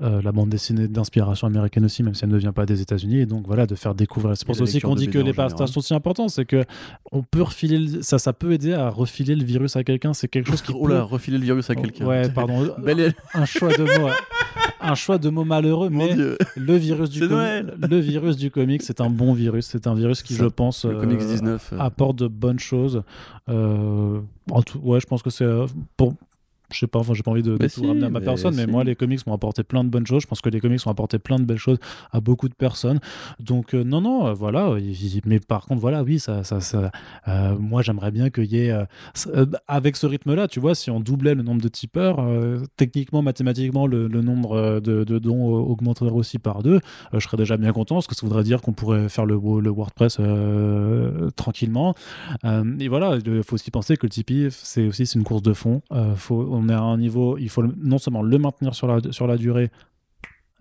[0.01, 3.19] euh, la bande dessinée d'inspiration américaine aussi, même si elle ne vient pas des États-Unis,
[3.19, 4.35] et donc voilà, de faire découvrir.
[4.35, 6.63] C'est pour ça aussi qu'on dit que les partages sont si importants, c'est que
[7.11, 10.13] on peut refiler, le- ça, ça peut aider à refiler le virus à quelqu'un.
[10.13, 12.05] C'est quelque chose qui Oh peut- là, refiler le virus à quelqu'un.
[12.05, 13.13] Ouais, pardon, Belle...
[13.33, 14.09] un choix de mots,
[14.81, 16.37] un choix de mots malheureux, Mon mais Dieu.
[16.55, 17.75] le virus du Noël.
[17.79, 20.85] le virus du comic, c'est un bon virus, c'est un virus qui, Ça, je pense,
[20.85, 21.73] euh, Comics 19.
[21.73, 23.03] euh, apporte de bonnes choses.
[23.49, 24.19] Euh,
[24.49, 25.47] en tout- ouais, je pense que c'est
[25.97, 26.13] pour.
[26.71, 28.19] Je sais pas, enfin, j'ai pas envie de, de Mais tout si, ramener à ma
[28.19, 28.69] mais personne, mais si.
[28.71, 30.21] moi, les comics m'ont apporté plein de bonnes choses.
[30.23, 31.77] Je pense que les comics ont apporté plein de belles choses
[32.11, 32.99] à beaucoup de personnes.
[33.39, 34.69] Donc, euh, non, non, euh, voilà.
[34.69, 34.79] euh,
[35.25, 36.91] Mais par contre, voilà, oui, ça, ça, ça,
[37.27, 38.73] euh, moi, j'aimerais bien qu'il y ait.
[39.67, 42.19] avec ce rythme-là, tu vois, si on doublait le nombre de tipeurs,
[42.77, 46.79] techniquement, mathématiquement, le, le nombre de, de dons augmenterait aussi par deux.
[47.13, 49.69] Je serais déjà bien content, parce que ça voudrait dire qu'on pourrait faire le, le
[49.69, 50.19] WordPress
[51.35, 51.95] tranquillement.
[52.79, 55.81] Et voilà, il faut aussi penser que le Tipeee, c'est aussi une course de fond.
[56.15, 58.99] Faut, on est à un niveau, il faut le- non seulement le maintenir sur la,
[59.11, 59.69] sur la durée,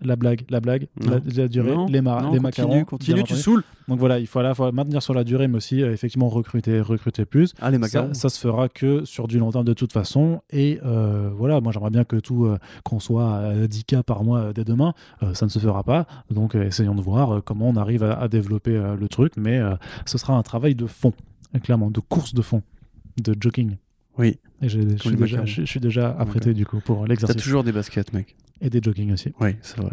[0.03, 2.83] la blague, la blague, la, durée, Non, les, ma- non, les continue, macarons.
[2.85, 3.63] Continue, tu saoules.
[3.87, 6.27] Donc voilà, il faut à la fois maintenir sur la durée, mais aussi euh, effectivement
[6.27, 7.53] recruter, recruter plus.
[7.61, 8.13] Ah, les Ça, macarons.
[8.15, 10.41] ça se fera que sur du long terme de toute façon.
[10.49, 14.23] Et euh, voilà, moi j'aimerais bien que tout, euh, qu'on soit à 10 cas par
[14.23, 14.95] mois dès demain.
[15.33, 16.07] Ça ne se fera pas.
[16.31, 19.33] Donc essayons de voir comment on arrive à, à développer le truc.
[19.37, 19.59] Mais
[20.07, 21.13] ce sera un travail de fond,
[21.61, 22.63] clairement, de course de fond,
[23.23, 23.75] de jogging.
[24.21, 24.39] Oui.
[24.61, 27.41] Et je suis, déjà, je, je suis déjà apprêté du coup pour T'as l'exercice.
[27.41, 28.35] toujours des baskets, mec.
[28.61, 29.33] Et des jogging aussi.
[29.41, 29.91] Oui, c'est vrai.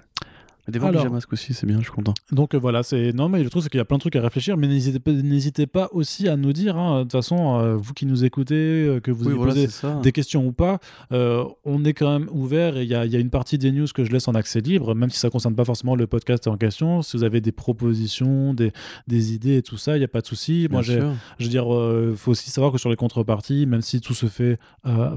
[0.69, 2.15] Des bons Alors- pyjamasques aussi, c'est bien, je suis content.
[2.31, 4.17] Donc euh, voilà, c'est non mais le truc c'est qu'il y a plein de trucs
[4.17, 6.77] à réfléchir, mais n'hésitez pas, n'hésitez pas aussi à nous dire.
[6.77, 9.53] hein, de toute façon, euh, vous qui nous écoutez, euh, que vous oui, avez voilà,
[9.55, 9.69] posé
[10.03, 10.79] des questions ou pas,
[11.11, 14.05] on est quand même ouvert et il y, y a une partie des news que
[14.05, 17.01] je laisse en accès libre, même si ça concerne pas forcément le podcast en question.
[17.03, 18.73] Si vous avez des propositions, des,
[19.07, 20.69] des idées et tout ça, il n'y a pas de souci.
[20.71, 21.65] Moi, je veux dire,
[22.11, 24.59] il faut aussi savoir que sur les contreparties, même si tout se fait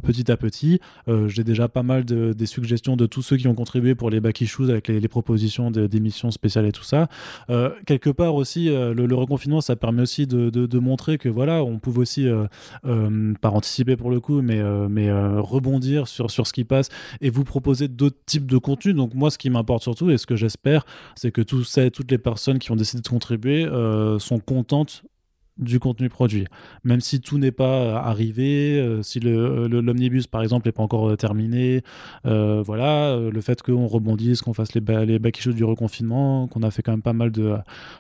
[0.04, 0.80] petit à petit,
[1.28, 4.20] j'ai déjà pas mal de, des suggestions de tous ceux qui ont contribué pour les
[4.22, 5.41] back issues avec les, les propositions
[5.72, 7.08] de- d'émissions spéciales et tout ça.
[7.50, 11.64] Euh, quelque part aussi, euh, le, reconfinement, ça permet aussi de, de- montrer que voilà,
[11.64, 12.48] on pouvait aussi, euh,
[13.42, 16.90] pas anticiper pour le coup, mais, mais rebondir sur, sur ce qui passe
[17.22, 18.96] et vous proposer d'autres types de contenus.
[18.96, 20.86] Donc moi, ce qui m'importe surtout et ce que j'espère,
[21.16, 23.68] c'est que tous ces- toutes les personnes qui ont décidé de contribuer
[24.20, 25.04] sont contentes
[25.62, 26.46] du contenu produit.
[26.84, 30.72] Même si tout n'est pas euh, arrivé, euh, si le- le- l'omnibus par exemple n'est
[30.72, 31.84] pas encore euh, terminé,
[32.26, 36.48] euh, voilà, euh, le fait qu'on rebondisse, qu'on fasse les, ba les back du reconfinement,
[36.48, 37.58] qu'on a fait quand même pas mal de, euh,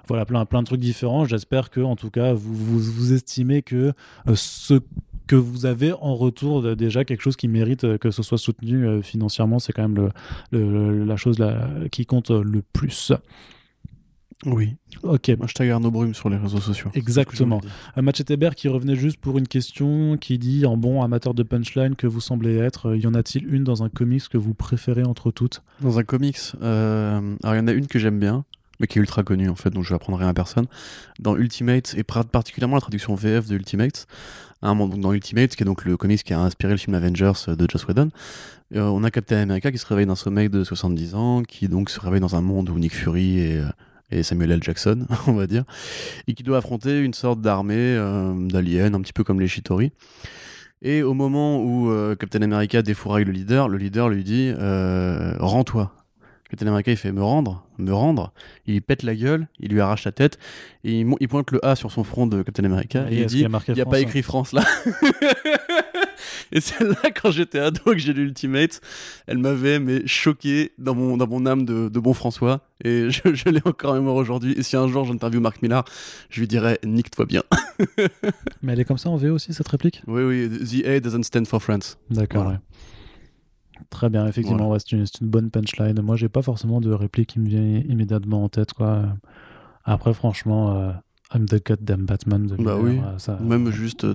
[0.08, 1.26] voilà, plein, plein de trucs différents.
[1.26, 3.94] J'espère que en tout cas vous, vous, estimez que
[4.28, 4.80] euh, ce
[5.28, 8.86] que vous avez en retour déjà quelque chose qui mérite euh, que ce soit soutenu
[8.86, 9.96] euh, financièrement, c'est quand même
[10.52, 11.38] le, le- la chose
[11.92, 13.14] qui compte euh, le plus.
[14.46, 14.76] Oui.
[15.04, 16.90] Ok, Hashtag Arnaud Brume sur les réseaux sociaux.
[16.94, 17.62] Exactement.
[17.98, 18.22] Match
[18.56, 22.22] qui revenait juste pour une question qui dit en bon amateur de punchline que vous
[22.22, 25.64] semblez être, euh, y en a-t-il une dans un comics que vous préférez entre toutes?
[25.82, 28.46] Dans un comics, euh, alors il y en a une que j'aime bien,
[28.80, 30.66] mais qui est ultra connue en fait, donc je vais apprendre rien à personne.
[31.20, 34.08] Dans Ultimate, et particulièrement la traduction VF de Ultimate,
[34.62, 37.56] donc dans Ultimate, qui est donc le comics qui a inspiré le film Avengers euh,
[37.56, 38.10] de Joss Whedon,
[38.76, 41.90] euh, on a Captain America qui se réveille d'un sommeil de 70 ans, qui donc
[41.90, 43.66] se réveille dans un monde où Nick Fury euh,
[44.12, 44.64] et Samuel L.
[44.64, 45.64] Jackson, on va dire,
[46.28, 49.92] et qui doit affronter une sorte d'armée euh, d'aliens, un petit peu comme les Shitori.
[50.84, 55.36] Et au moment où euh, Captain America défouraille le leader, le leader lui dit euh,
[55.40, 55.94] Rends-toi.
[56.50, 58.34] Captain America il fait me rendre, me rendre.
[58.66, 60.38] Il pète la gueule, il lui arrache la tête
[60.84, 63.48] et il, pointe le A sur son front de Captain America et, il dit a
[63.70, 64.64] Il n'y a France, pas hein écrit France là.
[66.52, 68.82] et c'est là quand j'étais ado que j'ai lu Ultimate,
[69.28, 73.34] elle m'avait mais choqué dans mon, dans mon âme de, de bon François et je,
[73.34, 74.54] je l'ai encore en mémoire aujourd'hui.
[74.58, 75.86] Et si un jour j'interviewe Marc Millard,
[76.30, 77.44] je lui dirais Nique-toi bien.
[78.62, 80.04] Mais elle est comme ça en VO aussi cette réplique?
[80.08, 81.98] Oui, oui, The A doesn't stand for France.
[82.10, 82.44] D'accord.
[82.44, 82.58] Voilà.
[82.58, 82.64] ouais.
[83.90, 86.00] Très bien, effectivement, ouais, c'est une, bonne punchline.
[86.02, 88.74] Moi, j'ai pas forcément de réplique qui me vient immédiatement en tête.
[88.74, 89.18] Quoi.
[89.84, 90.92] Après, franchement, euh,
[91.34, 93.00] I'm the goddamn Batman de Bah oui.
[93.00, 94.14] euh, ça- Même juste, euh,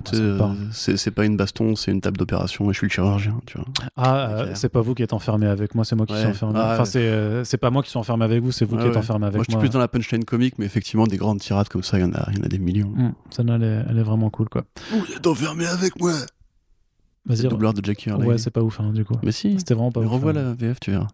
[0.71, 3.57] c'est c'est pas une baston, c'est une table d'opération et je suis le chirurgien, tu
[3.57, 3.65] vois.
[3.95, 6.19] Ah, euh, c'est pas vous qui êtes enfermé avec moi, c'est moi qui Ouais.
[6.19, 6.59] suis enfermé.
[6.61, 6.85] Ah, enfin, ouais.
[6.85, 8.97] c'est euh, c'est pas moi qui suis enfermé avec vous, c'est vous qui êtes ouais.
[8.97, 9.45] enfermé avec Moi, moi.
[9.47, 12.01] je suis plus dans la punchline comique, mais effectivement, des grandes tirades comme ça, il
[12.01, 12.93] y en a, y en a des millions.
[13.31, 14.65] Celle-là, elle est, elle est vraiment cool, quoi.
[14.91, 16.13] Vous êtes enfermé avec moi
[17.25, 17.41] Vas-y.
[17.43, 18.27] le doubleur de Jackie Hurley.
[18.27, 19.15] Ouais, c'est pas ouf, hein, du coup.
[19.23, 20.13] Mais si, C'était vraiment pas mais ouf.
[20.13, 20.35] revois hein.
[20.35, 21.07] la VF, tu verras.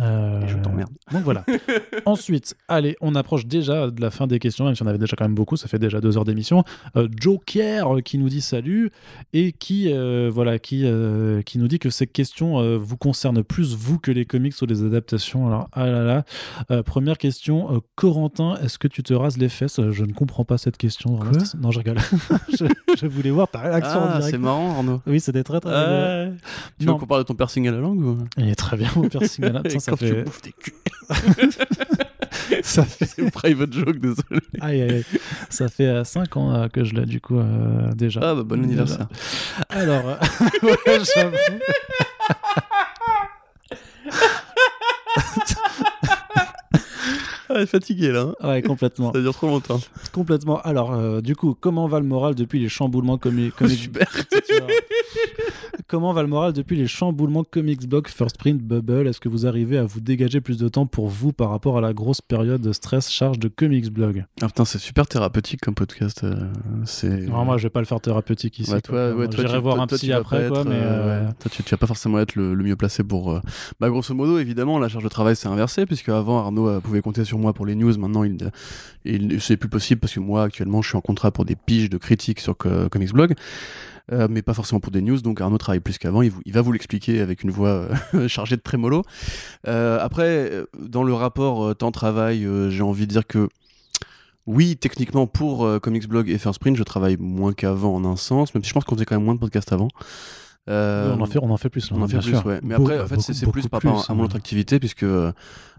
[0.00, 0.90] Euh, Et je t'emmerde.
[1.10, 1.44] Donc voilà.
[2.04, 5.16] Ensuite, allez, on approche déjà de la fin des questions, même si on avait déjà
[5.16, 6.64] quand même beaucoup, ça fait déjà deux heures d'émission.
[6.96, 8.90] Euh, Joker euh, qui nous dit salut
[9.32, 10.84] et qui, euh, voilà, qui,
[11.46, 14.82] qui nous dit que ces questions vous concernent plus vous que les comics ou les
[14.84, 15.46] adaptations.
[15.46, 16.02] Alors, ah là
[16.68, 16.82] là.
[16.82, 19.80] Première question, Corentin, est-ce que tu te rases les fesses?
[19.90, 21.16] Je ne comprends pas cette question.
[21.16, 21.30] Quoi?
[21.58, 21.98] Non, je rigole.
[22.58, 22.66] je,
[22.98, 25.00] je voulais voir ta réaction Ah, c'est marrant, Arnaud.
[25.06, 25.70] Oui, c'était très très.
[26.78, 26.98] Tu veux Non.
[26.98, 28.18] qu'on parle de ton piercing à la langue ou...
[28.36, 30.72] Il est très bien mon piercing à la- Ça Quand tu fait, bouffes des culs.
[32.62, 34.40] ça fait C'est une private joke, désolé.
[34.60, 35.04] Aïe, aïe, aïe.
[35.50, 38.20] Ça fait 5 ans euh, que je l'ai du coup euh, déjà.
[38.22, 39.08] Ah, bah, bon anniversaire.
[39.68, 40.16] Alors, euh,
[40.62, 41.36] ouais, j'avoue.
[47.54, 48.32] Elle est fatiguée, là.
[48.40, 48.48] hein.
[48.48, 49.12] Ouais, complètement.
[49.14, 49.80] Ça dure trop longtemps.
[50.12, 50.60] complètement.
[50.62, 54.08] Alors, euh, du coup, comment va le moral depuis les chamboulements comics comics Super.
[55.88, 59.06] Comment va le moral depuis les chamboulements Comics Blog, First Print, Bubble?
[59.06, 61.80] Est-ce que vous arrivez à vous dégager plus de temps pour vous par rapport à
[61.80, 64.24] la grosse période de stress charge de Comics Blog?
[64.42, 66.24] Ah putain, c'est super thérapeutique comme podcast.
[66.24, 66.34] euh,
[66.86, 67.28] c'est.
[67.28, 68.72] Non, moi, je vais pas le faire thérapeutique ici.
[68.82, 70.74] Toi, ouais, toi, J'irai voir toi- un psy après, pas quoi, être, mais.
[70.74, 70.78] euh,
[71.22, 71.32] euh, ouais.
[71.40, 73.40] Toi, tu, tu vas pas forcément être le, le mieux placé pour.
[73.78, 77.24] Bah, grosso modo, évidemment, la charge de travail s'est inversée, puisque avant, Arnaud pouvait compter
[77.24, 77.96] sur moi moi pour les news.
[77.98, 78.50] Maintenant, il,
[79.04, 81.90] il c'est plus possible parce que moi, actuellement, je suis en contrat pour des piges
[81.90, 83.34] de critiques sur Comics Blog.
[84.12, 85.20] Euh, mais pas forcément pour des news.
[85.20, 86.22] Donc Arnaud travaille plus qu'avant.
[86.22, 89.02] Il, il, va vous l'expliquer avec une voix euh, chargée de trémolo.
[89.66, 93.48] Euh, après, dans le rapport temps-travail, j'ai envie de dire que
[94.46, 98.54] oui, techniquement, pour Comics Blog et First Print, je travaille moins qu'avant en un sens,
[98.54, 99.88] même si je pense qu'on faisait quand même moins de podcasts avant.
[100.68, 101.90] on, en fait, on en fait plus.
[101.90, 102.60] on en fait plus, ouais.
[102.62, 105.04] Mais après, en fait, c'est plus par rapport à, mon autre activité, puisque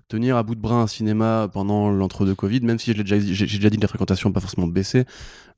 [0.08, 3.18] tenir à bout de bras un cinéma pendant l'entre-deux Covid, même si j'ai déjà,
[3.70, 5.06] dit que la fréquentation pas forcément baissé,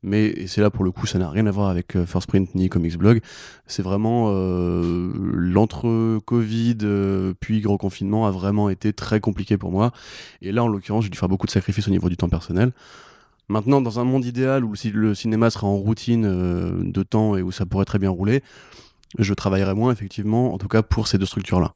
[0.01, 2.55] mais c'est là pour le coup, ça n'a rien à voir avec euh, First Print
[2.55, 3.21] ni Comics Blog.
[3.67, 9.91] C'est vraiment euh, l'entre-Covid euh, puis gros confinement a vraiment été très compliqué pour moi.
[10.41, 12.71] Et là, en l'occurrence, j'ai dû faire beaucoup de sacrifices au niveau du temps personnel.
[13.49, 16.21] Maintenant, dans un monde idéal où le cinéma serait en routine
[16.91, 18.43] de temps et où ça pourrait très bien rouler,
[19.17, 21.73] je travaillerais moins effectivement, en tout cas pour ces deux structures-là.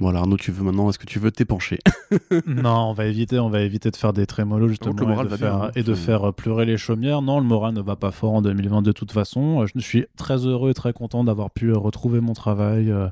[0.00, 1.78] Voilà, Arnaud, tu veux maintenant, est-ce que tu veux t'épancher
[2.46, 5.54] Non, on va éviter, on va éviter de faire des trémolos justement et, de faire,
[5.54, 5.70] hein.
[5.76, 7.20] et de faire pleurer les chaumières.
[7.20, 9.66] Non, le moral ne va pas fort en 2020 de toute façon.
[9.66, 13.08] Je suis très heureux et très content d'avoir pu retrouver mon travail, euh,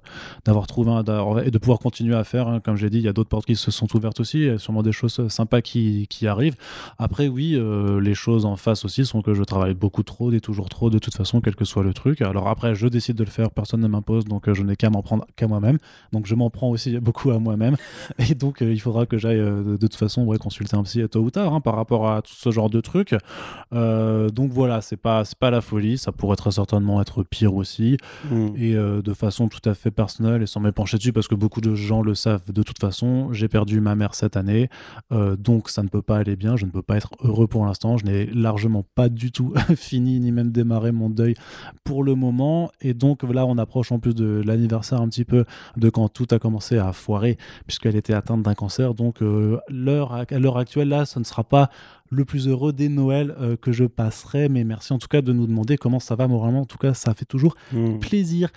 [0.47, 1.03] d'avoir trouvé un,
[1.43, 2.49] et de pouvoir continuer à faire.
[2.49, 2.61] Hein.
[2.61, 4.39] Comme j'ai dit, il y a d'autres portes qui se sont ouvertes aussi.
[4.39, 6.57] Il y a sûrement des choses sympas qui, qui arrivent.
[6.99, 10.41] Après, oui, euh, les choses en face aussi sont que je travaille beaucoup trop, et
[10.41, 12.23] toujours trop, de toute façon, quel que soit le truc.
[12.23, 14.89] Alors après, je décide de le faire, personne ne m'impose, donc euh, je n'ai qu'à
[14.89, 15.79] m'en prendre qu'à moi-même.
[16.13, 17.77] Donc je m'en prends aussi beaucoup à moi-même.
[18.19, 21.07] Et donc, euh, il faudra que j'aille euh, de, toute façon ouais, consulter un psy
[21.09, 23.15] tôt ou tard hein, par rapport à tout ce genre de trucs.
[23.73, 25.99] Euh, donc voilà, c'est pas, pas la folie.
[25.99, 27.97] Ça pourrait très certainement être pire aussi.
[28.31, 28.49] Mm.
[28.57, 31.75] Et de façon tout à fait personnelle et sans m'épancher dessus parce que beaucoup de
[31.75, 34.69] gens le savent de toute façon, j'ai perdu ma mère cette année.
[35.11, 36.57] donc, ça ne peut pas aller bien.
[36.57, 37.97] Je ne peux pas être heureux pour l'instant.
[37.97, 41.35] Je n'ai largement pas du tout fini ni même démarré mon deuil
[41.85, 42.71] pour le moment.
[42.81, 45.45] Et donc là, on approche en plus de l'anniversaire un petit peu
[45.77, 48.93] de quand tout a commencé à foiré puisqu'elle était atteinte d'un cancer.
[48.95, 51.71] Donc euh, l'heure à l'heure actuelle là, ce ne sera pas
[52.11, 54.49] le plus heureux des Noëls euh, que je passerai.
[54.49, 56.63] Mais merci en tout cas de nous demander comment ça va moralement.
[56.63, 57.99] En tout cas, ça fait toujours mmh.
[57.99, 58.51] plaisir.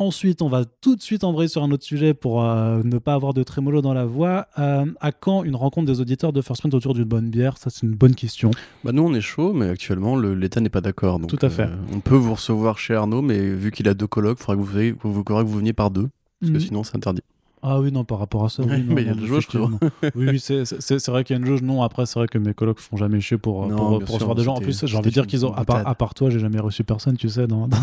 [0.00, 3.12] Ensuite, on va tout de suite embrayer sur un autre sujet pour euh, ne pas
[3.12, 4.46] avoir de trémolo dans la voix.
[4.56, 7.58] à quand une rencontre des auditeurs de First Print autour d'une bonne bière?
[7.58, 8.50] Ça, c'est une bonne question.
[8.82, 11.20] Bah nous, on est chaud, mais actuellement, l'État n'est pas d'accord.
[11.28, 11.68] Tout à fait.
[11.92, 14.96] on peut vous recevoir chez Arnaud, mais vu qu'il a deux colloques, il faudrait que
[15.02, 16.08] vous, vous, que vous veniez par deux,
[16.40, 16.60] parce que mmh.
[16.60, 17.22] sinon, c'est interdit.
[17.62, 18.62] Ah oui, non, par rapport à ça.
[18.62, 19.70] Oui, mais il y a une jauge, tu vois.
[20.14, 21.62] oui, oui c'est vrai qu'il y a une jauge.
[21.62, 24.44] Non, après, c'est vrai que mes colocs font jamais chier pour, pour, pour recevoir des
[24.44, 24.54] gens.
[24.54, 25.54] En plus, j'ai envie de dire qu'ils ont.
[25.54, 27.80] À part, à part, toi, j'ai jamais reçu personne, tu sais, dans, dans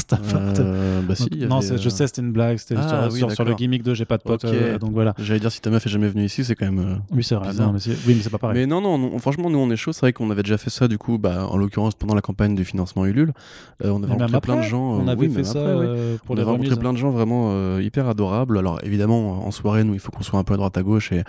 [0.60, 2.58] euh, bah si, non, je euh, sais, c'était une blague.
[2.58, 4.45] C'était ah, sur, sur, le gimmick de j'ai pas de pote.
[4.45, 5.14] Euh, donc voilà.
[5.18, 6.80] J'allais dire, si ta meuf est jamais venue ici, c'est quand même.
[6.80, 7.49] Euh, oui, c'est vrai.
[7.54, 8.58] mais oui, mais c'est pas pareil.
[8.58, 9.94] Mais non, non, franchement, nous, on est chaud.
[9.94, 12.56] C'est vrai qu'on avait déjà fait ça, du coup, bah, en l'occurrence, pendant la campagne
[12.56, 13.34] du financement Ulule.
[13.84, 14.91] on avait rencontré plein de gens.
[14.94, 15.60] On avait fait ça
[16.26, 18.58] pour les On a rencontré plein de gens vraiment hyper adorables.
[18.58, 21.11] Alors, évidemment, en soirée, nous, il faut qu'on soit un peu à droite à gauche
[21.11, 21.23] et,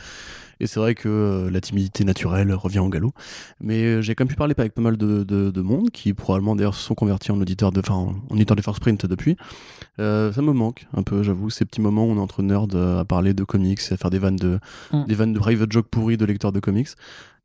[0.61, 3.13] et c'est vrai que euh, la timidité naturelle revient en galop.
[3.61, 6.55] Mais euh, j'ai quand même pu parler avec pas mal de, de, monde qui probablement
[6.55, 9.37] d'ailleurs se sont convertis en auditeurs de, enfin, en auditeurs de First Print depuis.
[9.99, 12.67] Euh, ça me manque un peu, j'avoue, ces petits moments où on est entre nerds
[12.75, 14.61] à parler de comics et à faire des vannes de,
[14.93, 15.05] mm.
[15.07, 16.89] des vannes de private joke pourris de lecteurs de comics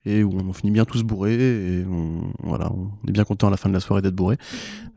[0.05, 3.51] et où on finit bien tous bourrés et on, voilà, on est bien content à
[3.51, 4.37] la fin de la soirée d'être bourré.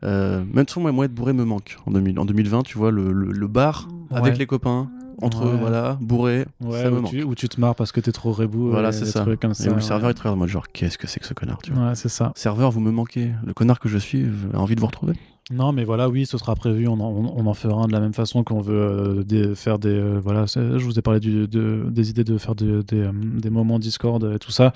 [0.03, 1.77] Euh, même si moi, moi, être bourré me manque.
[1.85, 4.89] En, 2000, en 2020, tu vois, le, le, bar avec les copains,
[5.21, 8.11] entre eux, voilà, bourré, ça me où, tu, où tu te marres parce que t'es
[8.11, 8.69] trop rebou.
[8.69, 9.25] Voilà, c'est ça.
[9.41, 9.65] Comme ça.
[9.65, 11.71] Et où le serveur est très moi genre, qu'est-ce que c'est que ce connard, tu
[11.71, 11.89] vois.
[11.89, 12.31] Ouais, c'est ça.
[12.35, 13.31] Serveur, vous me manquez.
[13.45, 15.13] Le connard que je suis, j'ai envie de vous retrouver.
[15.49, 16.89] Non, mais voilà, oui, ce sera prévu.
[16.89, 19.87] On en, fera un de la même façon qu'on veut euh, faire des.
[19.87, 24.39] Euh, voilà, je vous ai parlé des idées de faire euh, des, moments Discord et
[24.39, 24.73] tout ça.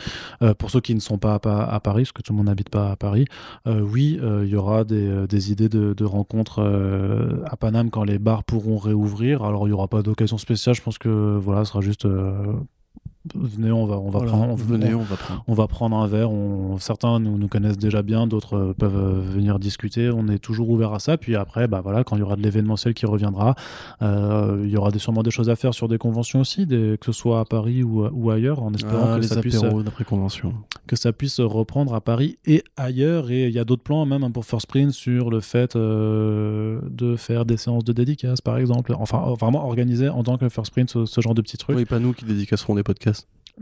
[0.57, 2.91] pour ceux qui ne sont pas à, Paris, parce que tout le monde n'habite pas
[2.91, 3.25] à Paris,
[3.65, 6.61] oui, il y aura des, idées de rencontres
[7.45, 9.43] à Paname quand les bars pourront réouvrir.
[9.43, 10.75] Alors, il n'y aura pas d'occasion spéciale.
[10.75, 12.07] Je pense que voilà, ce sera juste
[13.35, 15.43] venez, on va, on va prendre, on, venez, on, va prendre.
[15.47, 16.31] On va prendre un verre.
[16.31, 20.09] On, certains nous, nous connaissent déjà bien, d'autres euh, peuvent euh, venir discuter.
[20.09, 21.17] On est toujours ouvert à ça.
[21.17, 23.55] Puis après, bah voilà, quand il y aura de l'événementiel qui reviendra,
[24.01, 26.97] euh, il y aura des, sûrement des choses à faire sur des conventions aussi, des,
[26.99, 29.61] que ce soit à Paris ou, ou ailleurs, en espérant ah, que ça puisse
[30.07, 30.55] convention,
[30.87, 33.29] que ça puisse reprendre à Paris et ailleurs.
[33.29, 37.15] Et il y a d'autres plans même hein, pour First Print sur le fait de
[37.17, 38.95] faire des séances de dédicaces, par exemple.
[38.97, 41.77] Enfin, vraiment organiser en tant que First Print ce, genre de petits trucs.
[41.77, 43.10] Oui, pas nous qui dédicacerons des podcasts.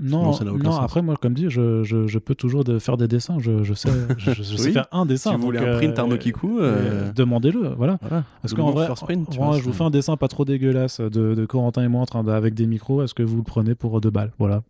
[0.02, 3.38] Non, non, après, moi, comme dit, je, je, je peux toujours de faire des dessins.
[3.40, 5.32] Je, je sais, je, sais faire un dessin.
[5.32, 7.74] Si vous voulez un print Arnaud Kikou, euh, euh, demandez-le.
[7.76, 7.98] Voilà.
[8.02, 8.24] voilà.
[8.42, 11.88] Parce qu'en vrai, je vous fais un dessin pas trop dégueulasse de, de Corentin et
[11.88, 13.04] moi en train de, avec des micros.
[13.04, 14.32] Est-ce que vous le prenez pour deux balles?
[14.40, 14.64] Voilà.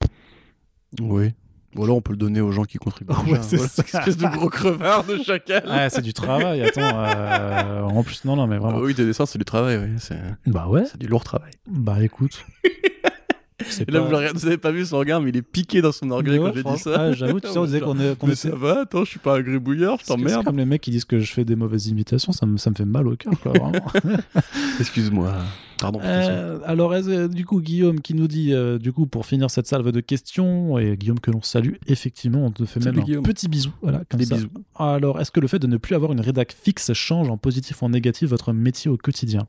[1.00, 1.32] Oui.
[1.76, 3.14] Voilà, on peut le donner aux gens qui contribuent.
[3.32, 3.84] ouais, c'est ça.
[4.00, 5.64] espèce de gros crevard de chacal.
[5.68, 6.82] Ah, c'est du travail, attends.
[6.82, 8.80] Euh, en plus, non, non, mais vraiment.
[8.80, 10.16] Ah oui, des dessins, c'est du travail, oui.
[10.48, 10.86] Bah ouais.
[10.86, 11.52] C'est du lourd travail.
[11.68, 12.44] Bah écoute.
[13.88, 14.12] Et là, vous
[14.46, 16.78] n'avez pas vu son regard, mais il est piqué dans son orgueil quand j'ai dit
[16.78, 16.96] ça.
[16.96, 18.16] Ah, J'avoue, tu sais, on disait qu'on est.
[18.24, 20.40] mais ça va, attends, je suis pas un gribouilleur, je t'emmerde.
[20.40, 22.70] C'est comme les mecs qui disent que je fais des mauvaises imitations, ça me, ça
[22.70, 23.74] me fait mal au cœur, quoi, vraiment.
[24.80, 25.34] Excuse-moi.
[25.80, 26.00] Pardon.
[26.04, 26.94] Euh, alors,
[27.30, 30.78] du coup, Guillaume qui nous dit, euh, du coup, pour finir cette salve de questions,
[30.78, 33.72] et Guillaume que l'on salue, effectivement, on te fait même un petit bisou.
[33.82, 34.36] Voilà, comme Des ça.
[34.36, 34.50] bisous.
[34.76, 37.82] Alors, est-ce que le fait de ne plus avoir une rédac fixe change en positif
[37.82, 39.48] ou en négatif votre métier au quotidien?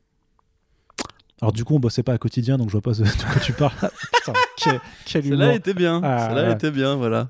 [1.41, 3.53] Alors du coup, on bossait pas à quotidien, donc je vois pas de quoi tu
[3.53, 3.71] parles.
[4.13, 5.55] Putain, quel, quel Celle-là humour.
[5.55, 6.01] était bien.
[6.03, 6.53] Ah, Celle-là ouais.
[6.53, 7.29] était bien, voilà.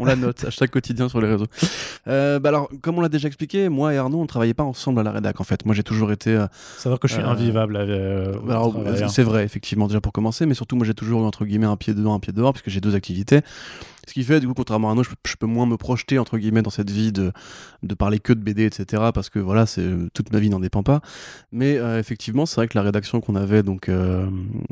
[0.00, 1.46] On la note, hashtag quotidien sur les réseaux.
[2.06, 4.62] Euh, bah alors, comme on l'a déjà expliqué, moi et Arnaud, on ne travaillait pas
[4.62, 5.64] ensemble à la rédac en fait.
[5.66, 6.30] Moi j'ai toujours été.
[6.36, 6.46] euh,
[6.76, 7.76] Savoir que je suis Euh, invivable.
[7.76, 9.08] euh, alors, travail, hein.
[9.08, 11.76] c'est vrai, effectivement, déjà pour commencer, mais surtout moi j'ai toujours eu entre guillemets un
[11.76, 13.40] pied dedans, un pied dehors, puisque j'ai deux activités.
[14.06, 16.18] Ce qui fait, du coup, contrairement à Arnaud, je, peux- je peux moins me projeter
[16.18, 17.30] entre guillemets dans cette vie de,
[17.82, 19.02] de parler que de BD, etc.
[19.12, 21.02] Parce que voilà, c'est toute ma vie n'en dépend pas.
[21.52, 24.26] Mais euh, effectivement, c'est vrai que la rédaction qu'on avait donc euh,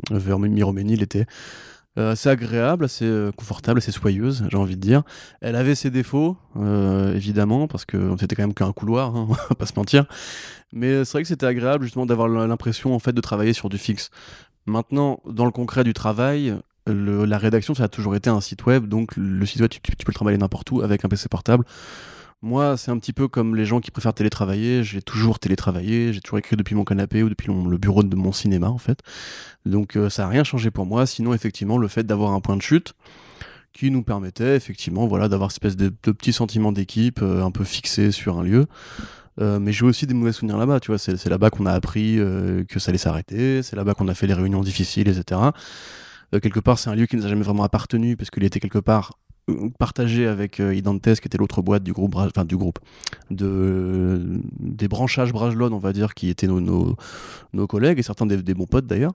[0.09, 1.27] vers Miroménil était
[1.97, 5.01] euh, assez agréable, assez euh, confortable, assez soyeuse, j'ai envie de dire.
[5.41, 9.33] Elle avait ses défauts, euh, évidemment, parce que c'était quand même qu'un couloir, hein, on
[9.33, 10.05] va pas se mentir.
[10.71, 13.77] Mais c'est vrai que c'était agréable justement d'avoir l'impression en fait de travailler sur du
[13.77, 14.11] fixe.
[14.67, 16.55] Maintenant, dans le concret du travail,
[16.85, 20.05] la rédaction, ça a toujours été un site web, donc le site web, tu, tu
[20.05, 21.65] peux le travailler n'importe où avec un PC portable.
[22.43, 24.83] Moi, c'est un petit peu comme les gens qui préfèrent télétravailler.
[24.83, 28.31] J'ai toujours télétravaillé, j'ai toujours écrit depuis mon canapé ou depuis le bureau de mon
[28.31, 28.99] cinéma, en fait.
[29.65, 31.07] Donc, euh, ça n'a rien changé pour moi.
[31.07, 32.93] Sinon, effectivement, le fait d'avoir un point de chute
[33.73, 38.11] qui nous permettait, effectivement, voilà, d'avoir espèce de, petit sentiment d'équipe euh, un peu fixé
[38.11, 38.67] sur un lieu.
[39.39, 40.99] Euh, mais j'ai aussi des mauvais souvenirs là-bas, tu vois.
[40.99, 42.17] C'est là-bas qu'on a appris
[42.69, 43.63] que ça allait s'arrêter.
[43.63, 45.41] C'est là-bas qu'on a fait les réunions difficiles, etc.
[46.31, 48.79] Quelque part, c'est un lieu qui nous a jamais vraiment appartenu parce qu'il était quelque
[48.79, 49.13] part
[49.79, 52.79] partagé avec euh, Identes, qui était l'autre boîte du groupe, enfin du groupe,
[53.31, 56.95] de, des branchages Brajlon, on va dire, qui étaient nos, nos,
[57.53, 59.13] nos collègues et certains des, bons potes d'ailleurs.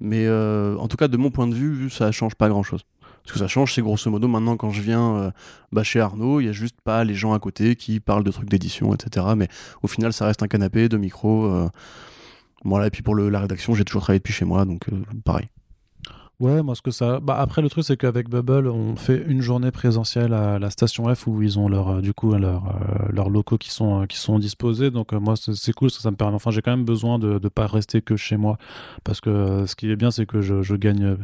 [0.00, 2.82] Mais euh, en tout cas, de mon point de vue, ça change pas grand-chose.
[3.24, 5.30] Ce que ça change, c'est grosso modo maintenant quand je viens euh,
[5.72, 8.30] bah, chez Arnaud, il y a juste pas les gens à côté qui parlent de
[8.30, 9.26] trucs d'édition, etc.
[9.36, 9.48] Mais
[9.82, 11.44] au final, ça reste un canapé, deux micros.
[11.46, 11.68] euh,
[12.64, 14.86] voilà, et puis pour la rédaction, j'ai toujours travaillé depuis chez moi, donc
[15.24, 15.46] pareil.
[16.40, 17.20] Ouais, moi ce que ça.
[17.20, 21.14] Bah, après, le truc, c'est qu'avec Bubble, on fait une journée présentielle à la station
[21.14, 22.58] F où ils ont leur, euh, du coup, euh,
[23.12, 24.90] leurs locaux qui sont, euh, qui sont disposés.
[24.90, 26.34] Donc, moi, c'est cool, ça, ça me permet.
[26.36, 28.56] Enfin, j'ai quand même besoin de ne pas rester que chez moi.
[29.04, 31.18] Parce que ce qui est bien, c'est que je, je gagne.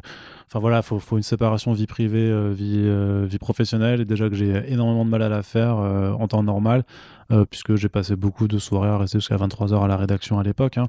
[0.48, 2.86] Enfin, voilà, il faut, faut une séparation vie privée, vie,
[3.26, 4.02] vie professionnelle.
[4.02, 6.84] Et déjà que j'ai énormément de mal à la faire en temps normal.
[7.51, 10.76] puisque j'ai passé beaucoup de soirées à rester jusqu'à 23h à la rédaction à l'époque.
[10.76, 10.88] hein.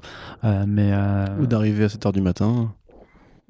[1.40, 2.70] Ou d'arriver à 7h du matin.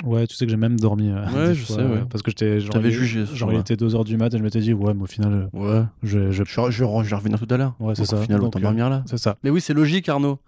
[0.05, 1.11] Ouais, tu sais que j'ai même dormi.
[1.11, 2.03] euh, Ouais, je fois, sais, ouais.
[2.09, 2.61] Parce que j'étais.
[2.61, 5.03] genre, t'avais jugé Genre, il était 2h du mat et je m'étais dit, ouais, mais
[5.03, 5.67] au final, Ouais.
[5.69, 6.31] euh, je.
[6.31, 6.45] je...
[6.45, 7.75] Je, je, je vais revenir tout à l'heure.
[7.81, 8.17] Ouais, c'est Donc, ça.
[8.19, 9.03] Au final, Donc, autant euh, dormir là.
[9.07, 9.37] C'est ça.
[9.43, 10.39] Mais oui, c'est logique, Arnaud.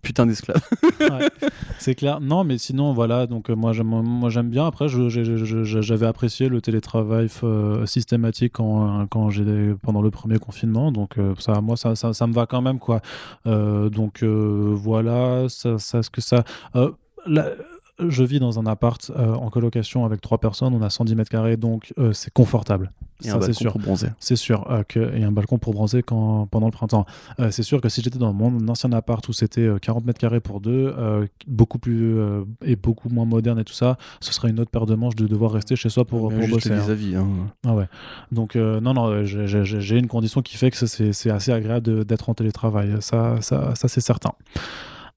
[0.00, 0.62] Putain d'esclave.
[1.78, 2.20] C'est clair.
[2.20, 3.26] Non, mais sinon, voilà.
[3.26, 4.64] Donc, euh, moi, j'aime, moi, j'aime bien.
[4.66, 10.00] Après, je- j'ai- je- je- j'avais apprécié le télétravail euh, systématique quand, quand j'ai pendant
[10.02, 10.92] le premier confinement.
[10.92, 13.00] Donc, euh, ça, moi, ça, ça, ça me va quand même, quoi.
[13.46, 15.46] Euh, donc, euh, voilà.
[15.48, 16.44] Ça, ça, ce que ça.
[16.76, 16.90] euh,
[17.26, 17.50] la-
[18.06, 20.74] je vis dans un appart euh, en colocation avec trois personnes.
[20.74, 22.90] On a 110 mètres carrés, donc euh, c'est confortable.
[23.24, 23.72] Et Ça, un c'est balcon sûr.
[23.72, 24.10] pour bronzer.
[24.20, 27.04] C'est sûr euh, que et un balcon pour bronzer quand, pendant le printemps.
[27.40, 30.20] Euh, c'est sûr que si j'étais dans mon ancien appart où c'était euh, 40 mètres
[30.20, 30.94] carrés pour deux,
[31.48, 32.16] beaucoup plus
[32.64, 35.26] et beaucoup moins moderne et tout ça, ce serait une autre paire de manches de
[35.26, 36.70] devoir rester chez soi pour, pour juste bosser.
[36.72, 36.76] hein.
[36.84, 37.16] des avis.
[37.16, 37.26] Hein.
[37.66, 37.86] Ah ouais.
[38.30, 42.96] Donc non non, j'ai- une condition qui fait que c'est assez agréable d'être en télétravail.
[43.00, 44.32] Ça ça, ça c'est certain.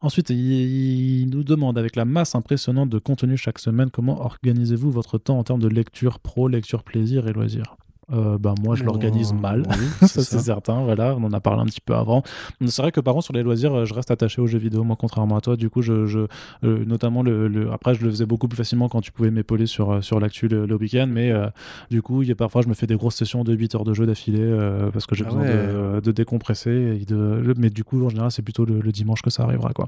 [0.01, 5.19] Ensuite, il, nous demande, avec la masse impressionnante de contenu chaque semaine, comment organisez-vous votre
[5.19, 7.77] temps en termes de lecture pro, lecture plaisir et loisirs?
[8.11, 9.63] Euh, ben, Moi, je l'organise Oh, mal.
[9.79, 12.23] oui, ça c'est certain, voilà, on en a parlé un petit peu avant.
[12.65, 14.83] C'est vrai que par contre sur les loisirs, euh, je reste attaché aux jeux vidéo,
[14.83, 15.55] moi contrairement à toi.
[15.55, 16.19] Du coup, je, je
[16.63, 19.65] euh, notamment le, le- après je le faisais beaucoup plus facilement quand tu pouvais m'épauler
[19.65, 21.47] sur sur l'actu le, le week-end, mais euh,
[21.89, 23.85] du coup, il y a parfois je me fais des grosses sessions de 8 heures
[23.85, 24.57] de jeu d'affilée
[24.91, 25.49] parce que j'ai Ah besoin ouais.
[25.49, 28.91] de, de décompresser et de le- mais du coup en général c'est plutôt le, le
[28.91, 29.87] dimanche que ça arrivera quoi.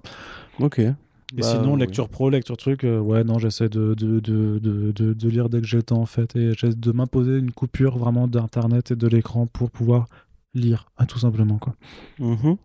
[0.60, 0.80] Ok.
[1.36, 1.80] Et Bah, sinon, oui.
[1.80, 5.68] lecture pro, lecture truc, euh, ouais, non, j'essaie de, de, de, de, lire dès que
[5.68, 6.36] j'ai le temps, en fait.
[6.36, 10.08] Et j'essaie de m'imposer une coupure vraiment d'Internet et de l'écran pour pouvoir
[10.54, 11.76] lire, ah, tout simplement, quoi.
[12.20, 12.58] Mhm.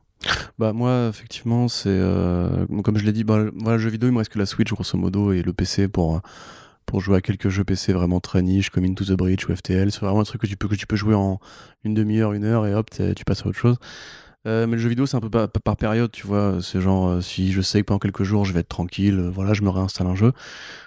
[0.59, 4.13] Bah moi effectivement c'est euh, comme je l'ai dit bah, voilà le jeu vidéo il
[4.13, 6.21] me reste que la Switch grosso modo et le PC pour
[6.87, 9.93] pour jouer à quelques jeux PC vraiment très niche comme Into the Breach ou FTL
[9.93, 11.39] c'est vraiment un truc que tu peux que tu peux jouer en
[11.85, 13.77] une demi-heure une heure et hop tu passes à autre chose
[14.47, 17.21] Euh, mais le jeu vidéo c'est un peu par, période tu vois c'est genre euh,
[17.21, 19.69] si je sais que pendant quelques jours je vais être tranquille euh, voilà je me
[19.69, 20.33] réinstalle un jeu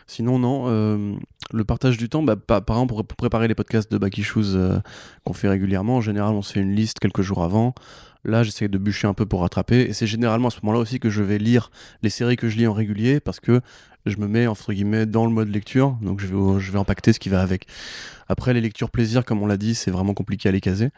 [0.08, 1.18] sinon non
[1.52, 4.58] le partage du temps bah, pa- par exemple pour, préparer les podcasts de Backy Shoes
[5.26, 7.76] qu'on fait régulièrement en général on se fait une liste quelques jours avant
[8.24, 9.82] Là, j'essaie de bûcher un peu pour rattraper.
[9.82, 11.72] Et c'est généralement à ce moment-là aussi que je vais lire
[12.04, 13.62] les séries que je lis en régulier parce que
[14.06, 17.14] je me mets entre guillemets dans le mode lecture, donc je vais, je vais impacter
[17.14, 17.68] ce qui va avec.
[18.28, 20.90] Après, les lectures plaisir, comme on l'a dit, c'est vraiment compliqué à les caser.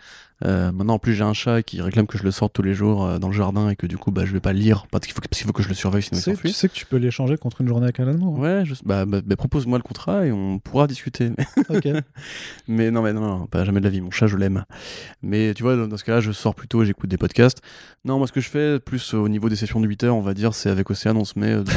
[0.45, 2.73] Euh, maintenant, en plus, j'ai un chat qui réclame que je le sorte tous les
[2.73, 4.87] jours euh, dans le jardin et que du coup, bah, je vais pas le lire
[4.91, 6.53] parce qu'il faut, qu'il faut que je le surveille sinon Tu il sais, tu s'enfuit.
[6.53, 8.37] sais que tu peux l'échanger contre une journée avec Alan Moore.
[8.39, 11.31] Ouais, je- bah, bah, bah, propose-moi le contrat et on pourra discuter.
[11.69, 11.87] Ok.
[12.67, 14.01] Mais non, mais non, non, pas jamais de la vie.
[14.01, 14.65] Mon chat, je l'aime.
[15.21, 17.59] Mais tu vois, dans dans ce cas-là, je sors plutôt et j'écoute des podcasts.
[18.05, 20.15] Non, moi, ce que je fais, plus euh, au niveau des sessions de 8 heures,
[20.15, 21.71] on va dire, c'est avec Océane, on se met dans.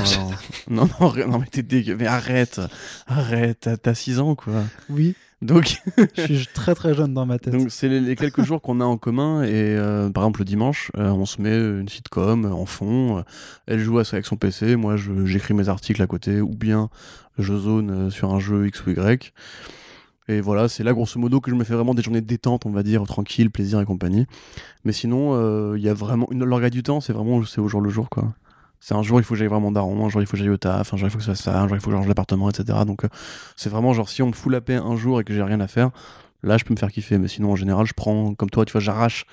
[0.70, 1.97] non, non, non, mais t'es dégueu.
[1.98, 2.60] Mais arrête,
[3.06, 4.64] arrête, t'as- t'as 6 ans, quoi.
[4.90, 5.83] Oui, Donc,
[6.17, 7.53] je suis très très jeune dans ma tête.
[7.53, 9.43] donc c'est les, les quelques jours qu'on a en commun.
[9.43, 13.19] Et euh, par exemple, le dimanche, euh, on se met une sitcom en fond.
[13.19, 13.23] euh,
[13.67, 14.77] elle joue avec son PC.
[14.77, 16.41] Moi, j'écris mes articles à côté.
[16.41, 16.89] Ou bien,
[17.39, 19.33] je zone sur un jeu X ou Y.
[20.29, 22.67] Et voilà, c'est là grosso modo que je me fais vraiment des journées de détente,
[22.67, 24.27] on va dire, tranquille, plaisir et compagnie.
[24.85, 27.81] Mais sinon, il y a vraiment une l'orga du temps, c'est vraiment c'est au jour
[27.81, 28.35] le jour quoi.
[28.89, 30.49] C'est un jour il faut que j'aille vraiment daron, un jour il faut que j'aille
[30.49, 31.91] au taf, un jour il faut que je fasse ça, un jour il faut que
[31.91, 32.85] je range l'appartement, etc.
[32.87, 33.09] Donc euh,
[33.57, 35.59] c'est vraiment genre si on me fout la paix un jour et que j'ai rien
[35.59, 35.91] à faire,
[36.45, 37.19] là je peux me faire kiffer.
[37.19, 39.25] Mais sinon en général je prends comme toi, tu vois, j'arrache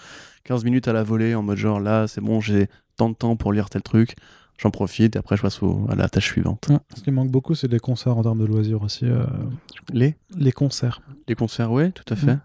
[0.43, 2.67] 15 minutes à la volée en mode genre là c'est bon, j'ai
[2.97, 4.15] tant de temps pour lire tel truc,
[4.57, 6.69] j'en profite et après je passe au- à la tâche suivante.
[6.71, 6.79] Ouais.
[6.95, 9.05] Ce qui manque beaucoup, c'est les concerts en termes de loisirs aussi.
[9.05, 9.23] euh,
[9.91, 10.15] Les?
[10.35, 10.99] Les concerts.
[11.27, 12.39] Les concerts, ouais, tout à fait.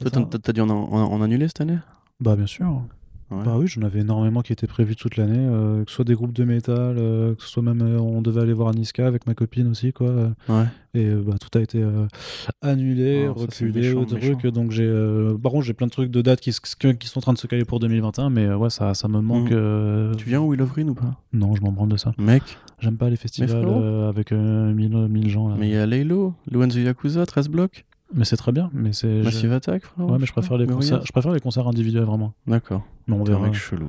[0.00, 1.78] Toi, t'as dû en, en, en annuler cette année?
[2.20, 2.80] Bah bien sûr.
[3.32, 3.44] Ouais.
[3.44, 6.14] Bah oui, j'en avais énormément qui étaient prévus toute l'année, euh, que ce soit des
[6.14, 9.26] groupes de métal, euh, que ce soit même euh, on devait aller voir Niska avec
[9.26, 10.12] ma copine aussi quoi.
[10.48, 10.64] Ouais.
[10.94, 11.82] Et bah, tout a été
[12.60, 14.46] annulé, Oh, reculé, au truc.
[14.48, 14.86] Donc j'ai,
[15.42, 17.64] par contre j'ai plein de trucs de dates qui, sont en train de se caler
[17.64, 19.50] pour 2021, mais ouais ça, ça me manque.
[19.52, 21.16] Euh, Tu viens au Will of Green ou pas?
[21.32, 22.12] Non, je m'en branle de ça.
[22.18, 22.42] Mec,
[22.80, 23.64] J'aime pas les festivals
[24.08, 25.54] avec euh, 1000 1000 gens là.
[25.58, 27.84] mais il y a Laylo, Luan the Yakuza, 13 blocs,
[28.14, 28.70] Mais c'est très bien.
[28.72, 29.20] Mais c'est.
[29.20, 30.12] je- Massive Attack, frérot.
[30.12, 31.04] Ouais, mais je préfère les Mais concerts.
[31.04, 32.32] Je préfère les concerts individuels vraiment.
[32.46, 32.82] D'accord.
[33.06, 33.46] Mais on T'es un verra.
[33.48, 33.88] mec chelou.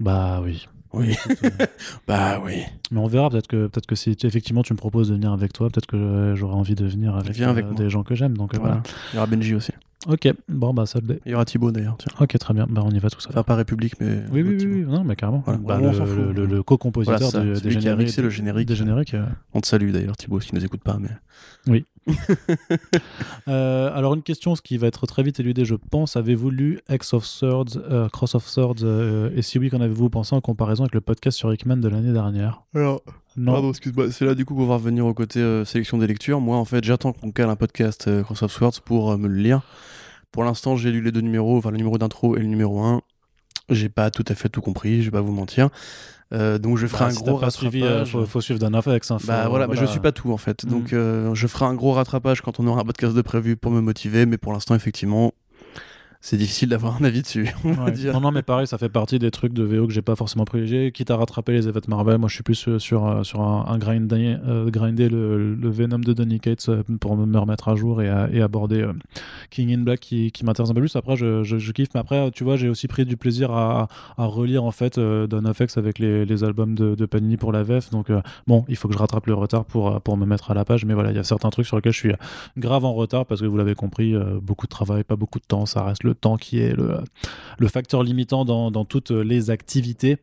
[0.00, 0.66] Bah oui.
[0.92, 1.14] Oui.
[2.08, 2.62] Bah oui.
[2.90, 5.32] Mais on verra, peut-être que, peut-être que si tu- effectivement tu me proposes de venir
[5.32, 8.02] avec toi, peut-être que euh, j'aurai envie de venir avec, Viens avec euh, des gens
[8.02, 8.36] que j'aime.
[8.36, 8.82] Donc euh, Voilà.
[9.12, 9.72] Il y aura Benji aussi.
[10.08, 11.20] Ok, bon bah ça le dé.
[11.26, 11.98] Il y aura Thibaut d'ailleurs.
[12.20, 12.66] Ok, très bien.
[12.70, 13.28] Bah on y va tout ça.
[13.30, 14.22] Enfin, pas République, mais.
[14.32, 14.74] Oui, oui, l'autre oui, Thibaut.
[14.74, 15.42] oui, non, mais carrément.
[15.44, 15.58] Voilà.
[15.58, 18.06] Bah, On le, le- le- le co-compositeur Voilà, des qui a génériques.
[18.06, 18.66] mixé le générique.
[18.66, 19.12] Des génériques.
[19.12, 19.26] euh.
[19.52, 20.96] On te salue d'ailleurs, Thibaut, s'il nous écoute pas.
[21.66, 21.84] Mais...
[23.48, 26.16] Euh, alors une question, ce qui va être très vite éludé, je pense.
[26.16, 30.08] Avez-vous lu X of Swords, euh, Cross of Swords euh, Et si oui, qu'en avez-vous
[30.10, 32.62] pensé en comparaison avec le podcast sur Hickman de l'année dernière?
[32.74, 33.02] Alors,
[33.36, 33.52] Non.
[33.52, 34.10] Pardon, excuse-moi.
[34.12, 36.40] C'est là du coup qu'on va revenir au côté euh, sélection des lectures.
[36.40, 39.28] Moi, en fait, j'attends qu'on cale un podcast euh, Cross of Swords pour euh, me
[39.28, 39.62] le lire.
[40.32, 43.00] Pour l'instant, j'ai lu les deux numéros, enfin le numéro d'intro et le numéro 1.
[43.68, 45.68] J'ai pas tout à fait tout compris, je vais pas vous mentir.
[46.32, 48.12] Euh, donc je ferai Bah, un si gros suivi, euh, rattrapage.
[48.12, 49.10] faut, faut suivre d'un Afex.
[49.10, 50.64] Hein, Bah voilà, mais je suis pas tout en fait.
[50.64, 50.70] Mhm.
[50.70, 53.72] Donc euh, je ferai un gros rattrapage quand on aura un podcast de prévu pour
[53.72, 55.32] me motiver, mais pour l'instant effectivement,
[56.22, 57.92] c'est difficile d'avoir un avis dessus, on va Ouais.
[57.92, 58.12] dire.
[58.12, 60.44] Non, non, mais pareil, ça fait partie des trucs de VO que j'ai pas forcément
[60.44, 60.92] privilégié.
[60.92, 63.64] Quitte à rattraper les événements Marvel, moi je suis plus euh, sur, euh, sur un,
[63.66, 66.70] un grinder, euh, grinder le, le Venom de Donny Cates
[67.00, 68.92] pour me me remettre à jour et, à- et aborder euh,
[69.50, 70.94] King in Black qui, qui m'intéresse un peu plus.
[70.96, 73.88] Après, je, je, je kiffe, mais après, tu vois, j'ai aussi pris du plaisir à,
[74.18, 75.26] à relire en fait euh,
[75.58, 77.90] X avec les, les albums de, de Panini pour la VF.
[77.90, 78.08] Donc,
[78.46, 80.84] bon, il faut que je rattrape le retard pour, pour me mettre à la page.
[80.84, 82.12] Mais voilà, il y a certains trucs sur lesquels je suis
[82.58, 85.64] grave en retard parce que vous l'avez compris, beaucoup de travail, pas beaucoup de temps.
[85.66, 86.98] Ça reste le temps qui est le,
[87.58, 90.18] le facteur limitant dans, toutes les activités.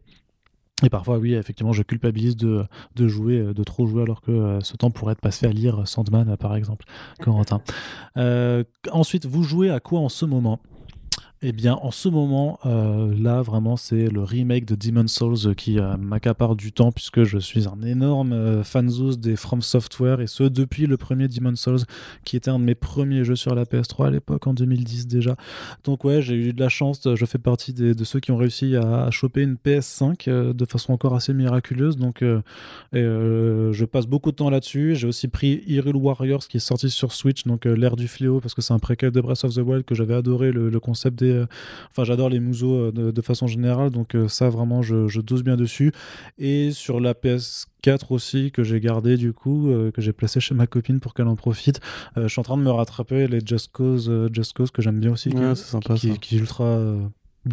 [0.83, 4.77] Et parfois, oui, effectivement, je culpabilise de, jouer, de trop jouer, alors que euh, ce
[4.77, 6.85] temps pourrait être passé à lire Sandman, par exemple,
[7.19, 7.61] Corentin.
[8.17, 10.59] Euh, ensuite, vous jouez à quoi en ce moment?
[11.43, 15.53] Eh bien, en ce moment, euh, là, vraiment, c'est le remake de Demon's Souls euh,
[15.53, 20.19] qui euh, m'accapare du temps, puisque je suis un énorme euh, fanzous des From Software,
[20.19, 21.81] et ce, depuis le premier Demon's Souls,
[22.25, 25.35] qui était un de mes premiers jeux sur la PS3 à l'époque, en 2010 déjà.
[25.83, 28.75] Donc ouais, j'ai eu de la chance, je fais partie de ceux qui ont réussi
[28.75, 32.23] à, choper une PS5 euh, de façon encore assez miraculeuse, donc
[32.93, 34.95] je passe beaucoup de temps là-dessus.
[34.95, 38.55] J'ai aussi pris Hyrule Warriors qui est sorti sur Switch, donc l'ère du fléau, parce
[38.55, 41.26] que c'est un préquel de Breath of the Wild que j'avais adoré, le concept des...
[41.31, 41.45] euh,
[41.91, 45.21] Enfin, j'adore les museaux euh, de, de façon générale, donc euh, ça vraiment, je, je
[45.21, 45.91] dose bien dessus.
[46.37, 50.53] Et sur la PS4 aussi, que j'ai gardé du coup, euh, que j'ai placé chez
[50.55, 51.79] ma copine pour qu'elle en profite,
[52.17, 54.99] euh, je suis en train de me rattraper les Just Cause, Just Cause que j'aime
[54.99, 55.95] bien aussi, qui- sympa,
[56.35, 57.01] est ultra euh,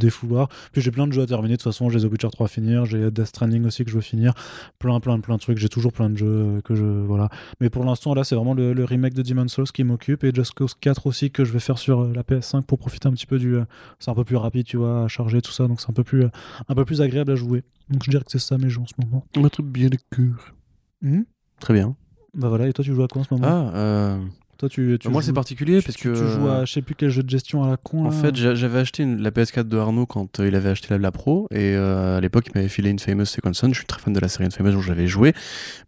[0.00, 0.48] défouloir.
[0.72, 2.48] Puis j'ai plein de jeux à terminer, de toute façon, j'ai The Witcher 3 à
[2.48, 4.34] finir, j'ai Death Stranding aussi que je veux finir,
[4.78, 6.84] plein, plein, plein de trucs, j'ai toujours plein de jeux que je.
[6.84, 7.28] Voilà.
[7.60, 10.34] Mais pour l'instant, là, c'est vraiment le, le remake de Demon's Souls qui m'occupe et
[10.34, 13.12] Just Cause 4 aussi que je vais faire sur euh, la PS5 pour profiter un
[13.12, 13.56] petit peu du.
[13.56, 13.64] euh,
[13.98, 16.04] c'est un peu plus rapide, tu vois, à charger, tout ça, donc c'est un peu
[16.04, 16.30] plus, euh,
[16.68, 17.62] un peu plus agréable à jouer.
[17.90, 19.24] Donc je dirais que c'est ça mes jeux en ce moment.
[19.36, 20.54] On truc bien le cœur.
[21.02, 21.24] Mhm.
[21.60, 21.96] Très bien.
[22.34, 23.46] Bah voilà, et toi, tu joues à quoi en ce moment?
[23.46, 24.18] Ah, euh,
[24.64, 26.08] Toi, Toi, tu, tu Moi, c'est particulier tu- parce que.
[26.08, 28.02] tu joues à je sais plus quel jeu de gestion à la con.
[28.02, 28.10] En là.
[28.10, 30.98] fait, j'a- j'avais acheté une- la PS4 de Arnaud quand euh, il avait acheté la,
[30.98, 33.68] la Pro et euh, à l'époque il m'avait filé une Famous Second Son.
[33.68, 35.34] Je suis très fan de la série Infamous dont j'avais joué,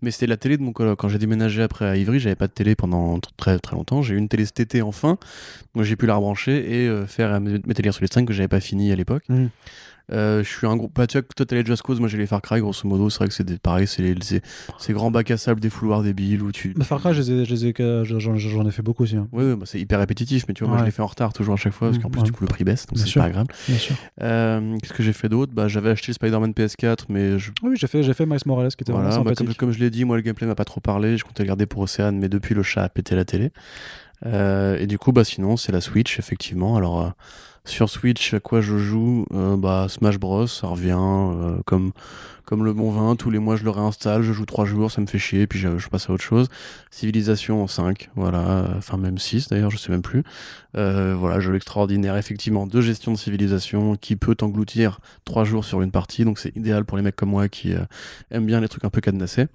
[0.03, 0.99] mais c'était la télé de mon coloc.
[0.99, 4.03] Quand j'ai déménagé après à Ivry, j'avais pas de télé pendant très très longtemps.
[4.03, 5.17] J'ai eu une télé cet été enfin,
[5.75, 8.49] donc j'ai pu la rebrancher et euh, faire euh, Metal Gear Solid 5 que j'avais
[8.49, 9.23] pas fini à l'époque.
[9.29, 9.49] Mhm.
[10.13, 10.89] Euh, je suis un gros.
[10.95, 12.61] Bah, tu vois, toi t'as les Just Cause, moi j'ai les Far Cry.
[12.61, 14.15] Grosso modo, c'est vrai que c'est des- pareil, c'est les-
[14.79, 16.75] ces grands bacs à sable, des fouloirs débiles où tu.
[16.77, 19.17] Bah, Far Cry, j'en ai fait beaucoup aussi.
[19.17, 19.29] hein.
[19.33, 21.55] Ouais, bah, c'est hyper répétitif, mais tu vois, moi je l'ai fait en retard toujours
[21.55, 22.27] à chaque fois parce qu'en plus ouais.
[22.27, 23.53] du coup le prix baisse, donc c'est pas agréable.
[24.23, 25.53] Euh, Qu'est-ce que j'ai fait d'autre?
[25.55, 27.51] Bah, J'avais acheté le Spider-Man PS4, mais je...
[27.63, 29.59] Oui, j'ai fait, fait Miles Morales qui était voilà, vraiment bah, comme, sympathique.
[29.59, 31.17] comme je l'ai dit, moi le gameplay m'a pas trop parlé.
[31.19, 33.51] Je comptais le garder pour Océane, mais depuis le chat a pété la télé.
[34.25, 36.77] Euh, et du coup, bah, sinon, c'est la Switch, effectivement.
[36.77, 37.09] Alors, euh,
[37.67, 41.93] sur Switch, à quoi je joue Euh, bah, Smash Bros, ça revient euh, comme,
[42.45, 43.17] comme le bon vin.
[43.17, 45.59] Tous les mois, je le réinstalle, je joue 3 jours, ça me fait chier, puis
[45.59, 46.49] je, passe à autre chose.
[46.91, 50.23] Civilisation 5, voilà, enfin même 6 d'ailleurs, je sais même plus.
[50.77, 55.83] Euh, voilà, jeu extraordinaire, effectivement, de gestion de civilisation qui peut t'engloutir 3 jours sur
[55.83, 57.81] une partie, donc c'est idéal pour les mecs comme moi qui euh,
[58.31, 59.47] aiment bien les trucs un peu cadenassés.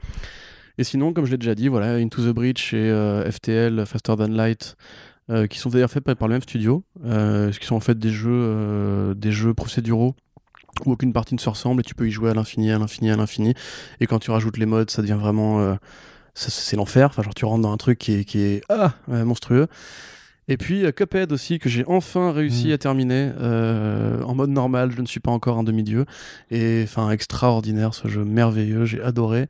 [0.78, 4.16] Et sinon, comme je l'ai déjà dit, voilà, Into the Breach et euh, FTL, Faster
[4.18, 4.76] Than Light,
[5.30, 7.80] euh, qui sont d'ailleurs faits par, par le même studio, euh, ce qui sont en
[7.80, 10.16] fait des jeux, euh, des jeux procéduraux
[10.86, 13.12] où aucune partie ne se ressemble et tu peux y jouer à l'infini, à l'infini,
[13.12, 13.54] à l'infini.
[14.00, 15.60] Et quand tu rajoutes les modes, ça devient vraiment.
[15.62, 15.76] euh,
[16.34, 17.08] c'est l'enfer.
[17.08, 19.68] Enfin, genre, tu rentres dans un truc qui est, qui est ah, monstrueux.
[20.48, 22.72] Et puis Cuphead aussi, que j'ai enfin réussi Mm.
[22.72, 24.92] à terminer euh, en mode normal.
[24.96, 26.06] Je ne suis pas encore un demi-dieu.
[26.50, 29.48] Et enfin, extraordinaire ce jeu, merveilleux, j'ai adoré.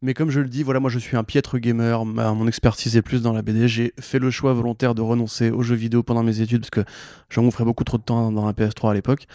[0.00, 3.02] Mais comme je le dis, voilà, moi je suis un piètre gamer, mon expertise est
[3.02, 3.66] plus dans la BD.
[3.66, 6.84] J'ai fait le choix volontaire de renoncer aux jeux vidéo pendant mes études parce que
[7.30, 9.26] j'en m'offrais beaucoup trop de temps dans la PS3 à l'époque.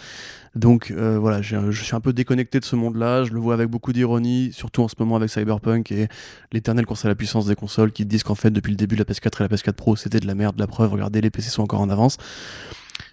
[0.54, 3.24] Donc euh, voilà, je suis un peu déconnecté de ce monde-là.
[3.24, 6.08] Je le vois avec beaucoup d'ironie, surtout en ce moment avec Cyberpunk et
[6.50, 9.04] l'éternelle course à la puissance des consoles qui disent qu'en fait, depuis le début de
[9.06, 10.58] la PS4 et la PS4 Pro, c'était de la merde.
[10.58, 12.16] La preuve, regardez, les PC sont encore en avance.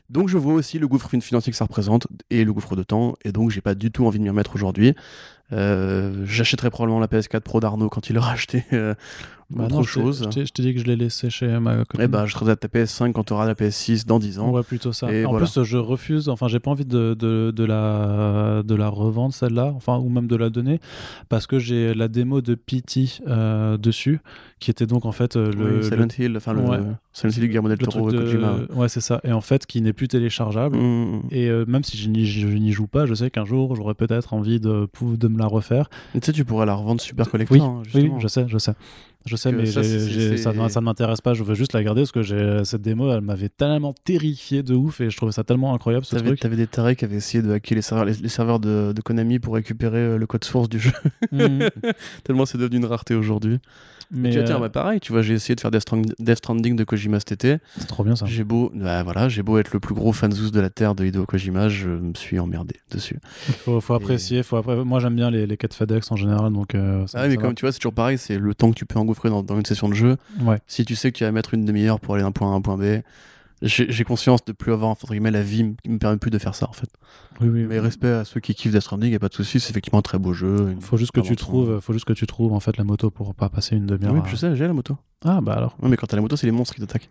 [0.09, 2.83] Donc je vois aussi le gouffre fin- financier que ça représente et le gouffre de
[2.83, 4.93] temps, et donc j'ai pas du tout envie de m'y remettre aujourd'hui.
[5.53, 8.93] Euh, J'achèterai probablement la PS4 Pro d'Arnaud quand il aura acheté euh,
[9.49, 10.27] Bah autre non, chose.
[10.33, 12.01] Je t'ai- dit que je l'ai laissé chez ma copine.
[12.01, 14.49] Et bah je serai ta PS5 quand tu auras la PS6 dans 10 ans.
[14.51, 15.11] Ouais, plutôt ça.
[15.11, 15.45] Et en voilà.
[15.45, 19.73] plus, je refuse, enfin, j'ai pas envie de, de, de la, de la revendre, celle-là,
[19.75, 20.79] enfin, ou même de la donner,
[21.27, 24.21] parce que j'ai la démo de PT euh, dessus,
[24.61, 26.77] qui était donc en fait euh, le, Oui, Silent Hill, enfin le Ouais.
[27.11, 28.53] Silent Hill du Guillermo del le Toro de- Kojima.
[28.73, 29.19] Ouais, c'est ça.
[29.25, 30.77] Et en fait, qui n'est plus téléchargeable.
[30.77, 31.23] Mm.
[31.31, 34.61] Et euh, même si je n'y, joue pas, je sais qu'un jour, j'aurais peut-être envie
[34.61, 35.89] de, de me la refaire.
[36.13, 37.61] Tu sais, tu pourrais la revendre super Oui, collector.
[37.61, 38.19] hein, oui, justement.
[38.19, 38.73] je sais, je sais.
[39.23, 41.35] Je sais, mais ça, ne m'intéresse pas.
[41.35, 44.73] Je veux juste la garder parce que j'ai, cette démo, elle m'avait tellement terrifié de
[44.73, 46.39] ouf et je trouvais ça tellement incroyable ce T'avais, truc.
[46.39, 49.01] t'avais des tarés qui avaient essayé de hacker les serveurs, les, les serveurs de, de
[49.03, 50.91] Konami pour récupérer euh, le code source du jeu.
[51.31, 51.69] Mhm.
[52.23, 53.59] Tellement c'est devenu une rareté aujourd'hui.
[54.13, 56.13] Mais tu vois, tiens, euh, bah, pareil, tu vois, j'ai essayé de faire Death Strand-
[56.19, 57.57] Death Stranding de Kojima cet été.
[57.77, 58.25] c'est trop bien ça.
[58.25, 61.05] J'ai beau, bah, voilà, j'ai beau être le plus gros fanzous de la terre de
[61.05, 63.19] Hideo Kojima, je me suis emmerdé dessus.
[63.47, 64.43] Il faut, faut apprécier.
[64.43, 66.51] Faut appré- Moi, j'aime bien les, les quêtes FedEx en général.
[66.51, 68.69] Donc, euh, ça- Ah, mais ça comme tu vois, c'est toujours pareil, c'est le temps
[68.71, 70.17] que tu peux engouffrer dans, dans une session de jeu.
[70.41, 70.59] Ouais.
[70.67, 72.55] Si tu sais que tu vas mettre une demi-heure pour aller d'un point A à
[72.57, 73.01] un point B,
[73.61, 76.55] j'ai, conscience de plus avoir, entre guillemets, la vie qui me permet plus de faire
[76.55, 76.89] ça, en fait.
[77.39, 77.65] Oui, oui.
[77.67, 79.99] Mais respect à ceux qui kiffent Death Stranding, y a pas de souci, c'est effectivement
[79.99, 80.75] un très beau jeu.
[80.79, 83.35] Faut juste que tu trouves, faut juste que tu trouves en fait la moto pour
[83.35, 84.13] pas passer une demi-heure.
[84.13, 84.97] Oui, à- je sais, j'ai la moto.
[85.23, 85.75] Ah bah alors.
[85.81, 87.09] Ouais, mais quand t'as la moto, c'est les monstres qui t'attaquent.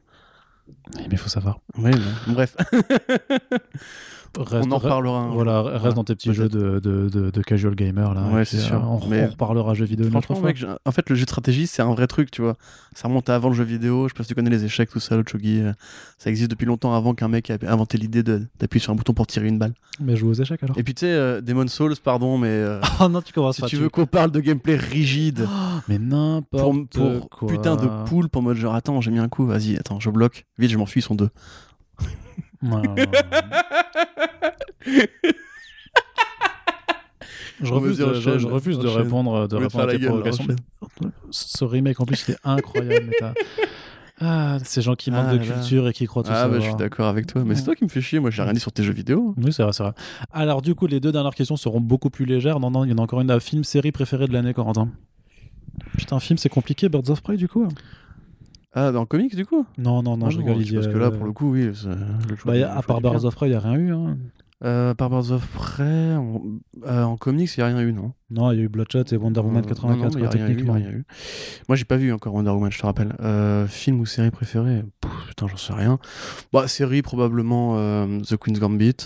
[0.96, 1.60] Oui, Mais faut savoir.
[1.78, 1.90] Oui,
[2.26, 2.56] mais- bref.
[4.38, 5.18] Reste- On en reparlera.
[5.18, 8.22] un Voilà, reste dans tes petits jeux de, de, de, de casual gamer là.
[8.32, 8.76] Ouais, c'est sûr.
[8.76, 11.66] euh, on, Mais- on reparlera jeux vidéo Franchement, mec, en fait, le jeu de stratégie,
[11.66, 12.56] c'est un vrai truc, tu vois.
[12.94, 14.06] Ça remonte à avant le jeu vidéo.
[14.06, 15.60] Je sais pas si tu connais les échecs, tout ça, le chogi.
[15.60, 15.72] euh,
[16.18, 19.26] Ça existe depuis longtemps avant qu'un mec ait inventé l'idée d'appuyer sur un bouton pour
[19.26, 19.74] tirer une balle.
[20.00, 20.78] Mais joue aux échecs alors.
[20.78, 23.62] Et puis, tu sais, euh, Demon Souls, pardon, mais euh, Oh non, tu commences si
[23.62, 23.66] pas.
[23.66, 25.48] tu veux qu'on parle de gameplay rigide
[25.88, 27.48] Mais pour, n'importe pour quoi.
[27.48, 30.46] putain de poulpe en mode genre, attends, j'ai mis un coup, vas-y, attends, je bloque.
[30.58, 31.30] Vite, je m'enfuis, ils sont deux.
[37.62, 39.02] Je refuse, de, je, enchaîne, je refuse de enchaîne.
[39.02, 40.46] répondre, de de à la tes gueule, provocations.
[41.30, 43.10] Ce remake en plus, il est incroyable.
[44.20, 45.44] ah, ces gens qui manquent Ah de là.
[45.44, 47.42] culture et qui croient tout Ah, bah, je suis d'accord avec toi.
[47.44, 48.18] Mais c'est toi qui me fais chier.
[48.18, 49.34] Moi, j'ai rien dit sur tes jeux vidéo.
[49.36, 49.92] Oui, c'est vrai, c'est vrai.
[50.32, 52.60] Alors, du coup, les deux dernières questions seront beaucoup plus légères.
[52.60, 53.28] Non, non, il y en a encore une.
[53.28, 54.88] La film, série préférée de l'année, Corentin
[55.98, 57.68] Putain, film, c'est compliqué, Birds of Prey, du coup
[58.72, 59.66] Ah, dans le comics, du coup?
[59.78, 60.56] Non, non, non, Ah je rigole.
[60.74, 61.64] Parce que là, pour le coup, oui.
[61.64, 61.72] le
[62.36, 63.00] choix Bah, le à part.
[63.00, 63.92] Birds of Prey, il n'y a rien eu.
[63.92, 64.16] Hein.
[64.62, 66.42] Euh, par Birds of Prey, en,
[66.86, 68.12] euh, en comics, il n'y a rien eu, non?
[68.30, 70.26] Non, il y a eu Bloodshot et Wonder Woman Euh, 84, non, non, il y
[70.26, 71.04] a rien eu, rien eu.
[71.68, 73.16] Moi, j'ai pas vu encore Wonder Woman, je te rappelle.
[73.20, 74.84] Euh, film ou série préférée?
[75.00, 75.98] Pouf, Putain, j'en sais rien.
[76.52, 78.96] Bah, série, probablement euh, The Queen's Gambit.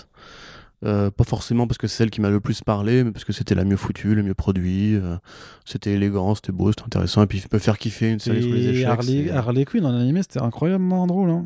[0.83, 3.33] Euh, pas forcément parce que c'est celle qui m'a le plus parlé, mais parce que
[3.33, 4.95] c'était la mieux foutue, le mieux produit.
[4.95, 5.15] euh,
[5.63, 7.23] c'était élégant, c'était beau, c'était intéressant.
[7.23, 8.85] Et puis, il peut faire kiffer une série sur les Et échecs.
[8.87, 11.29] Harley, Harley Quinn en animé, c'était incroyablement drôle.
[11.29, 11.45] Hein.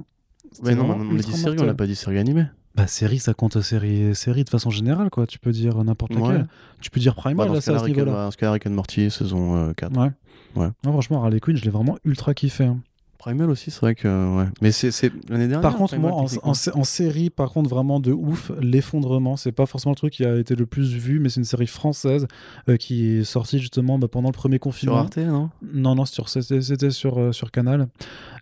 [0.64, 2.46] Ouais, non, on a dit série, on n'a pas dit série animée.
[2.76, 5.28] Bah, série, ça compte série, série de façon générale, quoi.
[5.28, 6.22] Tu peux dire n'importe Ouais.
[6.22, 6.48] laquelle.
[6.82, 8.12] Tu peux dire Bah, Primal, dans, là, ce c'est à ce niveau-là.
[8.12, 9.96] dans ce Rick and Morty, saison euh, 4.
[9.98, 10.10] Ouais.
[10.56, 10.68] Ouais.
[10.84, 12.66] Non, franchement, Harley Quinn, je l'ai vraiment ultra kiffé.
[12.66, 12.80] hein.
[13.20, 14.38] Primal aussi, c'est vrai que.
[14.38, 14.46] Ouais.
[14.62, 14.92] Mais c'est
[15.28, 15.60] l'année dernière.
[15.60, 19.92] Par contre, Primal, moi, en, série, par contre, vraiment de ouf, l'effondrement, c'est pas forcément
[19.92, 22.28] le truc qui a été le plus vu, mais c'est une série française
[22.70, 24.98] euh, qui est sortie justement bah, pendant le premier Sur confinement.
[25.00, 25.50] Arte, non?
[25.62, 27.90] Non, non, sur- c'était c'était sur, euh, sur Canal.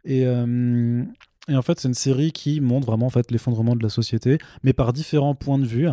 [0.06, 1.04] Et, euh,
[1.50, 4.38] et en fait, c'est une série qui montre vraiment en fait, l'effondrement de la société,
[4.64, 5.88] mais par différents points de vue.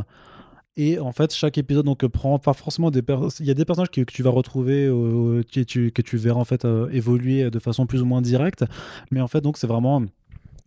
[0.77, 3.65] Et en fait, chaque épisode donc prend pas forcément des per- il y a des
[3.65, 6.89] personnages que, que tu vas retrouver euh, que, tu, que tu verras en fait euh,
[6.91, 8.65] évoluer de façon plus ou moins directe,
[9.13, 10.03] mais en fait donc c'est vraiment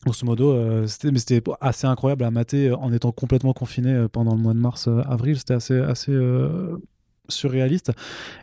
[0.06, 4.42] grosso modo euh, c'était assez incroyable à mater euh, en étant complètement confiné pendant le
[4.42, 6.14] mois de mars avril, c'était assez assez
[7.30, 7.92] surréaliste.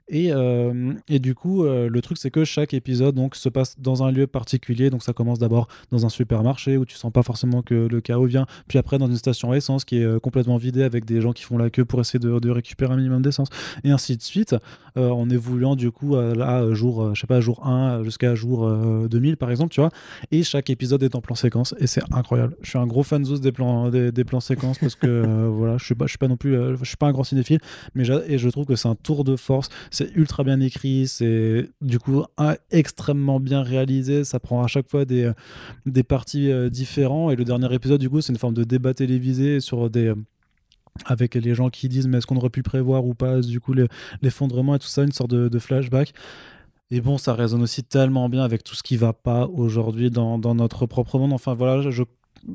[0.08, 3.78] Et, euh, et du coup euh, le truc c'est que chaque épisode donc se passe
[3.80, 4.90] dans un lieu particulier.
[4.90, 8.26] Donc ça commence d'abord dans un supermarché où tu sens pas forcément que le chaos
[8.26, 8.46] vient.
[8.68, 11.32] Puis après dans une station à essence qui est euh, complètement vidée avec des gens
[11.32, 13.48] qui font la queue pour essayer de, de récupérer un minimum d'essence.
[13.82, 14.54] Et ainsi de suite.
[14.96, 19.08] En évoluant du coup à, à jour je sais pas jour 1 jusqu'à jour euh,
[19.08, 19.90] 2000 par exemple tu vois.
[20.30, 21.74] Et chaque épisode est en plan séquence.
[21.78, 22.56] Et c'est incroyable.
[22.62, 25.94] Je suis un gros fan des plans des, plans séquences parce que voilà je suis
[25.94, 27.58] pas je suis pas non plus je suis pas un grand cinéphile.
[27.94, 29.68] Mais et je trouve que c'est un tour de force.
[29.90, 32.22] C'est ultra bien écrit c'est du coup
[32.70, 34.24] extrêmement bien réalisé.
[34.24, 35.32] Ça prend à chaque fois des, euh,
[35.86, 37.30] des parties euh, différents.
[37.30, 40.14] Et le dernier épisode du coup c'est une forme de débat télévisé sur des euh,
[41.06, 43.72] avec les gens qui disent mais est-ce qu'on aurait pu prévoir ou pas du coup
[43.74, 43.88] le-
[44.22, 46.12] l'effondrement et tout ça une sorte de, de flashback.
[46.90, 50.38] Et bon ça résonne aussi tellement bien avec tout ce qui va pas aujourd'hui dans,
[50.38, 51.32] dans notre propre monde.
[51.32, 52.02] Enfin voilà je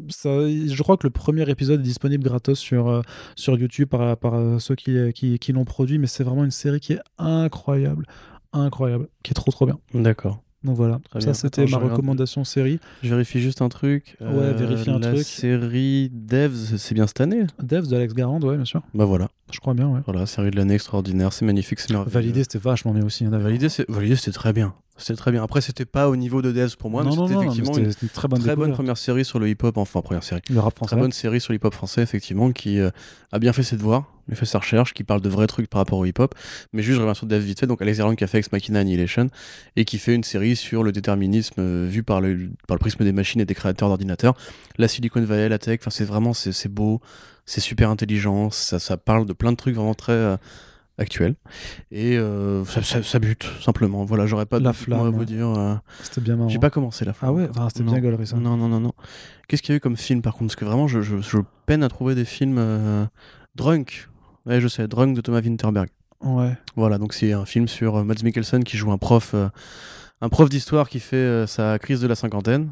[0.10, 3.02] ça, je crois que le premier épisode est disponible gratos sur, euh,
[3.36, 6.52] sur YouTube par, par euh, ceux qui, qui, qui l'ont produit, mais c'est vraiment une
[6.52, 8.06] série qui est incroyable,
[8.54, 9.78] incroyable, qui est trop trop bien.
[9.94, 10.42] D'accord.
[10.62, 11.92] Donc voilà, Très ça c'était ma regarde.
[11.94, 12.80] recommandation série.
[13.02, 14.18] Je vérifie juste un truc.
[14.22, 15.26] Euh, Ouais, vérifie un la truc.
[15.26, 18.82] série Devs, c'est bien cette année Devs d'Alex Garand, ouais, bien sûr.
[18.94, 19.30] Bah voilà.
[19.54, 20.02] Je crois bien, ouais.
[20.06, 22.12] Voilà, série de l'année extraordinaire, c'est magnifique, c'est merveilleux.
[22.14, 23.24] Validé, c'était vachement bien aussi.
[23.24, 24.74] hein, validé, c'était très bien.
[25.00, 25.44] C'était très bien.
[25.44, 28.10] Après, c'était pas au niveau de Devs pour moi, non, mais c'était mais effectivement une
[28.10, 28.72] très bonne très bonne découverte.
[28.74, 30.42] première série sur le hip-hop, enfin première série.
[30.50, 30.96] Le rap français.
[30.96, 32.90] Très bonne série sur le hip-hop français, effectivement, qui euh,
[33.32, 35.80] a bien fait ses devoirs, a fait sa recherche, qui parle de vrais trucs par
[35.80, 36.36] rapport au hip-hop.
[36.74, 37.68] Mais juste, je reviens sur Dev vite fait.
[37.68, 39.28] Donc, Alex Garland qui a fait Ex Machina Annihilation
[39.76, 43.04] et qui fait une série sur le déterminisme euh, vu par le, par le prisme
[43.04, 44.36] des machines et des créateurs d'ordinateurs.
[44.78, 47.02] La Silicon Valley, la tech, enfin, c'est vraiment, c'est c'est beau,
[47.46, 50.14] c'est super intelligent, ça, ça parle de plein de trucs vraiment très.
[50.14, 50.38] euh,
[51.00, 51.36] actuels
[51.92, 55.10] et euh, ça, ça- ça bute simplement voilà j'aurais pas La de mots à flamme.
[55.16, 56.50] vous dire euh, C'était bien marrant.
[56.50, 58.36] j'ai pas commencé la fin Ah ouais, enfin, c'était bien gaulerie ça.
[58.38, 58.94] non, non, non, non.
[59.48, 60.48] Qu'est-ce qu'il y a eu comme film par contre?
[60.54, 62.58] Parce que vraiment, je, je- je peine à trouver des films.
[62.60, 63.06] euh,
[63.56, 64.10] Drunk.
[64.46, 65.90] Ouais, je sais, Drunk de Thomas Winterberg.
[66.24, 66.56] Ouais.
[66.76, 69.34] Voilà, donc c'est un film sur euh, Mads Mikkelsen qui joue un prof,
[70.22, 72.70] un prof d'histoire qui fait sa crise de la cinquantaine,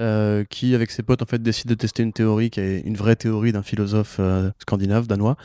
[0.00, 2.96] euh, qui avec ses potes en fait décide de tester une théorie qui est une
[2.96, 5.36] vraie théorie d'un philosophe euh, scandinave danois,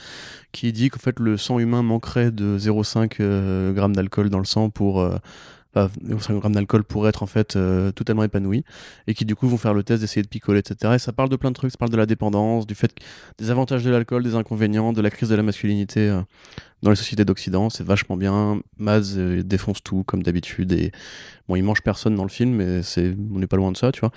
[0.54, 4.46] qui dit qu'en fait le sang humain manquerait de 0,5 euh, grammes d'alcool dans le
[4.46, 5.06] sang pour
[5.86, 8.64] enfin, 0,5 grammes d'alcool pour être en fait euh, totalement épanoui
[9.08, 11.30] et qui du coup vont faire le test d'essayer de picoler etc et ça parle
[11.30, 11.72] de plein de trucs.
[11.72, 12.94] Ça parle de la dépendance du fait
[13.38, 16.22] des avantages de l'alcool des inconvénients de la crise de la masculinité euh,
[16.84, 17.70] dans les sociétés d'Occident.
[17.70, 18.62] C'est vachement bien.
[18.78, 20.92] Maz euh, défonce tout comme d'habitude et
[21.48, 23.92] bon il mange personne dans le film mais c'est on n'est pas loin de ça
[23.92, 24.12] tu vois.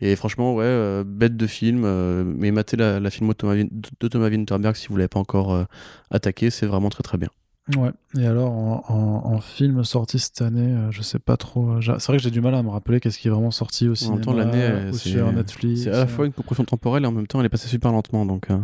[0.00, 1.86] Et franchement ouais euh, bête de film
[2.24, 5.66] mais matez la, la film de Thomas, Winterberg si vous l'avez pas encore
[6.10, 7.30] attaqué c'est vraiment très très bien
[7.76, 7.90] Ouais.
[8.16, 11.70] Et alors, en, en- en film sorti cette année, euh, je sais pas trop.
[11.70, 13.88] euh, C'est vrai que j'ai du mal à me rappeler qu'est-ce qui est vraiment sorti
[13.88, 15.82] au En même temps, l'année, sur Netflix.
[15.82, 16.06] C'est à la euh.
[16.06, 18.24] fois une compression temporelle et en même temps elle est passée super lentement.
[18.24, 18.58] Donc euh,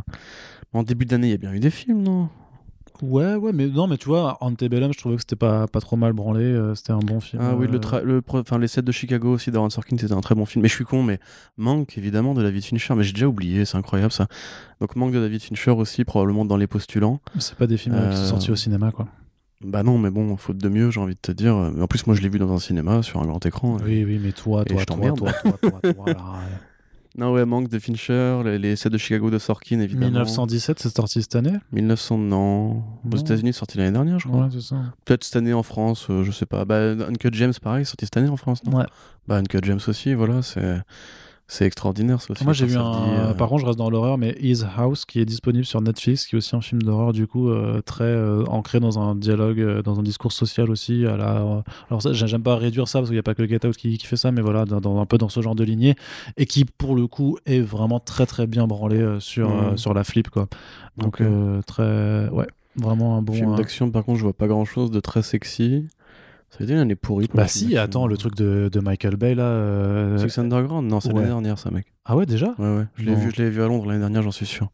[0.73, 2.29] en début d'année, il y a bien eu des films, non?
[3.03, 5.97] Ouais, ouais, mais non, mais tu vois, Antebellum, je trouvais que c'était pas, pas trop
[5.97, 6.45] mal branlé.
[6.45, 7.43] euh, c'était un bon film.
[7.43, 10.13] Ah oui, euh, le, tra- le enfin les sets de Chicago aussi d'Aaron Sorkin, c'était
[10.13, 10.63] un très bon film.
[10.63, 11.19] Mais je suis con, mais
[11.57, 14.29] Manque évidemment de David Fincher, mais j'ai déjà oublié, c'est incroyable ça.
[14.81, 17.21] Donc Manque de David Fincher aussi, probablement dans les postulants.
[17.39, 19.09] C'est pas des films euh, qui sont Euh, sortis au cinéma, quoi.
[19.65, 21.55] Bah non, mais bon, faute de mieux, j'ai envie de te dire.
[21.57, 23.79] En plus, moi je l'ai vu dans un cinéma sur un grand écran.
[23.85, 25.19] Oui, oui, mais toi, Et toi, je toi, t'emmerde.
[25.19, 26.49] toi, toi, toi, toi, là,
[27.19, 30.07] Non, ouais, Manque de Fincher, les, les sets de Chicago de Sorkin évidemment.
[30.07, 31.59] 1917, c'est sorti cette année?
[31.73, 32.83] 1900, non.
[33.11, 33.17] Aux.
[33.17, 34.45] États-Unis, sorti l'année dernière, je crois.
[34.45, 34.77] Ouais, c'est ça.
[35.05, 36.65] Peut-être cette année en France, euh, je sais pas.
[36.65, 38.79] Bah, Uncut James, pareil, sorti cette année en France, non?
[38.79, 38.87] Ouais.
[39.29, 40.81] Bah, Uncut James aussi, voilà, c'est.
[41.55, 42.45] C'est extraordinaire, ça aussi.
[42.45, 42.93] Moi, j'ai vu un.
[43.31, 46.27] euh, Par contre, je reste dans l'horreur, mais His House, qui est disponible sur Netflix,
[46.27, 49.83] qui est aussi un film d'horreur, du coup, euh, très euh, ancré dans un dialogue,
[49.83, 51.05] dans un discours social aussi.
[51.05, 51.63] À la...
[51.91, 53.77] Alors, ça, j'ai- j'aime pas réduire ça, parce qu'il n'y a pas que Get Out
[53.77, 55.95] qui, qui fait ça, mais voilà, dans, dans- un peu dans ce genre de lignée.
[56.39, 60.31] Et qui, pour le coup, est vraiment très, très bien branlé sur, sur la flip,
[60.31, 60.49] quoi.
[60.97, 61.21] Donc,
[61.67, 62.29] très.
[62.31, 63.35] Ouais, vraiment un bon.
[63.35, 65.87] Film d'action, par contre, je vois pas grand chose de très sexy.
[66.53, 67.27] Ça veut dire une année pourrie.
[67.29, 69.45] pour Bah, film si, attends, le truc de, de Michael Bay, là.
[69.45, 71.15] euh, Six Underground Non, c'est ouais.
[71.15, 71.87] l'année dernière, ça, mec.
[72.05, 72.55] Ah ouais, déjà?
[72.59, 72.85] Ouais, ouais.
[72.97, 74.71] Je l'ai vu, je l'ai vu à Londres l'année dernière, j'en suis sûr.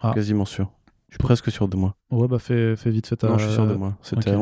[0.00, 0.12] Ah.
[0.14, 0.70] Quasiment sûr.
[1.10, 1.94] Je suis presque sûr de moi.
[2.10, 3.28] Ouais, bah, fais, fais vite, fais ta.
[3.28, 3.96] Non, je suis sûr de moi.
[4.02, 4.32] C'était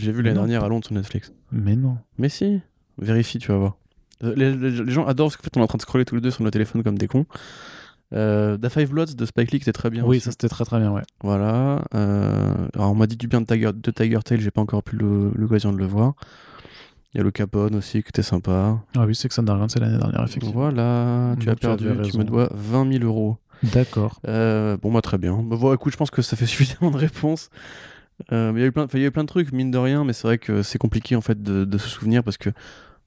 [0.00, 1.32] J'ai vu l'année dernière à Londres sur Netflix.
[1.52, 1.96] Mais non.
[2.18, 2.60] Mais si,
[2.98, 3.76] vérifie, tu vas voir.
[4.20, 6.14] Les, les- les gens adorent parce qu'en fait, on est en train de scroller tous
[6.16, 7.26] les deux sur nos téléphones comme des cons.
[8.14, 10.04] Euh, The Five Bloods de Spike Lee, qui était très bien.
[10.04, 10.26] oui, aussi.
[10.26, 11.02] ça c'était très très bien, ouais.
[11.22, 11.84] Voilà.
[11.94, 14.82] euh, alors, on m'a dit du bien de Tiger, de Tiger Tail, j'ai pas encore
[14.82, 16.14] pu l'occasion de le voir.
[17.12, 18.78] Il y a le Capone aussi, qui était sympa.
[18.96, 20.52] Ah oui, c'est que Underground, c'est l'année dernière, effectivement.
[20.62, 23.36] Voilà, tu Donc, as tu avais perdu, tu me dois 20 000 euros.
[23.62, 24.20] D'accord.
[24.28, 25.40] Euh, bon, bah très bien.
[25.42, 27.50] Bah, voilà, écoute, je pense que ça fait suffisamment de réponses.
[28.32, 29.70] Euh, il y a eu plein, enfin, il y a eu plein de trucs, mine
[29.70, 32.36] de rien, mais c'est vrai que c'est compliqué en fait de, de se souvenir parce
[32.36, 32.50] que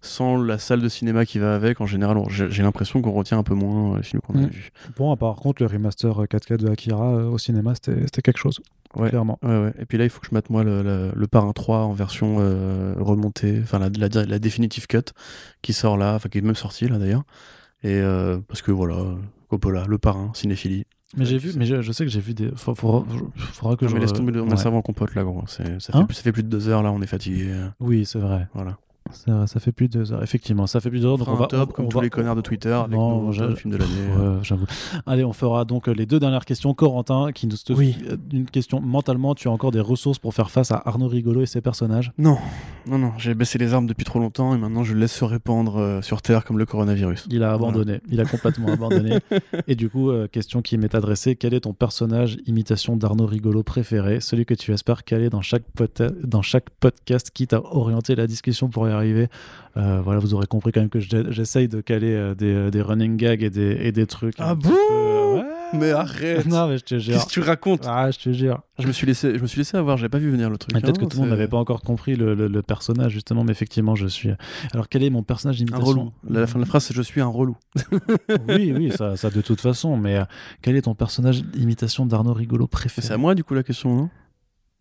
[0.08, 3.44] sans la salle de cinéma qui va avec, en général, j'ai l'impression qu'on retient un
[3.44, 4.48] peu moins euh, les films qu'on a Mm.
[4.48, 4.72] vus.
[4.98, 8.60] Bon, par contre, le remaster euh, 4K de Akira euh, au cinéma, c'était quelque chose,
[8.96, 9.10] Ouais.
[9.10, 9.38] clairement.
[9.44, 9.74] Ouais, ouais.
[9.80, 11.94] Et puis là, il faut que je mette moi le, le, le Parrain 3 en
[11.94, 15.12] version euh, remontée, enfin la, la, la definitive cut
[15.62, 17.24] qui sort là, enfin qui est même sortie là d'ailleurs.
[17.84, 18.96] Et euh, parce que voilà,
[19.50, 20.86] Coppola, le Parrain, cinéphilie.
[21.16, 22.50] Mais j'ai vu, mais je, je sais que j'ai vu des.
[22.56, 23.06] Faut- faudra,
[23.54, 23.96] faudra que Non, je.
[23.96, 24.68] mais laisse tomber, le- on ouais.
[24.68, 25.44] en compote là, gros.
[25.48, 27.46] Ça fait, Hein plus, ça fait plus de deux heures là, on est fatigué.
[27.48, 28.48] euh, Oui, c'est vrai.
[28.54, 28.78] Voilà.
[29.12, 30.24] Ça fait plus de deux heures.
[30.24, 31.18] Effectivement, ça fait plus de deux heures.
[31.18, 31.48] Donc on va.
[31.48, 33.74] top, on- comme on tous va- les connards de Twitter, avec Non, nos deux films
[33.74, 33.92] de l'année.
[34.18, 34.36] euh.
[34.36, 34.66] Ouais, j'avoue.
[35.06, 36.74] Allez, on fera donc euh, les deux dernières questions.
[36.74, 37.96] Corentin, qui nous te Oui.
[38.10, 41.42] euh, une question mentalement, tu as encore des ressources pour faire face à Arnaud Rigolo
[41.42, 42.12] et ses personnages?
[42.18, 42.38] Non,
[42.88, 45.26] non, non, j'ai baissé les armes depuis trop longtemps et maintenant je le laisse se
[45.26, 47.28] répandre euh, sur Terre comme le coronavirus.
[47.30, 48.02] Il a abandonné.
[48.10, 49.20] Il a complètement abandonné.
[49.68, 53.64] Et du coup, euh, question qui m'est adressée quel est ton personnage imitation d'Arnaud Rigolo
[53.64, 54.20] préféré?
[54.22, 58.28] Celui que tu espères caler dans chaque, pota- dans chaque podcast, quitte à orienter la
[58.28, 59.28] discussion pour y arriver.
[59.78, 62.70] Euh, voilà, vous aurez compris quand même que j'ai- j'essaye de caler euh, des, euh,
[62.72, 64.36] des running gags et des, et des trucs.
[64.40, 65.44] Ah un bon peu, euh, ouais.
[65.74, 67.14] Mais arrête Non, mais je te jure.
[67.14, 67.84] Qu'est-ce que tu racontes?
[67.86, 68.62] Ah, je te jure.
[68.80, 70.74] je me, suis laissé, je me suis laissé avoir, j'ai pas vu venir le truc.
[70.74, 73.44] Peut-être hein, que tout le monde n'avait pas encore compris le, le- le personnage, justement,
[73.44, 74.30] mais effectivement, je suis.
[74.74, 76.12] Alors, quel est mon personnage Un d'imitation relou.
[76.30, 77.56] La, la fin de la phrase, c'est Je suis un relou.
[78.48, 80.24] Oui, oui, ça, ça de toute façon, mais euh,
[80.62, 83.06] quel est ton personnage d'imitation d'Arnaud Rigolo préféré?
[83.06, 84.10] C'est à moi, du coup, la question, non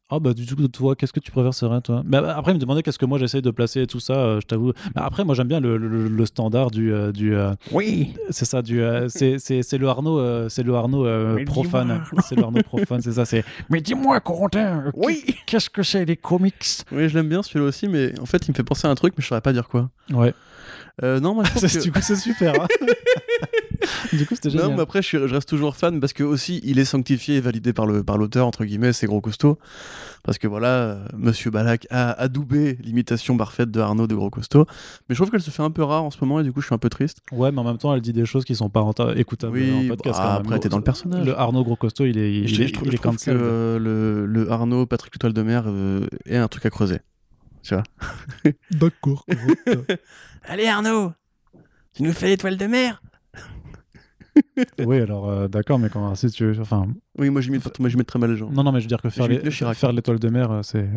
[0.08, 2.02] Ah, bah, du coup, toi, qu'est-ce que tu préfères, Serein, toi?
[2.06, 4.12] Bah, bah, Après, il me demandait qu'est-ce que moi j'essaye de placer et tout ça,
[4.14, 4.72] euh, je t'avoue.
[4.94, 6.92] Mais après, moi, j'aime bien le, le- le standard du.
[6.92, 8.80] euh, du euh, Oui c'est ça, du.
[8.80, 12.04] euh, c'est, c'est, c'est le Arnaud, euh, c'est le Arnaud euh, Mais profane.
[12.22, 13.44] C'est le Arnaud profane, c'est ça, c'est.
[13.68, 16.82] Mais dis-moi, Corentin, Oui qu'est-ce que c'est les comics?
[16.92, 18.94] Oui, je l'aime bien celui-là aussi, mais en fait, il me fait penser à un
[18.94, 19.90] truc, mais je saurais pas dire quoi.
[20.12, 20.34] Ouais,
[21.02, 22.62] Euh, non, moi, je pense C'est- que- du coup, c'est super.
[22.62, 22.68] hein.
[24.12, 24.68] du coup, c'était génial.
[24.70, 27.36] Non, mais après, je, suis- je reste toujours fan parce que aussi, il est sanctifié
[27.36, 29.58] et validé par le par l'auteur entre guillemets, c'est gros costaud.
[30.22, 34.66] Parce que voilà, euh, Monsieur Balak a adoubé l'imitation parfaite de Arnaud de gros costaud.
[35.08, 36.60] Mais je trouve qu'elle se fait un peu rare en ce moment et du coup,
[36.60, 37.18] je suis un peu triste.
[37.32, 39.84] Ouais, mais en même temps, elle dit des choses qui sont pas renta- écoutables Oui,
[39.86, 40.18] en podcast.
[40.18, 40.40] bah, quand même.
[40.46, 41.24] après, t'es dans le personnage.
[41.26, 43.78] Le Arnaud Gros Costaud, il est, il, je, trouve, il je est trouve que euh,
[43.78, 46.98] le, le Arnaud Patrick Étoile de Mer euh, est un truc à creuser.
[47.62, 47.82] Tu vois
[48.72, 49.24] D'accord.
[50.44, 51.12] Allez Arnaud,
[51.94, 53.02] tu nous fais l'étoile de mer
[54.78, 58.06] oui, alors euh, d'accord, mais quand si tu veux, enfin, Oui, moi j'imite moi, j'imite
[58.06, 58.50] très mal les gens.
[58.50, 60.60] non, non, mais je veux dire que faire Je les- faire l'étoile de mer, euh,
[60.62, 60.88] c'est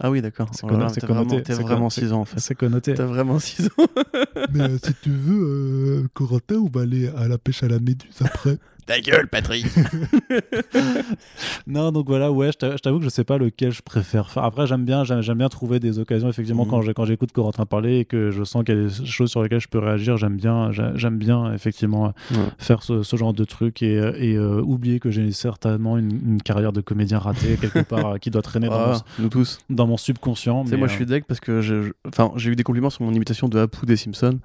[0.00, 0.48] Ah oui, d'accord.
[0.52, 1.00] C'est Oh connoté,
[1.42, 2.00] t'as c'est vraiment connoté.
[2.02, 2.40] 6 ans en fait.
[2.40, 2.94] c'est connoté.
[2.94, 3.70] T'as vraiment 6 ans.
[4.52, 7.78] Mais euh, si tu veux, euh, Corentin, on va aller à la pêche à la
[7.80, 8.58] méduse après.
[8.86, 9.66] Ta gueule, Patrick
[11.66, 14.30] Non, donc voilà, ouais, je t'a- je t'avoue que je sais pas lequel je préfère
[14.30, 14.44] faire.
[14.44, 16.28] Après, j'aime bien, j'aime bien trouver des occasions.
[16.28, 16.92] Effectivement, Mhm.
[16.94, 19.60] quand j'écoute Corentin parler et que je sens qu'il y a des choses sur lesquelles
[19.60, 22.36] je peux réagir, j'aime bien, j'ai- j'aime bien effectivement Ouais.
[22.58, 25.22] faire ce, ce genre de truc et, et, euh, oublier que j'ai
[25.64, 28.98] certainement une, une carrière de comédien raté quelque part euh, qui doit traîner dans, Ah,
[29.18, 29.58] nous tous.
[29.68, 30.64] mon, dans mon subconscient.
[30.64, 33.12] Mais, moi euh, je suis deg parce que enfin, j'ai eu des compliments sur mon
[33.12, 34.38] imitation de Apu des Simpsons,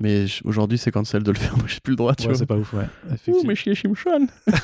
[0.00, 2.38] mais aujourd'hui c'est cancel de le faire, moi j'ai plus le droit, tu ouais, vois.
[2.38, 2.86] c'est pas ouf, ouais.
[3.28, 4.26] Ouh, mais chier Simpson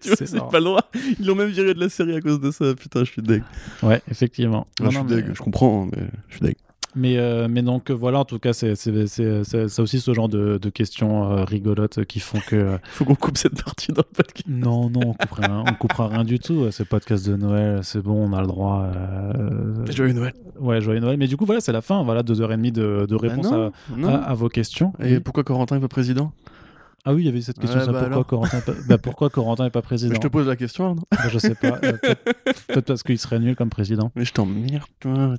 [0.00, 0.90] Tu vois, C'est pas le droit.
[1.18, 3.42] Ils l'ont même viré de la série à cause de ça, putain, je suis deg.
[3.82, 4.66] Ouais, effectivement.
[4.80, 6.56] Non, je non, suis mais- deg, je comprends, hein, mais je suis deg.
[6.96, 10.70] Mais, euh, mais donc euh, voilà, en tout cas, c'est aussi ce genre de, de
[10.70, 12.56] questions euh, rigolotes qui font que.
[12.56, 14.46] euh, Faut qu'on coupe cette partie dans le podcast.
[14.48, 16.70] non, non, on coupera, rien, on coupera rien du tout.
[16.70, 18.84] C'est podcast de Noël, c'est bon, on a le droit.
[18.94, 20.32] euh, Joyeux Noël.
[20.60, 21.16] Ouais, joyeux Noël.
[21.16, 22.02] Mais du coup, voilà, c'est la fin.
[22.04, 24.08] Voilà, deux heures et demie de, de réponse Ah non, à, non.
[24.08, 24.92] à, à vos questions.
[25.00, 25.20] Et Oui.
[25.20, 26.32] pourquoi Corentin est pas président?
[27.06, 27.78] Ah oui, il y avait cette question.
[27.80, 28.24] Ouais, ça, bah pourquoi.
[28.24, 31.02] Corentin bah, pourquoi Corentin n'est pas président Je te pose la question, Arnaud.
[31.10, 31.78] Bah, Je sais pas.
[31.84, 31.92] euh,
[32.68, 34.10] Peut-être parce qu'il serait nul comme président.
[34.16, 35.36] Mais je t'emmerde, toi.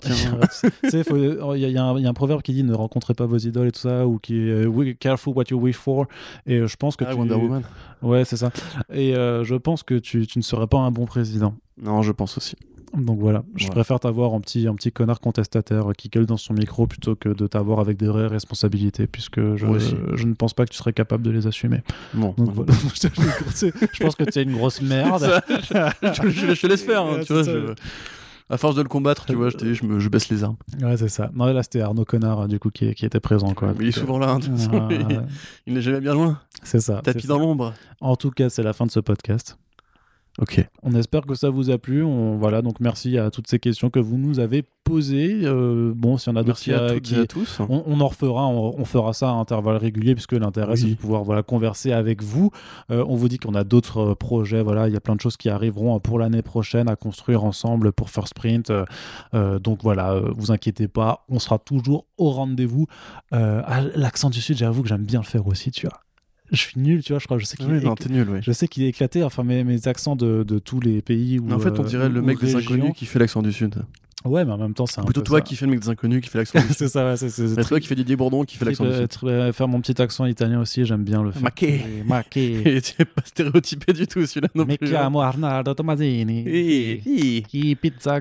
[0.84, 4.06] Il y, a- un proverbe qui dit ne rencontrez pas vos idoles et tout ça,
[4.06, 6.06] ou qui est euh, careful what you wish for.
[6.46, 7.18] Et euh, je pense que Ah, tu...
[7.18, 7.64] Wonder Woman.
[8.02, 8.52] Ouais, c'est ça.
[8.94, 11.56] Et euh, je pense que tu, tu ne serais pas un bon président.
[11.82, 12.56] Non, je pense aussi.
[12.98, 13.72] Donc voilà, je Ouais.
[13.72, 17.30] préfère t'avoir en petit, un petit connard contestataire qui gueule dans son micro plutôt que
[17.30, 19.66] de t'avoir avec des vraies responsabilités, puisque je,
[20.26, 21.82] ne pense pas que tu serais capable de les assumer.
[22.14, 25.42] Bon, Donc voilà, je pense que tu es une grosse merde.
[25.50, 27.44] Je, je- je te laisse faire, hein, Ouais, tu vois.
[27.44, 27.58] c'est ça.
[27.68, 27.74] je-
[28.54, 30.58] À force de le combattre, tu vois, je, je, me, je baisse les armes.
[30.82, 31.32] Ouais, c'est ça.
[31.34, 33.54] Non, là, c'était Arnaud Connard, du coup, qui, qui était présent.
[33.56, 33.74] Quoi.
[33.78, 35.18] Mais il est souvent là, hein, de toute façon, il- ouais,
[35.66, 36.40] il n'est jamais bien loin.
[36.64, 37.02] c'est ça.
[37.04, 37.74] Tapis dans l'ombre.
[38.02, 39.58] En tout cas, c'est la fin de ce podcast.
[40.38, 40.68] Ok.
[40.84, 42.04] On espère que ça vous a plu.
[42.04, 45.40] On, voilà, donc merci à toutes ces questions que vous nous avez posées.
[45.44, 47.62] Euh, bon, s'il y en a d'autres qui, à qui- tous.
[47.70, 50.78] on, on en refera, on, on fera ça à intervalles réguliers puisque l'intérêt Oui.
[50.78, 52.52] c'est de pouvoir voilà converser avec vous.
[52.92, 55.22] Euh, on vous dit qu'on a d'autres euh, projets, voilà, il y a plein de
[55.22, 58.70] choses qui arriveront euh, pour l'année prochaine à construire ensemble pour First Print.
[58.72, 58.84] Euh,
[59.36, 62.88] euh, donc voilà, vous inquiétez pas, on sera toujours au rendez-vous.
[63.32, 66.00] L'accent du sud, j'avoue que j'aime bien le faire aussi, tu vois.
[66.52, 68.10] Je suis nul, tu vois, je crois, je sais qu'il Oui, est non, écl- t'es
[68.10, 68.40] nul, oui.
[68.42, 71.40] je sais qu'il est éclaté, enfin mes, mes accents de, de tous les pays.
[71.40, 72.60] Où, Mais en fait, on euh, dirait le mec des régions.
[72.76, 73.76] inconnus qui fait l'accent du Sud.
[74.24, 75.42] Ouais, mais en même temps, c'est un Plutôt toi ça.
[75.44, 77.80] qui fais le mec des inconnus qui fait l'accent c'est ça, ouais, c'est c'est- toi
[77.80, 78.86] qui fais Didier Bourdon qui fait l'accent
[79.54, 81.44] faire mon petit accent italien aussi, j'aime bien le faire.
[81.44, 81.82] Maquet.
[82.08, 82.62] Maquet.
[82.66, 84.88] Et tu n'es pas stéréotypé du tout celui-là non Mi plus.
[84.88, 84.92] hein.
[85.02, 86.44] chiamo Arnaldo Tomasini.
[87.04, 88.20] Chi pizza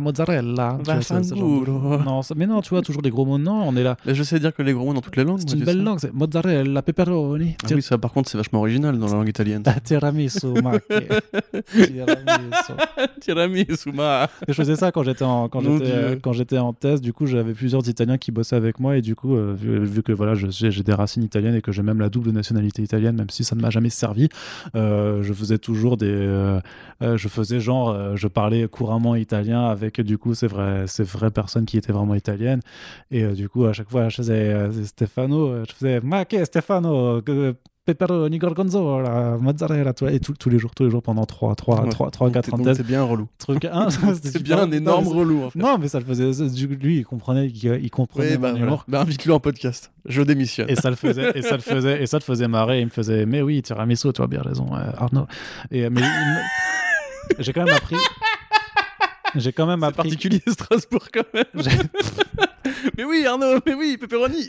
[0.00, 0.78] mozzarella.
[0.84, 1.98] C'est genre de- Vaffanculo.
[2.04, 3.38] Non, mais non, tu vois, toujours des gros mots.
[3.38, 3.96] Non, on est là.
[4.06, 5.40] Mais je sais dire que les gros mots dans toutes les langues.
[5.40, 7.56] C'est une belle langue, c'est mozzarella, pepperoni.
[7.64, 9.62] Ah oui, ça par contre, c'est vachement original dans la langue italienne.
[9.66, 11.08] Ah, Tiramisu, maquet.
[11.72, 12.72] Tiramisu.
[13.20, 14.28] Tiramisu, ma.
[14.46, 15.92] Je faisais ça quand j'étais en, quand j'étais,
[16.22, 17.00] quand j'étais en thèse.
[17.00, 18.96] Du coup, j'avais plusieurs Italiens qui bossaient avec moi.
[18.96, 21.72] Et du coup, euh, vu, vu que voilà, je- j'ai, des racines italiennes et que
[21.72, 24.28] j'ai même la double nationalité italienne, même si ça ne m'a jamais servi,
[24.74, 26.06] euh, je faisais toujours des.
[26.10, 26.60] euh,
[27.00, 31.64] je faisais genre, je parlais couramment italien avec du coup ces vraies, ces vraies personnes
[31.64, 32.60] qui étaient vraiment italiennes.
[33.10, 37.20] Et du coup, à chaque fois, je faisais Stefano, je faisais Ma che Stefano
[37.84, 41.56] Pepperoni, gorgonzola, mozzarella, tu vois, et tout- tous les jours, tous les jours pendant 3,
[41.56, 41.88] 3, Ouais.
[41.90, 42.74] 3, 3 Donc 4 t'es- ans.
[42.76, 43.26] C'est bien relou.
[43.38, 43.88] Truc, hein,
[44.22, 45.58] C'est bien un énorme relou en fait.
[45.58, 46.30] non, mais ça le faisait.
[46.76, 48.84] Lui, il comprenait, il, il comprenait Oui, bah, humour.
[48.86, 49.90] bah invite-le en podcast.
[50.06, 50.70] Je démissionne.
[50.70, 52.78] Et ça le faisait, et ça le faisait, et ça le faisait marrer.
[52.82, 55.26] Il me faisait, mais oui, tiramisu, tu as bien raison, euh, Arnaud.
[55.72, 56.02] Et euh, mais
[57.40, 57.96] j'ai quand même appris.
[59.34, 59.96] J'ai quand même appris.
[59.96, 61.44] particulier Strasbourg quand même.
[62.96, 64.48] mais oui, Arnaud, mais oui, pepperoni.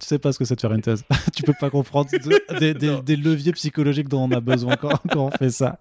[0.00, 1.04] Tu sais pas ce que c'est de faire une thèse.
[1.34, 3.00] tu peux pas comprendre de- des, des- Non.
[3.00, 5.78] des leviers psychologiques dont on a besoin quand, quand on fait ça.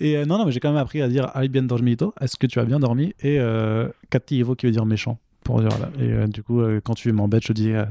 [0.00, 2.36] Et euh, non, non, mais j'ai quand même appris à dire Hai bien dormito Est-ce
[2.36, 3.14] que tu as bien dormi?
[3.20, 5.18] Et euh, cattivo qui veut dire méchant.
[5.44, 5.90] Pour dire là.
[5.98, 7.84] Et euh, du coup, euh, quand tu m'embêtes, je dis euh,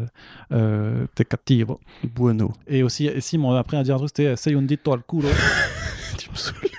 [0.52, 1.80] euh, T'es cattivo.
[2.04, 2.52] Bueno.
[2.68, 5.02] Et aussi, et si m'ont appris à dire un truc, c'était Sei un dito al
[5.08, 5.30] culo.
[6.18, 6.70] tu me saoules.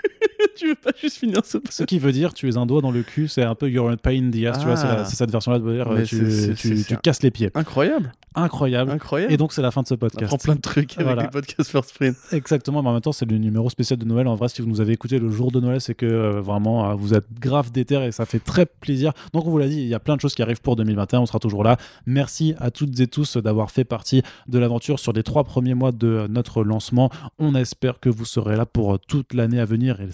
[0.57, 2.91] Tu veux pas juste finir ce Ce qui veut dire tu es un doigt dans
[2.91, 5.01] le cul, c'est un peu you're a pain in the ass, tu vois, c'est la-
[5.01, 5.05] Ah.
[5.05, 7.23] c'est cette version-là de dire euh, Mais tu, c'est- c'est- tu- c'est- tu c'est- casses
[7.23, 7.51] les pieds.
[7.55, 8.13] Incroyable.
[8.37, 8.91] Incroyable.
[8.91, 9.33] Incroyable.
[9.33, 10.25] Et donc, c'est la fin de ce on podcast.
[10.25, 11.23] apprend plein de trucs avec Voilà.
[11.23, 12.17] les podcasts First Print.
[12.33, 14.27] Exactement, mais en même temps, c'est le numéro spécial de Noël.
[14.27, 16.91] En vrai, si vous nous avez écouté le jour de Noël, c'est que euh, vraiment,
[16.91, 19.13] euh, vous êtes grave déter et ça fait très plaisir.
[19.33, 21.21] Donc, on vous l'a dit, il y a plein de choses qui arrivent pour 2021.
[21.21, 21.77] On sera toujours là.
[22.07, 25.93] Merci à toutes et tous d'avoir fait partie de l'aventure sur les trois premiers mois
[25.93, 27.11] de notre lancement.
[27.39, 30.09] On espère que vous serez là pour toute l'année à venir et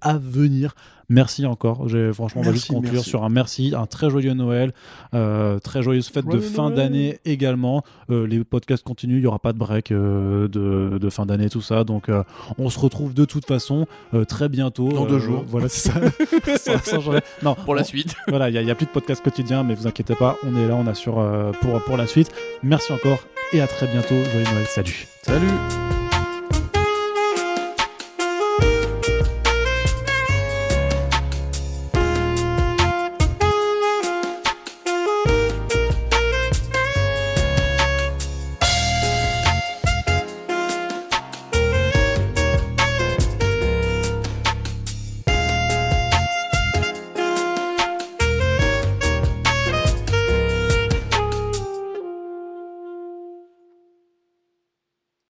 [0.00, 0.74] à venir.
[1.08, 1.86] Merci encore.
[2.14, 3.08] Franchement, on va juste conclure merci.
[3.10, 4.72] sur un merci, un très joyeux Noël,
[5.14, 7.82] euh, très joyeuse fête de fin d'année également.
[8.08, 11.50] Euh, les podcasts continuent, il n'y aura pas de break euh, de, de fin d'année,
[11.50, 11.84] tout ça.
[11.84, 12.22] Donc, euh,
[12.56, 14.88] on se retrouve de toute façon euh, très bientôt.
[14.88, 15.44] Dans deux Euh, jours.
[15.46, 16.00] Voilà, c'est ça.
[16.58, 17.18] Sans- sans changer.
[17.42, 18.14] non, Pour la on- suite.
[18.28, 20.76] Voilà, il n'y a, plus de podcast quotidien, mais vous inquiétez pas, on est là,
[20.76, 22.30] on assure euh, pour, pour la suite.
[22.62, 23.18] Merci encore
[23.52, 24.14] et à très bientôt.
[24.32, 25.06] Joyeux Noël, salut.
[25.22, 26.01] Salut.